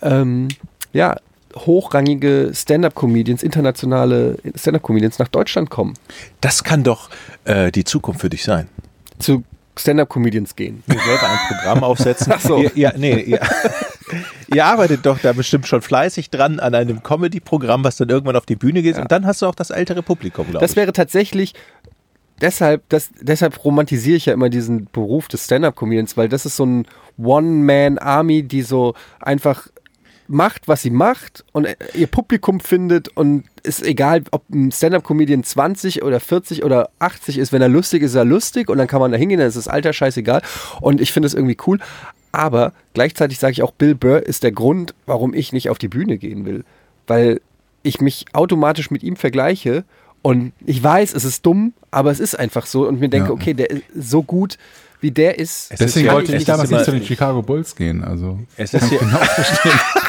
ähm, 0.01 0.47
ja, 0.93 1.15
hochrangige 1.55 2.51
Stand-Up-Comedians, 2.53 3.43
internationale 3.43 4.37
Stand-Up-Comedians 4.55 5.19
nach 5.19 5.27
Deutschland 5.27 5.69
kommen, 5.69 5.93
Das 6.41 6.63
kann 6.63 6.83
doch 6.83 7.09
äh, 7.45 7.71
die 7.71 7.83
Zukunft 7.83 8.21
für 8.21 8.29
dich 8.29 8.43
sein. 8.43 8.67
zu 9.19 9.43
Stand-Up-Comedians 9.75 10.55
gehen. 10.55 10.83
Ihr 10.87 10.99
selber 10.99 11.29
ein 11.29 11.55
Programm 11.55 11.83
aufsetzen. 11.83 12.33
Ach 12.35 12.41
so. 12.41 12.57
Ihr, 12.63 12.75
ihr, 12.75 12.93
nee, 12.97 13.21
ihr, 13.21 13.39
ihr 14.53 14.65
arbeitet 14.65 15.05
doch 15.05 15.19
da 15.19 15.33
bestimmt 15.33 15.67
schon 15.67 15.81
fleißig 15.81 16.29
dran 16.29 16.59
an 16.59 16.75
einem 16.75 17.03
Comedy-Programm, 17.03 17.83
was 17.83 17.97
dann 17.97 18.09
irgendwann 18.09 18.35
auf 18.35 18.45
die 18.45 18.55
Bühne 18.55 18.81
geht. 18.81 18.95
Ja. 18.95 19.01
Und 19.01 19.11
dann 19.11 19.25
hast 19.25 19.41
du 19.41 19.45
auch 19.45 19.55
das 19.55 19.69
ältere 19.69 20.03
Publikum, 20.03 20.45
glaube 20.47 20.59
Das 20.63 20.71
ich. 20.71 20.77
wäre 20.77 20.93
tatsächlich, 20.93 21.53
deshalb, 22.41 22.87
das, 22.89 23.09
deshalb 23.21 23.63
romantisiere 23.63 24.17
ich 24.17 24.25
ja 24.25 24.33
immer 24.33 24.49
diesen 24.49 24.87
Beruf 24.91 25.27
des 25.27 25.45
Stand-Up-Comedians, 25.45 26.17
weil 26.17 26.29
das 26.29 26.45
ist 26.45 26.55
so 26.55 26.65
ein 26.65 26.87
One-Man-Army, 27.17 28.43
die 28.43 28.61
so 28.61 28.93
einfach 29.19 29.67
macht, 30.29 30.67
was 30.67 30.81
sie 30.81 30.89
macht 30.89 31.45
und 31.53 31.65
äh, 31.65 31.75
ihr 31.93 32.07
Publikum 32.07 32.59
findet 32.59 33.07
und 33.15 33.45
ist 33.63 33.81
egal, 33.81 34.23
ob 34.31 34.43
ein 34.49 34.73
Stand-Up-Comedian 34.73 35.43
20 35.43 36.03
oder 36.03 36.19
40 36.19 36.65
oder 36.65 36.89
80 36.99 37.37
ist, 37.37 37.53
wenn 37.53 37.61
er 37.61 37.69
lustig 37.69 38.03
ist, 38.03 38.11
ist 38.11 38.15
er 38.15 38.25
lustig 38.25 38.69
und 38.69 38.77
dann 38.77 38.87
kann 38.87 38.99
man 38.99 39.11
da 39.13 39.17
hingehen, 39.17 39.39
dann 39.39 39.47
ist 39.47 39.55
das 39.55 39.69
Alter 39.69 39.93
scheißegal 39.93 40.41
und 40.81 40.99
ich 40.99 41.13
finde 41.13 41.27
es 41.27 41.33
irgendwie 41.33 41.55
cool, 41.65 41.79
aber 42.31 42.73
gleichzeitig 42.93 43.39
sage 43.39 43.51
ich 43.53 43.63
auch, 43.63 43.71
Bill 43.71 43.95
Burr 43.95 44.23
ist 44.23 44.43
der 44.43 44.51
Grund, 44.51 44.93
warum 45.05 45.33
ich 45.33 45.53
nicht 45.53 45.69
auf 45.69 45.77
die 45.77 45.87
Bühne 45.87 46.17
gehen 46.17 46.45
will, 46.45 46.63
weil 47.07 47.41
ich 47.83 48.01
mich 48.01 48.25
automatisch 48.33 48.91
mit 48.91 49.03
ihm 49.03 49.15
vergleiche 49.15 49.83
und 50.21 50.51
ich 50.65 50.83
weiß, 50.83 51.13
es 51.13 51.23
ist 51.25 51.45
dumm, 51.45 51.73
aber 51.91 52.11
es 52.11 52.19
ist 52.19 52.37
einfach 52.37 52.65
so 52.65 52.87
und 52.87 52.99
mir 52.99 53.09
denke, 53.09 53.29
Ja. 53.29 53.33
okay, 53.33 53.53
der 53.53 53.69
ist 53.69 53.83
so 53.95 54.23
gut, 54.23 54.57
wie 54.99 55.11
der 55.11 55.37
ist. 55.37 55.71
Es 55.71 55.79
Deswegen 55.79 56.11
wollte 56.11 56.35
ich 56.35 56.43
damals 56.45 56.71
nicht 56.71 56.83
zu 56.85 56.91
den 56.91 57.03
Chicago 57.03 57.41
Bulls 57.43 57.75
gehen. 57.75 58.03
Also 58.03 58.39
Es 58.57 58.73
ist 58.73 58.89
hier, 58.89 58.99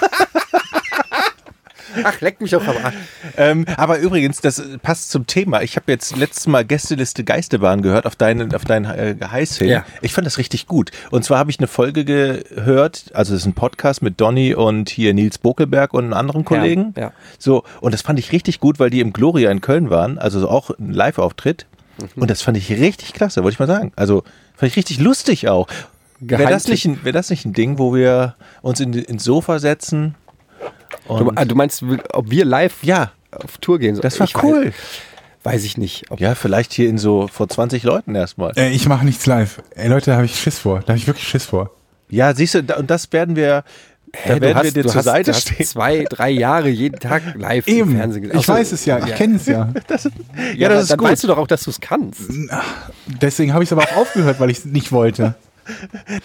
Ach, 2.04 2.20
leck 2.20 2.40
mich 2.40 2.54
auf 2.54 2.66
am 2.68 2.76
Arsch. 2.82 2.94
ähm, 3.36 3.64
aber 3.76 3.98
übrigens, 3.98 4.40
das 4.40 4.62
passt 4.82 5.10
zum 5.10 5.26
Thema. 5.26 5.62
Ich 5.62 5.76
habe 5.76 5.90
jetzt 5.92 6.16
letztes 6.16 6.46
Mal 6.46 6.64
Gästeliste 6.64 7.24
Geisterbahn 7.24 7.82
gehört 7.82 8.06
auf 8.06 8.16
deinen 8.16 8.54
auf 8.54 8.64
deinen 8.64 8.84
äh, 8.84 9.16
hin. 9.46 9.68
Ja. 9.68 9.84
Ich 10.02 10.12
fand 10.12 10.26
das 10.26 10.38
richtig 10.38 10.66
gut. 10.66 10.90
Und 11.10 11.24
zwar 11.24 11.38
habe 11.38 11.50
ich 11.50 11.58
eine 11.58 11.68
Folge 11.68 12.04
gehört, 12.04 13.06
also 13.14 13.34
es 13.34 13.40
ist 13.42 13.46
ein 13.46 13.54
Podcast 13.54 14.02
mit 14.02 14.20
Donny 14.20 14.54
und 14.54 14.88
hier 14.90 15.14
Nils 15.14 15.38
Bokelberg 15.38 15.94
und 15.94 16.04
einem 16.04 16.12
anderen 16.14 16.44
Kollegen. 16.44 16.92
Ja, 16.96 17.02
ja. 17.02 17.12
So, 17.38 17.64
und 17.80 17.92
das 17.94 18.02
fand 18.02 18.18
ich 18.18 18.32
richtig 18.32 18.60
gut, 18.60 18.78
weil 18.78 18.90
die 18.90 19.00
im 19.00 19.12
Gloria 19.12 19.50
in 19.50 19.60
Köln 19.60 19.90
waren, 19.90 20.18
also 20.18 20.40
so 20.40 20.48
auch 20.48 20.70
ein 20.78 20.92
Live-Auftritt. 20.92 21.66
Mhm. 21.98 22.22
Und 22.22 22.30
das 22.30 22.42
fand 22.42 22.56
ich 22.56 22.70
richtig 22.70 23.12
klasse, 23.12 23.42
wollte 23.42 23.54
ich 23.54 23.58
mal 23.58 23.66
sagen. 23.66 23.92
Also 23.96 24.22
fand 24.56 24.70
ich 24.72 24.76
richtig 24.76 24.98
lustig 25.00 25.48
auch. 25.48 25.68
Wäre 26.20 26.46
das, 26.48 26.66
nicht 26.66 26.84
ein- 26.84 27.04
wär 27.04 27.12
das 27.12 27.30
nicht 27.30 27.44
ein 27.44 27.52
Ding, 27.52 27.78
wo 27.78 27.94
wir 27.94 28.34
uns 28.60 28.80
in, 28.80 28.92
ins 28.92 29.22
Sofa 29.24 29.58
setzen? 29.60 30.16
Du, 31.08 31.14
Und 31.14 31.38
ah, 31.38 31.44
du 31.44 31.54
meinst, 31.54 31.82
ob 32.12 32.30
wir 32.30 32.44
live 32.44 32.82
ja, 32.82 33.12
auf 33.32 33.58
Tour 33.58 33.78
gehen 33.78 33.94
sollen? 33.94 34.02
das 34.02 34.18
war 34.20 34.26
Ich 34.26 34.42
cool. 34.42 34.66
Weiß, 34.66 34.74
weiß 35.54 35.64
ich 35.64 35.76
nicht. 35.78 36.10
Ob 36.10 36.20
Ja, 36.20 36.34
vielleicht 36.34 36.72
hier 36.72 36.88
in 36.88 36.98
so 36.98 37.28
vor 37.28 37.48
20 37.48 37.82
Leuten 37.82 38.14
erstmal. 38.14 38.52
Äh, 38.56 38.70
ich 38.70 38.86
mache 38.88 39.04
nichts 39.04 39.24
live. 39.26 39.62
Ey, 39.74 39.88
Leute, 39.88 40.10
da 40.10 40.16
habe 40.16 40.26
ich 40.26 40.38
Schiss 40.38 40.58
vor. 40.58 40.80
Da 40.80 40.88
habe 40.88 40.98
ich 40.98 41.06
wirklich 41.06 41.26
Schiss 41.26 41.46
vor. 41.46 41.70
Ja, 42.10 42.34
siehst 42.34 42.54
du, 42.54 42.62
da- 42.62 42.76
und 42.76 42.90
das 42.90 43.12
werden 43.12 43.36
wir, 43.36 43.64
da 44.26 44.40
werden 44.40 44.62
wir 44.62 44.72
dir 44.72 44.82
du 44.84 44.88
zur 44.88 44.96
hast, 44.96 45.04
Seite 45.04 45.32
hast 45.32 45.42
stehen. 45.48 45.66
zwei, 45.66 46.04
drei 46.08 46.30
Jahre 46.30 46.68
jeden 46.70 46.98
Tag 46.98 47.22
live 47.36 47.66
im 47.66 47.74
Eben. 47.76 47.96
Fernsehen 47.96 48.22
gesehen. 48.22 48.38
Ich 48.38 48.48
weiß 48.48 48.72
es 48.72 48.84
ja. 48.86 48.98
Ich 49.06 49.14
kenne 49.14 49.36
es 49.36 49.46
ja. 49.46 49.68
Ja, 50.56 50.68
das 50.70 50.82
ist 50.84 50.90
dann 50.90 50.98
gut. 50.98 51.08
weißt 51.08 51.24
du 51.24 51.28
doch 51.28 51.36
auch, 51.38 51.46
dass 51.46 51.64
du 51.64 51.70
es 51.70 51.80
kannst. 51.80 52.22
Deswegen 53.06 53.52
habe 53.52 53.62
ich 53.62 53.68
es 53.68 53.72
aber 53.72 53.82
auch 53.82 53.96
aufgehört, 53.96 54.40
weil 54.40 54.50
ich 54.50 54.58
es 54.58 54.64
nicht 54.64 54.92
wollte. 54.92 55.34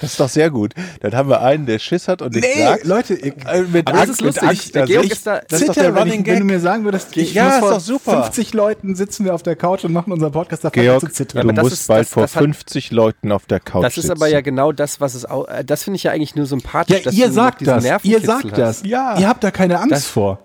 Das 0.01 0.11
ist 0.11 0.19
doch 0.19 0.29
sehr 0.29 0.49
gut. 0.49 0.73
Dann 1.01 1.13
haben 1.15 1.29
wir 1.29 1.41
einen, 1.41 1.65
der 1.65 1.79
Schiss 1.79 2.07
hat 2.07 2.21
und 2.21 2.33
nichts 2.35 2.57
sagt. 2.57 2.85
Leute, 2.85 3.13
ich, 3.15 3.33
Äh, 3.45 3.63
mit 3.63 3.87
Aber 3.87 3.97
das 3.97 4.09
Angst- 4.09 4.11
ist 4.11 4.21
lustig. 4.21 4.43
Angst, 4.49 4.75
Der 4.75 4.81
da 4.81 4.85
Georg 4.87 5.03
sitzt- 5.03 5.15
ist 5.17 5.27
da- 5.27 5.41
das 5.49 5.61
ist 5.61 5.69
doch 5.69 5.73
der 5.75 5.83
wenn, 5.95 5.97
Running 6.03 6.21
ich, 6.21 6.27
wenn 6.27 6.33
du 6.35 6.39
Gag. 6.41 6.45
mir 6.47 6.59
sagen 6.59 6.83
würdest, 6.85 7.15
ich 7.17 7.33
Ja, 7.33 7.43
muss 7.45 7.53
ist 7.53 7.59
vor 7.59 7.71
doch 7.71 7.79
super. 7.79 8.11
50 8.23 8.53
Leuten 8.53 8.95
sitzen 8.95 9.25
wir 9.25 9.33
auf 9.35 9.43
der 9.43 9.55
Couch 9.55 9.83
und 9.83 9.93
machen 9.93 10.11
unseren 10.13 10.31
Podcast, 10.31 10.63
da 10.63 10.69
Georg, 10.69 11.01
zu 11.01 11.07
zittern. 11.09 11.41
aber 11.41 11.49
du 11.49 11.55
das 11.55 11.63
musst 11.63 11.73
ist- 11.81 11.87
bald 11.87 12.01
das- 12.01 12.09
vor 12.13 12.23
das 12.23 12.35
hat- 12.35 12.43
50 12.43 12.91
Leuten 12.91 13.31
auf 13.31 13.45
der 13.45 13.59
Couch 13.59 13.83
Das 13.83 13.97
ist 13.97 14.03
sitzen. 14.03 14.17
aber 14.17 14.27
ja 14.27 14.41
genau 14.41 14.71
das, 14.71 15.01
was 15.01 15.15
es 15.15 15.25
auch. 15.25 15.47
äh, 15.47 15.63
Das 15.65 15.83
finde 15.83 15.95
ich 15.97 16.03
ja 16.03 16.11
eigentlich 16.11 16.35
nur 16.35 16.45
sympathisch. 16.45 16.97
ja, 16.97 17.03
dass 17.03 17.13
ihr 17.13 17.27
du 17.27 17.33
sagt 17.33 17.67
das. 17.67 17.83
Ihr 18.03 18.21
sagt 18.21 18.57
das. 18.57 18.83
Ja. 18.85 19.17
Ihr 19.19 19.27
habt 19.27 19.43
da 19.43 19.51
keine 19.51 19.79
Angst 19.79 19.91
Das- 19.91 20.07
vor. 20.07 20.39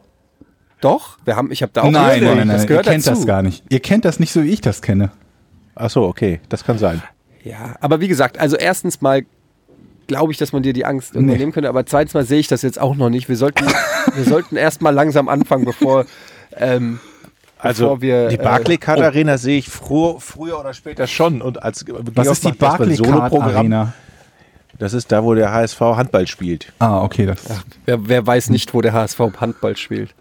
Doch, 0.80 1.18
wir 1.24 1.34
haben, 1.34 1.50
ich 1.50 1.62
habe 1.62 1.72
da 1.72 1.82
auch 1.82 1.90
nein, 1.90 1.96
Angst 2.04 2.18
vor. 2.18 2.26
nein, 2.28 2.36
nein, 2.38 2.48
das 2.48 2.56
nein. 2.66 2.76
Ihr 2.76 2.82
kennt 2.82 3.06
dazu. 3.06 3.10
das 3.18 3.26
gar 3.26 3.42
nicht. 3.42 3.64
Ihr 3.68 3.80
kennt 3.80 4.04
das 4.04 4.20
nicht 4.20 4.32
so, 4.32 4.44
wie 4.44 4.50
ich 4.50 4.60
das 4.60 4.80
kenne. 4.80 5.10
Ach 5.74 5.90
so, 5.90 6.04
okay, 6.04 6.40
das 6.48 6.64
kann 6.64 6.78
sein. 6.78 7.02
Ja, 7.44 7.76
aber 7.80 8.00
wie 8.00 8.08
gesagt, 8.08 8.38
also 8.38 8.56
erstens 8.56 9.00
mal 9.00 9.22
glaube 10.06 10.32
ich, 10.32 10.38
dass 10.38 10.52
man 10.52 10.62
dir 10.62 10.72
die 10.72 10.84
Angst 10.86 11.14
Nee. 11.14 11.36
nehmen 11.36 11.52
könnte, 11.52 11.68
aber 11.68 11.84
zweitens 11.86 12.14
mal 12.14 12.24
sehe 12.24 12.38
ich 12.40 12.48
das 12.48 12.62
jetzt 12.62 12.80
auch 12.80 12.96
noch 12.96 13.10
nicht. 13.10 13.28
Wir 13.28 13.36
sollten, 13.36 13.66
wir 14.14 14.24
sollten 14.24 14.56
erst 14.56 14.80
mal 14.80 14.90
langsam 14.94 15.28
anfangen, 15.28 15.64
bevor, 15.66 16.06
ähm, 16.56 16.98
Also 17.58 17.84
bevor 17.84 18.00
wir. 18.02 18.28
die 18.28 18.36
äh, 18.38 18.42
Barclaycard 18.42 19.00
Arena 19.00 19.36
sehe 19.36 19.58
ich 19.58 19.68
früher, 19.68 20.18
früher 20.20 20.58
oder 20.58 20.72
später 20.72 21.06
schon. 21.06 21.42
Und 21.42 21.62
als 21.62 21.84
Was 22.14 22.28
ist 22.28 22.44
die 22.44 22.52
Barclaycard 22.52 23.32
Arena? 23.34 23.92
Das 24.78 24.94
ist 24.94 25.10
da, 25.12 25.24
wo 25.24 25.34
der 25.34 25.52
HSV 25.52 25.80
Handball 25.80 26.26
spielt. 26.26 26.72
Ah, 26.78 27.02
okay, 27.02 27.26
das. 27.26 27.42
wer, 27.84 28.08
wer 28.08 28.26
weiß 28.26 28.48
nicht, 28.50 28.72
wo 28.74 28.80
der 28.80 28.92
HSV 28.92 29.18
Handball 29.40 29.76
spielt. 29.76 30.14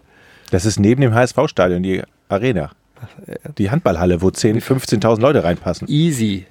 Das 0.50 0.64
ist 0.64 0.80
neben 0.80 1.00
dem 1.00 1.14
HSV-Stadion 1.14 1.82
die 1.82 2.02
Arena. 2.28 2.70
Die 3.56 3.70
Handballhalle, 3.70 4.20
wo 4.20 4.28
10.000, 4.28 4.62
15.000 5.00 5.20
Leute 5.20 5.44
reinpassen. 5.44 5.86
Easy. 5.88 6.46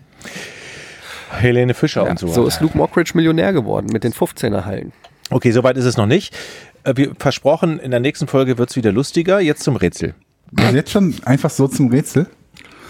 Helene 1.32 1.74
Fischer 1.74 2.04
Ja, 2.06 2.12
und 2.12 2.20
so. 2.20 2.28
so 2.28 2.46
ist 2.48 2.62
Luke 2.62 2.78
Mockridge 2.78 3.12
Millionär 3.16 3.54
geworden 3.54 3.88
mit 3.92 4.04
den 4.04 4.14
15er 4.14 4.66
Hallen. 4.66 4.92
Okay, 5.30 5.52
soweit 5.52 5.78
ist 5.78 5.86
es 5.86 5.98
noch 5.98 6.06
nicht. 6.06 6.36
Äh, 6.84 6.94
Wie 6.96 7.10
versprochen, 7.20 7.80
in 7.80 7.92
der 7.92 8.00
nächsten 8.00 8.28
Folge 8.28 8.58
wird 8.58 8.70
es 8.70 8.76
wieder 8.76 8.92
lustiger. 8.92 9.40
Jetzt 9.40 9.64
zum 9.64 9.76
Rätsel. 9.76 10.16
Also 10.56 10.76
jetzt 10.76 10.92
schon 10.92 11.16
einfach 11.26 11.50
so 11.50 11.68
zum 11.68 11.90
Rätsel. 11.90 12.28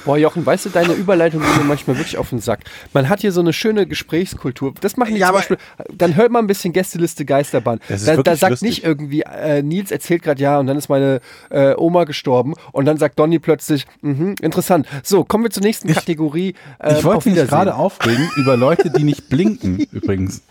Boah, 0.06 0.18
Jochen, 0.18 0.46
weißt 0.46 0.66
du, 0.66 0.70
deine 0.70 0.94
Überleitung 0.94 1.42
geht 1.42 1.58
mir 1.58 1.64
manchmal 1.64 1.98
wirklich 1.98 2.18
auf 2.18 2.30
den 2.30 2.40
Sack. 2.40 2.60
Man 2.94 3.10
hat 3.10 3.22
hier 3.22 3.32
so 3.32 3.42
eine 3.42 3.52
schöne 3.54 3.86
Gesprächskultur. 3.88 4.74
Das 4.82 4.96
machen 4.98 5.14
die 5.16 5.20
Ja, 5.20 5.28
zum 5.28 5.36
Beispiel. 5.36 5.58
Dann 5.94 6.16
hört 6.16 6.32
man 6.32 6.46
ein 6.46 6.48
bisschen 6.48 6.72
Gästeliste 6.74 7.26
Geisterbahn. 7.26 7.80
Das 7.90 8.02
ist 8.02 8.08
Da, 8.08 8.18
da 8.18 8.36
sagt 8.36 8.52
lustig. 8.52 8.70
nicht 8.70 8.84
irgendwie, 8.84 9.22
äh, 9.22 9.62
Nils 9.62 9.92
erzählt 9.92 10.24
gerade 10.24 10.42
ja 10.42 10.60
und 10.60 10.68
dann 10.68 10.78
ist 10.78 10.88
meine 10.90 11.20
äh, 11.50 11.74
Oma 11.76 12.06
gestorben 12.06 12.54
und 12.72 12.86
dann 12.86 12.98
sagt 12.98 13.20
Donny 13.20 13.40
plötzlich, 13.40 13.86
mhm, 14.02 14.36
interessant. 14.42 14.88
So, 15.04 15.24
kommen 15.24 15.44
wir 15.44 15.52
zur 15.52 15.64
nächsten 15.64 15.94
Kategorie. 15.94 16.54
Äh, 16.80 16.98
Ich 16.98 17.04
wollte 17.04 17.30
mich 17.30 17.38
gerade 17.48 17.76
aufregen 17.76 18.30
über 18.38 18.56
Leute, 18.58 18.90
die 18.90 19.04
nicht 19.04 19.30
blinken, 19.30 19.78
übrigens. 19.92 20.42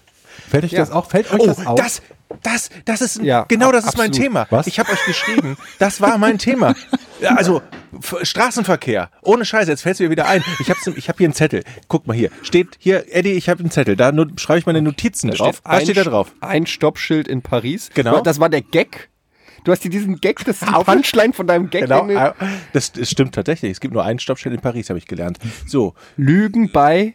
Fällt 0.49 0.65
euch 0.65 0.73
Ja. 0.73 0.81
das 0.81 0.91
auch? 0.91 1.09
Fällt 1.09 1.33
euch 1.33 1.41
Oh, 1.41 1.47
das 1.47 1.67
auf? 1.67 1.79
das, 1.79 2.03
das, 2.43 2.71
das 2.85 3.01
ist, 3.01 3.23
Ja, 3.23 3.45
genau 3.49 3.73
das 3.73 3.85
ist 3.87 3.97
mein. 3.97 4.13
Thema. 4.13 4.47
Was? 4.51 4.67
Ich 4.67 4.79
habe 4.79 4.91
euch 4.93 5.05
geschrieben, 5.05 5.57
das 5.79 6.01
war 6.01 6.19
mein 6.19 6.39
Thema. 6.39 6.75
Also, 7.35 7.63
Straßenverkehr. 8.23 9.11
Ohne 9.23 9.47
Scheiße, 9.47 9.71
jetzt 9.71 9.81
fällt 9.83 9.95
es 9.95 10.01
mir 10.01 10.11
wieder 10.11 10.27
ein. 10.27 10.45
Ich 10.61 10.69
habe 10.69 10.79
ich 10.97 11.09
hab 11.09 11.17
hier 11.17 11.27
einen 11.27 11.33
Zettel. 11.35 11.63
Guck 11.89 12.07
mal 12.07 12.15
hier. 12.15 12.31
Steht 12.43 12.77
hier, 12.79 13.07
Eddie, 13.15 13.33
ich 13.33 13.49
habe 13.49 13.61
einen 13.61 13.71
Zettel. 13.71 13.97
Da 13.97 14.13
schreibe 14.37 14.59
ich 14.59 14.67
meine 14.67 14.83
Notizen 14.83 15.31
Da 15.31 15.37
drauf. 15.37 15.55
steht 15.57 15.65
Was 15.65 15.73
ein, 15.79 15.85
steht 15.85 15.97
da 15.97 16.05
drauf? 16.05 16.33
Ein 16.41 16.67
Stoppschild 16.67 17.27
in 17.27 17.41
Paris. 17.41 17.91
Genau. 17.95 18.21
Das 18.21 18.39
war 18.39 18.49
der 18.51 18.61
Gag. 18.61 19.09
Du 19.65 19.73
hast 19.73 19.83
dir 19.83 19.91
diesen 19.91 20.21
Gag, 20.21 20.45
das 20.45 20.61
ist 20.63 20.69
die 20.69 20.85
Punchline 20.85 21.33
von 21.33 21.47
deinem 21.47 21.71
Gag. 21.71 21.89
Genau. 21.89 22.07
Das, 22.73 22.93
das 22.93 23.11
stimmt 23.11 23.35
tatsächlich. 23.35 23.73
Es 23.73 23.81
gibt 23.81 23.95
nur 23.95 24.05
einen 24.05 24.19
Stoppschild 24.19 24.55
in 24.55 24.61
Paris, 24.61 24.91
habe 24.91 24.99
ich 24.99 25.07
gelernt. 25.07 25.39
So, 25.67 25.95
Lügen 26.17 26.71
bei 26.71 27.15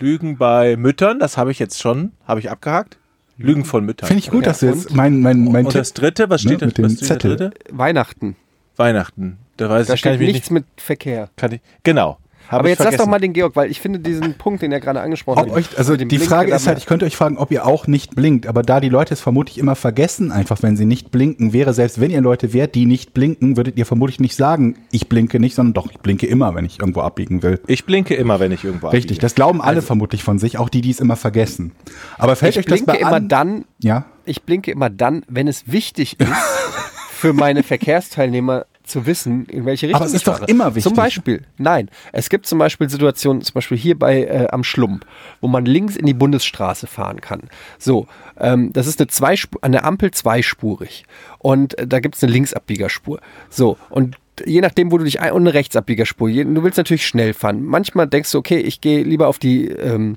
Lügen 0.00 0.36
bei 0.38 0.76
Müttern, 0.76 1.18
das 1.18 1.36
habe 1.36 1.50
ich 1.50 1.58
jetzt 1.58 1.80
schon, 1.80 2.12
habe 2.26 2.40
ich 2.40 2.50
abgehakt. 2.50 2.98
Lügen 3.36 3.64
von 3.64 3.84
Müttern. 3.84 4.08
Finde 4.08 4.18
ich 4.22 4.30
gut, 4.30 4.42
Ja, 4.44 4.50
dass 4.50 4.60
du 4.60 4.66
jetzt 4.66 4.92
mein, 4.94 5.20
mein, 5.20 5.44
mein 5.44 5.66
Und 5.66 5.72
Tipp. 5.72 5.80
das 5.80 5.94
dritte, 5.94 6.28
was 6.28 6.42
Ne, 6.44 6.50
steht 6.50 6.62
da? 6.62 6.66
mit 6.66 6.78
dem 6.78 6.84
was 6.86 6.92
steht 6.94 7.04
Zettel. 7.08 7.36
Dritte? 7.36 7.54
Weihnachten. 7.70 8.36
Weihnachten. 8.76 9.38
Da 9.56 9.68
weiß 9.70 9.86
Da 9.88 9.94
ich, 9.94 10.02
kann 10.02 10.14
steht 10.16 10.26
nichts 10.32 10.50
nicht. 10.50 10.66
mit 10.66 10.80
Verkehr. 10.80 11.30
Kann 11.36 11.52
ich, 11.52 11.60
genau. 11.84 12.18
Hab 12.48 12.60
Aber 12.60 12.64
ich 12.64 12.70
jetzt 12.70 12.78
lass 12.78 12.86
doch 12.86 12.90
vergessen. 13.04 13.10
mal 13.10 13.18
den 13.20 13.32
Georg, 13.34 13.56
weil 13.56 13.70
ich 13.70 13.80
finde 13.80 13.98
diesen 14.00 14.34
Punkt, 14.34 14.62
den 14.62 14.72
er 14.72 14.80
gerade 14.80 15.00
angesprochen 15.02 15.38
Ob 15.40 15.48
hat. 15.50 15.54
euch, 15.54 15.76
also 15.76 15.96
die 15.96 16.06
Blinken, 16.06 16.26
Frage 16.28 16.52
ist 16.54 16.66
halt, 16.66 16.78
ich 16.78 16.86
könnte 16.86 17.04
euch 17.04 17.14
fragen, 17.16 17.36
ob 17.36 17.50
ihr 17.52 17.66
auch 17.66 17.86
nicht 17.86 18.14
blinkt, 18.16 18.46
aber 18.46 18.62
da 18.62 18.80
die 18.80 18.88
Leute 18.88 19.12
es 19.12 19.20
vermutlich 19.20 19.58
immer 19.58 19.74
vergessen, 19.76 20.32
einfach 20.32 20.62
wenn 20.62 20.76
sie 20.76 20.86
nicht 20.86 21.10
blinken, 21.10 21.52
wäre 21.52 21.74
selbst 21.74 22.00
wenn 22.00 22.10
ihr 22.10 22.22
Leute 22.22 22.54
wärt, 22.54 22.74
die 22.74 22.86
nicht 22.86 23.12
blinken, 23.12 23.56
würdet 23.58 23.76
ihr 23.76 23.84
vermutlich 23.84 24.18
nicht 24.18 24.34
sagen, 24.34 24.76
ich 24.90 25.08
blinke 25.10 25.38
nicht, 25.40 25.54
sondern 25.54 25.74
doch, 25.74 25.90
ich 25.90 25.98
blinke 25.98 26.26
immer, 26.26 26.54
wenn 26.54 26.64
ich 26.64 26.80
irgendwo 26.80 27.02
abbiegen 27.02 27.42
will. 27.42 27.60
Ich 27.66 27.84
blinke 27.84 28.14
immer, 28.14 28.40
wenn 28.40 28.50
ich 28.52 28.64
irgendwo 28.64 28.88
Richtig, 28.88 29.10
abbiege. 29.10 29.20
das 29.20 29.34
glauben 29.34 29.60
alle 29.60 29.82
vermutlich 29.82 30.24
von 30.24 30.38
sich, 30.38 30.56
auch 30.58 30.70
die, 30.70 30.80
die 30.80 30.90
es 30.90 31.00
immer 31.00 31.16
vergessen. 31.16 31.72
Aber 32.16 32.34
fällt 32.34 32.54
ich 32.54 32.60
euch 32.60 32.64
das 32.64 32.80
blinke 32.80 32.92
bei 32.92 32.98
immer 32.98 33.12
an? 33.16 33.28
dann, 33.28 33.64
Ja. 33.82 34.06
ich 34.24 34.42
blinke 34.44 34.70
immer 34.70 34.88
dann, 34.88 35.22
wenn 35.28 35.48
es 35.48 35.70
wichtig 35.70 36.18
ist, 36.18 36.30
für 37.10 37.32
meine 37.34 37.62
Verkehrsteilnehmer 37.62 38.64
zu 38.88 39.06
wissen, 39.06 39.46
in 39.46 39.64
welche 39.64 39.86
Richtung 39.86 40.00
Aber 40.00 40.06
es 40.06 40.14
ist 40.14 40.26
doch 40.26 40.38
fahre. 40.38 40.50
immer 40.50 40.74
wichtig. 40.74 40.84
Zum 40.84 40.94
Beispiel, 40.94 41.42
nein, 41.56 41.90
es 42.12 42.28
gibt 42.28 42.46
zum 42.46 42.58
Beispiel 42.58 42.88
Situationen, 42.88 43.42
zum 43.42 43.54
Beispiel 43.54 43.78
hier 43.78 43.98
bei 43.98 44.24
äh, 44.24 44.48
am 44.50 44.64
Schlump, 44.64 45.06
wo 45.40 45.48
man 45.48 45.64
links 45.64 45.96
in 45.96 46.06
die 46.06 46.14
Bundesstraße 46.14 46.86
fahren 46.86 47.20
kann. 47.20 47.42
So, 47.78 48.06
ähm, 48.38 48.72
das 48.72 48.86
ist 48.86 49.00
eine 49.00 49.08
Zweispur, 49.08 49.62
an 49.62 49.72
der 49.72 49.84
Ampel 49.84 50.10
zweispurig 50.10 51.04
und 51.38 51.78
äh, 51.78 51.86
da 51.86 52.00
gibt 52.00 52.16
es 52.16 52.22
eine 52.22 52.32
Linksabbiegerspur. 52.32 53.20
So 53.50 53.76
und 53.90 54.16
je 54.44 54.60
nachdem, 54.60 54.92
wo 54.92 54.98
du 54.98 55.04
dich 55.04 55.20
ein 55.20 55.32
und 55.32 55.42
eine 55.42 55.54
Rechtsabbiegerspur. 55.54 56.30
Du 56.30 56.62
willst 56.62 56.78
natürlich 56.78 57.06
schnell 57.06 57.34
fahren. 57.34 57.62
Manchmal 57.64 58.06
denkst 58.06 58.30
du, 58.32 58.38
okay, 58.38 58.58
ich 58.58 58.80
gehe 58.80 59.02
lieber 59.02 59.28
auf 59.28 59.38
die 59.38 59.68
ähm, 59.68 60.16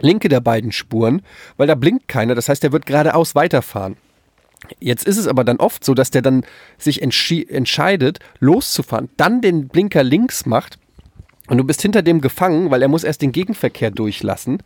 linke 0.00 0.28
der 0.28 0.40
beiden 0.40 0.72
Spuren, 0.72 1.22
weil 1.56 1.66
da 1.66 1.74
blinkt 1.74 2.08
keiner. 2.08 2.34
Das 2.34 2.48
heißt, 2.48 2.62
der 2.62 2.72
wird 2.72 2.86
geradeaus 2.86 3.34
weiterfahren. 3.34 3.96
Jetzt 4.78 5.06
ist 5.06 5.16
es 5.16 5.26
aber 5.26 5.44
dann 5.44 5.58
oft 5.58 5.84
so, 5.84 5.94
dass 5.94 6.10
der 6.10 6.22
dann 6.22 6.44
sich 6.78 7.02
entscheidet, 7.02 8.18
loszufahren, 8.38 9.08
dann 9.16 9.40
den 9.40 9.68
Blinker 9.68 10.02
links 10.02 10.46
macht 10.46 10.78
und 11.48 11.58
du 11.58 11.64
bist 11.64 11.82
hinter 11.82 12.02
dem 12.02 12.20
gefangen, 12.20 12.70
weil 12.70 12.82
er 12.82 12.88
muss 12.88 13.04
erst 13.04 13.22
den 13.22 13.32
Gegenverkehr 13.32 13.90
durchlassen. 13.90 14.62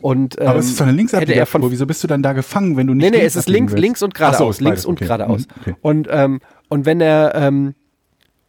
Und, 0.00 0.40
ähm, 0.40 0.46
Aber 0.46 0.58
es 0.58 0.66
ist 0.66 0.80
doch 0.80 0.84
eine 0.84 0.92
er 0.92 0.96
Linksabbiegerspur. 0.96 1.70
Wieso 1.70 1.86
bist 1.86 2.02
du 2.02 2.06
dann 2.06 2.22
da 2.22 2.32
gefangen, 2.32 2.76
wenn 2.76 2.86
du 2.86 2.94
nicht 2.94 3.04
Nee, 3.04 3.10
nee, 3.10 3.18
links 3.18 3.34
es 3.34 3.40
ist 3.40 3.48
links, 3.48 3.72
willst? 3.72 3.82
links 3.82 4.02
und 4.02 4.16
so, 4.16 4.18
geradeaus. 4.18 4.56
ist 4.56 4.60
links 4.60 4.70
beides, 4.70 4.86
und 4.86 4.94
okay. 4.94 5.04
geradeaus. 5.04 5.46
Mhm, 5.46 5.52
okay. 5.60 5.74
Und, 5.82 6.08
ähm, 6.10 6.40
und 6.68 6.86
wenn 6.86 7.00
er, 7.00 7.34
ähm, 7.34 7.74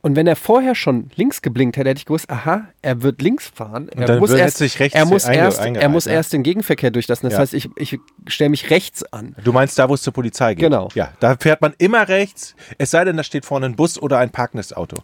und 0.02 0.16
wenn 0.16 0.28
er 0.28 0.36
vorher 0.36 0.76
schon 0.76 1.10
links 1.16 1.42
geblinkt 1.42 1.78
hätte, 1.78 1.90
hätte 1.90 2.00
ich 2.00 2.06
gewusst, 2.06 2.30
aha, 2.30 2.68
er 2.82 3.04
wird 3.04 3.22
links 3.22 3.48
fahren. 3.54 3.90
Er 3.90 4.06
dann 4.08 4.20
muss 4.20 4.32
erst, 4.32 4.56
hätte 4.56 4.58
sich 4.58 4.80
rechts 4.80 4.98
er 4.98 5.06
muss 5.06 5.26
erst, 5.26 5.60
er 5.64 5.90
muss 5.90 6.08
erst 6.08 6.34
den 6.34 6.44
Gegenverkehr 6.44 6.92
durchlassen. 6.92 7.28
Das 7.30 7.34
Ja. 7.34 7.40
heißt, 7.40 7.54
ich, 7.54 7.70
ich 7.76 8.00
stelle 8.28 8.50
mich 8.50 8.70
rechts 8.70 9.04
an. 9.14 9.36
Du 9.44 9.52
meinst 9.54 9.78
da, 9.80 9.90
wo 9.90 9.94
es 9.94 10.02
zur 10.02 10.14
Polizei 10.14 10.56
geht? 10.56 10.64
Genau. 10.64 10.90
Ja, 10.96 11.10
da 11.20 11.36
fährt 11.38 11.62
man 11.62 11.74
immer 11.78 12.08
rechts, 12.08 12.56
es 12.78 12.92
sei 12.92 13.04
denn, 13.06 13.18
da 13.18 13.24
steht 13.24 13.46
vorne 13.46 13.66
ein 13.68 13.76
Bus 13.76 14.02
oder 14.02 14.18
ein 14.18 14.30
parkendes 14.32 14.74
Auto. 14.74 14.98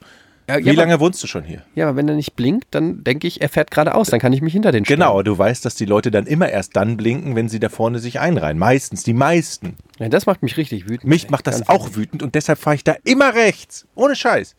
Ja, 0.50 0.60
Wie 0.64 0.72
lange 0.72 0.98
wohnst 1.02 1.22
du 1.22 1.28
schon 1.28 1.44
hier? 1.44 1.64
Ja, 1.76 1.90
aber 1.90 1.98
wenn 1.98 2.08
er 2.08 2.16
nicht 2.16 2.38
blinkt, 2.38 2.68
dann 2.72 3.04
denke 3.04 3.28
ich, 3.28 3.42
er 3.42 3.50
fährt 3.50 3.70
geradeaus. 3.70 4.08
Dann 4.12 4.22
kann 4.22 4.32
ich 4.32 4.42
mich 4.42 4.54
hinter 4.54 4.72
den 4.72 4.86
stellen. 4.86 5.02
Genau, 5.02 5.22
du 5.22 5.38
weißt, 5.38 5.66
dass 5.66 5.76
die 5.76 5.84
Leute 5.84 6.10
dann 6.10 6.26
immer 6.26 6.48
erst 6.50 6.78
dann 6.78 6.96
blinken, 6.96 7.36
wenn 7.36 7.50
sie 7.50 7.60
da 7.60 7.68
vorne 7.68 8.00
sich 8.00 8.22
einreihen. 8.22 8.58
Meistens, 8.58 9.04
die 9.04 9.12
meisten. 9.12 9.76
Ja, 10.00 10.08
das 10.08 10.26
macht 10.26 10.44
mich 10.44 10.56
richtig 10.56 10.88
wütend. 10.88 11.04
Mich 11.04 11.30
macht 11.30 11.48
das 11.48 11.68
auch 11.68 11.96
wütend 11.96 12.24
und 12.24 12.34
deshalb 12.34 12.60
fahre 12.60 12.78
ich 12.78 12.86
da 12.86 12.96
immer 13.04 13.34
rechts. 13.36 13.86
Ohne 13.94 14.16
Scheiß. 14.16 14.56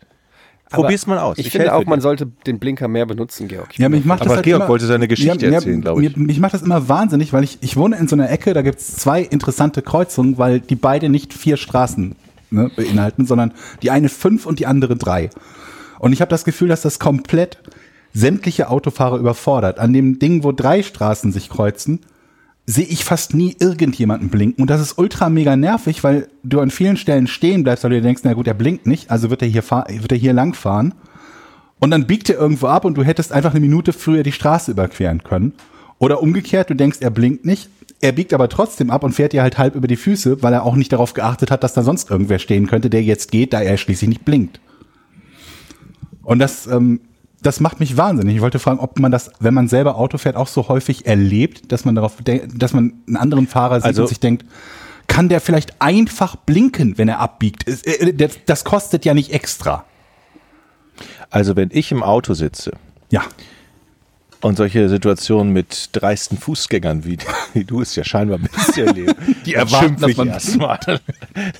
Aber 0.71 0.83
Probier's 0.83 1.07
mal 1.07 1.19
aus. 1.19 1.39
Ich, 1.39 1.51
finde 1.51 1.71
helfe 1.71 1.77
auch, 1.77 1.87
man 1.87 1.99
dir. 1.99 2.03
sollte 2.03 2.27
den 2.47 2.59
Blinker 2.59 2.89
mehr 2.89 3.07
benutzen, 3.07 3.49
Georg. 3.49 3.69
Ich 3.73 3.79
Ja, 3.79 3.89
mich 3.89 4.05
macht 4.05 4.21
Aber 4.21 4.29
das 4.29 4.37
halt 4.37 4.45
Georg 4.45 4.61
immer, 4.61 4.69
wollte 4.69 4.87
seine 4.87 5.09
Geschichte 5.09 5.47
ja, 5.47 5.53
erzählen, 5.53 5.81
glaube 5.81 6.05
ich. 6.05 6.17
Mir, 6.17 6.27
mich 6.27 6.41
macht 6.41 6.53
das 6.53 6.63
immer 6.63 6.89
wahnsinnig, 6.89 7.33
weil 7.33 7.43
ich, 7.45 7.59
ich 7.63 7.77
wohne 7.77 7.97
in 7.97 8.07
so 8.07 8.17
einer 8.17 8.31
Ecke, 8.31 8.53
da 8.53 8.61
gibt 8.61 8.79
es 8.79 8.97
zwei 8.97 9.23
interessante 9.23 9.81
Kreuzungen, 9.81 10.37
weil 10.37 10.61
die 10.61 10.77
beide 10.77 11.09
nicht 11.09 11.33
vier 11.33 11.57
Straßen 11.57 12.17
ne, 12.51 12.71
beinhalten, 12.77 13.25
sondern 13.25 13.53
die 13.83 13.91
eine 13.91 14.11
fünf 14.11 14.45
und 14.45 14.59
die 14.59 14.67
andere 14.67 14.97
drei. 14.97 15.31
Und 15.99 16.13
ich 16.13 16.21
habe 16.21 16.31
das 16.31 16.45
Gefühl, 16.45 16.69
dass 16.69 16.83
das 16.83 16.99
komplett 16.99 17.59
sämtliche 18.13 18.69
Autofahrer 18.69 19.17
überfordert. 19.17 19.79
An 19.79 19.93
dem 19.93 20.19
Ding, 20.19 20.45
wo 20.45 20.53
drei 20.53 20.83
Straßen 20.83 21.33
sich 21.33 21.49
kreuzen, 21.49 22.01
sehe 22.71 22.85
ich 22.85 23.03
fast 23.03 23.33
nie 23.33 23.57
irgendjemanden 23.59 24.29
blinken. 24.29 24.61
Und 24.61 24.69
das 24.69 24.83
ist 24.83 24.99
ultra 24.99 25.31
mega 25.31 25.57
nervig, 25.57 26.05
weil 26.05 26.29
du 26.43 26.61
an 26.61 26.71
vielen 26.71 26.99
Stellen 26.99 27.27
stehen 27.27 27.63
bleibst, 27.63 27.83
weil 27.83 27.93
du 27.93 27.97
dir 27.97 28.03
denkst, 28.03 28.21
na 28.25 28.35
gut, 28.35 28.47
er 28.47 28.53
blinkt 28.53 28.87
nicht, 28.87 29.11
also 29.11 29.31
wird 29.31 29.41
er 29.41 29.49
hier, 29.49 29.63
wird 29.63 30.13
er 30.13 30.19
hier 30.19 30.35
lang 30.35 30.53
fahren. 30.53 30.93
Und 31.79 31.91
dann 31.93 32.07
biegt 32.07 32.29
er 32.29 32.37
irgendwo 32.37 32.67
ab 32.67 32.85
und 32.85 32.99
du 32.99 33.03
hättest 33.03 33.33
einfach 33.33 33.53
eine 33.53 33.61
Minute 33.61 33.95
früher 33.95 34.23
die 34.23 34.33
Straße 34.33 34.71
überqueren 34.71 35.23
können. 35.23 35.55
Oder 35.99 36.23
umgekehrt, 36.23 36.69
du 36.69 36.75
denkst, 36.75 36.99
er 37.01 37.09
blinkt 37.09 37.47
nicht, 37.47 37.71
er 38.03 38.13
biegt 38.13 38.35
aber 38.35 38.51
trotzdem 38.51 38.91
ab 38.91 39.03
und 39.03 39.15
fährt 39.15 39.33
dir 39.33 39.41
halt 39.41 39.57
halb 39.57 39.75
über 39.75 39.89
die 39.89 39.97
Füße, 39.97 40.43
weil 40.43 40.53
er 40.53 40.65
auch 40.65 40.77
nicht 40.77 40.93
darauf 40.93 41.15
geachtet 41.15 41.51
hat, 41.51 41.65
dass 41.65 41.73
da 41.73 41.83
sonst 41.83 42.11
irgendwer 42.11 42.39
stehen 42.39 42.67
könnte, 42.67 42.91
der 42.91 43.03
jetzt 43.03 43.33
geht, 43.33 43.55
da 43.55 43.63
er 43.63 43.79
schließlich 43.79 44.11
nicht 44.11 44.27
blinkt. 44.27 44.61
Und 46.23 46.39
das, 46.39 46.67
ähm, 46.67 47.01
das 47.43 47.61
macht 47.61 47.79
mich 47.81 47.97
wahnsinnig. 47.97 48.37
Ich 48.37 48.43
wollte 48.43 48.59
fragen, 48.59 48.81
ob 48.81 48.99
man 48.99 49.13
das, 49.13 49.31
wenn 49.41 49.55
man 49.55 49.69
selber 49.69 49.97
Auto 49.97 50.19
fährt, 50.19 50.37
auch 50.37 50.49
so 50.49 50.69
häufig 50.69 51.07
erlebt, 51.07 51.71
dass 51.73 51.85
man 51.85 51.95
darauf, 51.95 52.15
dass 52.55 52.73
man 52.73 52.95
einen 53.07 53.17
anderen 53.17 53.47
Fahrer 53.47 53.77
sieht 53.81 53.87
Also- 53.87 54.03
und 54.03 54.09
sich 54.09 54.21
denkt, 54.21 54.45
kann 55.07 55.29
der 55.29 55.41
vielleicht 55.41 55.81
einfach 55.81 56.37
blinken, 56.37 56.99
wenn 56.99 57.09
er 57.09 57.21
abbiegt? 57.21 57.67
Es- 57.69 57.83
äh, 57.83 58.13
Das, 58.47 58.65
kostet 58.65 59.05
ja 59.05 59.15
nicht 59.15 59.33
extra. 59.33 59.85
Also 61.31 61.57
wenn 61.57 61.71
ich 61.73 61.93
im 61.93 62.03
Auto 62.03 62.35
sitze 62.35 62.73
Ja. 63.11 63.23
und 64.41 64.57
solche 64.57 64.89
Situationen 64.89 65.53
mit 65.53 65.91
dreisten 65.93 66.39
Fußgängern, 66.39 67.05
wie, 67.05 67.19
wie 67.55 67.65
du 67.65 67.81
es 67.81 67.95
ja 67.97 68.05
scheinbar 68.05 68.39
bist, 68.39 68.77
erleben, 68.79 69.15
die 69.47 69.55
erwarten, 69.55 69.97
dass 70.01 70.17
man 70.17 70.29
erstmal. 70.29 70.79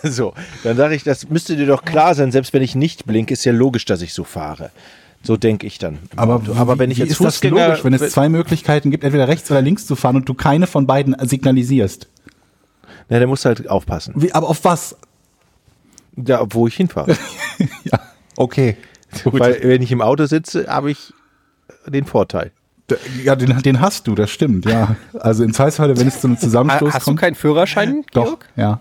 So, 0.03 0.35
dann 0.65 0.77
sage 0.77 0.95
ich, 0.95 1.05
das 1.05 1.29
müsste 1.29 1.57
dir 1.57 1.67
doch 1.67 1.85
klar 1.85 2.15
sein, 2.15 2.33
selbst 2.33 2.53
wenn 2.53 2.63
ich 2.63 2.75
nicht 2.75 3.07
blinke, 3.07 3.35
ist 3.35 3.45
ja 3.45 3.53
logisch, 3.53 3.85
dass 3.85 4.03
ich 4.03 4.13
so 4.13 4.25
fahre. 4.25 4.71
So 5.23 5.37
denke 5.37 5.67
ich 5.67 5.79
dann. 5.79 5.99
Aber, 6.17 6.41
aber 6.57 6.79
wenn 6.79 6.91
ich 6.91 6.99
wie 6.99 7.03
jetzt 7.03 7.13
ist 7.13 7.21
das 7.21 7.35
Fußgänger, 7.35 7.69
logisch, 7.69 7.85
wenn 7.85 7.93
es 7.93 8.11
zwei 8.13 8.29
Möglichkeiten 8.29 8.91
gibt, 8.91 9.05
entweder 9.05 9.29
rechts 9.29 9.51
oder 9.51 9.61
links 9.63 9.87
zu 9.87 9.97
fahren 9.97 10.17
und 10.17 10.29
du 10.29 10.35
keine 10.35 10.67
von 10.67 10.87
beiden 10.87 11.17
signalisierst? 11.27 12.09
na, 13.11 13.19
der 13.19 13.27
muss 13.27 13.45
halt 13.45 13.69
aufpassen, 13.71 14.13
Wie, 14.17 14.33
aber 14.33 14.49
auf 14.49 14.65
was? 14.65 14.97
da, 16.17 16.45
wo 16.51 16.67
ich 16.67 16.75
hinfahre. 16.77 17.17
Ja, 17.85 17.99
okay. 18.37 18.77
Gut. 19.25 19.41
Weil 19.41 19.59
wenn 19.63 19.83
ich 19.83 19.91
im 19.91 20.01
Auto 20.01 20.27
sitze, 20.27 20.67
habe 20.69 20.91
ich 20.93 21.13
den 21.87 22.05
Vorteil. 22.05 22.53
Ja, 23.25 23.35
den, 23.35 23.59
den 23.63 23.81
hast 23.81 24.07
du, 24.07 24.15
das 24.15 24.31
stimmt, 24.31 24.65
ja. 24.65 24.95
Also 25.19 25.43
im 25.45 25.53
Zweifelsfall, 25.53 25.97
wenn 25.99 26.07
es 26.07 26.21
zu 26.21 26.29
einem 26.29 26.37
Ha- 26.37 26.41
Zusammenstoß 26.43 26.95
Hast 26.95 27.03
du 27.07 27.11
kommt. 27.11 27.21
keinen 27.21 27.35
Führerschein, 27.35 28.05
doch, 28.13 28.25
Georg? 28.25 28.47
ja. 28.57 28.81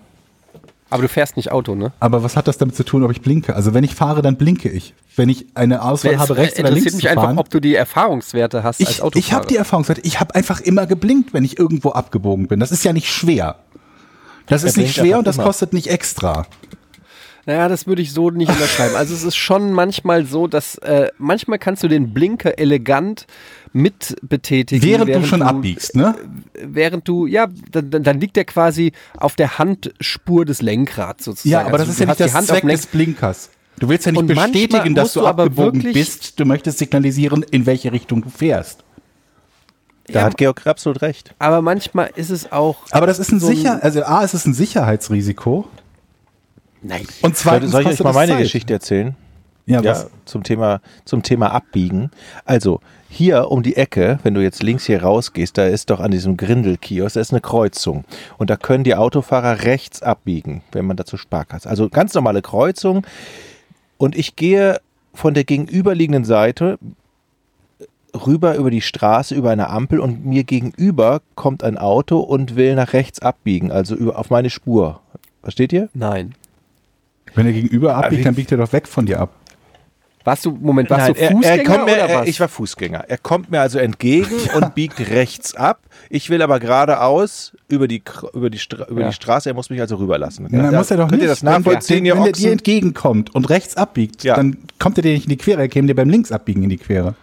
Aber 0.90 1.02
du 1.02 1.08
fährst 1.08 1.36
nicht 1.36 1.52
Auto, 1.52 1.74
ne? 1.74 1.92
Aber 2.00 2.22
was 2.22 2.36
hat 2.36 2.48
das 2.48 2.56
damit 2.58 2.74
zu 2.74 2.82
tun, 2.84 3.02
ob 3.04 3.10
ich 3.10 3.20
blinke? 3.20 3.54
Also 3.54 3.74
wenn 3.74 3.84
ich 3.84 3.94
fahre, 3.94 4.22
dann 4.22 4.36
blinke 4.36 4.70
ich. 4.70 4.94
Wenn 5.16 5.28
ich 5.28 5.46
eine 5.54 5.82
Auswahl 5.82 6.14
Es 6.14 6.20
habe, 6.20 6.36
rechts 6.36 6.58
oder 6.58 6.70
links 6.70 6.86
interessiert 6.86 6.94
mich 6.94 7.02
zu 7.04 7.10
einfach, 7.10 7.22
fahren. 7.24 7.38
ob 7.38 7.50
du 7.50 7.60
die 7.60 7.74
Erfahrungswerte 7.74 8.62
hast 8.62 8.80
als 8.80 8.90
ich 8.90 9.02
Autofahrer. 9.02 9.18
ich 9.18 9.32
habe 9.32 9.46
die 9.46 9.56
Erfahrungswerte. 9.56 10.00
Ich 10.04 10.18
habe 10.20 10.34
einfach 10.34 10.60
immer 10.60 10.86
geblinkt, 10.86 11.34
wenn 11.34 11.44
ich 11.44 11.58
irgendwo 11.58 11.90
abgebogen 11.90 12.48
bin. 12.48 12.58
Das 12.60 12.72
ist 12.72 12.84
ja 12.84 12.92
nicht 12.92 13.10
schwer. 13.12 13.56
Das 14.46 14.62
ist 14.64 14.78
nicht 14.78 14.94
schwer 14.94 15.18
und 15.18 15.26
das 15.26 15.36
immer. 15.36 15.44
kostet 15.44 15.74
nicht 15.74 15.88
extra. 15.88 16.46
Naja, 17.48 17.66
das 17.68 17.86
würde 17.86 18.02
ich 18.02 18.12
so 18.12 18.28
nicht 18.30 18.50
unterschreiben. 18.50 18.94
Also 18.94 19.14
es 19.14 19.24
ist 19.24 19.36
schon 19.36 19.72
manchmal 19.72 20.26
so, 20.26 20.46
dass 20.48 20.74
äh, 20.78 21.08
manchmal 21.16 21.58
kannst 21.58 21.82
du 21.82 21.88
den 21.88 22.12
Blinker 22.12 22.58
elegant 22.58 23.26
mit 23.72 24.16
betätigen. 24.20 24.82
Während, 24.86 25.08
du 25.14 25.24
schon 25.24 25.40
abbiegst, 25.40 25.96
ne? 25.96 26.14
Während 26.52 27.08
du, 27.08 27.24
ja, 27.24 27.46
dann, 27.72 27.90
dann- 27.90 28.20
liegt 28.20 28.36
der 28.36 28.44
quasi 28.44 28.92
auf 29.16 29.34
der 29.34 29.58
Handspur 29.58 30.44
des 30.44 30.60
Lenkrads 30.60 31.24
sozusagen. 31.24 31.50
Ja, 31.50 31.60
aber 31.60 31.78
Also 31.78 31.86
das 31.86 31.88
ist 31.88 32.00
du 32.00 32.02
ja 32.04 32.08
nicht 32.08 32.18
die 32.18 32.22
das 32.24 32.34
Hand 32.34 32.50
auf 32.50 32.58
Zweck 32.60 32.70
des 32.70 32.86
Blinkers. 32.86 33.48
Du 33.78 33.88
willst 33.88 34.04
ja 34.04 34.12
nicht 34.12 34.26
bestätigen, 34.26 34.94
dass 34.94 35.14
du 35.14 35.20
du 35.20 35.26
aber 35.26 35.44
abgebogen 35.44 35.82
bist. 35.94 36.38
Du 36.38 36.44
möchtest 36.44 36.76
signalisieren, 36.78 37.46
in 37.50 37.64
welche 37.64 37.92
Richtung 37.92 38.20
du 38.20 38.28
fährst. 38.28 38.84
Da 40.06 40.18
Ja. 40.20 40.26
hat 40.26 40.36
Georg 40.36 40.66
absolut 40.66 41.00
recht. 41.00 41.34
Aber 41.38 41.62
manchmal 41.62 42.10
ist 42.14 42.28
es 42.28 42.52
auch. 42.52 42.76
Aber 42.90 43.06
das 43.06 43.18
ist 43.18 43.32
ein 43.32 43.40
So 43.40 43.48
ein- 43.48 43.56
sicher, 43.56 43.78
also 43.82 44.02
A, 44.04 44.22
es 44.22 44.34
ist 44.34 44.46
ein 44.46 44.52
Sicherheitsrisiko. 44.52 45.66
Nein. 46.82 47.06
Und 47.22 47.36
zweitens 47.36 47.72
Soll 47.72 47.82
ich 47.82 47.88
euch 47.88 48.00
mal 48.00 48.12
meine 48.12 48.32
Zeit. 48.32 48.42
Geschichte 48.42 48.72
erzählen? 48.72 49.16
Ja, 49.66 49.80
Ja, 49.82 49.90
was? 49.92 50.10
zum 50.24 50.42
Thema, 50.44 50.80
zum 51.04 51.22
Thema 51.22 51.52
Abbiegen. 51.52 52.10
Also, 52.44 52.80
hier 53.10 53.50
um 53.50 53.62
die 53.62 53.76
Ecke, 53.76 54.18
wenn 54.22 54.34
du 54.34 54.42
jetzt 54.42 54.62
links 54.62 54.86
hier 54.86 55.02
rausgehst, 55.02 55.58
da 55.58 55.66
ist 55.66 55.90
doch 55.90 56.00
an 56.00 56.10
diesem 56.10 56.36
Grindelkiosk, 56.36 57.14
da 57.14 57.20
ist 57.20 57.32
eine 57.32 57.40
Kreuzung. 57.40 58.04
Und 58.38 58.48
da 58.50 58.56
können 58.56 58.84
die 58.84 58.94
Autofahrer 58.94 59.64
rechts 59.64 60.02
abbiegen, 60.02 60.62
wenn 60.72 60.86
man 60.86 60.96
dazu 60.96 61.16
Sparkasse. 61.16 61.68
Also 61.68 61.88
ganz 61.88 62.14
normale 62.14 62.42
Kreuzung. 62.42 63.06
Und 63.98 64.16
ich 64.16 64.36
gehe 64.36 64.80
von 65.12 65.34
der 65.34 65.44
gegenüberliegenden 65.44 66.24
Seite 66.24 66.78
rüber 68.26 68.54
über 68.56 68.70
die 68.70 68.80
Straße, 68.80 69.34
über 69.34 69.50
eine 69.50 69.68
Ampel 69.68 70.00
und 70.00 70.24
mir 70.24 70.44
gegenüber 70.44 71.20
kommt 71.34 71.62
ein 71.62 71.76
Auto 71.76 72.20
und 72.20 72.56
will 72.56 72.74
nach 72.74 72.92
rechts 72.92 73.20
abbiegen, 73.20 73.70
also 73.70 73.94
über, 73.94 74.18
auf 74.18 74.30
meine 74.30 74.50
Spur. 74.50 75.00
Versteht 75.42 75.72
ihr? 75.72 75.88
Nein. 75.94 76.34
Wenn 77.34 77.46
er 77.46 77.52
gegenüber 77.52 77.94
abbiegt, 77.96 78.24
dann 78.26 78.34
biegt 78.34 78.50
er 78.52 78.58
doch 78.58 78.72
weg 78.72 78.86
von 78.88 79.06
dir 79.06 79.20
ab. 79.20 79.30
Warst 80.24 80.44
du, 80.44 80.50
Moment, 80.50 80.90
warst 80.90 81.08
Nein, 81.08 81.14
du 81.14 81.36
Fußgänger 81.36 81.46
er, 81.54 81.58
er 81.58 81.64
kommt 81.64 81.84
mir, 81.86 81.92
oder 81.92 82.08
er, 82.08 82.20
was? 82.20 82.28
ich 82.28 82.40
war 82.40 82.48
Fußgänger. 82.48 83.04
Er 83.08 83.16
kommt 83.18 83.50
mir 83.50 83.60
also 83.60 83.78
entgegen 83.78 84.34
und 84.56 84.74
biegt 84.74 85.00
rechts 85.00 85.54
ab. 85.54 85.80
Ich 86.10 86.28
will 86.28 86.42
aber 86.42 86.60
geradeaus 86.60 87.56
über 87.68 87.88
die, 87.88 88.02
über 88.34 88.50
die, 88.50 88.58
Stra 88.58 88.86
über 88.88 89.02
Ja. 89.02 89.06
die 89.08 89.14
Straße. 89.14 89.48
Er 89.48 89.54
muss 89.54 89.70
mich 89.70 89.80
also 89.80 89.96
rüberlassen. 89.96 90.46
Ja, 90.50 90.62
dann 90.62 90.72
Da- 90.72 90.78
muss 90.78 90.90
er 90.90 90.98
doch 90.98 91.10
nicht. 91.10 91.22
ihr 91.22 91.28
das 91.28 91.42
Wenn 91.42 91.50
der- 91.50 91.58
nachvollziehen, 91.60 92.04
wenn 92.04 92.24
der 92.24 92.32
dir 92.32 92.52
entgegenkommt 92.52 93.34
und 93.34 93.48
rechts 93.48 93.76
abbiegt, 93.76 94.22
Ja. 94.24 94.34
dann 94.36 94.58
kommt 94.78 94.98
er 94.98 95.02
dir 95.02 95.12
nicht 95.12 95.24
in 95.24 95.30
die 95.30 95.36
Quere, 95.38 95.62
er 95.62 95.68
käme 95.68 95.86
dir 95.88 95.94
beim 95.94 96.10
Linksabbiegen 96.10 96.62
in 96.62 96.68
die 96.70 96.78
Quere. 96.78 97.14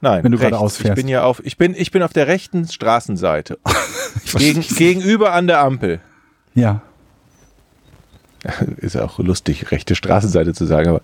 Nein, 0.00 0.24
wenn 0.24 0.32
du 0.32 0.38
rechts. 0.38 0.50
geradeaus 0.50 0.76
Ich 0.76 0.82
fährst. 0.82 0.96
bin 0.96 1.06
ja 1.08 1.22
auf, 1.24 1.40
ich 1.44 1.58
bin, 1.58 1.74
ich 1.76 1.90
bin 1.92 2.02
auf 2.02 2.12
der 2.12 2.26
rechten 2.26 2.66
Straßenseite. 2.66 3.58
Gegen, 4.36 4.60
gegenüber 4.62 5.32
an 5.32 5.46
der 5.46 5.60
Ampel. 5.60 6.00
Ja. 6.54 6.82
Ist 8.78 8.94
ja 8.94 9.04
auch 9.04 9.18
lustig, 9.18 9.70
rechte 9.70 9.94
Straßenseite 9.94 10.54
zu 10.54 10.66
sagen, 10.66 10.88
aber 10.88 11.02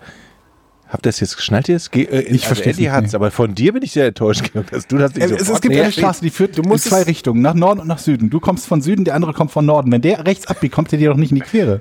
habt 0.88 1.06
ihr 1.06 1.10
das 1.10 1.20
jetzt 1.20 1.36
geschnallt 1.36 1.68
jetzt? 1.68 1.92
Ge 1.92 2.04
äh, 2.04 2.20
Ich 2.22 2.46
versteh's 2.46 2.76
Eddie 2.76 2.82
nicht, 2.84 2.92
hat's, 2.92 3.14
aber 3.14 3.30
von 3.30 3.54
dir 3.54 3.72
bin 3.72 3.82
ich 3.82 3.92
sehr 3.92 4.06
enttäuscht, 4.06 4.44
Georg, 4.52 4.70
dass 4.70 4.86
du 4.86 4.96
das 4.98 5.14
nicht 5.14 5.24
Es, 5.24 5.30
so 5.30 5.36
es, 5.36 5.48
es 5.48 5.60
gibt 5.60 5.76
eine 5.76 5.92
Straße, 5.92 6.20
die 6.22 6.30
führt 6.30 6.56
du 6.56 6.62
musst 6.62 6.86
in 6.86 6.90
zwei 6.90 7.02
Richtungen, 7.02 7.42
nach 7.42 7.54
Norden 7.54 7.80
und 7.80 7.88
nach 7.88 7.98
Süden. 7.98 8.30
Du 8.30 8.40
kommst 8.40 8.66
von 8.66 8.80
Süden, 8.80 9.04
der 9.04 9.14
andere 9.14 9.32
kommt 9.32 9.50
von 9.50 9.66
Norden. 9.66 9.90
Wenn 9.92 10.02
der 10.02 10.26
rechts 10.26 10.46
abbiegt, 10.46 10.74
kommt 10.74 10.92
er 10.92 10.98
dir 10.98 11.10
doch 11.10 11.16
nicht 11.16 11.30
in 11.30 11.36
die 11.36 11.42
Quere. 11.42 11.80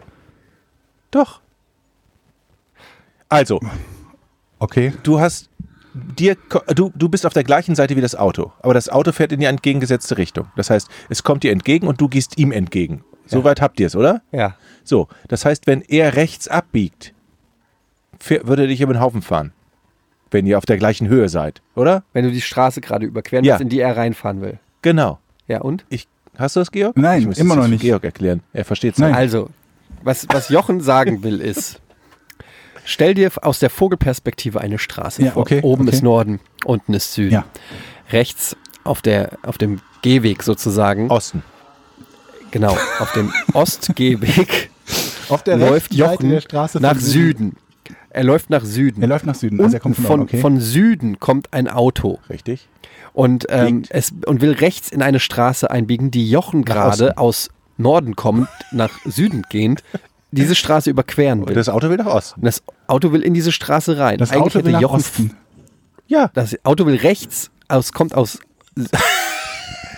Doch. 1.12 1.42
Also, 3.30 3.60
Okay. 4.60 4.94
du 5.04 5.20
hast 5.20 5.50
dir 5.94 6.38
du, 6.74 6.92
du 6.96 7.10
bist 7.10 7.26
auf 7.26 7.34
der 7.34 7.44
gleichen 7.44 7.76
Seite 7.76 7.96
wie 7.96 8.02
das 8.02 8.16
Auto, 8.16 8.52
aber 8.62 8.74
das 8.74 8.90
Auto 8.90 9.12
fährt 9.12 9.32
in 9.32 9.40
die 9.40 9.46
entgegengesetzte 9.46 10.18
Richtung. 10.18 10.48
Das 10.56 10.70
heißt, 10.70 10.88
es 11.10 11.24
kommt 11.24 11.44
dir 11.44 11.52
entgegen 11.52 11.88
und 11.88 12.00
du 12.02 12.08
gehst 12.08 12.38
ihm 12.38 12.52
entgegen. 12.52 13.04
Soweit 13.26 13.62
habt 13.62 13.80
ihr 13.80 13.88
es, 13.88 13.96
oder? 13.96 14.22
ja. 14.32 14.56
So, 14.86 15.08
das 15.30 15.46
heißt, 15.46 15.66
wenn 15.66 15.82
er 15.82 16.16
rechts 16.18 16.50
abbiegt, 16.50 17.14
würde 18.44 18.64
er 18.64 18.68
dich 18.68 18.82
über 18.82 18.94
den 18.94 19.00
Haufen 19.02 19.22
fahren. 19.22 19.54
Wenn 20.30 20.46
ihr 20.46 20.58
auf 20.58 20.66
der 20.66 20.78
gleichen 20.78 21.08
Höhe 21.08 21.30
seid, 21.30 21.62
oder? 21.76 22.04
Wenn 22.12 22.26
du 22.26 22.32
die 22.32 22.42
Straße 22.42 22.82
gerade 22.82 23.06
überqueren 23.06 23.46
Ja. 23.46 23.54
willst, 23.54 23.62
in 23.62 23.70
die 23.70 23.80
er 23.80 23.96
reinfahren 23.96 24.42
will. 24.42 24.60
Genau. 24.82 25.20
Ja, 25.48 25.62
und? 25.62 25.86
Ich, 25.90 26.08
hast 26.38 26.56
du 26.56 26.60
das, 26.60 26.72
Georg? 26.72 26.98
Nein, 26.98 27.32
immer 27.34 27.56
noch 27.56 27.64
jetzt 27.64 27.72
nicht. 27.72 27.82
Georg 27.82 28.04
erklären. 28.04 28.42
Er 28.52 28.66
versteht 28.66 28.94
es 28.94 29.00
Nein. 29.00 29.14
Also, 29.14 29.50
was, 30.04 30.28
was 30.30 30.50
Jochen 30.50 30.82
sagen 30.82 31.24
will, 31.24 31.40
ist, 31.40 31.80
stell 32.84 33.14
dir 33.14 33.32
aus 33.42 33.60
der 33.60 33.70
Vogelperspektive 33.70 34.60
eine 34.60 34.80
Straße 34.80 35.24
Ja, 35.24 35.32
vor. 35.32 35.44
okay, 35.44 35.62
Oben 35.62 35.84
okay. 35.88 35.96
ist 35.96 36.02
Norden, 36.04 36.40
unten 36.66 36.94
ist 36.94 37.14
Süden. 37.14 37.32
Ja. 37.34 37.46
Rechts 38.12 38.58
auf, 38.84 39.02
der, 39.02 39.38
auf 39.44 39.58
dem 39.58 39.80
Gehweg 40.02 40.44
sozusagen, 40.44 41.10
Osten. 41.10 41.44
Genau, 42.54 42.78
auf 43.00 43.12
dem 43.14 43.34
Ostgehweg 43.54 44.70
Auf 45.30 45.44
der 45.44 45.58
läuft 45.58 45.94
Jochen 45.94 46.30
der 46.30 46.42
Straße 46.42 46.80
nach 46.80 46.92
von 46.92 47.00
Süden. 47.02 47.56
Er 48.10 48.24
läuft 48.24 48.50
nach 48.50 48.64
Süden. 48.64 49.02
Er 49.02 49.08
läuft 49.08 49.26
nach 49.26 49.36
Süden. 49.36 49.60
und 49.60 49.66
Also 49.66 49.78
er 49.78 49.80
kommt 49.80 49.96
von, 49.96 50.06
von, 50.06 50.22
okay. 50.22 50.40
von 50.40 50.60
Süden 50.60 51.20
kommt 51.20 51.52
ein 51.52 51.68
Auto 51.68 52.20
Richtig? 52.30 52.68
und, 53.14 53.48
ähm, 53.50 53.84
es, 53.90 54.14
und 54.26 54.42
will 54.42 54.52
rechts 54.52 54.92
in 54.92 55.02
eine 55.02 55.20
Straße 55.20 55.70
einbiegen, 55.70 56.12
die 56.12 56.30
Jochen 56.30 56.64
gerade 56.64 57.18
aus 57.18 57.50
Norden 57.78 58.16
kommt, 58.16 58.48
nach 58.72 58.92
Süden 59.06 59.44
gehend, 59.50 59.84
diese 60.32 60.56
Straße 60.56 60.90
überqueren 60.90 61.42
will. 61.42 61.50
Und 61.50 61.56
das 61.56 61.70
Auto 61.70 61.90
will 61.90 61.98
nach 61.98 62.06
Osten. 62.06 62.42
Und 62.42 62.46
das 62.46 62.64
Auto 62.88 63.12
will 63.12 63.22
in 63.22 63.34
diese 63.34 63.52
Straße 63.52 63.98
rein. 63.98 64.18
das 64.20 64.32
Eigentlich 64.32 64.56
Auto 64.56 64.66
will 64.66 64.72
nach 64.74 64.82
Jochen, 64.82 64.96
Osten. 65.00 65.38
Ja. 66.08 66.30
Das 66.34 66.56
Auto 66.64 66.86
will 66.86 66.98
rechts, 66.98 67.50
aus, 67.68 67.92
kommt 67.92 68.14
aus. 68.14 68.40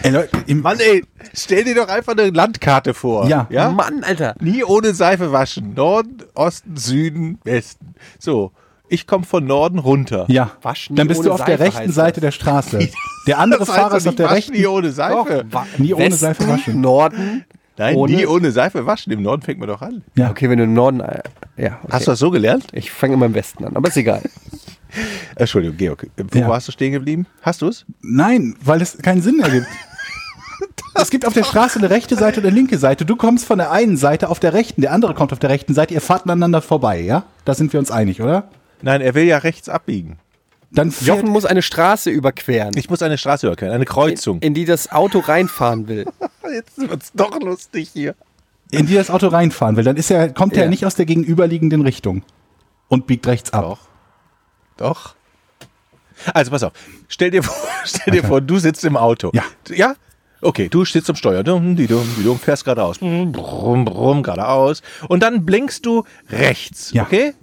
Ey, 0.06 0.12
Leute, 0.12 0.30
im, 0.48 0.62
Mann, 0.62 0.78
ey, 0.80 1.04
stell 1.34 1.64
dir 1.64 1.76
doch 1.76 1.88
einfach 1.88 2.12
eine 2.14 2.30
Landkarte 2.30 2.94
vor. 2.94 3.28
Ja. 3.28 3.48
ja? 3.50 3.70
Mann, 3.72 4.04
Alter. 4.04 4.36
Nie 4.40 4.64
ohne 4.64 4.94
Seife 4.94 5.32
waschen. 5.32 5.74
Norden, 5.74 6.18
Osten, 6.36 6.78
Süden, 6.78 7.40
Westen. 7.44 7.96
So, 8.20 8.52
ich 8.88 9.08
komme 9.08 9.26
von 9.26 9.46
Norden 9.46 9.80
runter. 9.80 10.26
ja, 10.28 10.52
Waschen 10.62 10.96
dann 10.96 11.08
nie 11.08 11.10
bist 11.10 11.22
du 11.26 11.30
ohne 11.32 11.34
auf 11.42 11.46
der 11.46 11.58
Seife 11.58 11.64
rechten 11.70 11.84
heißt 11.86 11.94
Seite 11.96 12.22
der 12.22 12.32
Straße. 12.32 12.88
Der 13.28 13.40
andere 13.40 13.62
Das 13.62 13.70
heißt 13.70 13.78
Fahrer 13.80 13.90
doch 13.90 13.98
ist 13.98 14.08
auf 14.08 14.16
der 14.16 14.30
rechten. 14.30 14.54
Nie 14.54 14.68
ohne 14.68 14.92
Seife. 14.92 15.46
wa- 15.50 15.66
Nie 15.80 15.96
ohne 15.96 16.06
Westen, 16.06 16.20
Seife 16.20 16.48
waschen. 16.48 16.82
Norden. 16.82 17.44
Nein, 17.78 17.96
ohne- 17.96 18.16
nie 18.16 18.28
ohne 18.28 18.52
Seife 18.52 18.86
waschen. 18.86 19.12
Im 19.12 19.24
Norden 19.24 19.42
fängt 19.42 19.60
man 19.60 19.68
doch 19.68 19.82
an. 19.82 20.04
Ja. 20.16 20.30
Okay, 20.30 20.48
wenn 20.48 20.60
du 20.60 20.66
im 20.66 20.76
Norden. 20.76 21.00
Äh, 21.00 21.24
ja, 21.58 21.80
okay. 21.82 21.88
Hast 21.92 22.06
du 22.06 22.12
das 22.12 22.20
so 22.20 22.30
gelernt? 22.30 22.68
Ich 22.74 22.92
fange 22.92 23.16
immer 23.16 23.26
im 23.26 23.34
Westen 23.34 23.66
an, 23.66 23.76
aber 23.76 23.88
ist 23.88 23.98
egal. 23.98 24.22
Entschuldigung, 25.36 25.76
Georg. 25.78 26.08
Wo 26.32 26.40
Ja. 26.40 26.48
warst 26.48 26.68
du 26.68 26.72
stehen 26.72 26.92
geblieben? 26.94 27.26
Hast 27.42 27.62
du 27.64 27.68
es? 27.68 27.86
Nein, 28.02 28.56
weil 28.64 28.82
es 28.84 28.98
keinen 29.00 29.22
Sinn 29.24 29.40
ergibt. 29.40 29.66
Es 30.94 31.10
gibt 31.10 31.26
auf 31.26 31.34
der 31.34 31.44
Straße 31.44 31.78
eine 31.80 31.90
rechte 31.90 32.16
Seite 32.16 32.40
und 32.40 32.46
eine 32.48 32.56
linke 32.56 32.78
Seite. 32.78 33.06
Du 33.06 33.16
kommst 33.16 33.46
von 33.46 33.58
der 33.58 33.72
einen 33.72 33.98
Seite 33.98 34.30
auf 34.30 34.40
der 34.40 34.54
rechten, 34.54 34.82
der 34.82 34.92
andere 34.94 35.14
kommt 35.14 35.34
auf 35.34 35.40
der 35.40 35.50
rechten 35.50 35.74
Seite. 35.74 35.94
Ihr 35.94 36.02
fahrt 36.02 36.24
aneinander 36.26 36.62
vorbei, 36.62 37.02
ja? 37.02 37.24
Da 37.44 37.54
sind 37.54 37.74
wir 37.74 37.80
uns 37.80 37.92
einig, 37.92 38.22
oder? 38.22 38.50
Nein, 38.82 39.02
er 39.02 39.14
will 39.16 39.24
ja 39.26 39.38
rechts 39.40 39.68
abbiegen. 39.70 40.18
Dann 40.72 40.94
Jochen 41.02 41.30
muss 41.30 41.46
eine 41.46 41.62
Straße 41.62 42.10
überqueren, 42.10 42.72
Ich 42.76 42.90
muss 42.90 43.02
eine 43.02 43.18
Straße 43.18 43.48
überqueren, 43.48 43.74
eine 43.74 43.86
Kreuzung. 43.86 44.40
in 44.42 44.54
die 44.54 44.66
das 44.66 44.92
Auto 44.92 45.20
reinfahren 45.20 45.88
will. 45.88 46.06
Jetzt 46.54 46.78
wird's 46.78 47.12
doch 47.14 47.40
lustig 47.40 47.90
hier. 47.94 48.16
in 48.72 48.86
die 48.86 48.96
das 48.96 49.10
Auto 49.10 49.28
reinfahren 49.28 49.78
will, 49.78 49.84
dann 49.86 49.96
ist 49.96 50.12
er, 50.12 50.30
kommt 50.34 50.58
er 50.58 50.64
Ja. 50.66 50.70
nicht 50.70 50.86
aus 50.86 50.96
der 50.96 51.06
gegenüberliegenden 51.06 51.82
Richtung 51.82 52.24
und 52.90 53.08
biegt 53.08 53.28
rechts 53.28 53.54
ab. 53.54 53.62
Doch. 53.64 53.80
Doch. 54.78 55.16
Also 56.34 56.52
pass 56.52 56.64
auf. 56.64 56.74
Stell 57.08 57.32
dir 57.32 57.44
vor, 57.44 57.56
stell 57.86 58.14
dir 58.14 58.24
vor 58.24 58.42
du 58.42 58.58
sitzt 58.60 58.84
im 58.84 58.98
Auto. 58.98 59.32
Ja. 59.34 59.44
Ja? 59.70 59.96
Okay, 60.46 60.70
du 60.70 60.86
sitzt 60.86 61.10
am 61.10 61.16
Steuer. 61.16 61.44
Dumm, 61.44 61.76
die 61.76 61.88
dumm, 61.88 62.08
die 62.20 62.24
dumm, 62.24 62.38
fährst 62.38 62.66
geradeaus. 62.66 63.00
Brumm, 63.00 63.32
brumm, 63.84 64.22
geradeaus. 64.22 64.84
Und 65.08 65.24
dann 65.24 65.44
blinkst 65.44 65.84
du 65.88 66.04
rechts. 66.30 66.92
Ja. 66.94 67.02
Okay? 67.02 67.34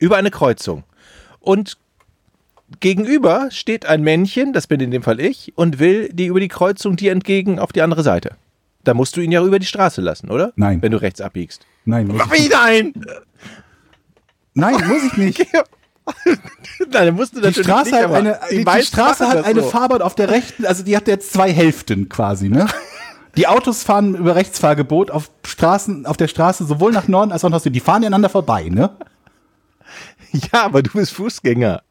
Über 0.00 0.16
eine 0.16 0.32
Kreuzung. 0.32 0.82
Und 1.38 1.78
gegenüber 2.80 3.48
steht 3.52 3.86
ein 3.86 4.02
Männchen, 4.02 4.52
das 4.52 4.66
bin 4.66 4.80
in 4.80 4.90
dem 4.90 5.04
Fall 5.04 5.20
ich, 5.20 5.52
und 5.56 5.78
will 5.78 6.08
dir 6.08 6.28
über 6.30 6.40
die 6.40 6.48
Kreuzung 6.48 6.96
dir 6.96 7.12
entgegen 7.12 7.60
auf 7.60 7.72
die 7.72 7.80
andere 7.80 8.02
Seite. 8.02 8.36
Da 8.82 8.92
musst 8.92 9.16
du 9.16 9.20
ihn 9.20 9.30
ja 9.30 9.44
über 9.44 9.60
die 9.60 9.66
Straße 9.66 10.00
lassen, 10.00 10.28
oder? 10.28 10.52
Nein. 10.56 10.82
Wenn 10.82 10.90
du 10.90 11.00
rechts 11.00 11.20
abbiegst. 11.20 11.64
Nein, 11.84 12.08
muss 12.08 12.22
ich, 12.26 12.32
Wie 12.32 12.48
nein? 12.48 12.92
nein, 14.54 14.74
muss 14.88 15.04
ich 15.04 15.16
nicht. 15.16 15.46
Nein, 16.78 16.88
dann 16.90 17.14
musst 17.14 17.34
du 17.34 17.40
Die 17.40 17.46
natürlich 17.46 17.66
Straße, 17.66 17.90
nicht, 17.90 18.02
hat 18.02 18.12
eine, 18.12 18.40
die, 18.50 18.64
die 18.64 18.82
Straße 18.82 19.28
hat 19.28 19.44
eine 19.44 19.62
so. 19.62 19.68
Fahrbahn 19.68 20.02
auf 20.02 20.14
der 20.14 20.30
rechten, 20.30 20.66
also 20.66 20.82
die 20.82 20.96
hat 20.96 21.08
jetzt 21.08 21.32
zwei 21.32 21.52
Hälften 21.52 22.08
quasi, 22.08 22.48
ne? 22.48 22.66
Die 23.36 23.46
Autos 23.46 23.84
fahren 23.84 24.16
über 24.16 24.34
Rechtsfahrgebot 24.34 25.12
auf 25.12 25.30
Straßen, 25.46 26.06
auf 26.06 26.16
der 26.16 26.26
Straße 26.26 26.64
sowohl 26.64 26.90
nach 26.90 27.06
Norden 27.06 27.30
als 27.30 27.44
auch 27.44 27.50
nach 27.50 27.60
Süden. 27.60 27.74
Die 27.74 27.80
fahren 27.80 28.02
aneinander 28.02 28.30
vorbei, 28.30 28.68
ne? 28.68 28.90
Ja, 30.52 30.64
aber 30.64 30.82
du 30.82 30.90
bist 30.90 31.12
Fußgänger. 31.12 31.82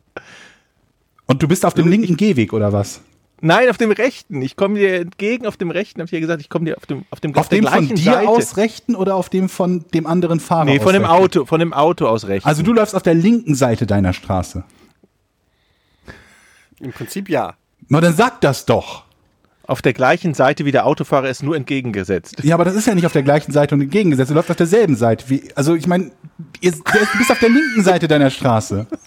Und 1.25 1.41
du 1.41 1.47
bist 1.47 1.65
auf 1.65 1.73
dem 1.73 1.87
linken 1.87 2.17
Gehweg 2.17 2.51
oder 2.53 2.73
was? 2.73 3.01
Nein, 3.41 3.69
auf 3.69 3.77
dem 3.77 3.91
rechten. 3.91 4.41
Ich 4.41 4.55
komme 4.55 4.79
dir 4.79 4.95
entgegen 5.01 5.45
auf 5.45 5.57
dem 5.57 5.69
rechten. 5.69 6.01
Hab 6.01 6.07
ich 6.07 6.11
ja 6.11 6.19
gesagt, 6.19 6.41
ich 6.41 6.49
komme 6.49 6.65
dir 6.65 6.77
auf 6.77 6.85
dem 6.87 7.05
auf 7.11 7.19
dem 7.19 7.35
Auf 7.35 7.49
der 7.49 7.59
dem 7.59 7.65
von 7.67 7.73
gleichen 7.87 7.95
dir 7.95 8.11
Seite. 8.13 8.27
aus 8.27 8.57
rechten 8.57 8.95
oder 8.95 9.15
auf 9.15 9.29
dem 9.29 9.47
von 9.47 9.85
dem 9.93 10.07
anderen 10.07 10.39
Fahrer 10.39 10.65
Nee, 10.65 10.77
aus 10.77 10.83
von 10.83 10.93
dem 10.93 11.03
rechten? 11.03 11.17
Auto, 11.23 11.45
von 11.45 11.59
dem 11.59 11.71
Auto 11.73 12.07
aus 12.07 12.27
rechts. 12.27 12.45
Also 12.47 12.63
du 12.63 12.73
läufst 12.73 12.95
auf 12.95 13.03
der 13.03 13.13
linken 13.13 13.53
Seite 13.53 13.85
deiner 13.85 14.13
Straße. 14.13 14.63
Im 16.79 16.91
Prinzip 16.91 17.29
ja. 17.29 17.55
Na, 17.89 18.01
dann 18.01 18.15
sag 18.15 18.41
das 18.41 18.65
doch. 18.65 19.03
auf 19.67 19.81
der 19.81 19.93
gleichen 19.93 20.33
Seite 20.33 20.65
wie 20.65 20.71
der 20.71 20.85
Autofahrer 20.85 21.29
ist 21.29 21.43
nur 21.43 21.55
entgegengesetzt. 21.55 22.35
Ja, 22.43 22.55
aber 22.55 22.65
das 22.65 22.75
ist 22.75 22.87
ja 22.87 22.95
nicht 22.95 23.05
auf 23.05 23.11
der 23.13 23.23
gleichen 23.23 23.51
Seite 23.51 23.75
und 23.75 23.81
entgegengesetzt. 23.81 24.31
Du 24.31 24.35
läufst 24.35 24.49
auf 24.49 24.57
derselben 24.57 24.95
Seite. 24.95 25.25
Wie, 25.29 25.43
also 25.55 25.75
ich 25.75 25.87
meine, 25.87 26.11
du 26.61 26.71
bist 26.71 27.31
auf 27.31 27.39
der 27.39 27.49
linken 27.49 27.83
Seite 27.83 28.07
deiner 28.07 28.29
Straße. 28.29 28.87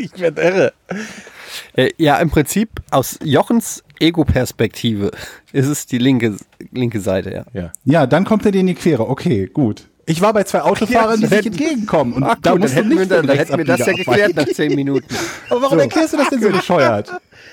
Ich 0.00 0.16
werde 0.16 0.40
irre. 0.40 0.72
Äh, 1.74 1.90
ja, 1.98 2.16
im 2.18 2.30
Prinzip 2.30 2.68
aus 2.90 3.18
Jochens 3.22 3.82
Ego-Perspektive 4.00 5.10
ist 5.52 5.66
es 5.66 5.86
die 5.86 5.98
linke, 5.98 6.36
linke 6.72 7.00
Seite, 7.00 7.30
ja. 7.32 7.44
Ja. 7.60 7.72
Ja, 7.84 8.06
dann 8.06 8.24
kommt 8.24 8.44
er 8.46 8.52
dir 8.52 8.60
in 8.60 8.66
die 8.68 8.74
Quere. 8.74 9.08
Okay, 9.08 9.46
gut. 9.52 9.88
Ich 10.06 10.20
war 10.22 10.32
bei 10.32 10.44
zwei 10.44 10.62
Autofahrern, 10.62 11.16
die 11.20 11.24
Ja, 11.24 11.28
sich 11.28 11.38
dann- 11.44 11.52
entgegenkommen. 11.52 12.14
Und 12.14 12.22
Ach 12.24 12.36
da 12.40 12.52
gut, 12.52 12.60
musst 12.60 12.72
du 12.74 12.78
hätten, 12.78 12.90
wir, 12.90 12.98
nicht 13.00 13.10
dann, 13.10 13.26
dann 13.26 13.36
hätten 13.36 13.58
wir 13.58 13.64
das 13.64 13.80
ja 13.80 13.92
geklärt 13.92 14.34
nach 14.36 14.46
zehn 14.46 14.74
Minuten. 14.74 15.06
Aber 15.50 15.62
warum 15.62 15.78
erklärst 15.80 16.14
du 16.14 16.16
das 16.16 16.30
denn 16.30 16.40
so 16.40 16.48
bescheuert? 16.52 17.10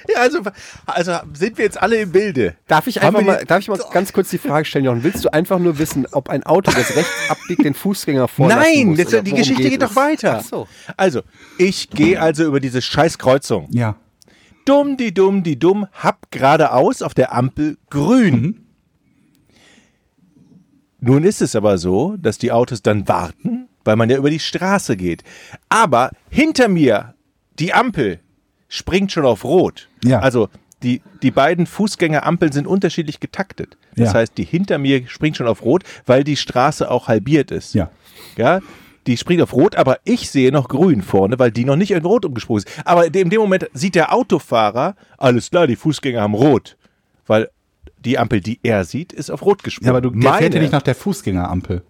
Ja, 0.13 0.21
also, 0.21 0.39
also 0.85 1.13
sind 1.33 1.57
wir 1.57 1.65
jetzt 1.65 1.81
alle 1.81 1.97
im 1.97 2.11
Bilde. 2.11 2.55
Darf 2.67 2.87
ich 2.87 3.01
einfach 3.01 3.21
mal, 3.21 3.43
darf 3.45 3.59
ich 3.59 3.67
mal 3.67 3.79
ganz 3.91 4.13
kurz 4.13 4.29
die 4.29 4.37
Frage 4.37 4.65
stellen, 4.65 4.85
Jochen? 4.85 5.03
Willst 5.03 5.25
du 5.25 5.33
einfach 5.33 5.59
nur 5.59 5.77
wissen, 5.79 6.05
ob 6.11 6.29
ein 6.29 6.43
Auto, 6.43 6.71
das 6.71 6.95
rechts 6.95 7.11
abbiegt, 7.29 7.63
den 7.63 7.73
Fußgänger 7.73 8.27
vorlassen 8.27 8.61
Nein, 8.61 8.87
muss? 8.89 8.97
das, 8.97 9.23
die 9.23 9.33
Geschichte 9.33 9.69
geht, 9.69 9.81
doch 9.81 9.95
weiter. 9.95 10.37
Ach 10.39 10.45
so. 10.45 10.67
Also, 10.95 11.21
ich 11.57 11.89
gehe 11.89 12.21
also 12.21 12.45
über 12.45 12.59
diese 12.59 12.81
scheiß 12.81 13.17
Kreuzung. 13.17 13.67
Ja. 13.71 13.95
Dumm, 14.65 14.97
die 14.97 15.13
dumm, 15.13 15.43
die 15.43 15.59
dumm, 15.59 15.87
hab 15.93 16.31
geradeaus 16.31 17.01
auf 17.01 17.13
der 17.13 17.33
Ampel 17.33 17.77
grün. 17.89 18.65
Nun 20.99 21.23
ist 21.23 21.41
es 21.41 21.55
aber 21.55 21.77
so, 21.77 22.15
dass 22.17 22.39
die 22.39 22.51
Autos 22.51 22.81
dann 22.81 23.07
warten, 23.07 23.69
weil 23.83 23.95
man 23.95 24.09
ja 24.09 24.17
über 24.17 24.31
die 24.31 24.39
Straße 24.39 24.97
geht. 24.97 25.23
Aber 25.69 26.09
hinter 26.29 26.67
mir, 26.67 27.13
die 27.59 27.73
Ampel, 27.73 28.19
springt 28.75 29.11
schon 29.11 29.25
auf 29.25 29.43
Rot. 29.43 29.89
Ja. 30.03 30.19
Also 30.19 30.49
die, 30.83 31.01
die 31.23 31.31
beiden 31.31 31.65
Fußgängerampeln 31.65 32.51
sind 32.51 32.67
unterschiedlich 32.67 33.19
getaktet. 33.19 33.77
Das 33.95 34.09
Ja. 34.13 34.19
heißt, 34.19 34.37
die 34.37 34.43
hinter 34.43 34.77
mir 34.77 35.07
springt 35.07 35.37
schon 35.37 35.47
auf 35.47 35.63
Rot, 35.63 35.83
weil 36.05 36.23
die 36.23 36.35
Straße 36.37 36.89
auch 36.91 37.07
halbiert 37.07 37.49
ist. 37.51 37.73
Ja. 37.73 37.89
Ja, 38.37 38.59
die 39.07 39.17
springt 39.17 39.41
auf 39.41 39.53
Rot, 39.53 39.75
aber 39.75 39.99
ich 40.03 40.29
sehe 40.29 40.51
noch 40.51 40.67
grün 40.67 41.01
vorne, 41.01 41.39
weil 41.39 41.51
die 41.51 41.63
noch 41.65 41.75
nicht 41.75 41.91
in 41.91 42.03
Rot 42.05 42.25
umgesprungen 42.25 42.63
ist. 42.65 42.81
Aber 42.85 43.05
in 43.05 43.29
dem 43.29 43.39
Moment 43.41 43.69
sieht 43.73 43.95
der 43.95 44.13
Autofahrer, 44.13 44.95
alles 45.17 45.49
klar, 45.49 45.67
die 45.67 45.75
Fußgänger 45.75 46.21
haben 46.21 46.33
Rot. 46.33 46.75
Weil 47.27 47.49
die 48.03 48.19
Ampel, 48.19 48.41
die 48.41 48.59
er 48.61 48.83
sieht, 48.83 49.13
ist 49.13 49.31
auf 49.31 49.43
Rot 49.43 49.63
gesprungen. 49.63 49.87
Ja, 49.87 49.91
aber 49.93 50.01
du 50.01 50.09
der 50.11 50.21
fährt 50.33 50.41
ja 50.43 50.49
Meine- 50.49 50.59
nicht 50.61 50.71
nach 50.73 50.81
der 50.81 50.95
Fußgängerampel. 50.95 51.83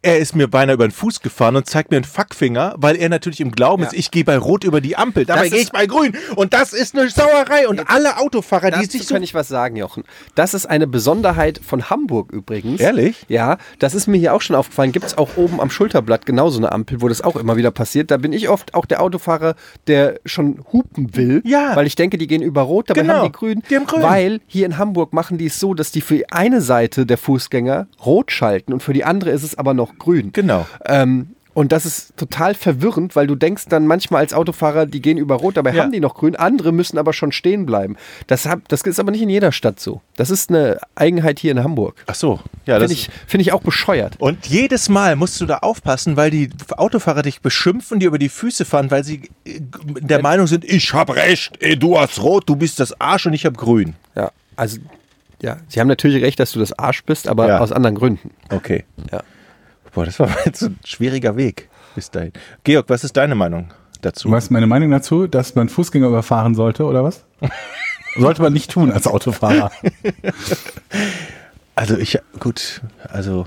Er 0.00 0.18
ist 0.18 0.36
mir 0.36 0.46
beinahe 0.48 0.74
über 0.74 0.86
den 0.86 0.92
Fuß 0.92 1.20
gefahren 1.20 1.56
und 1.56 1.66
zeigt 1.68 1.90
mir 1.90 1.96
einen 1.96 2.04
Fackfinger, 2.04 2.74
weil 2.78 2.94
er 2.96 3.08
natürlich 3.08 3.40
im 3.40 3.50
Glauben 3.50 3.82
ist, 3.82 3.94
ich 3.94 4.12
gehe 4.12 4.24
bei 4.24 4.38
Rot 4.38 4.62
über 4.62 4.80
die 4.80 4.96
Ampel. 4.96 5.24
Dabei 5.24 5.48
gehe 5.48 5.58
ich 5.60 5.72
bei 5.72 5.86
Grün. 5.86 6.16
Und 6.36 6.54
das 6.54 6.72
ist 6.72 6.96
eine 6.96 7.10
Sauerei. 7.10 7.66
Und 7.66 7.90
alle 7.90 8.18
Autofahrer, 8.18 8.70
die 8.70 8.84
sich 8.86 9.06
so. 9.06 9.14
kann 9.14 9.24
ich 9.24 9.34
was 9.34 9.48
sagen, 9.48 9.74
Jochen. 9.74 10.04
Das 10.36 10.54
ist 10.54 10.66
eine 10.66 10.86
Besonderheit 10.86 11.60
von 11.66 11.90
Hamburg 11.90 12.30
übrigens. 12.32 12.80
Ehrlich? 12.80 13.24
Ja, 13.28 13.58
das 13.80 13.94
ist 13.94 14.06
mir 14.06 14.18
hier 14.18 14.34
auch 14.34 14.40
schon 14.40 14.54
aufgefallen. 14.54 14.92
Gibt 14.92 15.04
es 15.06 15.18
auch 15.18 15.30
oben 15.36 15.60
am 15.60 15.68
Schulterblatt 15.70 16.26
genauso 16.26 16.58
eine 16.58 16.70
Ampel, 16.70 17.00
wo 17.02 17.08
das 17.08 17.20
auch 17.22 17.34
immer 17.34 17.56
wieder 17.56 17.72
passiert. 17.72 18.12
Da 18.12 18.18
bin 18.18 18.32
ich 18.32 18.48
oft 18.48 18.74
auch 18.74 18.86
der 18.86 19.02
Autofahrer, 19.02 19.56
der 19.88 20.20
schon 20.24 20.64
hupen 20.72 21.16
will, 21.16 21.42
Ja. 21.44 21.74
weil 21.74 21.88
ich 21.88 21.96
denke, 21.96 22.18
die 22.18 22.28
gehen 22.28 22.42
über 22.42 22.62
Rot, 22.62 22.88
dabei 22.90 23.00
Genau. 23.02 23.14
haben 23.14 23.26
die 23.26 23.32
grün. 23.32 23.62
Die 23.68 23.74
haben 23.74 23.86
grün. 23.86 24.02
Weil 24.02 24.40
hier 24.46 24.64
in 24.64 24.78
Hamburg 24.78 25.12
machen 25.12 25.38
die 25.38 25.46
es 25.46 25.58
so, 25.58 25.74
dass 25.74 25.90
die 25.90 26.02
für 26.02 26.22
eine 26.30 26.60
Seite 26.60 27.04
der 27.04 27.18
Fußgänger 27.18 27.88
rot 28.06 28.30
schalten 28.30 28.72
und 28.72 28.82
für 28.82 28.92
die 28.92 29.02
andere 29.04 29.30
ist 29.30 29.42
es 29.42 29.58
aber 29.58 29.74
noch 29.74 29.87
grün. 29.98 30.30
Genau. 30.32 30.66
Ähm, 30.84 31.28
und 31.54 31.72
das 31.72 31.86
ist 31.86 32.16
total 32.16 32.54
verwirrend, 32.54 33.16
weil 33.16 33.26
du 33.26 33.34
denkst 33.34 33.64
dann 33.68 33.84
manchmal 33.88 34.20
als 34.20 34.32
Autofahrer, 34.32 34.86
die 34.86 35.02
gehen 35.02 35.18
über 35.18 35.34
Rot, 35.34 35.56
dabei 35.56 35.72
Ja. 35.74 35.82
haben 35.82 35.90
die 35.90 35.98
noch 35.98 36.14
grün. 36.14 36.36
Andere 36.36 36.70
müssen 36.70 36.98
aber 36.98 37.12
schon 37.12 37.32
stehen 37.32 37.66
bleiben. 37.66 37.96
Das, 38.28 38.46
hab, 38.46 38.68
das 38.68 38.82
ist 38.82 39.00
aber 39.00 39.10
nicht 39.10 39.22
in 39.22 39.28
jeder 39.28 39.50
Stadt 39.50 39.80
so. 39.80 40.00
Das 40.14 40.30
ist 40.30 40.50
eine 40.50 40.78
Eigenheit 40.94 41.40
hier 41.40 41.50
in 41.50 41.64
Hamburg. 41.64 41.96
Ach 42.06 42.14
so. 42.14 42.38
Ja, 42.64 42.78
das 42.78 42.92
Finde 42.92 42.94
ich, 42.94 43.10
find 43.26 43.40
ich 43.40 43.52
auch 43.52 43.62
bescheuert. 43.62 44.14
Und 44.20 44.46
jedes 44.46 44.88
Mal 44.88 45.16
musst 45.16 45.40
du 45.40 45.46
da 45.46 45.58
aufpassen, 45.58 46.16
weil 46.16 46.30
die 46.30 46.48
Autofahrer 46.76 47.22
dich 47.22 47.40
beschimpfen, 47.40 47.98
dir 47.98 48.06
über 48.06 48.18
die 48.20 48.28
Füße 48.28 48.64
fahren, 48.64 48.92
weil 48.92 49.02
sie 49.02 49.22
äh, 49.44 49.58
der 50.00 50.22
Meinung 50.22 50.46
sind, 50.46 50.64
ich 50.64 50.92
hab 50.94 51.12
recht, 51.16 51.56
ey, 51.58 51.76
du 51.76 51.98
hast 51.98 52.22
rot, 52.22 52.48
du 52.48 52.54
bist 52.54 52.78
das 52.78 53.00
Arsch 53.00 53.26
und 53.26 53.32
ich 53.32 53.44
hab 53.46 53.56
grün. 53.56 53.94
Ja, 54.14 54.30
also, 54.54 54.78
ja, 55.42 55.56
sie 55.66 55.80
haben 55.80 55.88
natürlich 55.88 56.22
recht, 56.22 56.38
dass 56.38 56.52
du 56.52 56.60
das 56.60 56.78
Arsch 56.78 57.02
bist, 57.02 57.26
aber 57.26 57.48
Ja. 57.48 57.58
aus 57.58 57.72
anderen 57.72 57.96
Gründen. 57.96 58.30
Okay. 58.50 58.84
Ja. 59.10 59.24
Boah, 59.92 60.04
das 60.04 60.18
war 60.18 60.30
jetzt 60.44 60.62
ein 60.62 60.78
schwieriger 60.84 61.36
Weg 61.36 61.68
bis 61.94 62.10
dahin. 62.10 62.32
Georg, 62.64 62.88
was 62.88 63.04
ist 63.04 63.16
deine 63.16 63.34
Meinung 63.34 63.68
dazu? 64.02 64.30
Was 64.30 64.44
ist 64.44 64.50
meine 64.50 64.66
Meinung 64.66 64.90
dazu, 64.90 65.26
dass 65.26 65.54
man 65.54 65.68
Fußgänger 65.68 66.06
überfahren 66.08 66.54
sollte, 66.54 66.84
oder 66.84 67.04
was? 67.04 67.24
sollte 68.16 68.42
man 68.42 68.52
nicht 68.52 68.70
tun 68.70 68.92
als 68.92 69.06
Autofahrer. 69.06 69.70
Also 71.74 71.96
ich, 71.96 72.18
gut, 72.40 72.82
also 73.08 73.46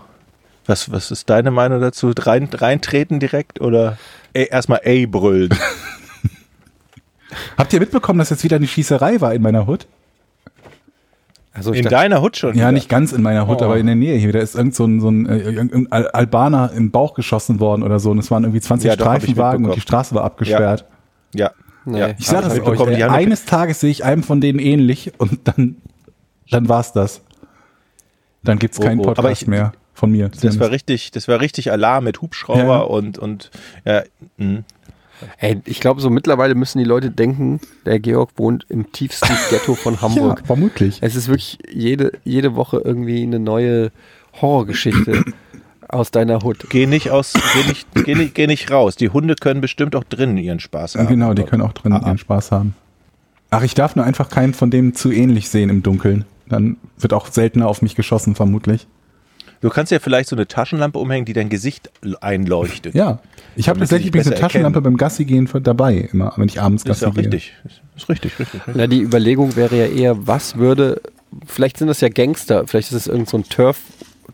was, 0.66 0.90
was 0.90 1.12
ist 1.12 1.30
deine 1.30 1.52
Meinung 1.52 1.82
dazu? 1.82 2.14
Rein, 2.18 2.48
reintreten 2.50 3.20
direkt 3.20 3.60
oder 3.60 3.98
erstmal 4.32 4.80
ey 4.86 5.06
brüllen? 5.06 5.54
Habt 7.58 7.74
ihr 7.74 7.82
mitbekommen, 7.82 8.20
dass 8.20 8.30
jetzt 8.30 8.46
wieder 8.46 8.56
eine 8.56 8.68
Schießerei 8.68 9.20
war 9.20 9.34
in 9.34 9.42
meiner 9.42 9.68
Hut? 9.68 9.86
Also 11.54 11.74
In 11.74 11.84
dachte, 11.84 11.96
deiner 11.96 12.22
Hut 12.22 12.38
schon? 12.38 12.52
Ja, 12.52 12.56
wieder? 12.62 12.72
nicht 12.72 12.88
ganz 12.88 13.12
in 13.12 13.22
meiner 13.22 13.46
Hut, 13.48 13.62
Oh. 13.62 13.66
aber 13.66 13.78
in 13.78 13.86
der 13.86 13.96
Nähe 13.96 14.16
hier. 14.18 14.32
Da 14.32 14.40
ist 14.40 14.56
irgend 14.56 14.74
so 14.74 14.86
ein, 14.86 15.02
so 15.02 15.10
ein 15.10 15.26
äh, 15.28 15.38
irgendein 15.40 15.92
Al- 15.92 16.08
Albaner 16.08 16.72
im 16.74 16.92
Bauch 16.92 17.14
geschossen 17.14 17.60
worden 17.60 17.84
oder 17.84 18.00
so. 18.00 18.12
Und 18.12 18.20
es 18.20 18.32
waren 18.32 18.44
irgendwie 18.44 18.62
20 18.62 18.88
Ja, 18.88 18.94
Streifenwagen 18.94 19.66
und 19.66 19.76
die 19.76 19.82
Straße 19.82 20.16
war 20.16 20.24
abgesperrt. 20.24 20.86
Ja. 21.36 21.52
Nee. 21.84 22.00
ja. 22.00 22.10
Ich 22.18 22.28
sage 22.28 22.44
das 22.48 22.60
euch, 22.62 22.80
ey, 22.88 23.04
eines 23.04 23.46
Tages 23.46 23.80
sehe 23.82 23.90
ich 23.92 24.06
einem 24.06 24.24
von 24.24 24.40
denen 24.40 24.60
ähnlich 24.60 25.12
und 25.18 25.40
dann, 25.46 25.76
dann 26.50 26.70
war's 26.70 26.94
das. 26.94 27.22
Dann 28.44 28.58
gibt's 28.60 28.80
Oh, 28.80 28.84
keinen 28.84 29.00
oh. 29.00 29.04
Podcast 29.04 29.20
Aber 29.20 29.32
ich- 29.32 29.48
mehr 29.48 29.74
von 29.94 30.10
mir. 30.12 30.30
Das 30.42 30.60
war 30.60 30.72
richtig, 30.72 31.12
das 31.12 31.28
war 31.28 31.42
richtig 31.42 31.72
Alarm 31.72 32.06
mit 32.06 32.22
Hubschrauber 32.22 32.64
Ja. 32.64 32.78
und 32.80 33.20
und 33.20 33.52
ja, 33.86 34.04
mh. 34.38 34.60
Ey, 35.40 35.62
ich 35.66 35.80
glaube, 35.80 36.02
so 36.02 36.10
mittlerweile 36.10 36.56
müssen 36.56 36.78
die 36.80 36.84
Leute 36.84 37.10
denken, 37.12 37.60
der 37.86 38.00
Georg 38.00 38.32
wohnt 38.38 38.66
im 38.70 38.92
tiefsten 38.92 39.34
Ghetto 39.50 39.76
von 39.76 40.02
Hamburg. 40.02 40.40
ja, 40.40 40.46
vermutlich. 40.46 41.00
Es 41.02 41.16
ist 41.16 41.28
wirklich 41.28 41.58
jede, 41.72 42.12
jede 42.24 42.56
Woche 42.56 42.82
irgendwie 42.84 43.24
eine 43.24 43.40
neue 43.40 43.92
Horrorgeschichte 44.42 45.24
aus 45.88 46.12
deiner 46.12 46.42
Hut. 46.42 46.66
geh 46.70 46.86
nicht 46.86 47.12
aus, 47.12 47.34
geh 47.34 47.68
nicht, 47.68 47.88
geh 48.06 48.16
nicht, 48.16 48.36
geh 48.36 48.48
nicht 48.48 48.72
raus. 48.72 48.96
Die 48.96 49.10
Hunde 49.10 49.36
können 49.36 49.62
bestimmt 49.62 49.96
auch 49.96 50.04
drinnen 50.06 50.38
ihren 50.38 50.60
Spaß 50.60 50.96
haben. 50.96 51.08
Genau, 51.08 51.34
die 51.34 51.44
können 51.44 51.62
auch 51.62 51.74
drin 51.74 51.94
Ah, 51.94 52.02
ah. 52.04 52.08
ihren 52.08 52.18
Spaß 52.18 52.52
haben. 52.52 52.76
Ach, 53.50 53.64
ich 53.64 53.74
darf 53.76 53.96
nur 53.98 54.06
einfach 54.06 54.30
keinen 54.30 54.54
von 54.54 54.72
denen 54.72 54.94
zu 54.96 55.12
ähnlich 55.12 55.50
sehen 55.50 55.70
im 55.70 55.84
Dunkeln. 55.84 56.24
Dann 56.48 56.78
wird 56.98 57.14
auch 57.14 57.28
seltener 57.28 57.68
auf 57.68 57.82
mich 57.82 57.96
geschossen, 57.96 58.36
vermutlich. 58.36 58.88
Du 59.62 59.70
kannst 59.70 59.92
ja 59.92 60.00
vielleicht 60.00 60.28
so 60.30 60.36
eine 60.36 60.48
Taschenlampe 60.48 60.98
umhängen, 61.00 61.26
die 61.26 61.34
dein 61.34 61.50
Gesicht 61.50 61.90
einleuchtet. 62.20 62.96
Ja. 62.96 63.20
Ich 63.56 63.70
habe 63.70 63.80
tatsächlich 63.80 64.12
eine 64.14 64.24
besser 64.24 64.36
Taschenlampe 64.36 64.78
erkennen. 64.80 64.94
beim 64.96 64.98
Gassi 64.98 65.26
gehen 65.26 65.48
für- 65.48 65.62
dabei, 65.62 66.10
immer, 66.12 66.34
wenn 66.38 66.48
ich 66.48 66.60
abends 66.62 66.84
ist 66.84 66.88
Gassi 66.88 67.06
auch 67.06 67.14
gehe. 67.14 67.24
richtig. 67.24 67.54
Ist 67.96 68.10
richtig, 68.10 68.40
richtig. 68.40 68.62
richtig. 68.68 68.76
Na, 68.76 68.88
die 68.88 69.02
Überlegung 69.02 69.56
wäre 69.56 69.78
ja 69.78 69.86
eher, 69.86 70.28
was 70.28 70.56
würde, 70.58 71.02
vielleicht 71.46 71.78
sind 71.78 71.88
das 71.88 72.02
ja 72.02 72.10
Gangster, 72.10 72.66
vielleicht 72.68 72.92
ist 72.92 72.98
es 72.98 73.08
irgend 73.08 73.30
so 73.30 73.38
ein 73.38 73.44
Turf, 73.44 73.78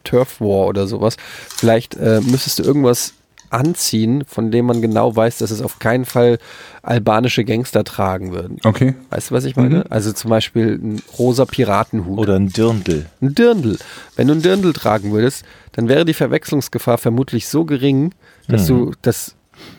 Turf 0.03 0.39
War 0.39 0.67
oder 0.67 0.88
sowas. 0.88 1.17
Vielleicht 1.49 1.95
äh, 1.95 2.21
müsstest 2.21 2.59
du 2.59 2.63
irgendwas 2.63 3.13
anziehen, 3.49 4.23
von 4.27 4.51
dem 4.51 4.65
man 4.65 4.81
genau 4.81 5.15
weiß, 5.15 5.37
dass 5.39 5.51
es 5.51 5.61
auf 5.61 5.79
keinen 5.79 6.05
Fall 6.05 6.37
albanische 6.81 7.43
Gangster 7.43 7.83
tragen 7.83 8.31
würden. 8.31 8.57
Okay. 8.63 8.95
Weißt 9.09 9.31
du, 9.31 9.35
was 9.35 9.45
ich 9.45 9.55
meine? 9.55 9.85
Also 9.89 10.13
zum 10.13 10.29
Beispiel 10.29 10.79
ein 10.81 11.01
rosa 11.17 11.45
Piratenhut. 11.45 12.17
Oder 12.17 12.35
ein 12.35 12.49
Dirndl. 12.49 13.05
ein 13.21 13.35
Dirndl. 13.35 13.77
Wenn 14.15 14.27
du 14.27 14.33
ein 14.33 14.41
Dirndl 14.41 14.73
tragen 14.73 15.11
würdest, 15.11 15.43
dann 15.73 15.87
wäre 15.87 16.05
die 16.05 16.13
Verwechslungsgefahr 16.13 16.97
vermutlich 16.97 17.47
so 17.47 17.65
gering, 17.65 18.13
dass 18.47 18.65
du 18.67 18.93
das, 19.01 19.35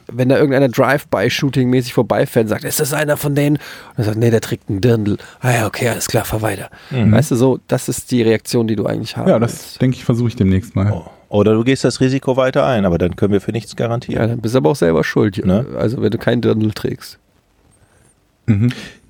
wenn 0.06 0.28
da 0.28 0.36
irgendeiner 0.36 0.68
Drive-by-Shooting-mäßig 0.68 1.92
vorbeifährt 1.92 2.44
und 2.44 2.48
sagt, 2.50 2.64
ist 2.64 2.80
das 2.80 2.92
einer 2.92 3.16
von 3.16 3.34
denen? 3.34 3.56
Und 3.56 3.98
er 3.98 4.04
sagt, 4.04 4.18
nee, 4.18 4.30
der 4.30 4.40
trägt 4.40 4.68
ein 4.70 4.80
Dirndl. 4.80 5.16
Ah 5.40 5.52
ja, 5.52 5.66
okay, 5.66 5.88
alles 5.88 6.06
klar, 6.08 6.24
fahr 6.24 6.42
weiter. 6.42 6.70
Weißt 6.90 7.30
du, 7.30 7.36
so, 7.36 7.58
das 7.66 7.88
ist 7.88 8.10
die 8.10 8.22
Reaktion, 8.22 8.66
die 8.68 8.76
du 8.76 8.86
eigentlich 8.86 9.16
haben 9.16 9.28
Ja, 9.28 9.38
das 9.38 9.78
denke 9.78 9.96
ich, 9.96 10.04
versuche 10.04 10.28
ich 10.28 10.36
demnächst 10.36 10.76
mal. 10.76 10.92
Oh. 10.92 11.10
Oder 11.28 11.54
du 11.54 11.64
gehst 11.64 11.84
das 11.84 12.00
Risiko 12.00 12.36
weiter 12.36 12.66
ein, 12.66 12.84
aber 12.86 12.96
dann 12.96 13.16
können 13.16 13.32
wir 13.32 13.40
für 13.40 13.52
nichts 13.52 13.76
garantieren. 13.76 14.20
Ja, 14.22 14.26
dann 14.28 14.40
bist 14.40 14.54
du 14.54 14.58
aber 14.58 14.70
auch 14.70 14.76
selber 14.76 15.04
schuld. 15.04 15.44
Ne? 15.44 15.66
Also, 15.76 16.00
wenn 16.00 16.10
du 16.10 16.18
kein 16.18 16.40
Dirndl 16.40 16.72
trägst. 16.72 17.18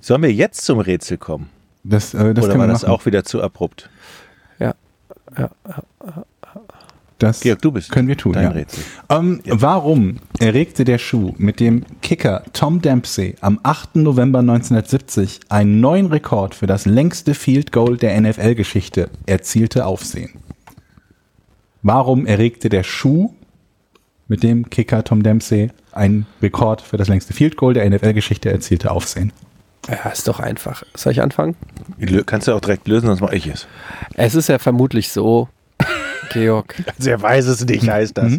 Sollen 0.00 0.22
wir 0.22 0.32
jetzt 0.32 0.64
zum 0.64 0.80
Rätsel 0.80 1.16
kommen? 1.16 1.48
Das, 1.84 2.12
äh, 2.12 2.34
das 2.34 2.44
Oder 2.44 2.54
war 2.54 2.66
wir 2.66 2.72
das 2.72 2.82
machen. 2.82 2.92
auch 2.92 3.06
wieder 3.06 3.24
zu 3.24 3.40
abrupt? 3.40 3.88
Ja. 4.58 4.74
Das 7.18 7.40
Georg, 7.40 7.60
du 7.62 7.72
bist 7.72 7.90
können 7.90 8.06
wir 8.06 8.16
tun. 8.16 8.32
dein 8.32 8.44
ja. 8.44 8.50
Rätsel. 8.50 8.84
Ähm, 9.08 9.40
Warum 9.46 10.18
erregte 10.38 10.84
der 10.84 10.98
Schuh 10.98 11.34
mit 11.36 11.58
dem 11.58 11.84
Kicker 12.00 12.44
Tom 12.52 12.80
Dempsey 12.80 13.34
am 13.40 13.58
8. 13.62 13.96
November 13.96 14.38
1970 14.38 15.40
einen 15.48 15.80
neuen 15.80 16.06
Rekord 16.06 16.54
für 16.54 16.66
das 16.66 16.86
längste 16.86 17.34
Field 17.34 17.72
Goal 17.72 17.96
der 17.96 18.20
NFL-Geschichte 18.20 19.10
erzielte 19.26 19.86
Aufsehen? 19.86 20.30
Warum 21.82 22.26
erregte 22.26 22.68
der 22.68 22.82
Schuh 22.82 23.32
mit 24.26 24.42
dem 24.42 24.68
Kicker 24.68 25.04
Tom 25.04 25.22
Dempsey 25.22 25.70
einen 25.92 26.26
Rekord 26.42 26.82
für 26.82 26.96
das 26.96 27.08
längste 27.08 27.32
Field 27.32 27.56
Goal 27.56 27.74
der 27.74 27.88
NFL-Geschichte 27.88 28.50
erzielte 28.50 28.90
Aufsehen? 28.90 29.32
Ja, 29.88 30.10
ist 30.10 30.28
doch 30.28 30.40
einfach. 30.40 30.82
Soll 30.94 31.12
ich 31.12 31.22
anfangen? 31.22 31.56
Kannst 32.26 32.46
du 32.46 32.52
auch 32.52 32.60
direkt 32.60 32.86
lösen, 32.88 33.06
sonst 33.06 33.20
mache 33.20 33.36
ich 33.36 33.46
es. 33.46 33.66
Es 34.14 34.34
ist 34.34 34.48
ja 34.48 34.58
vermutlich 34.58 35.10
so, 35.10 35.48
Georg. 36.32 36.74
Also 36.98 37.10
er 37.10 37.22
weiß 37.22 37.46
es 37.46 37.64
nicht, 37.64 37.88
heißt 37.88 38.18
das. 38.18 38.34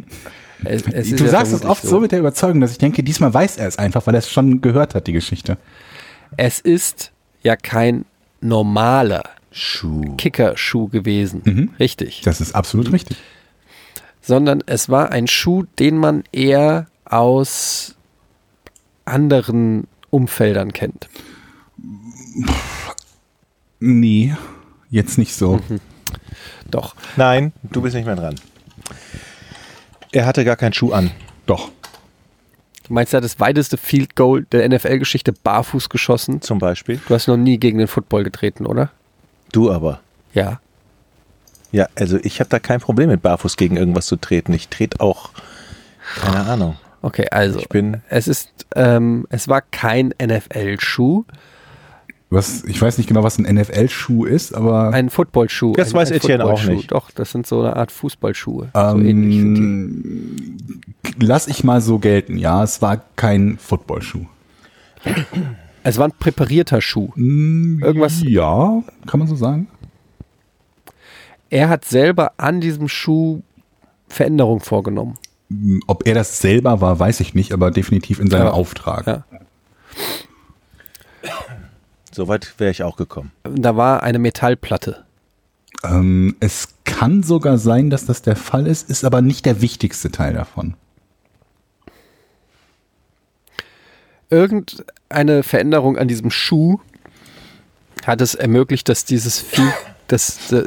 Es, 0.64 0.84
es 0.92 1.12
ist 1.12 1.20
du 1.20 1.24
ja 1.24 1.32
sagst 1.32 1.54
es 1.54 1.64
oft 1.64 1.84
so. 1.84 2.00
mit 2.00 2.12
der 2.12 2.20
Überzeugung, 2.20 2.60
dass 2.60 2.72
ich 2.72 2.78
denke, 2.78 3.02
diesmal 3.02 3.34
weiß 3.34 3.58
er 3.58 3.68
es 3.68 3.80
einfach, 3.80 4.06
weil 4.06 4.14
er 4.14 4.20
es 4.20 4.30
schon 4.30 4.62
gehört 4.62 4.94
hat, 4.94 5.08
die 5.08 5.14
Geschichte. 5.14 5.58
Es 6.38 6.60
ist 6.60 7.12
ja 7.42 7.56
kein 7.56 8.06
normaler 8.42 9.24
Schuh. 9.52 10.16
Kickerschuh 10.18 10.88
gewesen. 10.88 11.74
Richtig. 11.80 12.22
Das 12.22 12.42
ist 12.42 12.54
absolut 12.56 12.92
richtig. 12.92 13.18
Sondern 14.22 14.64
es 14.66 14.90
war 14.90 15.12
ein 15.12 15.28
Schuh, 15.28 15.64
den 15.80 15.98
man 15.98 16.24
eher 16.32 16.88
aus 17.06 17.96
anderen 19.06 19.88
Umfeldern 20.10 20.72
kennt. 20.74 21.10
Nee, 23.80 24.36
jetzt 24.90 25.18
nicht 25.18 25.34
so. 25.34 25.60
Doch. 26.70 26.96
Nein, 27.16 27.54
du 27.64 27.82
bist 27.82 27.96
nicht 27.96 28.06
mehr 28.06 28.16
dran. 28.16 28.36
Er 30.12 30.26
hatte 30.26 30.46
gar 30.46 30.56
keinen 30.56 30.74
Schuh 30.74 30.92
an. 30.92 31.12
Doch. 31.46 31.72
Du 32.88 32.94
meinst, 32.94 33.14
er 33.14 33.18
hat 33.18 33.24
das 33.24 33.40
weiteste 33.40 33.78
Field 33.78 34.16
Goal 34.16 34.46
der 34.52 34.68
NFL-Geschichte 34.68 35.32
barfuß 35.32 35.90
geschossen? 35.90 36.42
Zum 36.42 36.60
Beispiel. 36.60 37.00
Du 37.08 37.14
hast 37.14 37.28
noch 37.28 37.38
nie 37.38 37.58
gegen 37.58 37.78
den 37.78 37.88
Football 37.88 38.24
getreten, 38.24 38.66
oder? 38.66 38.92
Du 39.52 39.72
aber. 39.72 40.00
Ja. 40.34 40.60
Ja, 41.72 41.88
also 41.96 42.18
ich 42.24 42.40
habe 42.40 42.50
da 42.50 42.60
kein 42.60 42.80
Problem 42.80 43.10
mit 43.10 43.22
barfuß 43.22 43.56
gegen 43.58 43.78
irgendwas 43.78 44.08
zu 44.08 44.16
treten. 44.16 44.54
Ich 44.54 44.70
trete 44.70 45.00
auch, 45.02 45.30
keine 46.22 46.42
Ahnung. 46.46 46.78
Okay, 47.02 47.28
also. 47.32 47.60
Ich 47.60 47.70
bin- 47.70 48.02
Es 48.10 48.28
ist, 48.28 48.50
ähm, 48.76 49.26
es 49.30 49.48
war 49.48 49.62
kein 49.62 50.14
NFL-Schuh, 50.20 51.24
Was, 52.32 52.64
ich 52.66 52.80
weiß 52.82 52.98
nicht 53.00 53.08
genau, 53.08 53.24
was 53.24 53.38
ein 53.40 53.46
NFL-Schuh 53.46 54.26
ist, 54.26 54.54
aber 54.54 54.92
ein 54.94 55.10
Footballschuh. 55.10 55.74
Das 55.74 55.90
ein, 55.90 55.94
weiß 55.96 56.12
ein 56.12 56.18
Etienne 56.18 56.46
auch 56.46 56.64
nicht. 56.64 56.92
Doch, 56.92 57.10
das 57.12 57.32
sind 57.32 57.48
so 57.48 57.62
eine 57.62 57.76
Art 57.76 57.92
Fußballschuhe. 57.92 58.70
so 58.74 58.80
ähm, 58.80 59.04
die. 61.04 61.26
lass 61.26 61.48
ich 61.48 61.64
mal 61.64 61.82
so 61.82 61.98
gelten. 62.00 62.38
Ja, 62.38 62.64
es 62.64 62.82
war 62.84 63.02
kein 63.16 63.58
Footballschuh. 63.58 64.26
Es 65.84 65.98
war 65.98 66.08
ein 66.08 66.12
präparierter 66.12 66.82
Schuh. 66.82 67.10
Irgendwas. 67.16 68.22
Ja, 68.24 68.84
kann 69.08 69.20
man 69.20 69.28
so 69.28 69.36
sagen. 69.36 69.68
Er 71.50 71.70
hat 71.70 71.86
selber 71.86 72.34
an 72.38 72.62
diesem 72.62 72.88
Schuh 72.88 73.42
Veränderungen 74.08 74.60
vorgenommen. 74.60 75.18
Ob 75.88 76.06
er 76.08 76.14
das 76.14 76.40
selber 76.40 76.82
war, 76.82 77.00
weiß 77.00 77.20
ich 77.22 77.34
nicht, 77.34 77.54
aber 77.54 77.72
definitiv 77.72 78.20
in 78.20 78.30
seinem 78.30 78.48
Ja. 78.48 78.52
Auftrag. 78.52 79.08
Ja. 79.08 79.24
Soweit 82.12 82.54
wäre 82.60 82.72
ich 82.72 82.84
auch 82.84 82.98
gekommen. 82.98 83.32
Da 83.44 83.76
war 83.76 84.04
eine 84.04 84.20
Metallplatte. 84.20 85.06
Ähm, 85.84 86.36
es 86.40 86.76
kann 86.84 87.24
sogar 87.24 87.58
sein, 87.58 87.90
dass 87.90 88.06
das 88.06 88.22
der 88.22 88.36
Fall 88.36 88.68
ist, 88.68 88.90
ist 88.90 89.06
aber 89.06 89.22
nicht 89.22 89.46
der 89.46 89.62
wichtigste 89.62 90.12
Teil 90.12 90.34
davon. 90.34 90.76
Irgendeine 94.30 95.44
Veränderung 95.44 95.98
an 95.98 96.08
diesem 96.08 96.30
Schuh 96.32 96.80
hat 98.06 98.22
es 98.22 98.36
ermöglicht, 98.36 98.88
dass 98.90 99.06
dieses 99.06 99.40
Vieh, 99.40 99.68
das 100.08 100.52
äh, 100.52 100.64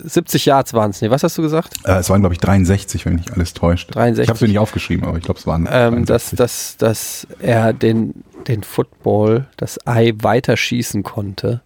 70 0.00 0.46
Yards 0.46 0.72
waren 0.74 0.90
es. 0.90 1.00
Nee, 1.00 1.10
was 1.10 1.22
hast 1.22 1.36
du 1.38 1.42
gesagt? 1.42 1.74
Äh, 1.84 1.92
es 1.98 2.10
waren, 2.10 2.20
glaube 2.20 2.34
ich, 2.34 2.40
63, 2.40 3.04
wenn 3.06 3.14
mich 3.14 3.26
nicht 3.26 3.32
alles 3.34 3.54
täuscht. 3.54 3.94
63. 3.94 4.22
Ich 4.24 4.28
habe 4.28 4.44
es 4.44 4.48
nicht 4.48 4.58
aufgeschrieben, 4.58 5.04
aber 5.06 5.16
ich 5.18 5.24
glaube, 5.24 5.40
es 5.40 5.46
waren 5.46 5.68
Ähm, 5.70 6.04
dass, 6.04 6.30
63. 6.30 6.38
dass, 6.38 6.76
dass 6.76 7.26
er 7.40 7.72
den, 7.72 8.22
den 8.46 8.62
Football, 8.62 9.46
das 9.56 9.84
Ei 9.86 10.12
weiter 10.18 10.56
schießen 10.56 11.02
konnte, 11.02 11.62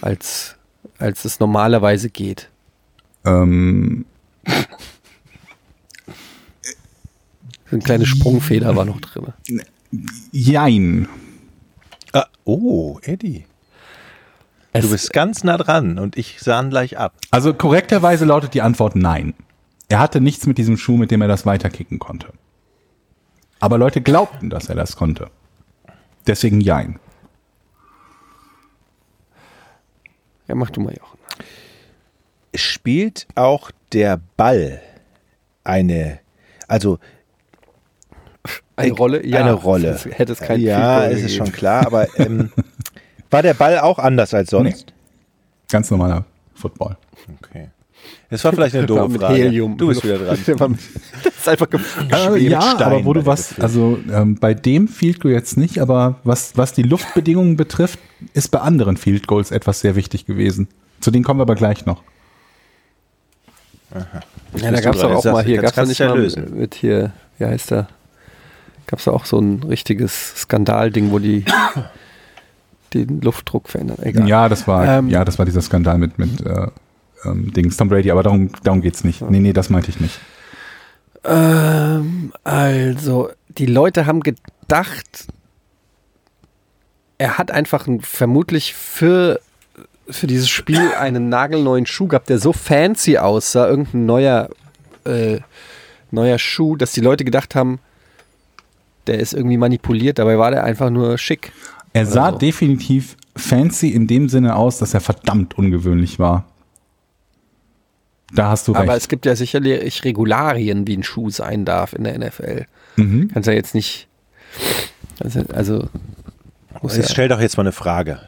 als, 0.00 0.56
als 0.98 1.24
es 1.24 1.40
normalerweise 1.40 2.10
geht. 2.10 2.48
ähm, 3.24 4.04
eine 7.70 7.82
kleine 7.82 8.04
Sprungfeder 8.06 8.74
war 8.74 8.84
noch 8.84 9.00
drin. 9.00 9.28
Jein. 10.32 11.08
Ah, 12.12 12.26
oh, 12.44 12.98
Eddie. 13.02 13.44
Es, 14.72 14.84
Du 14.84 14.90
bist 14.90 15.12
ganz 15.12 15.42
nah 15.42 15.56
dran 15.56 15.98
und 15.98 16.16
ich 16.16 16.40
sah 16.40 16.60
ihn 16.60 16.70
gleich 16.70 16.98
ab. 16.98 17.14
Also 17.30 17.54
korrekterweise 17.54 18.24
lautet 18.24 18.54
die 18.54 18.62
Antwort 18.62 18.94
nein. 18.96 19.34
Er 19.88 19.98
hatte 19.98 20.20
nichts 20.20 20.46
mit 20.46 20.58
diesem 20.58 20.76
Schuh, 20.76 20.96
mit 20.96 21.10
dem 21.10 21.22
er 21.22 21.28
das 21.28 21.46
weiterkicken 21.46 21.98
konnte. 21.98 22.32
Aber 23.58 23.76
Leute 23.78 24.00
glaubten, 24.00 24.48
dass 24.48 24.68
er 24.68 24.76
das 24.76 24.96
konnte. 24.96 25.30
Deswegen 26.26 26.60
jein. 26.60 26.98
ja, 30.50 30.56
mach 30.56 30.70
du 30.70 30.80
mal, 30.80 30.94
Jochen. 30.94 31.18
Spielt 32.54 33.28
auch 33.36 33.70
der 33.92 34.20
Ball 34.36 34.82
eine, 35.62 36.18
also 36.66 36.98
Eine 38.76 38.92
Rolle? 38.92 39.22
eine 39.22 39.52
Rolle. 39.52 39.98
sonst 39.98 40.18
Hätte 40.18 40.32
es 40.32 40.40
kein 40.40 40.60
ja, 40.60 41.00
Field 41.00 41.12
Goal 41.12 41.18
ist 41.18 41.24
es 41.24 41.34
schon 41.36 41.46
gegeben. 41.46 41.58
klar, 41.58 41.86
aber 41.86 42.18
ähm, 42.18 42.50
war 43.30 43.42
der 43.42 43.54
Ball 43.54 43.78
auch 43.78 43.98
anders 43.98 44.32
als 44.34 44.50
sonst? 44.50 44.92
Ganz 45.70 45.90
normaler 45.90 46.24
Football. 46.54 46.96
Okay. 47.42 47.68
Das 48.30 48.44
war 48.44 48.52
vielleicht 48.52 48.74
eine 48.74 48.86
doofe 48.86 49.08
mit 49.08 49.20
Frage. 49.20 49.34
Helium. 49.34 49.76
Du 49.76 49.88
bist 49.88 50.04
wieder 50.04 50.18
dran. 50.18 50.38
Das 51.22 51.34
ist 51.34 51.48
einfach. 51.48 51.68
Äh, 52.10 52.38
ja, 52.38 52.60
Stein 52.60 52.82
aber 52.82 53.04
wo 53.04 53.12
bei 53.14 53.20
du 53.20 53.24
was, 53.26 53.58
also 53.58 53.98
ähm, 54.12 54.36
bei 54.36 54.54
dem 54.54 54.88
Field 54.88 55.20
Goal 55.20 55.32
jetzt 55.32 55.56
nicht, 55.56 55.78
aber 55.78 56.16
was, 56.22 56.56
was 56.56 56.72
die 56.74 56.82
Luftbedingungen 56.82 57.56
betrifft, 57.56 57.98
ist 58.34 58.50
bei 58.50 58.60
anderen 58.60 58.96
Field 58.96 59.26
Goals 59.26 59.50
etwas 59.50 59.80
sehr 59.80 59.96
wichtig 59.96 60.26
gewesen. 60.26 60.68
Zu 61.00 61.10
denen 61.10 61.24
kommen 61.24 61.40
wir 61.40 61.42
aber 61.42 61.54
gleich 61.54 61.86
noch. 61.86 62.02
Ja, 63.94 64.06
bist 64.52 64.64
da 64.70 64.80
gab 64.80 64.94
es 64.94 65.02
auch 65.02 65.22
sagst 65.22 65.32
mal 65.32 65.44
hier, 65.44 65.60
gab 65.62 65.76
es 65.76 65.88
nicht 65.88 65.98
ja 65.98 66.10
mal 66.10 66.18
lösen. 66.18 66.56
mit 66.56 66.74
hier, 66.74 67.12
wie 67.38 67.46
heißt 67.46 67.70
der? 67.72 67.88
Gab 68.90 68.98
es 68.98 69.06
auch 69.06 69.24
so 69.24 69.38
ein 69.38 69.62
richtiges 69.62 70.40
Skandalding, 70.40 71.12
wo 71.12 71.20
die 71.20 71.44
den 72.94 73.20
Luftdruck 73.20 73.68
verändern? 73.68 73.98
Egal. 74.02 74.28
Ja, 74.28 74.48
das 74.48 74.66
war, 74.66 74.84
Ähm, 74.84 75.08
ja, 75.08 75.24
das 75.24 75.38
war 75.38 75.46
dieser 75.46 75.62
Skandal 75.62 75.96
mit, 75.96 76.18
mit 76.18 76.44
äh, 76.44 76.66
ähm, 77.24 77.52
Dings, 77.52 77.76
Tom 77.76 77.88
Brady, 77.88 78.10
aber 78.10 78.24
darum, 78.24 78.50
darum 78.64 78.80
geht's 78.80 79.04
nicht. 79.04 79.22
Nee, 79.22 79.38
nee, 79.38 79.52
das 79.52 79.70
meinte 79.70 79.90
ich 79.90 80.00
nicht. 80.00 80.18
Ähm, 81.22 82.32
also, 82.42 83.30
die 83.46 83.66
Leute 83.66 84.06
haben 84.06 84.22
gedacht, 84.22 85.28
er 87.18 87.38
hat 87.38 87.52
einfach 87.52 87.86
ein, 87.86 88.00
vermutlich 88.00 88.74
für 88.74 89.38
für 90.08 90.26
dieses 90.26 90.48
Spiel 90.48 90.94
einen 90.98 91.28
nagelneuen 91.28 91.86
Schuh 91.86 92.08
gehabt, 92.08 92.28
der 92.28 92.38
so 92.40 92.52
fancy 92.52 93.18
aussah, 93.18 93.68
irgendein 93.68 94.06
neuer, 94.06 94.48
äh, 95.04 95.38
neuer 96.10 96.40
Schuh, 96.40 96.74
dass 96.74 96.90
die 96.90 97.00
Leute 97.00 97.24
gedacht 97.24 97.54
haben, 97.54 97.78
der 99.06 99.18
ist 99.18 99.32
irgendwie 99.32 99.56
manipuliert, 99.56 100.18
dabei 100.18 100.38
war 100.38 100.50
der 100.50 100.64
einfach 100.64 100.90
nur 100.90 101.18
schick. 101.18 101.52
Er 101.92 102.06
sah 102.06 102.32
so. 102.32 102.38
definitiv 102.38 103.16
fancy 103.36 103.90
in 103.90 104.06
dem 104.06 104.28
Sinne 104.28 104.56
aus, 104.56 104.78
dass 104.78 104.94
er 104.94 105.00
verdammt 105.00 105.58
ungewöhnlich 105.58 106.18
war. 106.18 106.44
Da 108.32 108.48
hast 108.48 108.68
du 108.68 108.74
Aber 108.74 108.92
recht. 108.92 109.02
es 109.02 109.08
gibt 109.08 109.26
ja 109.26 109.34
sicherlich 109.34 110.04
Regularien, 110.04 110.86
wie 110.86 110.96
ein 110.96 111.02
Schuh 111.02 111.30
sein 111.30 111.64
darf 111.64 111.92
in 111.94 112.04
der 112.04 112.16
NFL. 112.18 112.66
Mhm. 112.96 113.28
Kannst 113.32 113.48
ja 113.48 113.52
jetzt 113.52 113.74
nicht. 113.74 114.06
Also, 115.18 115.40
also 115.52 115.88
muss 116.82 116.96
Jetzt 116.96 117.08
ja, 117.08 117.12
stell 117.12 117.28
doch 117.28 117.40
jetzt 117.40 117.56
mal 117.56 117.62
eine 117.64 117.72
Frage. 117.72 118.20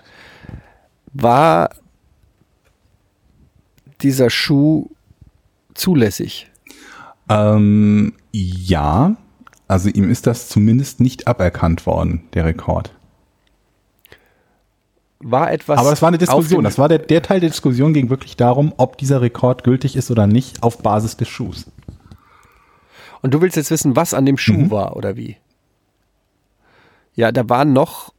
war 1.12 1.70
dieser 4.02 4.30
Schuh 4.30 4.90
zulässig? 5.74 6.50
Ähm, 7.28 8.14
ja, 8.32 9.16
also 9.72 9.88
ihm 9.88 10.10
ist 10.10 10.26
das 10.26 10.48
zumindest 10.48 11.00
nicht 11.00 11.26
aberkannt 11.26 11.86
worden, 11.86 12.24
der 12.34 12.44
Rekord. 12.44 12.92
War 15.20 15.50
etwas. 15.52 15.78
Aber 15.78 15.90
das 15.90 16.02
war 16.02 16.08
eine 16.08 16.18
Diskussion. 16.18 16.64
Das 16.64 16.78
war 16.78 16.88
der, 16.88 16.98
der 16.98 17.22
Teil 17.22 17.40
der 17.40 17.48
Diskussion 17.48 17.94
ging 17.94 18.10
wirklich 18.10 18.36
darum, 18.36 18.74
ob 18.76 18.98
dieser 18.98 19.20
Rekord 19.22 19.64
gültig 19.64 19.96
ist 19.96 20.10
oder 20.10 20.26
nicht, 20.26 20.62
auf 20.62 20.78
Basis 20.78 21.16
des 21.16 21.28
Schuhs. 21.28 21.70
Und 23.22 23.32
du 23.32 23.40
willst 23.40 23.56
jetzt 23.56 23.70
wissen, 23.70 23.94
was 23.96 24.14
an 24.14 24.26
dem 24.26 24.36
Schuh 24.36 24.54
Mhm. 24.54 24.70
war 24.70 24.96
oder 24.96 25.16
wie? 25.16 25.36
Ja, 27.14 27.30
da 27.30 27.48
war 27.48 27.64
noch 27.64 28.12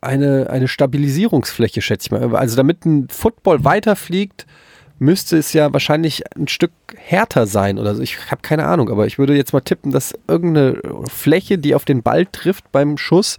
eine, 0.00 0.50
eine 0.50 0.66
Stabilisierungsfläche, 0.68 1.80
schätze 1.80 2.06
ich 2.06 2.10
mal. 2.10 2.34
Also 2.36 2.56
damit 2.56 2.84
ein 2.84 3.08
Football 3.08 3.64
weiterfliegt, 3.64 4.46
müsste 5.00 5.38
es 5.38 5.52
ja 5.52 5.72
wahrscheinlich 5.72 6.22
ein 6.36 6.46
Stück 6.46 6.72
härter 6.96 7.46
sein 7.46 7.78
oder 7.78 7.94
so. 7.94 8.02
Ich 8.02 8.30
habe 8.30 8.42
keine 8.42 8.66
Ahnung, 8.66 8.90
aber 8.90 9.06
ich 9.06 9.18
würde 9.18 9.34
jetzt 9.34 9.52
mal 9.52 9.62
tippen, 9.62 9.90
dass 9.90 10.14
irgendeine 10.28 10.80
Fläche, 11.08 11.58
die 11.58 11.74
auf 11.74 11.84
den 11.84 12.02
Ball 12.02 12.26
trifft 12.26 12.70
beim 12.70 12.98
Schuss, 12.98 13.38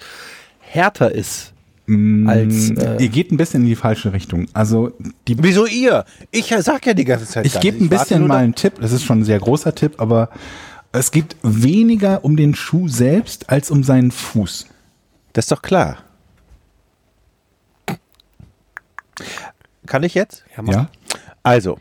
härter 0.59 1.13
ist. 1.13 1.53
Als, 1.88 2.69
äh, 2.71 2.97
Ihr 2.99 3.09
geht 3.09 3.31
ein 3.31 3.38
bisschen 3.38 3.61
in 3.61 3.67
die 3.67 3.75
falsche 3.75 4.11
Richtung. 4.13 4.47
Also 4.53 4.91
die, 5.27 5.35
Wieso 5.41 5.65
ihr? 5.65 6.05
Ich 6.31 6.53
sag 6.59 6.85
ja 6.85 6.93
die 6.93 7.05
ganze 7.05 7.25
Zeit. 7.25 7.45
ich 7.45 7.59
gebe 7.59 7.83
ein 7.83 7.89
bisschen 7.89 8.27
mal 8.27 8.38
einen 8.38 8.55
Tipp. 8.55 8.73
Das 8.79 8.91
ist 8.91 9.03
schon 9.03 9.19
ein 9.19 9.23
sehr 9.25 9.39
großer 9.39 9.75
Tipp, 9.75 9.95
aber 9.97 10.29
es 10.93 11.11
geht 11.11 11.35
weniger 11.43 12.23
um 12.23 12.38
den 12.38 12.55
Schuh 12.55 12.88
selbst 12.88 13.49
als 13.49 13.69
um 13.71 13.83
seinen 13.83 14.11
Fuß. 14.11 14.67
Das 15.33 15.45
ist 15.45 15.51
doch 15.51 15.61
klar. 15.61 15.97
Kann 19.85 20.03
ich 20.03 20.13
jetzt? 20.13 20.45
mach. 20.61 20.73
Ja? 20.73 20.89
Also, 21.43 21.80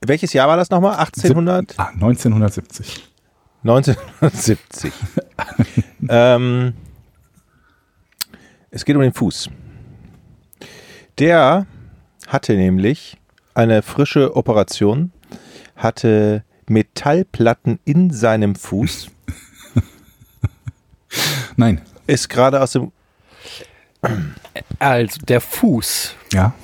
welches 0.00 0.32
Jahr 0.32 0.48
war 0.48 0.56
das 0.56 0.70
nochmal? 0.70 0.96
1800? 0.96 1.74
Ah, 1.78 1.88
1970. 1.94 3.04
1970. 3.62 4.92
ähm, 6.08 6.74
es 8.70 8.84
geht 8.84 8.96
um 8.96 9.02
den 9.02 9.12
Fuß. 9.12 9.50
Der 11.18 11.66
hatte 12.26 12.54
nämlich 12.54 13.16
eine 13.54 13.82
frische 13.82 14.36
Operation, 14.36 15.12
hatte 15.76 16.44
Metallplatten 16.68 17.78
in 17.84 18.10
seinem 18.10 18.54
Fuß, 18.54 19.08
Nein. 21.56 21.80
ist 22.06 22.28
gerade 22.28 22.60
aus 22.60 22.72
dem. 22.72 22.92
Also 24.78 25.20
der 25.26 25.40
Fuß 25.40 26.14
Ja. 26.32 26.54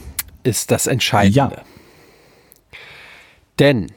Ist 0.43 0.71
das 0.71 0.87
Entscheidende. 0.87 1.57
Ja. 1.57 2.79
Denn 3.59 3.93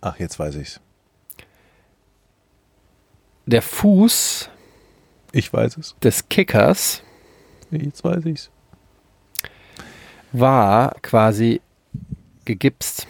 Ach, 0.00 0.18
jetzt 0.18 0.38
weiß 0.38 0.56
ich's. 0.56 0.80
der 3.46 3.62
Fuß 3.62 4.50
Ich 5.32 5.52
weiß 5.52 5.76
es. 5.78 5.94
des 6.02 6.28
Kickers 6.28 7.02
Jetzt 7.70 8.04
weiß 8.04 8.24
ich's. 8.26 8.50
war 10.32 10.94
quasi 11.02 11.60
gegipst. 12.44 13.06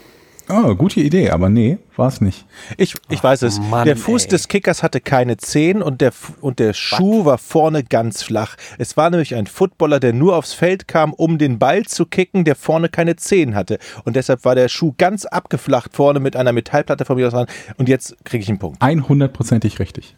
Oh, 0.48 0.74
gute 0.74 1.00
Idee, 1.00 1.30
aber 1.30 1.48
nee, 1.48 1.78
war 1.96 2.08
es 2.08 2.20
nicht. 2.20 2.44
Ich, 2.76 2.94
ich 3.08 3.22
weiß 3.22 3.42
es. 3.42 3.60
Mann, 3.60 3.86
der 3.86 3.96
Fuß 3.96 4.24
ey. 4.24 4.28
des 4.28 4.48
Kickers 4.48 4.82
hatte 4.82 5.00
keine 5.00 5.38
Zehen 5.38 5.80
und 5.82 6.02
der, 6.02 6.12
und 6.40 6.58
der 6.58 6.74
Schuh 6.74 7.24
war 7.24 7.38
vorne 7.38 7.82
ganz 7.82 8.22
flach. 8.22 8.56
Es 8.78 8.96
war 8.96 9.08
nämlich 9.08 9.34
ein 9.34 9.46
Footballer, 9.46 10.00
der 10.00 10.12
nur 10.12 10.36
aufs 10.36 10.52
Feld 10.52 10.86
kam, 10.86 11.14
um 11.14 11.38
den 11.38 11.58
Ball 11.58 11.84
zu 11.84 12.04
kicken, 12.04 12.44
der 12.44 12.56
vorne 12.56 12.90
keine 12.90 13.16
Zehen 13.16 13.54
hatte. 13.54 13.78
Und 14.04 14.16
deshalb 14.16 14.44
war 14.44 14.54
der 14.54 14.68
Schuh 14.68 14.94
ganz 14.98 15.24
abgeflacht 15.24 15.94
vorne 15.96 16.20
mit 16.20 16.36
einer 16.36 16.52
Metallplatte 16.52 17.06
von 17.06 17.16
mir 17.16 17.26
aus 17.26 17.32
dran. 17.32 17.46
Und 17.78 17.88
jetzt 17.88 18.16
kriege 18.24 18.42
ich 18.42 18.48
einen 18.50 18.58
Punkt. 18.58 18.82
100%ig 18.82 19.78
richtig. 19.78 20.16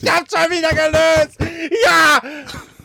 Ich 0.00 0.10
hab's 0.10 0.32
schon 0.34 0.50
wieder 0.50 0.70
gelöst! 0.70 1.38
Ja! 1.84 2.22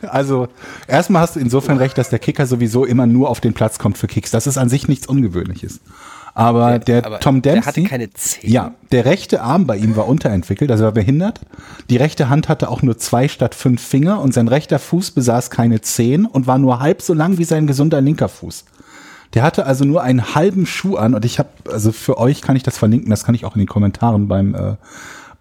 Also, 0.02 0.48
erstmal 0.88 1.22
hast 1.22 1.36
du 1.36 1.40
insofern 1.40 1.78
recht, 1.78 1.98
dass 1.98 2.10
der 2.10 2.20
Kicker 2.20 2.46
sowieso 2.46 2.86
immer 2.86 3.08
nur 3.08 3.30
auf 3.30 3.40
den 3.40 3.54
Platz 3.54 3.80
kommt 3.80 3.98
für 3.98 4.08
Kicks. 4.08 4.32
Das 4.32 4.48
ist 4.48 4.58
an 4.58 4.70
sich 4.70 4.88
nichts 4.88 5.08
Ungewöhnliches. 5.08 5.80
Aber 6.38 6.78
der, 6.78 7.04
aber 7.04 7.20
Tom 7.20 7.42
der 7.42 7.54
Dempsey. 7.54 7.82
hatte 7.82 7.90
keine 7.90 8.14
Zehen. 8.14 8.52
Ja, 8.52 8.74
der 8.92 9.06
rechte 9.06 9.42
Arm 9.42 9.66
bei 9.66 9.76
ihm 9.76 9.96
war 9.96 10.08
unterentwickelt, 10.08 10.70
also 10.70 10.84
er 10.84 10.88
war 10.88 10.92
behindert. 10.92 11.42
Die 11.90 11.98
rechte 11.98 12.30
Hand 12.30 12.48
hatte 12.48 12.70
auch 12.70 12.84
nur 12.84 12.96
zwei 13.00 13.28
statt 13.28 13.56
fünf 13.56 13.82
Finger 13.82 14.22
und 14.22 14.36
sein 14.36 14.48
rechter 14.48 14.78
Fuß 14.78 15.12
besaß 15.12 15.50
keine 15.50 15.82
Zehen 15.82 16.28
und 16.28 16.46
war 16.46 16.60
nur 16.60 16.80
halb 16.80 17.02
so 17.02 17.16
lang 17.16 17.40
wie 17.40 17.44
sein 17.44 17.66
gesunder 17.66 18.02
linker 18.02 18.30
Fuß. 18.30 18.66
Der 19.34 19.42
hatte 19.42 19.66
also 19.66 19.84
nur 19.84 20.04
einen 20.04 20.36
halben 20.36 20.68
Schuh 20.68 20.96
an 20.96 21.16
und 21.16 21.26
ich 21.26 21.40
habe, 21.40 21.50
also 21.72 21.92
für 21.92 22.20
euch 22.20 22.44
kann 22.44 22.56
ich 22.56 22.62
das 22.62 22.78
verlinken, 22.78 23.10
das 23.10 23.24
kann 23.24 23.34
ich 23.34 23.44
auch 23.44 23.56
in 23.56 23.60
den 23.62 23.68
Kommentaren 23.68 24.28
beim 24.28 24.54
äh, 24.54 24.76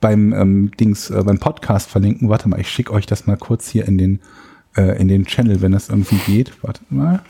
beim 0.00 0.32
ähm, 0.32 0.70
Dings 0.80 1.10
äh, 1.10 1.22
beim 1.22 1.38
Podcast 1.38 1.90
verlinken. 1.90 2.30
Warte 2.30 2.48
mal, 2.48 2.58
ich 2.58 2.70
schicke 2.70 2.92
euch 2.92 3.04
das 3.04 3.26
mal 3.26 3.36
kurz 3.36 3.68
hier 3.68 3.86
in 3.86 3.98
den 3.98 4.20
äh, 4.76 5.00
in 5.00 5.08
den 5.08 5.26
Channel, 5.26 5.60
wenn 5.62 5.72
das 5.72 5.88
irgendwie 5.88 6.18
geht. 6.26 6.52
Warte 6.62 6.80
mal. 6.90 7.20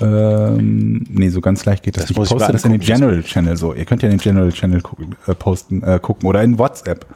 Ähm, 0.00 1.04
nee, 1.08 1.28
so 1.28 1.40
ganz 1.40 1.64
leicht 1.64 1.84
geht 1.84 1.96
das, 1.96 2.06
Das 2.06 2.10
nicht. 2.10 2.22
Ich 2.22 2.28
poste 2.30 2.52
das 2.52 2.64
in 2.64 2.72
den. 2.72 2.80
General 2.80 3.22
Channel 3.22 3.56
so. 3.56 3.74
Ihr 3.74 3.84
könnt 3.84 4.02
ja 4.02 4.08
in 4.08 4.16
den 4.16 4.20
General 4.20 4.50
Channel 4.52 4.80
gucken, 4.80 5.14
äh, 5.26 5.34
posten, 5.34 5.82
äh, 5.82 6.00
gucken 6.02 6.28
oder 6.28 6.42
in 6.42 6.58
WhatsApp 6.58 7.06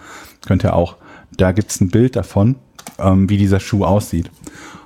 könnt 0.47 0.65
ihr 0.65 0.75
auch. 0.75 0.97
Da 1.37 1.53
gibt's 1.53 1.81
ein 1.81 1.91
Bild 1.91 2.17
davon, 2.17 2.57
ähm, 2.99 3.29
wie 3.29 3.37
dieser 3.37 3.61
Schuh 3.61 3.85
aussieht. 3.85 4.31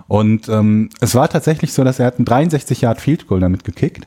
Und 0.08 0.48
ähm, 0.48 0.90
es 1.00 1.14
war 1.14 1.28
tatsächlich 1.28 1.72
so, 1.72 1.84
dass 1.84 1.98
er 1.98 2.06
hat 2.06 2.16
einen 2.16 2.24
63 2.24 2.80
Yard 2.80 3.00
Field 3.00 3.26
Goal 3.26 3.40
damit 3.40 3.64
gekickt. 3.64 4.06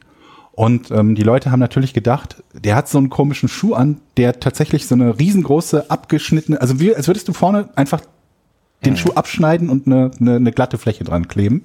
Und 0.52 0.90
ähm, 0.92 1.16
die 1.16 1.24
Leute 1.24 1.52
haben 1.52 1.60
natürlich 1.60 1.94
gedacht, 1.94 2.44
der 2.54 2.76
hat 2.76 2.88
so 2.88 2.98
einen 2.98 3.10
komischen 3.10 3.50
Schuh 3.50 3.74
an, 3.74 4.00
der 4.16 4.40
tatsächlich 4.40 4.88
so 4.88 4.96
eine 4.96 5.20
riesengroße 5.20 5.90
abgeschnittene, 5.92 6.62
also 6.62 6.80
wie, 6.80 6.96
als 6.96 7.08
würdest 7.08 7.28
du 7.28 7.34
vorne 7.34 7.70
einfach 7.76 8.02
den 8.86 8.98
Schuh 8.98 9.14
abschneiden 9.14 9.70
und 9.70 9.88
eine, 9.88 10.12
eine, 10.20 10.36
eine 10.36 10.52
glatte 10.52 10.78
Fläche 10.78 11.04
dran 11.04 11.28
kleben, 11.28 11.64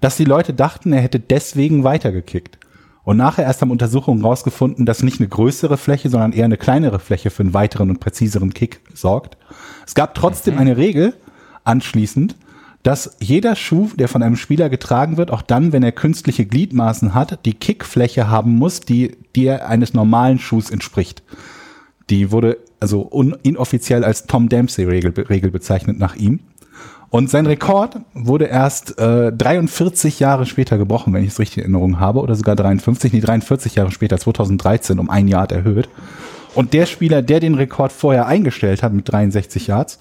dass 0.00 0.16
die 0.16 0.24
Leute 0.24 0.54
dachten, 0.54 0.92
er 0.92 1.02
hätte 1.02 1.20
deswegen 1.20 1.84
weitergekickt. 1.84 2.58
Und 3.02 3.16
nachher 3.16 3.44
erst 3.44 3.62
haben 3.62 3.70
Untersuchungen 3.70 4.22
rausgefunden, 4.22 4.86
dass 4.86 5.02
nicht 5.02 5.20
eine 5.20 5.28
größere 5.28 5.76
Fläche, 5.76 6.10
sondern 6.10 6.32
eher 6.32 6.44
eine 6.44 6.58
kleinere 6.58 7.00
Fläche 7.00 7.30
für 7.30 7.42
einen 7.42 7.54
weiteren 7.54 7.90
und 7.90 8.00
präziseren 8.00 8.52
Kick 8.52 8.80
sorgt. 8.94 9.36
Es 9.86 9.94
gab 9.94 10.14
trotzdem 10.14 10.58
eine 10.58 10.76
Regel 10.76 11.14
anschließend, 11.64 12.36
dass 12.82 13.16
jeder 13.20 13.56
Schuh, 13.56 13.90
der 13.94 14.08
von 14.08 14.22
einem 14.22 14.36
Spieler 14.36 14.70
getragen 14.70 15.16
wird, 15.16 15.30
auch 15.30 15.42
dann, 15.42 15.72
wenn 15.72 15.82
er 15.82 15.92
künstliche 15.92 16.46
Gliedmaßen 16.46 17.14
hat, 17.14 17.44
die 17.44 17.54
Kickfläche 17.54 18.28
haben 18.28 18.56
muss, 18.56 18.80
die 18.80 19.16
der 19.36 19.68
eines 19.68 19.92
normalen 19.92 20.38
Schuhs 20.38 20.70
entspricht. 20.70 21.22
Die 22.08 22.32
wurde 22.32 22.58
also 22.80 23.08
inoffiziell 23.42 24.04
als 24.04 24.26
Tom 24.26 24.48
Dempsey-Regel 24.48 25.12
Regel 25.28 25.50
bezeichnet 25.50 25.98
nach 25.98 26.16
ihm. 26.16 26.40
Und 27.10 27.28
sein 27.28 27.46
Rekord 27.46 27.96
wurde 28.14 28.44
erst 28.44 28.98
äh, 28.98 29.32
43 29.32 30.20
Jahre 30.20 30.46
später 30.46 30.78
gebrochen, 30.78 31.12
wenn 31.12 31.24
ich 31.24 31.30
es 31.30 31.40
richtig 31.40 31.58
in 31.58 31.62
Erinnerung 31.64 31.98
habe, 31.98 32.20
oder 32.20 32.36
sogar 32.36 32.54
53, 32.54 33.12
nee, 33.12 33.20
43 33.20 33.74
Jahre 33.74 33.90
später, 33.90 34.16
2013, 34.16 34.98
um 35.00 35.10
ein 35.10 35.26
Yard 35.26 35.50
erhöht. 35.50 35.88
Und 36.54 36.72
der 36.72 36.86
Spieler, 36.86 37.20
der 37.22 37.40
den 37.40 37.54
Rekord 37.54 37.90
vorher 37.90 38.26
eingestellt 38.26 38.84
hat 38.84 38.92
mit 38.92 39.10
63 39.10 39.66
Yards, 39.66 39.98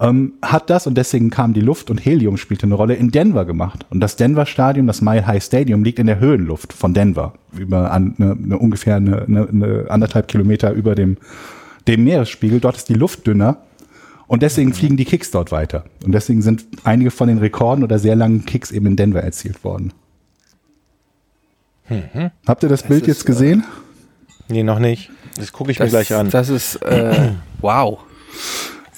ähm, 0.00 0.34
hat 0.40 0.70
das, 0.70 0.86
und 0.86 0.96
deswegen 0.96 1.28
kam 1.28 1.52
die 1.52 1.60
Luft 1.60 1.90
und 1.90 1.98
Helium 1.98 2.36
spielte 2.36 2.64
eine 2.64 2.76
Rolle, 2.76 2.94
in 2.94 3.10
Denver 3.10 3.44
gemacht. 3.44 3.84
Und 3.90 4.00
das 4.00 4.16
Denver 4.16 4.46
Stadion, 4.46 4.86
das 4.86 5.02
Mile 5.02 5.26
High 5.26 5.42
Stadium, 5.42 5.84
liegt 5.84 5.98
in 5.98 6.06
der 6.06 6.20
Höhenluft 6.20 6.72
von 6.72 6.94
Denver, 6.94 7.34
über 7.56 7.90
an, 7.90 8.14
eine, 8.18 8.32
eine, 8.32 8.58
ungefähr 8.58 8.96
eine, 8.96 9.22
eine, 9.22 9.48
eine 9.48 9.86
anderthalb 9.88 10.28
Kilometer 10.28 10.72
über 10.72 10.94
dem, 10.94 11.16
dem 11.88 12.04
Meeresspiegel. 12.04 12.60
Dort 12.60 12.76
ist 12.76 12.88
die 12.88 12.94
Luft 12.94 13.26
dünner. 13.26 13.58
Und 14.28 14.42
deswegen 14.42 14.74
fliegen 14.74 14.98
die 14.98 15.06
Kicks 15.06 15.30
dort 15.30 15.50
weiter. 15.50 15.84
Und 16.04 16.12
deswegen 16.12 16.42
sind 16.42 16.66
einige 16.84 17.10
von 17.10 17.28
den 17.28 17.38
Rekorden 17.38 17.82
oder 17.82 17.98
sehr 17.98 18.14
langen 18.14 18.44
Kicks 18.44 18.70
eben 18.70 18.86
in 18.86 18.96
Denver 18.96 19.22
erzielt 19.22 19.64
worden. 19.64 19.94
Habt 22.46 22.62
ihr 22.62 22.68
das, 22.68 22.82
Bild 22.82 23.02
ist, 23.02 23.08
jetzt 23.08 23.24
gesehen? 23.24 23.64
Nee, 24.48 24.62
noch 24.62 24.78
nicht. 24.78 25.10
Das 25.38 25.52
gucke 25.52 25.70
ich 25.70 25.78
mir 25.78 25.86
Das, 25.86 25.92
gleich 25.92 26.14
an. 26.14 26.28
das 26.28 26.50
ist, 26.50 26.76
äh, 26.82 27.30
wow. 27.62 28.00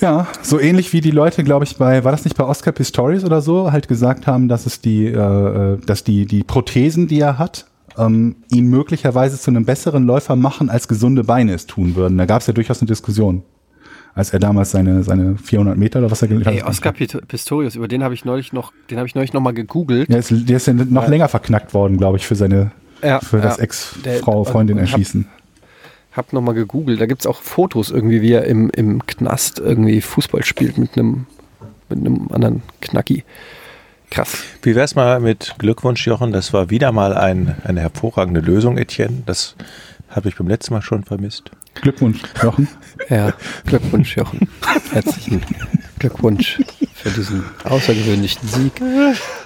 Ja, 0.00 0.26
so 0.42 0.58
ähnlich 0.58 0.92
wie 0.92 1.00
die 1.00 1.10
Leute, 1.12 1.44
glaube 1.44 1.64
ich, 1.64 1.76
bei, 1.76 2.02
war 2.02 2.10
das 2.10 2.24
nicht 2.24 2.36
bei 2.36 2.44
Oscar 2.44 2.72
Pistorius 2.72 3.22
oder 3.22 3.42
so, 3.42 3.70
halt 3.70 3.86
gesagt 3.86 4.26
haben, 4.26 4.48
dass 4.48 4.66
es 4.66 4.80
die, 4.80 5.06
äh, 5.06 5.78
dass 5.84 6.02
die, 6.04 6.26
die 6.26 6.42
Prothesen, 6.42 7.06
die 7.06 7.20
er 7.20 7.38
hat, 7.38 7.66
ähm, 8.00 8.36
ihn 8.50 8.66
möglicherweise 8.68 9.38
zu 9.38 9.50
einem 9.50 9.64
besseren 9.64 10.04
Läufer 10.04 10.36
machen, 10.36 10.70
als 10.70 10.88
gesunde 10.88 11.24
Beine 11.24 11.52
es 11.54 11.66
tun 11.66 11.94
würden. 11.96 12.16
Da 12.18 12.26
gab 12.26 12.40
es 12.40 12.46
ja 12.46 12.52
durchaus 12.52 12.80
eine 12.80 12.88
Diskussion, 12.88 13.42
als 14.14 14.30
er 14.32 14.38
damals 14.38 14.70
seine, 14.70 15.02
seine 15.02 15.36
400 15.36 15.76
Meter 15.76 15.98
oder 16.00 16.10
was 16.10 16.22
er 16.22 16.28
gelaufen 16.28 16.56
Ey, 16.58 16.62
Oscar 16.62 16.92
Pistorius, 16.92 17.76
über 17.76 17.88
den 17.88 18.02
habe 18.02 18.14
ich 18.14 18.24
neulich 18.24 18.52
noch, 18.52 18.72
den 18.90 18.98
habe 18.98 19.06
ich 19.06 19.14
neulich 19.14 19.32
noch 19.32 19.40
mal 19.40 19.52
gegoogelt. 19.54 20.08
Der 20.08 20.18
ist, 20.18 20.32
der 20.32 20.56
ist 20.56 20.66
ja 20.66 20.72
noch 20.72 21.08
länger 21.08 21.28
verknackt 21.28 21.74
worden, 21.74 21.96
glaube 21.98 22.16
ich, 22.18 22.26
für 22.26 22.34
seine, 22.36 22.72
Ja, 23.02 23.20
für 23.20 23.40
das 23.40 23.58
ja. 23.58 23.62
Ex-Frau, 23.64 24.44
Der- 24.44 24.52
Freundin 24.52 24.78
und 24.78 24.82
hab- 24.84 24.92
erschießen. 24.92 25.26
Hab 26.12 26.32
noch 26.32 26.40
mal 26.42 26.54
gegoogelt. 26.54 27.00
Da 27.00 27.06
gibt's 27.06 27.24
auch 27.24 27.40
Fotos 27.40 27.90
irgendwie, 27.90 28.20
wie 28.20 28.32
er 28.32 28.44
im, 28.44 28.68
im 28.70 29.06
Knast 29.06 29.60
irgendwie 29.60 30.00
Fußball 30.00 30.44
spielt 30.44 30.76
mit 30.76 30.98
einem 30.98 31.26
mit 31.88 31.98
einem 32.00 32.28
anderen 32.32 32.62
Knacki. 32.80 33.24
Krass. 34.10 34.38
Wie 34.62 34.74
wär's 34.74 34.94
mal 34.94 35.20
mit 35.20 35.54
Glückwunsch, 35.58 36.06
Jochen? 36.06 36.32
Das 36.32 36.52
war 36.52 36.68
wieder 36.70 36.90
mal 36.92 37.14
ein, 37.14 37.56
eine 37.64 37.80
hervorragende 37.80 38.40
Lösung, 38.40 38.76
Etienne. 38.76 39.22
Das 39.26 39.54
habe 40.08 40.28
ich 40.28 40.36
beim 40.36 40.48
letzten 40.48 40.74
Mal 40.74 40.82
schon 40.82 41.04
vermisst. 41.04 41.50
Glückwunsch, 41.74 42.20
Jochen. 42.42 42.68
Ja, 43.08 43.32
Glückwunsch, 43.66 44.16
Jochen. 44.16 44.48
Herzlichen 44.92 45.42
Glückwunsch 45.98 46.60
für 46.94 47.10
diesen 47.10 47.44
außergewöhnlichen 47.64 48.46
Sieg. 48.46 48.72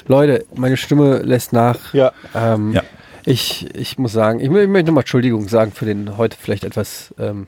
Leute, 0.06 0.44
meine 0.54 0.76
Stimme 0.76 1.18
lässt 1.18 1.52
nach. 1.52 1.94
Ja. 1.94 2.12
Ähm, 2.34 2.72
Ja. 2.72 2.82
Ich, 3.26 3.74
ich 3.74 3.96
muss 3.96 4.12
sagen, 4.12 4.40
ich, 4.40 4.46
ich 4.46 4.68
möchte 4.68 4.88
nochmal 4.88 5.02
Entschuldigung 5.02 5.48
sagen 5.48 5.72
für 5.72 5.86
den 5.86 6.18
heute 6.18 6.36
vielleicht 6.38 6.64
etwas 6.64 7.14
ähm, 7.18 7.46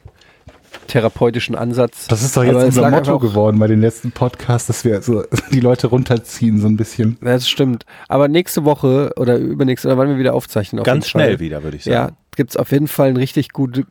therapeutischen 0.86 1.54
Ansatz. 1.54 2.06
Das 2.08 2.22
ist 2.22 2.36
doch 2.36 2.44
jetzt 2.44 2.54
unser 2.56 2.90
Motto 2.90 3.18
geworden 3.18 3.58
bei 3.58 3.66
den 3.66 3.80
letzten 3.80 4.12
Podcasts, 4.12 4.66
dass 4.66 4.84
wir 4.84 5.02
so 5.02 5.24
die 5.52 5.60
Leute 5.60 5.88
runterziehen, 5.88 6.58
so 6.60 6.66
ein 6.68 6.76
bisschen. 6.76 7.16
Ja, 7.22 7.32
Das 7.32 7.48
stimmt. 7.48 7.84
Aber 8.08 8.28
nächste 8.28 8.64
Woche 8.64 9.12
oder 9.16 9.36
übernächste, 9.38 9.88
oder 9.88 9.98
wann 9.98 10.08
wir 10.08 10.18
wieder 10.18 10.34
aufzeichnen. 10.34 10.80
Auf 10.80 10.84
Ganz 10.86 11.06
jeden 11.06 11.12
Fall. 11.12 11.26
schnell 11.28 11.40
wieder, 11.40 11.62
würde 11.62 11.76
ich 11.76 11.84
Ja, 11.84 12.04
sagen. 12.04 12.16
gibt 12.36 12.50
es 12.50 12.56
auf 12.56 12.70
jeden 12.72 12.88
Fall 12.88 13.08
einen 13.08 13.16
richtig 13.16 13.50
gute, 13.50 13.84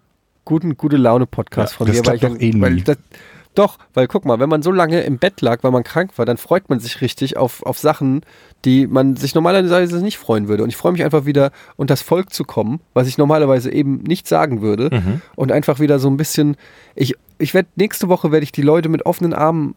guten, 0.45 0.77
gute 0.77 0.97
Laune-Podcast 0.97 1.73
Ja, 1.73 1.77
von 1.77 1.87
das 1.87 1.95
dir. 1.97 2.01
klappt 2.03 2.15
ich, 2.17 2.21
doch 2.21 2.39
eh 2.57 2.61
weil 2.61 2.73
nie. 2.75 2.83
das, 2.83 2.97
doch, 3.55 3.77
weil 3.93 4.07
guck 4.07 4.25
mal, 4.25 4.39
wenn 4.39 4.49
man 4.49 4.61
so 4.61 4.71
lange 4.71 5.01
im 5.01 5.17
Bett 5.17 5.41
lag, 5.41 5.63
weil 5.63 5.71
man 5.71 5.83
krank 5.83 6.11
war, 6.17 6.25
dann 6.25 6.37
freut 6.37 6.69
man 6.69 6.79
sich 6.79 7.01
richtig 7.01 7.37
auf, 7.37 7.63
auf 7.63 7.79
Sachen, 7.79 8.21
die 8.65 8.87
man 8.87 9.15
sich 9.15 9.33
normalerweise 9.35 9.97
nicht 10.03 10.17
freuen 10.17 10.47
würde. 10.47 10.63
Und 10.63 10.69
ich 10.69 10.75
freue 10.77 10.91
mich 10.91 11.03
einfach 11.03 11.25
wieder, 11.25 11.51
unter 11.75 11.93
das 11.93 12.01
Volk 12.01 12.31
zu 12.33 12.43
kommen, 12.43 12.79
was 12.93 13.07
ich 13.07 13.17
normalerweise 13.17 13.71
eben 13.71 13.97
nicht 14.03 14.27
sagen 14.27 14.61
würde. 14.61 14.89
Mhm. 14.91 15.21
Und 15.35 15.51
einfach 15.51 15.79
wieder 15.79 15.99
so 15.99 16.09
ein 16.09 16.17
bisschen, 16.17 16.57
ich, 16.95 17.15
ich 17.37 17.53
werde, 17.53 17.69
nächste 17.75 18.07
Woche 18.09 18.31
werde 18.31 18.43
ich 18.43 18.51
die 18.51 18.61
Leute 18.61 18.89
mit 18.89 19.05
offenen 19.05 19.33
Armen 19.33 19.75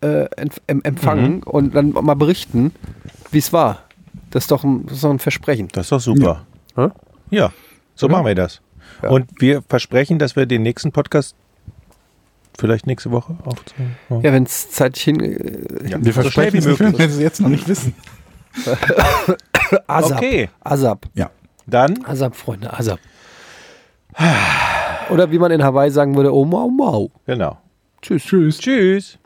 äh, 0.00 0.24
empf- 0.36 0.60
em- 0.66 0.82
empfangen 0.82 1.36
Mhm. 1.36 1.42
und 1.44 1.74
dann 1.74 1.90
mal 1.92 2.14
berichten, 2.14 2.72
wie 3.30 3.38
es 3.38 3.52
war. 3.52 3.84
Das 4.30 4.44
ist 4.44 4.50
doch 4.50 4.64
ein, 4.64 4.84
das 4.86 4.94
ist 4.96 5.04
doch 5.04 5.10
ein 5.10 5.18
Versprechen. 5.18 5.68
Das 5.72 5.86
ist 5.86 5.92
doch 5.92 6.00
super. 6.00 6.44
Ja. 6.76 6.92
Ja, 7.30 7.52
so 7.94 8.06
Oder? 8.06 8.16
machen 8.16 8.26
wir 8.26 8.34
das. 8.34 8.60
Ja. 9.02 9.10
Und 9.10 9.26
wir 9.40 9.62
versprechen, 9.68 10.18
dass 10.18 10.36
wir 10.36 10.46
den 10.46 10.62
nächsten 10.62 10.90
Podcast 10.92 11.34
vielleicht 12.58 12.86
nächste 12.86 13.10
Woche 13.10 13.36
aufzeichnen. 13.44 13.96
Ja, 14.10 14.32
wenn 14.32 14.44
es 14.44 14.70
zeitlich 14.70 15.04
hin. 15.04 15.20
Äh, 15.20 15.88
Ja, 15.88 15.98
Wir 16.04 16.12
so 16.12 16.22
versprechen 16.22 16.58
es 16.58 16.66
möglich. 16.66 16.92
wenn 16.92 16.98
wir 16.98 17.06
es 17.06 17.18
jetzt 17.18 17.40
noch 17.40 17.48
nicht 17.48 17.66
wissen. 17.68 17.94
ASAP. 19.86 20.18
Okay. 20.18 20.48
ASAP. 20.60 21.06
Ja. 21.14 21.30
Dann 21.66 22.04
ASAP, 22.04 22.36
Freunde, 22.36 22.72
ASAP. 22.72 22.98
Oder 25.10 25.30
wie 25.30 25.38
man 25.38 25.50
in 25.52 25.62
Hawaii 25.62 25.90
sagen 25.90 26.14
würde, 26.14 26.34
oh 26.34 26.44
mau 26.44 26.68
mau. 26.68 27.10
Genau. 27.26 27.58
Tschüss. 28.02 28.24
Tschüss. 28.24 28.58
Tschüss. 28.58 29.18